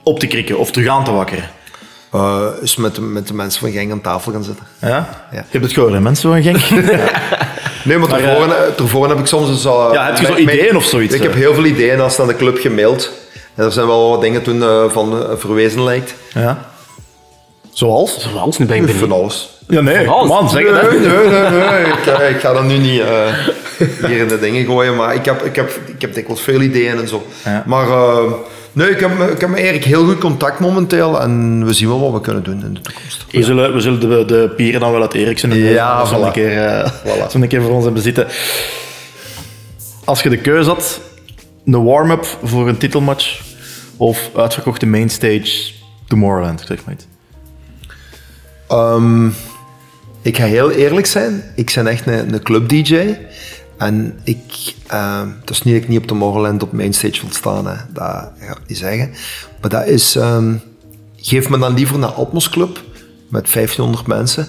op 0.03 0.19
te 0.19 0.27
krikken 0.27 0.59
of 0.59 0.71
terug 0.71 0.89
aan 0.89 1.05
te 1.05 1.12
wakkeren? 1.12 1.51
Eh 2.12 2.45
is 2.62 2.77
met 2.77 2.95
de, 2.95 3.01
met 3.01 3.29
de 3.29 3.35
mensen 3.35 3.61
van 3.61 3.71
Genk 3.71 3.91
aan 3.93 4.01
tafel 4.01 4.33
gaan 4.33 4.45
zitten. 4.45 4.67
Ja? 4.81 4.89
Ja. 4.89 5.07
Je 5.31 5.43
hebt 5.51 5.64
het 5.64 5.73
gehoord, 5.73 5.93
hè, 5.93 6.01
mensen 6.01 6.31
van 6.31 6.43
Genk? 6.43 6.57
Nee, 7.85 7.99
maar, 7.99 8.09
Maar, 8.09 8.19
tevoren, 8.19 8.67
eh, 8.67 8.73
tevoren 8.77 9.09
heb 9.11 9.19
ik 9.19 9.27
soms 9.27 9.67
al... 9.67 9.93
Ja, 9.93 10.07
heb 10.07 10.19
je 10.19 10.27
zo 10.27 10.37
ideeën 10.37 10.77
of 10.77 10.85
zoiets, 10.85 11.14
Ik 11.14 11.23
heb 11.23 11.35
heel 11.35 11.55
veel 11.55 11.64
ideeën 11.64 12.01
als 12.01 12.21
aan 12.21 12.27
de 12.27 12.37
club 12.37 12.59
gemaild. 12.59 13.11
En 13.57 13.64
er 13.64 13.72
zijn 13.72 13.86
wel 13.86 14.11
wat 14.11 14.20
dingen 14.20 14.42
toen 14.42 14.62
eh, 14.62 14.84
van 14.88 15.22
eh, 15.22 15.28
verwezen 15.36 15.82
lijkt. 15.84 16.14
ja. 16.34 16.74
Zoals? 17.72 18.20
Zoals, 18.20 18.59
nu 18.59 18.66
ben 18.66 18.88
ik. 18.88 18.94
Van 18.94 19.12
alles. 19.12 19.48
Ja, 19.68 19.80
nee, 19.80 20.09
Alles. 20.09 20.28
man, 20.28 20.50
zeg 20.50 20.62
Nee, 20.62 20.72
het. 20.72 20.82
hè. 20.82 20.98
nee, 20.98 21.28
nee, 21.28 21.50
nee. 21.50 21.84
Ik, 21.86 22.34
ik 22.36 22.40
ga 22.40 22.52
dat 22.52 22.64
nu 22.64 22.78
niet 22.78 23.00
eh, 23.00 23.32
hier 24.07 24.18
in 24.18 24.28
de 24.28 24.38
dingen 24.38 24.64
gooien, 24.64 24.96
maar 24.96 25.14
ik 25.14 25.24
heb, 25.24 25.44
ik 25.44 25.57
heb, 25.57 25.70
ik 25.86 26.00
heb 26.00 26.14
dikwijls 26.14 26.40
veel 26.40 26.61
ideeën 26.61 26.98
en 26.98 27.09
zo. 27.09 27.26
Ja. 27.44 27.62
Maar 27.66 27.88
eh, 27.88 28.18
nee, 28.72 28.88
ik 28.90 29.00
heb, 29.00 29.11
ik 29.30 29.40
heb 29.40 29.50
met 29.50 29.59
Erik 29.59 29.84
heel 29.84 30.04
goed 30.04 30.18
contact 30.18 30.59
momenteel 30.61 31.20
en 31.20 31.64
we 31.66 31.72
zien 31.72 31.88
wel 31.88 32.00
wat 32.00 32.12
we 32.12 32.20
kunnen 32.20 32.42
doen 32.42 32.62
in 32.64 32.74
de 32.74 32.80
toekomst. 32.80 33.24
We 33.30 33.42
zullen, 33.42 33.72
we 33.74 33.80
zullen 33.80 34.00
de, 34.00 34.24
de 34.24 34.52
pieren 34.57 34.80
dan 34.80 34.92
wel 34.92 35.00
uit 35.02 35.14
Eriksen 35.14 35.50
en 35.50 35.59
Ja, 35.59 36.04
zo 36.04 36.16
voilà. 36.16 36.24
een, 36.26 36.32
keer, 36.32 36.64
eh, 36.66 36.90
Voilà. 37.04 37.30
zo 37.30 37.38
een 37.40 37.48
keer 37.48 37.62
voor 37.62 37.72
ons 37.72 37.84
hebben 37.84 38.02
zitten. 38.02 38.26
Als 40.04 40.22
je 40.22 40.28
de 40.28 40.38
keuze 40.38 40.68
had, 40.70 41.00
een 41.66 41.84
warm-up 41.84 42.26
voor 42.42 42.68
een 42.68 42.76
titelmatch 42.78 43.40
of 43.97 44.30
uitverkochte 44.36 44.86
mainstage 44.86 45.72
Tomorrowland, 46.07 46.62
zeg 46.66 46.84
maar 46.84 46.94
iets. 46.94 47.07
Ehm, 48.68 49.26
ik 50.22 50.36
ga 50.36 50.44
heel 50.44 50.70
eerlijk 50.70 51.07
zijn. 51.07 51.42
Ik 51.55 51.72
ben 51.74 51.86
echt 51.86 52.07
een, 52.07 52.32
een 52.34 52.42
club-dj. 52.42 53.16
En 53.76 54.18
ik... 54.24 54.74
ehm, 54.86 55.28
het 55.40 55.51
is 55.51 55.62
niet 55.62 55.74
dat 55.74 55.82
ik 55.82 55.88
niet 55.88 55.99
op 55.99 56.07
Tomorrowland 56.07 56.62
op 56.62 56.72
mainstage 56.72 57.20
wil 57.20 57.32
staan. 57.32 57.66
Hè. 57.66 57.74
Dat 57.88 58.30
ga 58.40 58.53
ik 58.53 58.61
niet 58.66 58.78
zeggen. 58.78 59.11
Maar 59.61 59.70
dat 59.70 59.86
is... 59.86 60.16
ehm, 60.16 60.55
geef 61.16 61.49
me 61.49 61.59
dan 61.59 61.74
liever 61.74 61.97
een 61.97 62.05
Atmos 62.05 62.49
Club 62.49 62.82
met 63.28 63.53
1500 63.53 64.07
mensen. 64.07 64.49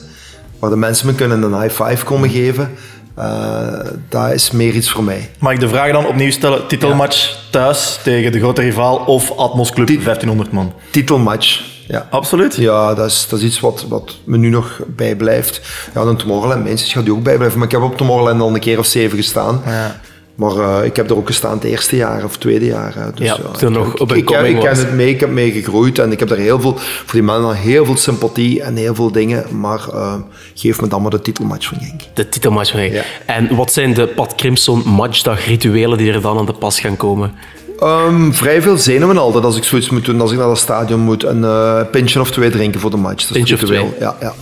Waar 0.59 0.69
de 0.69 0.75
mensen 0.75 1.07
me 1.07 1.15
kunnen 1.15 1.41
een 1.41 1.61
high 1.61 1.83
five 1.83 2.05
komen 2.05 2.29
geven. 2.29 2.71
Eh, 3.18 3.80
dat 4.09 4.32
is 4.32 4.51
meer 4.51 4.74
iets 4.74 4.91
voor 4.91 5.03
mij. 5.03 5.30
Mag 5.39 5.53
ik 5.53 5.59
de 5.59 5.70
vraag 5.70 5.91
dan 5.91 6.05
opnieuw 6.05 6.32
stellen? 6.32 6.68
Titelmatch 6.68 7.36
thuis 7.51 7.99
tegen 8.03 8.32
de 8.32 8.39
grote 8.39 8.61
rivaal 8.61 8.95
of 8.97 9.38
Atmos 9.38 9.72
Club 9.72 9.88
1500 9.88 10.51
man? 10.51 10.74
Titelmatch. 10.91 11.61
Ja. 11.88 12.07
Absoluut. 12.09 12.55
Ja, 12.55 12.93
dat 12.93 13.09
is, 13.09 13.28
dat 13.30 13.39
is 13.39 13.45
iets 13.45 13.59
wat, 13.59 13.86
wat 13.89 14.15
me 14.24 14.38
nu 14.38 14.49
nog 14.49 14.82
bijblijft. 14.88 15.61
Ja, 15.93 16.03
dan 16.03 16.15
Tomorrowland, 16.18 16.63
mensen 16.63 16.88
gaat 16.89 17.03
die 17.03 17.13
ook 17.13 17.24
bijblijven. 17.24 17.57
Maar 17.57 17.68
ik 17.68 17.74
heb 17.74 17.82
op 17.84 17.97
Tomorrowland 17.97 18.41
al 18.41 18.53
een 18.53 18.59
keer 18.59 18.80
of 18.80 18.86
zeven 18.86 19.18
gestaan. 19.18 19.61
Ja. 19.65 19.99
Maar 20.38 20.55
eh, 20.57 20.85
ik 20.85 20.95
heb 20.95 21.09
er 21.09 21.15
ook 21.17 21.27
gestaan 21.27 21.51
het 21.53 21.63
eerste 21.63 21.95
jaar 21.95 22.23
of 22.23 22.38
tweede 22.38 22.65
jaar. 22.65 23.11
Dus, 23.15 23.27
Ja, 23.27 23.35
toen 23.57 23.69
ik, 23.71 23.77
nog 23.77 23.93
ik, 23.93 23.99
op 23.99 24.11
een 24.11 24.17
ik, 24.17 24.25
ken- 24.25 24.45
ik 24.45 24.61
het 24.61 24.93
mee, 24.93 25.09
ik 25.09 25.19
heb 25.19 25.29
mee 25.29 25.51
gegroeid 25.51 25.99
en 25.99 26.11
ik 26.11 26.19
heb 26.19 26.29
er 26.31 26.38
heel 26.38 26.59
veel, 26.61 26.73
voor 26.77 27.11
die 27.13 27.23
mannen 27.23 27.55
heel 27.55 27.85
veel 27.85 27.97
sympathie 27.97 28.61
en 28.61 28.75
heel 28.75 28.95
veel 28.95 29.11
dingen. 29.11 29.45
Maar 29.59 29.88
eh, 29.93 30.13
geef 30.53 30.81
me 30.81 30.88
dan 30.88 31.01
maar 31.01 31.11
de 31.11 31.21
titelmatch 31.21 31.67
van 31.67 31.77
Genk. 31.81 32.01
De 32.13 32.29
titelmatch 32.29 32.71
van 32.71 32.79
Genk. 32.79 32.93
Ja. 32.93 33.03
En 33.25 33.55
wat 33.55 33.73
zijn 33.73 33.93
de 33.93 34.07
Pat 34.07 34.35
Crimson 34.35 34.81
matchdag 34.85 35.45
rituelen 35.45 35.97
die 35.97 36.11
er 36.11 36.21
dan 36.21 36.38
aan 36.38 36.45
de 36.45 36.53
pas 36.53 36.79
gaan 36.79 36.97
komen? 36.97 37.33
Ehm, 37.79 38.31
vrij 38.31 38.61
veel 38.61 38.77
zenuwen 38.77 39.17
altijd 39.17 39.43
als 39.43 39.57
ik 39.57 39.63
zoiets 39.63 39.89
moet 39.89 40.05
doen, 40.05 40.21
als 40.21 40.31
ik 40.31 40.38
naar 40.38 40.49
het 40.49 40.57
stadion 40.57 40.99
moet. 40.99 41.23
Een 41.23 41.43
eh 41.43 41.81
pintje 41.91 42.19
of 42.19 42.31
twee 42.31 42.49
drinken 42.49 42.79
voor 42.79 42.89
de 42.91 42.97
match. 42.97 43.15
Dat 43.27 43.29
is 43.29 43.31
Pintje 43.31 43.55
of 43.55 43.61
twee. 43.61 43.85
Ja, 43.99 44.15
ja. 44.19 44.33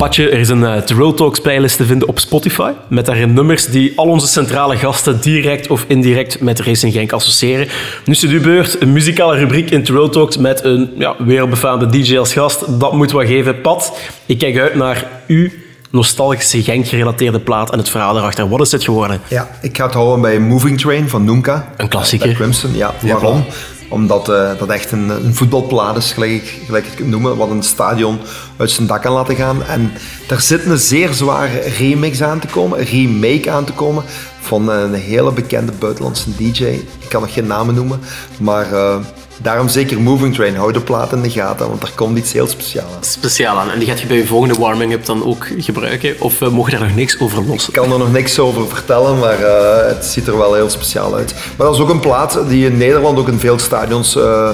Patje, 0.00 0.28
er 0.28 0.38
is 0.38 0.48
een 0.48 0.62
uh, 0.62 1.10
Talks 1.10 1.40
playlist 1.40 1.76
te 1.76 1.84
vinden 1.84 2.08
op 2.08 2.18
Spotify. 2.18 2.72
Met 2.88 3.06
daarin 3.06 3.32
nummers 3.32 3.66
die 3.66 3.92
al 3.96 4.06
onze 4.06 4.26
centrale 4.26 4.76
gasten 4.76 5.20
direct 5.20 5.68
of 5.68 5.84
indirect 5.88 6.40
met 6.40 6.60
Racing 6.60 6.92
Genk 6.92 7.12
associëren. 7.12 7.68
Nu 8.04 8.12
is 8.12 8.22
het 8.22 8.30
uw 8.30 8.40
beurt. 8.40 8.80
Een 8.80 8.92
muzikale 8.92 9.36
rubriek 9.36 9.70
in 9.70 9.82
Real 9.84 10.08
Talks 10.08 10.36
met 10.36 10.64
een 10.64 10.92
ja, 10.98 11.14
wereldbefaamde 11.18 11.86
DJ 11.86 12.18
als 12.18 12.32
gast. 12.32 12.80
Dat 12.80 12.92
moet 12.92 13.10
wat 13.10 13.26
geven. 13.26 13.60
Pat, 13.60 13.92
ik 14.26 14.38
kijk 14.38 14.58
uit 14.58 14.74
naar 14.74 15.06
uw 15.26 15.48
nostalgische 15.90 16.62
Genk-gerelateerde 16.62 17.40
plaat 17.40 17.72
en 17.72 17.78
het 17.78 17.88
verhaal 17.88 18.16
erachter. 18.16 18.48
Wat 18.48 18.60
is 18.60 18.72
het 18.72 18.84
geworden? 18.84 19.20
Ja, 19.28 19.48
ik 19.62 19.76
ga 19.76 19.84
het 19.84 19.94
houden 19.94 20.20
bij 20.20 20.38
Moving 20.38 20.80
Train 20.80 21.08
van 21.08 21.24
Noomka. 21.24 21.72
Een 21.76 21.88
klassieker. 21.88 22.36
Bij 22.38 22.70
ja. 22.72 22.94
Waarom? 23.00 23.44
Omdat 23.90 24.28
eh, 24.28 24.50
dat 24.58 24.68
echt 24.68 24.92
een, 24.92 25.08
een 25.08 25.34
voetbalplaat 25.34 25.96
is, 25.96 26.12
gelijk 26.12 26.32
ik, 26.32 26.62
gelijk 26.66 26.86
ik 26.86 26.98
het 26.98 27.06
noemen, 27.06 27.36
wat 27.36 27.50
een 27.50 27.62
stadion 27.62 28.18
uit 28.56 28.70
zijn 28.70 28.86
dak 28.86 29.02
kan 29.02 29.12
laten 29.12 29.36
gaan. 29.36 29.64
En 29.64 29.92
daar 30.28 30.40
zit 30.40 30.64
een 30.64 30.78
zeer 30.78 31.12
zware 31.12 31.60
remix 31.60 32.22
aan 32.22 32.38
te 32.38 32.46
komen, 32.46 32.78
een 32.80 32.86
remake 32.86 33.50
aan 33.50 33.64
te 33.64 33.72
komen 33.72 34.04
van 34.40 34.68
een 34.68 34.94
hele 34.94 35.32
bekende 35.32 35.72
buitenlandse 35.72 36.36
DJ. 36.36 36.64
Ik 36.64 37.08
kan 37.08 37.20
nog 37.20 37.32
geen 37.32 37.46
namen 37.46 37.74
noemen, 37.74 38.00
maar 38.38 38.72
eh, 38.72 38.96
daarom 39.42 39.68
zeker 39.68 40.00
Moving 40.00 40.34
Train. 40.34 40.56
Hou 40.56 40.72
de 40.72 40.80
plaat 40.80 41.12
in 41.12 41.22
de 41.22 41.30
gaten, 41.30 41.68
want 41.68 41.80
daar 41.80 41.92
komt 41.94 42.18
iets 42.18 42.32
heel 42.32 42.46
speciaals 42.46 42.92
aan. 42.96 43.04
Speciaal 43.04 43.58
aan. 43.58 43.70
En 43.70 43.78
die 43.78 43.88
gaat 43.88 44.00
je 44.00 44.06
bij 44.06 44.16
je 44.16 44.26
volgende 44.26 44.54
warming-up 44.54 45.04
dan 45.04 45.24
ook 45.24 45.46
gebruiken? 45.58 46.16
Of 46.18 46.40
uh, 46.40 46.48
mogen 46.48 46.72
daar 46.72 46.80
nog 46.80 46.94
niks 46.94 47.20
over 47.20 47.44
lossen? 47.44 47.74
Ik 47.74 47.80
kan 47.80 47.92
er 47.92 47.98
nog 47.98 48.12
niks 48.12 48.38
over 48.38 48.68
vertellen, 48.68 49.18
maar 49.18 49.40
uh, 49.40 49.86
het 49.86 50.04
ziet 50.04 50.26
er 50.26 50.38
wel 50.38 50.54
heel 50.54 50.70
speciaal 50.70 51.14
uit. 51.14 51.34
Maar 51.56 51.66
dat 51.66 51.74
is 51.74 51.82
ook 51.82 51.88
een 51.88 52.00
plaat 52.00 52.38
die 52.48 52.66
in 52.66 52.76
Nederland 52.76 53.18
ook 53.18 53.28
in 53.28 53.38
veel 53.38 53.58
stadions, 53.58 54.16
uh, 54.16 54.50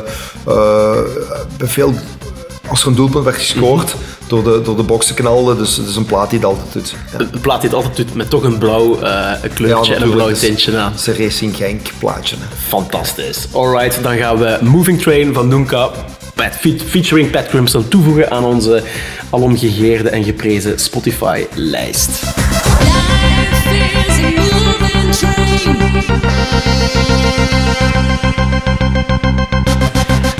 bij 1.56 1.68
veel, 1.68 1.94
als 2.68 2.82
er 2.82 2.88
een 2.88 2.94
doelpunt 2.94 3.24
werd 3.24 3.36
gescoord, 3.36 3.94
mm 3.94 4.00
-hmm. 4.00 4.26
door, 4.26 4.44
de, 4.44 4.60
door 4.64 4.76
de 4.76 4.82
box 4.82 5.06
te 5.06 5.14
knallen. 5.14 5.58
Dus 5.58 5.76
het 5.76 5.88
is 5.88 5.96
een 5.96 6.04
plaat 6.04 6.30
die 6.30 6.38
het 6.38 6.48
altijd 6.48 6.72
doet. 6.72 6.94
Ja. 7.12 7.18
Een 7.32 7.40
plaat 7.40 7.60
die 7.60 7.70
het 7.70 7.78
altijd 7.78 7.96
doet 7.96 8.14
met 8.14 8.30
toch 8.30 8.42
een 8.42 8.58
blauw 8.58 8.98
kleurtje 9.54 9.92
ja, 9.92 9.96
en 9.96 10.02
een 10.02 10.10
blauw 10.10 10.32
tintje 10.32 10.78
aan. 10.78 10.92
Het 10.92 11.00
is 11.00 11.06
een 11.06 11.16
Racing 11.16 11.56
Genk 11.56 11.80
plaatje. 11.98 12.36
Hè. 12.38 12.44
Fantastisch. 12.68 13.46
Alright, 13.52 14.02
dan 14.02 14.16
gaan 14.16 14.38
we 14.38 14.58
Moving 14.62 15.02
Train 15.02 15.34
van 15.34 15.48
Noonka 15.48 15.90
Pat, 16.34 16.52
featuring 16.86 17.30
Pat 17.30 17.48
Crimson 17.48 17.88
toevoegen 17.88 18.30
aan 18.30 18.44
onze 18.44 18.82
alomgegeerde 19.30 20.08
en 20.08 20.24
geprezen 20.24 20.78
Spotify-lijst. 20.78 22.10
Life 23.70 24.08
is 24.08 24.18
a 25.66 25.72
moving 25.72 26.20
train. 26.20 28.25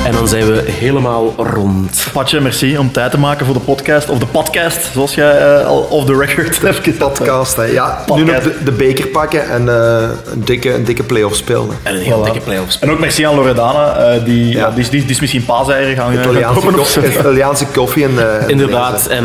En 0.07 0.13
dan 0.13 0.29
zijn 0.29 0.47
we 0.47 0.63
helemaal 0.71 1.35
rond. 1.37 2.07
Patje, 2.13 2.41
merci 2.41 2.79
om 2.79 2.93
tijd 2.93 3.11
te 3.11 3.19
maken 3.19 3.47
voor 3.47 3.55
de 3.55 3.61
podcast, 3.61 4.09
of 4.09 4.19
de 4.19 4.27
podcast, 4.27 4.91
zoals 4.93 5.15
jij 5.15 5.39
eh, 5.39 5.67
al 5.67 5.79
off 5.91 6.07
the 6.07 6.17
record 6.17 6.47
hebt 6.63 6.79
gezegd. 6.85 6.99
Podcast, 6.99 7.57
hè. 7.57 7.65
Ja, 7.65 8.05
nu 8.15 8.25
nog 8.25 8.39
de, 8.41 8.55
de 8.65 8.73
beker 8.73 9.07
pakken 9.07 9.49
en 9.51 9.69
eh, 9.69 10.09
een 10.33 10.45
dikke, 10.45 10.75
een 10.75 10.85
dikke 10.85 11.03
play-off 11.03 11.37
spelen. 11.37 11.69
En 11.83 11.95
een 11.95 12.01
heel 12.01 12.23
dikke 12.23 12.41
play-offs. 12.41 12.79
En 12.79 12.91
ook 12.91 12.99
merci 12.99 13.23
aan 13.27 13.35
Loredana, 13.35 13.97
eh, 13.97 14.25
die, 14.25 14.49
ja. 14.57 14.71
die, 14.71 14.81
is- 14.81 14.91
die, 14.91 15.01
die 15.01 15.11
is 15.11 15.21
misschien 15.21 15.45
paaseieren 15.45 15.97
gaan 15.97 16.13
Italiaanse, 16.13 16.79
of 16.79 16.97
Italiaanse 17.19 17.67
koffie 17.67 18.05
en... 18.05 18.11
Inderdaad, 18.47 19.07
en, 19.07 19.25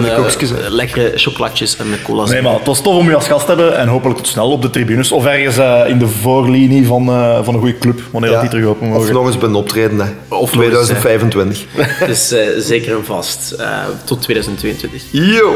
lekkere 0.70 1.12
chocolatjes 1.16 1.78
en 1.78 1.86
cola's. 2.04 2.30
Nee, 2.30 2.42
maar 2.42 2.54
het 2.54 2.68
was 2.68 2.82
tof 2.82 2.96
om 2.96 3.10
je 3.10 3.16
als 3.16 3.28
gast 3.28 3.46
te 3.46 3.52
hebben 3.52 3.78
en 3.78 3.88
hopelijk 3.88 4.18
tot 4.20 4.28
snel 4.28 4.52
op 4.52 4.62
de 4.62 4.70
tribunes 4.70 5.12
of 5.12 5.26
ergens 5.26 5.58
eh, 5.58 5.80
in 5.88 5.98
de 6.00 6.08
voorlinie 6.08 6.88
van, 6.88 7.10
eh, 7.10 7.40
van 7.44 7.54
een 7.54 7.60
goede 7.60 7.78
club, 7.78 8.02
wanneer 8.12 8.32
dat 8.32 8.42
die 8.42 8.50
terug 8.50 8.66
open 8.66 8.88
Of 8.88 8.94
mogen. 8.94 9.14
nog 9.14 9.26
eens 9.26 9.38
bij 9.38 9.50
een 9.50 9.56
optreden, 9.56 10.00
hè. 10.00 10.36
Of. 10.36 10.52
2025. 10.72 11.66
Dus 12.06 12.32
eh, 12.32 12.48
zeker 12.58 12.96
en 12.98 13.06
vast. 13.06 13.52
eh, 13.52 13.84
tot 14.06 14.22
2022. 14.22 15.04
Yo! 15.12 15.56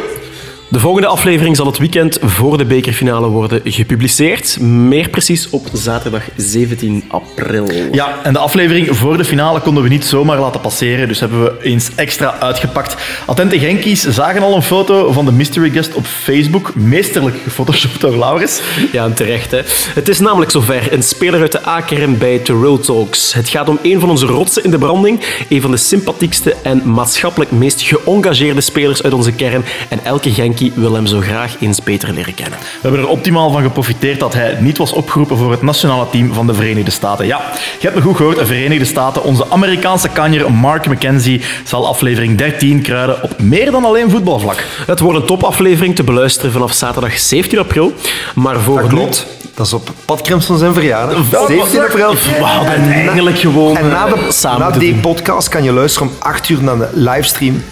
De 0.68 0.80
volgende 0.80 1.07
aflevering 1.07 1.55
zal 1.55 1.66
het 1.66 1.78
weekend 1.78 2.18
voor 2.22 2.57
de 2.57 2.66
bekerfinale 2.66 3.28
worden 3.28 3.61
gepubliceerd. 3.63 4.59
Meer 4.59 5.09
precies 5.09 5.49
op 5.49 5.68
zaterdag 5.74 6.24
17 6.36 7.03
april. 7.07 7.68
Ja, 7.91 8.20
en 8.24 8.34
de 8.34 8.39
aflevering 8.39 8.97
voor 8.97 9.18
de 9.18 9.26
finale 9.26 9.59
konden 9.59 9.84
we 9.84 9.89
niet 9.89 10.05
zomaar 10.05 10.39
laten 10.39 10.61
passeren, 10.61 11.07
dus 11.07 11.20
hebben 11.20 11.43
we 11.43 11.61
eens 11.61 11.89
extra 11.95 12.39
uitgepakt. 12.39 12.95
Attente 13.26 13.59
Genkies 13.59 14.01
zagen 14.01 14.41
al 14.41 14.55
een 14.55 14.61
foto 14.61 15.11
van 15.11 15.26
de 15.26 15.32
mystery 15.32 15.70
guest 15.70 15.93
op 15.93 16.05
Facebook, 16.05 16.76
meesterlijk 16.76 17.36
gefotoshopt 17.43 18.01
door 18.01 18.18
Laurens. 18.18 18.61
Ja, 18.91 19.03
en 19.03 19.13
terecht. 19.13 19.51
Hè. 19.51 19.61
Het 19.93 20.09
is 20.09 20.20
namelijk 20.20 20.51
zover. 20.51 20.93
Een 20.93 21.03
speler 21.03 21.41
uit 21.41 21.51
de 21.51 21.68
A-kern 21.68 22.18
bij 22.18 22.39
Terrell 22.39 22.78
Talks. 22.78 23.34
Het 23.34 23.49
gaat 23.49 23.70
om 23.70 23.80
een 23.84 23.99
van 23.99 24.09
onze 24.09 24.26
rotsen 24.26 24.63
in 24.63 24.72
de 24.72 24.78
branding. 24.78 25.26
Een 25.49 25.61
van 25.61 25.72
de 25.72 25.78
sympathiekste 25.78 26.55
en 26.63 26.82
maatschappelijk 26.91 27.51
meest 27.51 27.82
geëngageerde 27.82 28.61
spelers 28.61 29.03
uit 29.03 29.13
onze 29.13 29.32
kern. 29.32 29.66
En 29.89 29.99
elke 30.03 30.32
Wil 30.75 30.93
hem 30.93 31.05
zo 31.05 31.19
graag 31.19 31.55
eens 31.59 31.83
beter 31.83 32.13
leren 32.13 32.33
kennen. 32.33 32.59
We 32.59 32.79
hebben 32.81 32.99
er 32.99 33.07
optimaal 33.07 33.51
van 33.51 33.61
geprofiteerd 33.61 34.19
dat 34.19 34.33
hij 34.33 34.57
niet 34.59 34.77
was 34.77 34.91
opgeroepen 34.91 35.37
voor 35.37 35.51
het 35.51 35.61
nationale 35.61 36.05
team 36.11 36.33
van 36.33 36.47
de 36.47 36.53
Verenigde 36.53 36.91
Staten. 36.91 37.25
Ja, 37.25 37.41
je 37.79 37.87
hebt 37.87 37.95
me 37.95 38.01
goed 38.01 38.15
gehoord, 38.15 38.37
de 38.37 38.45
Verenigde 38.45 38.85
Staten. 38.85 39.23
Onze 39.23 39.45
Amerikaanse 39.49 40.09
kanjer 40.09 40.51
Mark 40.51 40.87
McKenzie 40.87 41.41
zal 41.63 41.87
aflevering 41.87 42.37
13 42.37 42.81
kruiden 42.81 43.23
op 43.23 43.41
meer 43.41 43.71
dan 43.71 43.85
alleen 43.85 44.09
voetbalvlak. 44.09 44.63
Het 44.85 44.99
wordt 44.99 45.19
een 45.19 45.25
topaflevering 45.25 45.95
te 45.95 46.03
beluisteren 46.03 46.51
vanaf 46.51 46.73
zaterdag 46.73 47.19
17 47.19 47.59
april. 47.59 47.93
Maar 48.35 48.59
voor 48.59 48.81
Dat 48.81 48.89
klopt. 48.89 49.27
Dat 49.55 49.65
is 49.65 49.73
op 49.73 49.89
Pat 50.05 50.21
Crimson 50.21 50.57
zijn 50.57 50.73
verjaardag. 50.73 51.29
Wat? 51.29 51.47
17 51.47 51.81
april. 51.81 52.13
We 52.13 52.43
hadden 52.43 52.91
eigenlijk 52.91 53.37
gewoon 53.37 53.77
En 53.77 53.87
na, 53.87 54.05
eh, 54.07 54.13
de, 54.13 54.31
samen 54.31 54.59
na 54.59 54.63
moeten 54.63 54.81
die 54.81 54.91
doen. 54.91 55.01
podcast 55.01 55.49
kan 55.49 55.63
je 55.63 55.71
luisteren 55.71 56.07
om 56.07 56.13
8 56.19 56.49
uur 56.49 56.63
naar 56.63 56.77
de 56.77 56.89
livestream 56.93 57.63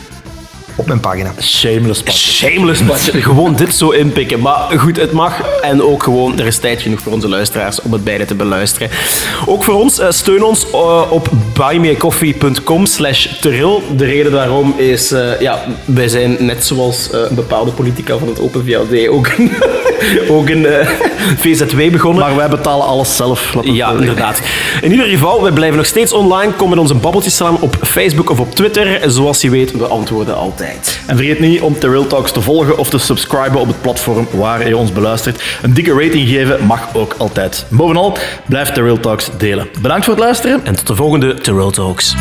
op 0.76 0.88
mijn 0.88 0.99
pagina. 0.99 1.34
Shameless 1.41 2.03
pas. 2.03 2.36
Shameless 2.36 2.82
Patje. 2.82 3.21
Gewoon 3.32 3.55
dit 3.55 3.76
zo 3.76 3.89
inpikken. 3.89 4.39
Maar 4.39 4.67
goed, 4.78 4.97
het 4.97 5.11
mag. 5.11 5.41
En 5.61 5.82
ook 5.82 6.03
gewoon, 6.03 6.39
er 6.39 6.45
is 6.45 6.57
tijd 6.57 6.82
genoeg 6.82 6.99
voor 7.01 7.11
onze 7.11 7.30
luisteraars 7.30 7.82
om 7.82 7.93
het 7.93 8.03
beide 8.03 8.26
te 8.26 8.36
beluisteren. 8.36 8.89
Ook 9.45 9.63
voor 9.63 9.74
ons, 9.74 9.99
eh, 9.99 10.11
steun 10.11 10.43
ons 10.43 10.71
eh, 10.71 11.01
op 11.09 11.30
buymeacoffee.com 11.53 12.86
slash. 12.86 13.28
De 13.39 14.05
reden 14.05 14.32
daarom 14.32 14.74
is, 14.78 15.11
eh, 15.11 15.39
ja, 15.39 15.63
wij 15.86 16.07
zijn 16.07 16.36
net 16.39 16.65
zoals 16.65 17.09
eh, 17.09 17.19
een 17.30 17.36
bepaalde 17.36 17.71
politica 17.71 18.17
van 18.17 18.28
het 18.28 18.39
Open 18.39 18.65
VLD 18.65 19.07
ook 19.07 19.28
een, 19.38 19.51
ook 20.36 20.49
een 20.49 20.65
eh, 20.65 20.88
VZW 21.38 21.91
begonnen. 21.91 22.24
Maar 22.24 22.36
wij 22.36 22.49
betalen 22.49 22.86
alles 22.86 23.15
zelf. 23.15 23.55
Ja, 23.63 23.91
inderdaad. 23.91 24.41
In 24.82 24.91
ieder 24.91 25.05
geval, 25.05 25.43
we 25.43 25.51
blijven 25.51 25.78
nog 25.78 25.86
steeds 25.86 26.13
online. 26.13 26.51
Kom 26.51 26.69
met 26.69 26.80
onze 26.80 26.93
babbeltjes 26.93 27.36
samen 27.36 27.61
op 27.61 27.78
Facebook 27.82 28.30
of 28.30 28.39
op 28.39 28.55
Twitter. 28.55 29.11
Zoals 29.11 29.41
je 29.41 29.49
weet, 29.49 29.71
we 29.71 29.88
antwoorden 29.88 30.36
altijd. 30.36 30.62
En 31.07 31.18
vergeet 31.18 31.39
niet 31.39 31.61
om 31.61 31.80
The 31.80 31.89
Real 31.89 32.07
Talks 32.07 32.32
te 32.32 32.41
volgen 32.41 32.78
of 32.78 32.89
te 32.89 32.97
subscriben 32.97 33.59
op 33.59 33.68
het 33.68 33.82
platform 33.82 34.28
waar 34.32 34.68
je 34.68 34.78
ons 34.78 34.91
beluistert. 34.91 35.43
Een 35.61 35.74
dikke 35.74 35.93
rating 35.93 36.28
geven 36.28 36.66
mag 36.66 36.95
ook 36.95 37.16
altijd. 37.18 37.66
Bovenal, 37.70 38.18
blijf 38.47 38.72
The 38.72 38.82
Real 38.82 38.99
Talks 38.99 39.30
delen. 39.38 39.68
Bedankt 39.82 40.05
voor 40.05 40.14
het 40.14 40.24
luisteren. 40.24 40.66
En 40.66 40.76
tot 40.76 40.88
de 40.88 40.95
volgende 40.95 41.34
Terrell 41.34 41.72
Talks. 41.72 42.16